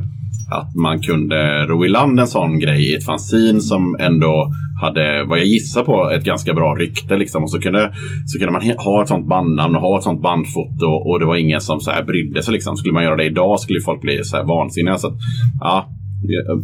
att 0.54 0.74
man 0.74 1.02
kunde 1.02 1.66
ro 1.66 1.84
i 1.84 1.88
land 1.88 2.20
en 2.20 2.26
sån 2.26 2.58
grej 2.58 2.90
i 2.90 2.94
ett 2.94 3.04
fanzine 3.04 3.60
som 3.60 3.96
ändå 4.00 4.50
hade, 4.82 5.24
vad 5.28 5.38
jag 5.38 5.46
gissar 5.46 5.84
på, 5.84 6.10
ett 6.10 6.24
ganska 6.24 6.54
bra 6.54 6.74
rykte. 6.74 7.16
Liksom. 7.16 7.42
Och 7.42 7.50
så 7.50 7.60
kunde, 7.60 7.92
så 8.26 8.38
kunde 8.38 8.52
man 8.52 8.62
ha 8.78 9.02
ett 9.02 9.08
sånt 9.08 9.28
bandnamn 9.28 9.76
och 9.76 9.82
ha 9.82 9.98
ett 9.98 10.04
sånt 10.04 10.22
bandfoto 10.22 10.86
och 10.86 11.20
det 11.20 11.26
var 11.26 11.36
ingen 11.36 11.60
som 11.60 11.80
så 11.80 11.90
här 11.90 12.02
brydde 12.04 12.42
sig. 12.42 12.52
Liksom. 12.52 12.76
Skulle 12.76 12.94
man 12.94 13.04
göra 13.04 13.16
det 13.16 13.24
idag 13.24 13.60
skulle 13.60 13.80
folk 13.80 14.00
bli 14.00 14.24
så 14.24 14.36
här 14.36 14.44
vansinniga. 14.44 14.98
Så 14.98 15.06
att, 15.08 15.14
ja, 15.60 15.88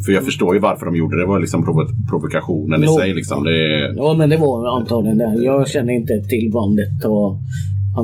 för 0.06 0.12
jag 0.12 0.24
förstår 0.24 0.54
ju 0.54 0.60
varför 0.60 0.86
de 0.86 0.96
gjorde 0.96 1.16
det. 1.16 1.22
Det 1.22 1.28
var 1.28 1.40
liksom 1.40 1.64
provo 1.64 1.86
provokationen 2.10 2.82
i 2.82 2.86
Jo. 2.86 2.92
sig. 2.98 3.14
Liksom. 3.14 3.44
Det, 3.44 3.92
Ja, 3.96 4.14
men 4.18 4.30
det 4.30 4.36
var 4.36 4.76
antagligen 4.78 5.18
det. 5.18 5.34
Jag 5.44 5.68
känner 5.68 5.92
inte 5.92 6.12
till 6.28 6.50
bandet 6.52 7.04
och... 7.04 7.38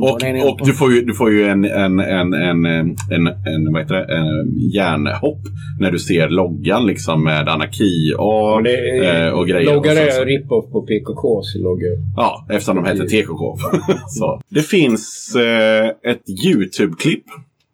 Och, 0.02 0.50
och 0.50 0.66
du, 0.66 0.72
får 0.72 0.92
ju, 0.92 1.00
du 1.02 1.14
får 1.14 1.30
ju 1.32 1.44
en, 1.44 1.64
en, 1.64 1.98
en, 2.00 2.34
en, 2.34 2.66
en, 2.66 3.26
en, 3.26 3.72
vad 3.72 3.82
heter 3.82 3.94
det, 3.94 4.16
en 4.16 4.58
hjärnhopp 4.74 5.40
när 5.80 5.90
du 5.90 5.98
ser 5.98 6.28
loggan 6.28 6.86
liksom 6.86 7.24
med 7.24 7.48
anarki 7.48 8.14
och, 8.18 8.62
det 8.62 8.76
är, 8.98 9.26
eh, 9.26 9.32
och 9.32 9.48
grejer. 9.48 9.74
Loggar 9.74 9.92
Och 10.06 10.12
så- 10.12 10.20
är 10.22 10.26
rip-off 10.26 10.72
på 10.72 10.82
PKKs 10.82 11.54
loggor. 11.62 11.96
Ja, 12.16 12.46
eftersom 12.50 12.76
de 12.76 12.84
heter 12.84 13.06
TKK. 13.06 13.56
så. 14.08 14.40
Det 14.48 14.62
finns 14.62 15.36
eh, 15.36 15.86
ett 15.86 16.22
YouTube-klipp 16.46 17.24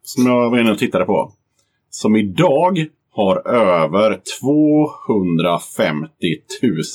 som 0.02 0.26
jag 0.26 0.50
var 0.50 0.58
inne 0.60 0.70
och 0.70 0.78
tittade 0.78 1.04
på. 1.04 1.32
Som 1.90 2.16
idag 2.16 2.86
har 3.14 3.48
över 3.48 4.20
250 4.40 6.08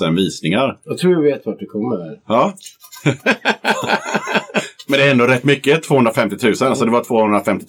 000 0.08 0.16
visningar. 0.16 0.80
Jag 0.84 0.98
tror 0.98 1.14
jag 1.14 1.22
vet 1.22 1.46
vart 1.46 1.60
det 1.60 1.66
kommer 1.66 1.98
här. 1.98 2.20
Ja. 2.28 2.54
Men 4.90 5.00
det 5.00 5.06
är 5.06 5.12
ändå 5.12 5.26
rätt 5.26 5.44
mycket, 5.44 5.84
250 5.84 6.36
000. 6.44 6.54
Alltså 6.62 6.86
det 6.86 6.92
var 6.92 7.04
250 7.04 7.66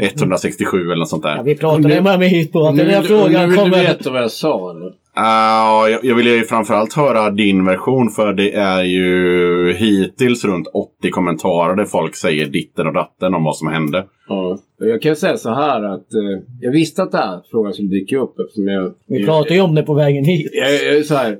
167 0.00 0.84
eller 0.84 0.96
något 0.96 1.08
sånt 1.08 1.24
Ja, 1.24 1.30
där. 1.30 1.42
vi 1.42 1.54
pratade 1.56 2.00
med 2.02 2.18
mig 2.18 2.28
hit 2.28 2.52
på 2.52 2.68
att 2.68 2.76
den 2.76 2.86
här 2.90 3.02
nu, 3.02 3.08
frågan 3.08 3.32
nu 3.32 3.40
vill 3.40 3.50
du 3.50 3.56
kommer... 3.56 3.78
veta 3.78 4.10
vad 4.10 4.22
jag 4.22 4.30
sa 4.30 4.70
eller? 4.70 4.86
Uh, 5.18 5.90
jag, 5.90 6.04
jag 6.04 6.14
vill 6.14 6.26
ju 6.26 6.44
framförallt 6.44 6.92
höra 6.92 7.30
din 7.30 7.64
version 7.64 8.10
för 8.10 8.32
det 8.32 8.52
är 8.54 8.82
ju 8.82 9.72
hittills 9.72 10.44
runt 10.44 10.66
80 11.00 11.10
kommentarer 11.10 11.76
där 11.76 11.84
folk 11.84 12.16
säger 12.16 12.46
ditten 12.46 12.86
och 12.86 12.94
datten 12.94 13.34
om 13.34 13.44
vad 13.44 13.56
som 13.56 13.68
hände. 13.68 14.04
Ja. 14.28 14.58
Jag 14.78 15.02
kan 15.02 15.16
säga 15.16 15.36
så 15.36 15.50
här 15.54 15.82
att 15.82 16.14
eh, 16.14 16.42
jag 16.60 16.72
visste 16.72 17.02
att 17.02 17.12
den 17.12 17.20
här 17.20 17.40
frågan 17.50 17.72
skulle 17.72 17.88
dyka 17.88 18.18
upp 18.18 18.38
eftersom 18.38 18.68
jag... 18.68 18.94
Vi 19.06 19.24
pratade 19.24 19.54
ju 19.54 19.60
om 19.60 19.74
det 19.74 19.82
på 19.82 19.94
vägen 19.94 20.24
hit. 20.24 20.50
Jag, 20.52 20.74
jag 20.74 20.96
är 20.96 21.02
så 21.02 21.14
här, 21.14 21.38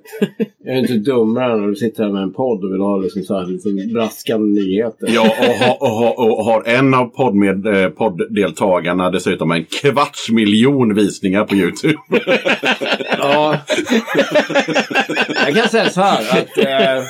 jag 0.64 0.74
är 0.74 0.78
inte 0.78 0.94
dummare 0.94 1.52
än 1.52 1.60
när 1.60 1.68
du 1.68 1.74
sitter 1.74 2.04
här 2.04 2.12
med 2.12 2.22
en 2.22 2.32
podd 2.32 2.64
och 2.64 2.72
vill 2.72 2.80
ha 2.80 2.96
liksom 2.96 3.22
så 3.22 3.38
här, 3.38 3.46
liksom 3.46 3.92
braskande 3.94 4.60
nyheter. 4.60 5.08
Ja, 5.14 5.22
och, 5.40 5.66
ha, 5.66 5.74
och, 5.80 5.88
ha, 5.88 6.10
och 6.10 6.44
har 6.44 6.62
en 6.66 6.94
av 6.94 7.06
poddmed, 7.06 7.66
eh, 7.66 7.88
podddeltagarna 7.88 9.10
dessutom 9.10 9.50
en 9.50 9.64
kvarts 9.64 10.30
miljon 10.30 10.94
visningar 10.94 11.44
på 11.44 11.54
YouTube. 11.54 11.98
Ja. 13.18 13.58
jag 15.46 15.54
kan 15.54 15.68
säga 15.68 15.90
så 15.90 16.00
här 16.00 16.20
att 16.20 16.58
eh, 16.58 17.04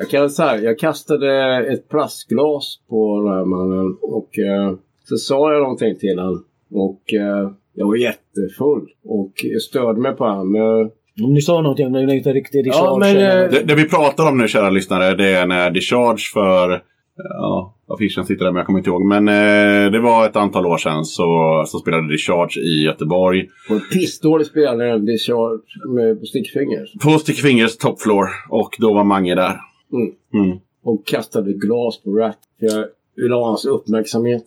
jag 0.00 0.10
kan 0.10 0.30
så 0.30 0.42
här, 0.42 0.58
jag 0.58 0.78
kastade 0.78 1.56
ett 1.72 1.88
plastglas 1.88 2.78
på 2.88 3.22
den 3.22 3.32
här 3.34 3.44
mannen 3.44 3.96
och 4.02 4.38
eh, 4.38 4.74
så 5.04 5.16
sa 5.16 5.52
jag 5.52 5.62
någonting 5.62 5.98
till 5.98 6.18
honom 6.18 6.44
och 6.72 7.14
eh, 7.14 7.50
jag 7.74 7.86
var 7.86 7.96
jättefull 7.96 8.86
och 9.04 9.32
jag 9.34 9.62
störde 9.62 10.00
mig 10.00 10.12
på 10.16 10.24
honom. 10.24 10.90
Om 11.24 11.34
ni 11.34 11.40
sa 11.42 11.60
någonting, 11.60 11.92
men 11.92 12.06
det 12.06 12.12
är 12.12 12.16
inte 12.16 12.32
riktigt 12.32 12.66
i 12.66 12.68
Ja, 12.68 12.96
men, 13.00 13.08
eller- 13.16 13.42
eh, 13.44 13.50
Det, 13.50 13.62
det 13.62 13.74
vi 13.74 13.88
pratar 13.88 14.28
om 14.28 14.38
nu, 14.38 14.48
kära 14.48 14.70
lyssnare, 14.70 15.14
det 15.14 15.28
är 15.28 15.46
när 15.46 15.70
Discharge 15.70 16.22
för... 16.34 16.82
Ja, 17.28 17.74
affischen 17.88 18.24
sitter 18.24 18.44
där 18.44 18.52
men 18.52 18.56
jag 18.58 18.66
kommer 18.66 18.78
inte 18.78 18.90
ihåg. 18.90 19.04
Men 19.06 19.28
eh, 19.28 19.90
det 19.92 20.00
var 20.00 20.26
ett 20.26 20.36
antal 20.36 20.66
år 20.66 20.76
sedan 20.76 21.04
så, 21.04 21.62
så 21.66 21.78
spelade 21.78 22.08
Discharge 22.12 22.60
i 22.60 22.84
Göteborg. 22.84 23.48
och 23.70 23.74
en 23.76 23.82
pissdålig 23.92 24.46
spelare 24.46 24.92
en 24.92 25.04
discharge 25.06 25.60
med 25.96 26.20
på 26.20 26.26
stickfingers. 26.26 26.92
På 27.02 27.10
Stick 27.10 27.36
Fingers 27.40 27.76
top 27.76 28.00
floor. 28.00 28.26
Och 28.50 28.76
då 28.78 28.94
var 28.94 29.04
Mange 29.04 29.34
där. 29.34 29.56
Mm. 29.92 30.14
Mm. 30.34 30.58
Och 30.82 31.06
kastade 31.06 31.52
glas 31.52 32.02
på 32.02 32.10
Rat. 32.10 32.38
För 32.58 32.66
jag 32.66 32.86
ville 33.16 33.34
ha 33.34 33.46
hans 33.46 33.64
uppmärksamhet. 33.64 34.44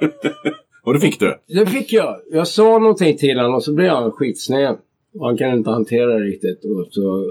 Och 0.82 0.94
det 0.94 1.00
fick 1.00 1.20
du. 1.20 1.34
Det 1.46 1.66
fick 1.66 1.92
jag. 1.92 2.16
Jag 2.30 2.48
sa 2.48 2.78
någonting 2.78 3.16
till 3.16 3.38
honom 3.38 3.54
och 3.54 3.62
så 3.62 3.74
blev 3.74 3.90
han 3.90 4.12
skitsnäv. 4.12 4.76
Och 5.14 5.26
Han 5.26 5.36
kan 5.36 5.58
inte 5.58 5.70
hantera 5.70 6.18
det 6.18 6.24
riktigt. 6.24 6.64
Och 6.64 6.86
så 6.90 7.26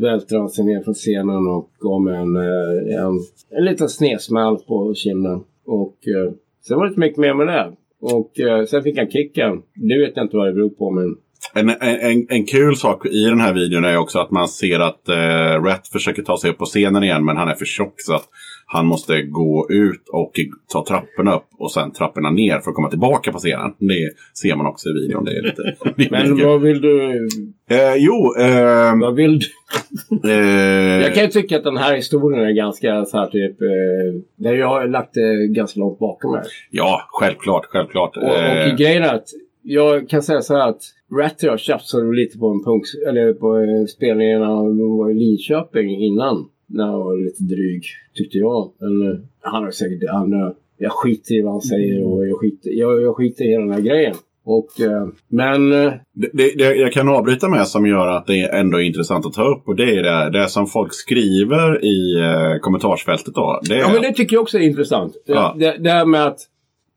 välter 0.00 0.38
han 0.38 0.48
sig 0.48 0.64
ner 0.64 0.82
från 0.82 0.94
scenen 0.94 1.46
och 1.46 1.70
gav 1.78 2.02
mig 2.02 2.16
en, 2.16 2.36
eh, 2.36 3.04
en, 3.04 3.20
en 3.50 3.64
liten 3.64 3.88
snedsmäll 3.88 4.56
på 4.56 4.94
kinden. 4.94 5.40
Och 5.64 5.96
eh, 6.08 6.32
sen 6.60 6.76
var 6.76 6.84
det 6.84 6.88
inte 6.88 7.00
mycket 7.00 7.18
mer 7.18 7.34
med 7.34 7.46
det. 7.46 7.72
Och 8.00 8.40
eh, 8.40 8.64
sen 8.64 8.82
fick 8.82 8.98
han 8.98 9.10
kicken. 9.10 9.62
Det 9.74 9.98
vet 9.98 10.16
jag 10.16 10.24
inte 10.24 10.36
vad 10.36 10.46
det 10.46 10.52
beror 10.52 10.70
på 10.70 10.90
men... 10.90 11.16
En, 11.54 11.70
en, 11.80 12.26
en 12.28 12.44
kul 12.44 12.76
sak 12.76 13.06
i 13.06 13.24
den 13.24 13.40
här 13.40 13.52
videon 13.52 13.84
är 13.84 13.96
också 13.96 14.18
att 14.18 14.30
man 14.30 14.48
ser 14.48 14.80
att 14.80 15.08
eh, 15.08 15.62
Rat 15.64 15.88
försöker 15.88 16.22
ta 16.22 16.38
sig 16.38 16.50
upp 16.50 16.58
på 16.58 16.64
scenen 16.64 17.04
igen 17.04 17.24
men 17.24 17.36
han 17.36 17.48
är 17.48 17.54
för 17.54 17.64
tjock 17.64 17.94
så 17.96 18.14
att 18.14 18.24
han 18.66 18.86
måste 18.86 19.22
gå 19.22 19.66
ut 19.70 20.08
och 20.12 20.32
ta 20.72 20.84
trapporna 20.88 21.34
upp 21.34 21.46
och 21.58 21.72
sen 21.72 21.92
trapporna 21.92 22.30
ner 22.30 22.60
för 22.60 22.70
att 22.70 22.74
komma 22.74 22.90
tillbaka 22.90 23.32
på 23.32 23.38
scenen. 23.38 23.74
Det 23.78 24.10
ser 24.42 24.56
man 24.56 24.66
också 24.66 24.88
i 24.88 24.92
videon. 24.92 25.24
Det 25.24 25.30
är 25.38 25.42
lite, 25.42 25.74
Men 26.10 26.44
vad 26.46 26.60
vill 26.60 26.80
du... 26.80 27.28
Eh, 27.70 27.94
jo, 27.96 28.34
eh, 28.38 28.98
Vad 29.00 29.14
vill 29.14 29.38
du? 29.38 30.30
eh, 30.30 31.02
Jag 31.02 31.14
kan 31.14 31.24
ju 31.24 31.30
tycka 31.30 31.56
att 31.56 31.64
den 31.64 31.76
här 31.76 31.96
historien 31.96 32.44
är 32.44 32.52
ganska 32.52 33.04
så 33.04 33.16
här 33.18 33.26
typ... 33.26 33.62
Eh, 33.62 34.22
där 34.36 34.54
jag 34.54 34.68
har 34.68 34.86
lagt 34.86 35.14
det 35.14 35.46
ganska 35.48 35.80
långt 35.80 35.98
bakom 35.98 36.32
mig. 36.32 36.42
ja, 36.70 37.02
självklart, 37.08 37.64
självklart. 37.66 38.16
Och, 38.16 38.22
och 38.22 38.36
Eh, 38.36 38.76
grejen 38.76 39.02
är 39.02 39.14
att 39.14 39.28
jag 39.62 40.08
kan 40.08 40.22
säga 40.22 40.40
så 40.40 40.54
här 40.54 40.68
att 40.68 40.82
Rat 41.18 41.42
och 41.42 41.48
jag 41.48 41.60
tjafsade 41.60 42.12
lite 42.12 42.38
på 42.38 42.48
en 42.48 42.64
punk, 42.64 42.82
eller 43.08 43.32
på 43.32 43.58
eh, 43.58 43.86
spelningen 43.86 44.40
när 44.40 44.46
han 44.46 44.98
var 44.98 45.10
i 45.10 45.14
Linköping 45.14 46.04
innan. 46.04 46.48
När 46.66 46.84
han 46.84 47.00
var 47.00 47.24
lite 47.24 47.42
dryg, 47.42 47.84
tyckte 48.14 48.38
jag. 48.38 48.72
Men 48.78 49.02
eh, 49.02 49.18
han 49.40 49.64
har 49.64 49.70
säkert... 49.70 50.10
Han, 50.10 50.32
eh, 50.32 50.52
jag 50.78 50.92
skiter 50.92 51.34
i 51.34 51.42
vad 51.42 51.52
han 51.52 51.60
säger 51.60 52.06
och 52.06 52.26
jag 52.26 52.40
skiter, 52.40 52.70
jag, 52.70 53.02
jag 53.02 53.16
skiter 53.16 53.44
i 53.44 53.48
hela 53.48 53.64
den 53.64 53.72
här 53.72 53.80
grejen. 53.80 54.14
Och, 54.44 54.80
eh, 54.80 55.08
men... 55.28 55.72
eh, 55.72 55.92
det, 56.14 56.30
det, 56.58 56.74
jag 56.74 56.92
kan 56.92 57.08
avbryta 57.08 57.48
med 57.48 57.68
som 57.68 57.86
gör 57.86 58.08
att 58.08 58.26
det 58.26 58.42
ändå 58.42 58.78
är 58.78 58.82
intressant 58.82 59.26
att 59.26 59.32
ta 59.32 59.42
upp 59.54 59.68
och 59.68 59.76
det 59.76 59.96
är 59.96 60.02
det, 60.02 60.38
det 60.38 60.48
som 60.48 60.66
folk 60.66 60.94
skriver 60.94 61.84
i 61.84 62.20
eh, 62.20 62.60
kommentarsfältet 62.60 63.34
då. 63.34 63.60
Det 63.68 63.74
är, 63.74 63.78
Ja, 63.78 63.92
men 63.92 64.02
det 64.02 64.12
tycker 64.12 64.36
jag 64.36 64.42
också 64.42 64.58
är 64.58 64.62
intressant. 64.62 65.12
Ja. 65.26 65.56
Det, 65.58 65.76
det 65.78 65.90
här 65.90 66.04
med 66.06 66.26
att, 66.26 66.38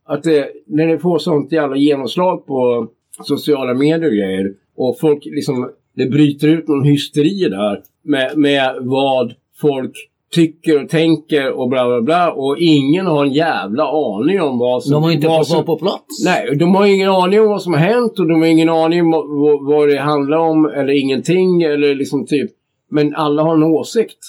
att 0.05 0.23
det, 0.23 0.47
när 0.67 0.87
det 0.87 0.99
får 0.99 1.17
sånt 1.17 1.51
jävla 1.51 1.77
genomslag 1.77 2.45
på 2.45 2.87
sociala 3.23 3.73
medier 3.73 4.09
och 4.09 4.15
grejer 4.15 4.53
och 4.77 4.99
folk 4.99 5.25
liksom, 5.25 5.69
det 5.95 6.05
bryter 6.05 6.47
ut 6.47 6.67
någon 6.67 6.83
hysteri 6.83 7.49
där 7.49 7.81
med, 8.03 8.37
med 8.37 8.75
vad 8.81 9.33
folk 9.61 9.91
tycker 10.31 10.83
och 10.83 10.89
tänker 10.89 11.51
och 11.51 11.69
bla 11.69 11.87
bla 11.87 12.01
bla 12.01 12.31
och 12.31 12.57
ingen 12.59 13.05
har 13.05 13.25
en 13.25 13.33
jävla 13.33 13.83
aning 13.83 14.41
om 14.41 14.59
vad 14.59 14.83
som... 14.83 14.93
De 14.93 15.03
har 15.03 15.11
inte 15.11 15.27
vad 15.27 15.37
fått 15.37 15.47
som, 15.47 15.65
på 15.65 15.77
plats. 15.77 16.25
Nej, 16.25 16.55
de 16.55 16.75
har 16.75 16.85
ingen 16.85 17.09
aning 17.09 17.41
om 17.41 17.47
vad 17.47 17.61
som 17.61 17.73
har 17.73 17.79
hänt 17.79 18.19
och 18.19 18.27
de 18.27 18.41
har 18.41 18.47
ingen 18.47 18.69
aning 18.69 19.01
om 19.01 19.11
vad, 19.11 19.65
vad 19.65 19.89
det 19.89 19.99
handlar 19.99 20.37
om 20.37 20.65
eller 20.65 20.93
ingenting 20.93 21.61
eller 21.61 21.95
liksom 21.95 22.25
typ. 22.25 22.51
Men 22.91 23.15
alla 23.15 23.43
har 23.43 23.55
en 23.55 23.63
åsikt. 23.63 24.19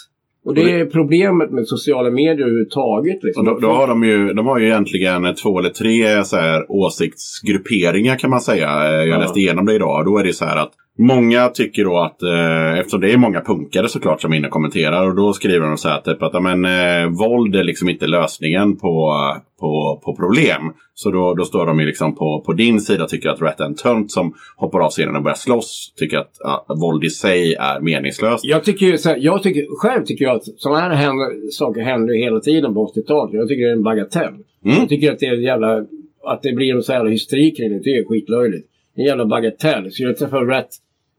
Och 0.46 0.54
det 0.54 0.70
är 0.80 0.86
problemet 0.86 1.50
med 1.50 1.66
sociala 1.66 2.10
medier 2.10 2.46
överhuvudtaget. 2.46 3.24
Liksom. 3.24 3.48
Och 3.48 3.60
då, 3.60 3.68
då 3.68 3.74
har 3.74 3.86
de 3.86 4.04
ju, 4.04 4.32
de 4.32 4.46
har 4.46 4.58
ju 4.58 4.66
egentligen 4.66 5.34
två 5.34 5.58
eller 5.58 5.70
tre 5.70 6.24
så 6.24 6.36
här, 6.36 6.64
åsiktsgrupperingar 6.68 8.16
kan 8.16 8.30
man 8.30 8.40
säga. 8.40 8.68
Jag 8.92 9.08
Ja. 9.08 9.18
läste 9.18 9.40
igenom 9.40 9.66
det 9.66 9.74
idag. 9.74 10.04
Då 10.04 10.18
är 10.18 10.24
det 10.24 10.32
så 10.32 10.44
här 10.44 10.56
att 10.56 10.72
många 10.98 11.48
tycker 11.48 11.84
då 11.84 11.98
att, 11.98 12.22
eh, 12.22 12.78
eftersom 12.78 13.00
det 13.00 13.12
är 13.12 13.16
många 13.16 13.40
punkare 13.40 13.88
såklart 13.88 14.20
som 14.20 14.32
är 14.32 14.36
inne 14.36 14.46
och 14.46 14.52
kommenterar. 14.52 15.08
Och 15.08 15.16
då 15.16 15.32
skriver 15.32 15.66
de 15.66 15.76
så 15.76 15.88
här 15.88 16.00
typ 16.00 16.22
att 16.22 16.34
ja, 16.34 16.40
men, 16.40 16.64
eh, 16.64 17.10
våld 17.10 17.56
är 17.56 17.64
liksom 17.64 17.88
inte 17.88 18.06
lösningen 18.06 18.76
på, 18.76 19.14
på, 19.60 20.02
på 20.04 20.16
problem. 20.16 20.72
Så 20.94 21.10
då, 21.10 21.34
då 21.34 21.44
står 21.44 21.66
de 21.66 21.80
ju 21.80 21.86
liksom 21.86 22.14
på, 22.14 22.42
på 22.46 22.52
din 22.52 22.80
sida 22.80 23.06
tycker 23.06 23.28
att 23.28 23.60
är 23.60 23.64
en 23.64 23.74
tönt 23.74 24.10
som 24.10 24.34
hoppar 24.56 24.80
av 24.80 24.90
scenen 24.90 25.16
och 25.16 25.22
börjar 25.22 25.36
slåss. 25.36 25.92
Tycker 25.96 26.18
att 26.18 26.36
ja, 26.38 26.66
våld 26.80 27.04
i 27.04 27.10
sig 27.10 27.54
är 27.54 27.80
meningslöst. 27.80 28.44
Jag 28.44 28.64
tycker, 28.64 28.96
så 28.96 29.08
här, 29.08 29.16
jag 29.20 29.42
tycker 29.42 29.66
själv 29.78 30.04
tycker 30.04 30.24
jag 30.24 30.36
att 30.36 30.44
sådana 30.56 30.80
här 30.80 30.90
händer, 30.90 31.50
saker 31.50 31.80
händer 31.80 32.14
hela 32.14 32.40
tiden 32.40 32.74
på 32.74 32.86
80-talet. 32.86 33.34
Jag 33.34 33.48
tycker 33.48 33.64
det 33.64 33.70
är 33.70 33.76
en 33.76 33.82
bagatell. 33.82 34.34
Mm. 34.64 34.76
Jag 34.78 34.88
tycker 34.88 35.12
att 35.12 35.18
det 35.18 35.26
är 35.26 35.36
jävla... 35.36 35.84
Att 36.24 36.42
det 36.42 36.52
blir 36.52 36.74
en 36.74 36.82
så 36.82 36.92
jävla 36.92 37.10
hysteri 37.10 37.50
kring 37.50 37.70
det, 37.70 37.78
det 37.78 37.90
är 37.90 38.04
skitlöjligt. 38.04 38.68
En 38.96 39.04
jävla 39.04 39.26
bagatell. 39.26 39.92
Skulle 39.92 40.08
jag 40.08 40.18
träffa 40.18 40.36
rätt 40.36 40.70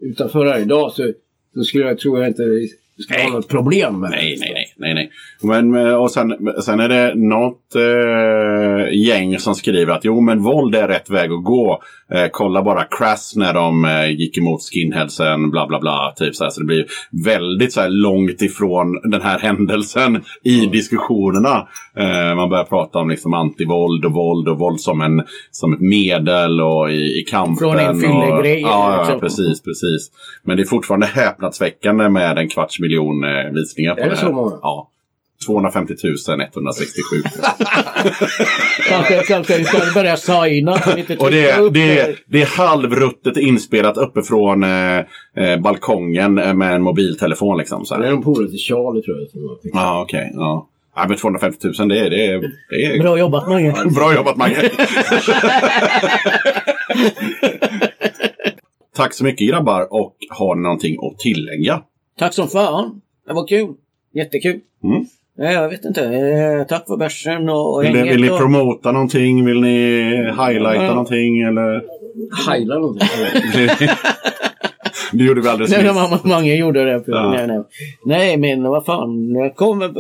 utanför 0.02 0.46
här 0.46 0.60
idag 0.60 0.92
så, 0.92 1.12
så 1.54 1.64
skulle 1.64 1.84
jag, 1.84 2.00
tror 2.00 2.20
jag 2.20 2.28
inte 2.28 2.44
vi 2.98 3.04
ska 3.04 3.22
ha 3.22 3.30
något 3.30 3.48
problem 3.48 4.00
med 4.00 4.12
det. 4.12 4.16
Nej, 4.16 4.38
nej, 4.40 4.52
nej. 4.54 4.74
nej, 4.78 4.94
nej. 4.94 5.12
Men, 5.42 5.96
och 5.96 6.12
sen, 6.12 6.38
sen 6.64 6.80
är 6.80 6.90
det 6.90 7.16
något 7.16 7.76
eh, 7.76 8.98
gäng 8.98 9.40
som 9.40 9.56
skriver 9.56 9.94
att 9.94 10.06
jo, 10.06 10.22
men 10.22 10.44
våld 10.44 10.76
är 10.76 10.88
rätt 10.88 11.10
väg 11.10 11.32
att 11.32 11.44
gå. 11.44 11.82
Eh, 12.14 12.28
kolla 12.32 12.64
bara 12.64 12.84
Crass 12.84 13.36
när 13.36 13.54
de 13.54 13.86
eh, 13.86 14.12
gick 14.12 14.38
emot 14.38 14.62
skinheadsen, 14.62 15.52
bla 15.52 15.68
bla 15.68 15.80
bla. 15.80 16.14
Typ 16.16 16.36
så, 16.36 16.44
här. 16.44 16.52
så 16.52 16.60
det 16.60 16.66
blir 16.66 16.86
väldigt 17.26 17.74
så 17.74 17.82
här, 17.82 17.90
långt 17.90 18.42
ifrån 18.42 19.02
den 19.12 19.22
här 19.22 19.40
händelsen 19.48 20.24
i 20.44 20.66
diskussionerna. 20.66 21.68
Eh, 21.98 22.36
man 22.36 22.50
börjar 22.50 22.64
prata 22.64 23.00
om 23.00 23.10
liksom, 23.10 23.34
antivåld 23.34 24.06
och 24.06 24.14
våld 24.14 24.48
och 24.48 24.60
våld 24.60 24.80
som, 24.80 25.02
en, 25.02 25.24
som 25.52 25.74
ett 25.74 25.82
medel 25.82 26.62
och 26.62 26.92
i, 26.92 27.20
i 27.20 27.26
kampen. 27.30 27.58
Från 27.58 27.80
en 27.80 28.00
fyllegrej, 28.00 28.62
Ja, 28.62 28.94
ja, 28.96 29.02
liksom. 29.02 29.20
precis, 29.20 29.64
precis. 29.64 30.12
Men 30.44 30.58
det 30.58 30.64
är 30.64 30.68
fortfarande 30.68 31.08
häpnadsväckande 31.08 32.10
med 32.10 32.38
en 32.38 32.50
kvarts 32.50 32.80
miljon 32.80 33.24
eh, 33.24 33.54
visningar 33.54 33.96
på 33.96 34.02
det 34.02 34.10
det 34.10 34.18
så 34.18 34.26
här. 34.26 34.34
många? 34.34 34.60
Ja. 34.62 34.92
250 35.46 35.94
167. 36.54 37.16
Kanske, 38.90 39.24
kanske 39.28 39.64
ska 39.64 39.78
börja 39.94 40.18
signa. 40.18 40.72
Och 41.20 41.32
det, 41.32 41.74
det, 41.74 42.00
är- 42.00 42.16
det 42.26 42.42
är 42.42 42.46
halvruttet 42.46 43.38
inspelat 43.38 43.98
uppifrån 43.98 44.64
eh, 44.64 44.98
eh, 45.36 45.60
balkongen 45.62 46.38
eh, 46.38 46.54
med 46.54 46.76
en 46.76 46.82
mobiltelefon. 46.82 47.58
Liksom, 47.58 47.86
så 47.86 47.98
Det 47.98 48.04
är 48.04 48.08
här. 48.08 48.14
en 48.16 48.24
polare 48.24 48.50
till 48.50 48.60
Charlie 48.60 49.02
tror 49.02 49.18
jag. 49.20 49.28
Ja, 49.74 50.02
okej. 50.02 50.32
ja. 50.34 50.70
Ja, 50.96 51.06
men 51.08 51.18
250 51.18 51.68
000, 51.80 51.88
det 51.90 52.00
är, 52.00 52.10
det 52.10 52.26
är, 52.26 52.40
det 52.70 52.86
är 52.86 53.00
Bra 53.02 53.20
jobbat 53.20 53.48
Mange. 53.50 53.76
Bra 53.96 54.16
jobbat 54.16 54.38
Mange! 54.38 54.56
Tack 58.96 59.14
så 59.14 59.24
mycket 59.24 59.50
grabbar 59.50 59.94
och 59.94 60.16
har 60.30 60.56
ni 60.56 60.62
någonting 60.62 60.98
att 61.06 61.20
tillägga? 61.20 61.82
Tack 62.20 62.34
som 62.34 62.48
fan. 62.48 63.02
Det 63.28 63.34
var 63.34 63.48
kul. 63.48 63.74
Jättekul. 64.14 64.60
Mm. 64.84 65.06
Ja, 65.40 65.52
jag 65.52 65.70
vet 65.70 65.86
inte. 65.86 66.04
Eh, 66.06 66.64
Tack 66.68 66.88
för 66.88 66.98
bärsen 66.98 67.50
och 67.50 67.84
Vill 67.84 67.94
ni, 67.94 68.10
vill 68.10 68.22
ni 68.22 68.30
och- 68.30 68.38
promota 68.40 68.92
någonting? 68.92 69.46
Vill 69.46 69.62
ni 69.62 70.00
highlighta 70.40 70.84
Ja. 70.84 70.90
någonting? 70.90 71.42
Eller? 71.42 71.82
Heila 72.50 72.76
någonting. 72.80 73.08
det 75.12 75.24
gjorde 75.24 75.42
vi 75.42 75.48
alldeles 75.48 75.72
Nej, 75.72 75.84
nyss. 75.84 75.94
nej, 76.12 76.20
Mange 76.24 76.56
gjorde 76.56 76.84
det. 76.86 77.04
Ja. 77.08 77.32
Nej, 77.38 77.48
nej. 77.48 77.64
nej, 78.06 78.38
men 78.38 78.64
vad 78.64 78.86
fan. 78.86 79.34
Kommer... 79.56 79.94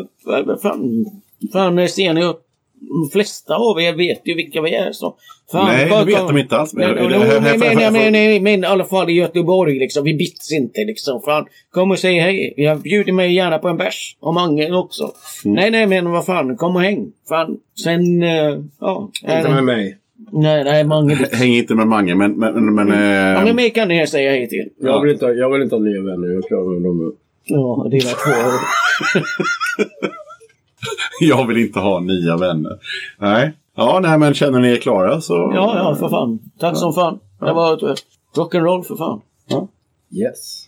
Vad 0.45 0.61
fan, 0.61 1.05
fan 1.53 1.75
ni 2.13 2.23
upp? 2.23 2.41
De 2.79 3.09
flesta 3.11 3.55
av 3.55 3.81
er 3.81 3.93
vet 3.93 4.21
ju 4.25 4.35
vilka 4.35 4.61
vi 4.61 4.75
är. 4.75 4.91
Så. 4.91 5.15
Fan, 5.51 5.65
Nej, 5.65 5.89
det 5.89 6.05
vet 6.05 6.27
de 6.27 6.37
inte 6.37 6.57
alls. 6.57 6.73
Men, 6.73 8.55
i 8.63 8.65
alla 8.65 8.85
fall 8.85 9.09
i 9.09 9.13
Göteborg 9.13 9.79
liksom. 9.79 10.03
Vi 10.03 10.13
bits 10.13 10.51
inte 10.51 10.83
liksom. 10.85 11.21
Fan, 11.21 11.45
kom 11.71 11.91
och 11.91 11.99
säg 11.99 12.19
hej. 12.19 12.53
Jag 12.57 12.79
bjuder 12.81 13.13
mig 13.13 13.33
gärna 13.33 13.57
på 13.57 13.67
en 13.67 13.77
bärs. 13.77 14.17
Och 14.19 14.33
Mange 14.33 14.71
också. 14.71 15.11
Mm. 15.45 15.55
Nej, 15.55 15.71
nej, 15.71 15.87
men 15.87 16.11
vad 16.11 16.25
fan. 16.25 16.57
Kom 16.57 16.75
och 16.75 16.81
häng. 16.81 17.11
Fan. 17.29 17.57
Sen, 17.83 18.23
eh, 18.23 18.57
ja. 18.79 19.11
Inte 19.21 19.49
med 19.49 19.63
mig. 19.63 19.97
nej, 20.31 20.63
nej, 20.63 20.83
Mange. 20.83 21.17
Häng 21.31 21.53
inte 21.53 21.75
med 21.75 21.87
Mange, 21.87 22.15
men... 22.15 22.31
men, 22.31 22.75
men 22.75 22.87
Ja, 22.87 23.37
eh, 23.37 23.43
men 23.43 23.55
mig 23.55 23.69
kan 23.69 23.87
ni 23.87 24.07
säga 24.07 24.31
hej 24.31 24.49
till. 24.49 24.69
Jag 24.79 25.01
vill 25.01 25.11
inte, 25.11 25.25
ha- 25.25 25.33
jag 25.33 25.49
vill 25.49 25.61
inte 25.61 25.75
ha 25.75 25.79
nya 25.83 26.01
vänner. 26.01 26.33
Jag 26.33 26.43
klarar 26.47 26.65
mig 26.65 26.79
med 26.79 26.89
dem. 26.89 27.15
Ja, 27.45 27.87
dina 27.91 28.09
två. 28.09 28.31
jag 31.21 31.47
vill 31.47 31.57
inte 31.57 31.79
ha 31.79 31.99
nya 31.99 32.37
vänner. 32.37 32.79
Nej. 33.17 33.53
Ja, 33.75 33.99
nej, 34.01 34.17
men 34.17 34.33
känner 34.33 34.59
ni 34.59 34.71
er 34.71 34.77
klara 34.77 35.21
så... 35.21 35.33
Ja, 35.33 35.77
ja, 35.77 35.95
för 35.95 36.09
fan. 36.09 36.39
Tack 36.59 36.77
som 36.77 36.93
fan. 36.93 37.19
Det 37.39 37.53
var 37.53 37.77
rock'n'roll 38.35 38.83
för 38.83 38.95
fan. 38.95 39.21
Yes. 40.11 40.66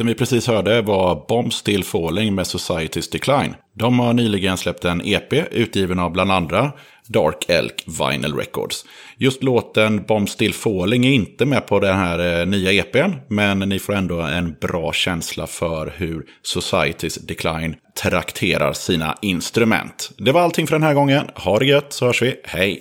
Låten 0.00 0.08
vi 0.08 0.14
precis 0.14 0.46
hörde 0.46 0.82
var 0.82 1.24
Bomb 1.28 1.52
Still 1.52 1.84
Falling 1.84 2.34
med 2.34 2.44
Society's 2.44 3.12
Decline. 3.12 3.54
De 3.74 3.98
har 3.98 4.12
nyligen 4.12 4.56
släppt 4.56 4.84
en 4.84 5.02
EP 5.04 5.32
utgiven 5.32 5.98
av 5.98 6.12
bland 6.12 6.32
andra 6.32 6.72
Dark 7.06 7.44
Elk 7.48 7.84
Vinyl 7.86 8.34
Records. 8.34 8.84
Just 9.16 9.42
låten 9.42 10.02
Bomb 10.02 10.28
Still 10.28 10.54
Falling 10.54 11.06
är 11.06 11.12
inte 11.12 11.46
med 11.46 11.66
på 11.66 11.80
den 11.80 11.96
här 11.96 12.40
eh, 12.40 12.46
nya 12.46 12.72
EPn, 12.72 13.12
men 13.28 13.58
ni 13.58 13.78
får 13.78 13.92
ändå 13.92 14.20
en 14.20 14.56
bra 14.60 14.92
känsla 14.92 15.46
för 15.46 15.92
hur 15.96 16.26
Society's 16.54 17.26
Decline 17.26 17.76
trakterar 18.02 18.72
sina 18.72 19.18
instrument. 19.22 20.10
Det 20.16 20.32
var 20.32 20.40
allting 20.40 20.66
för 20.66 20.74
den 20.74 20.82
här 20.82 20.94
gången. 20.94 21.26
Ha 21.34 21.58
det 21.58 21.66
gött 21.66 21.92
så 21.92 22.06
hörs 22.06 22.22
vi. 22.22 22.40
Hej! 22.44 22.78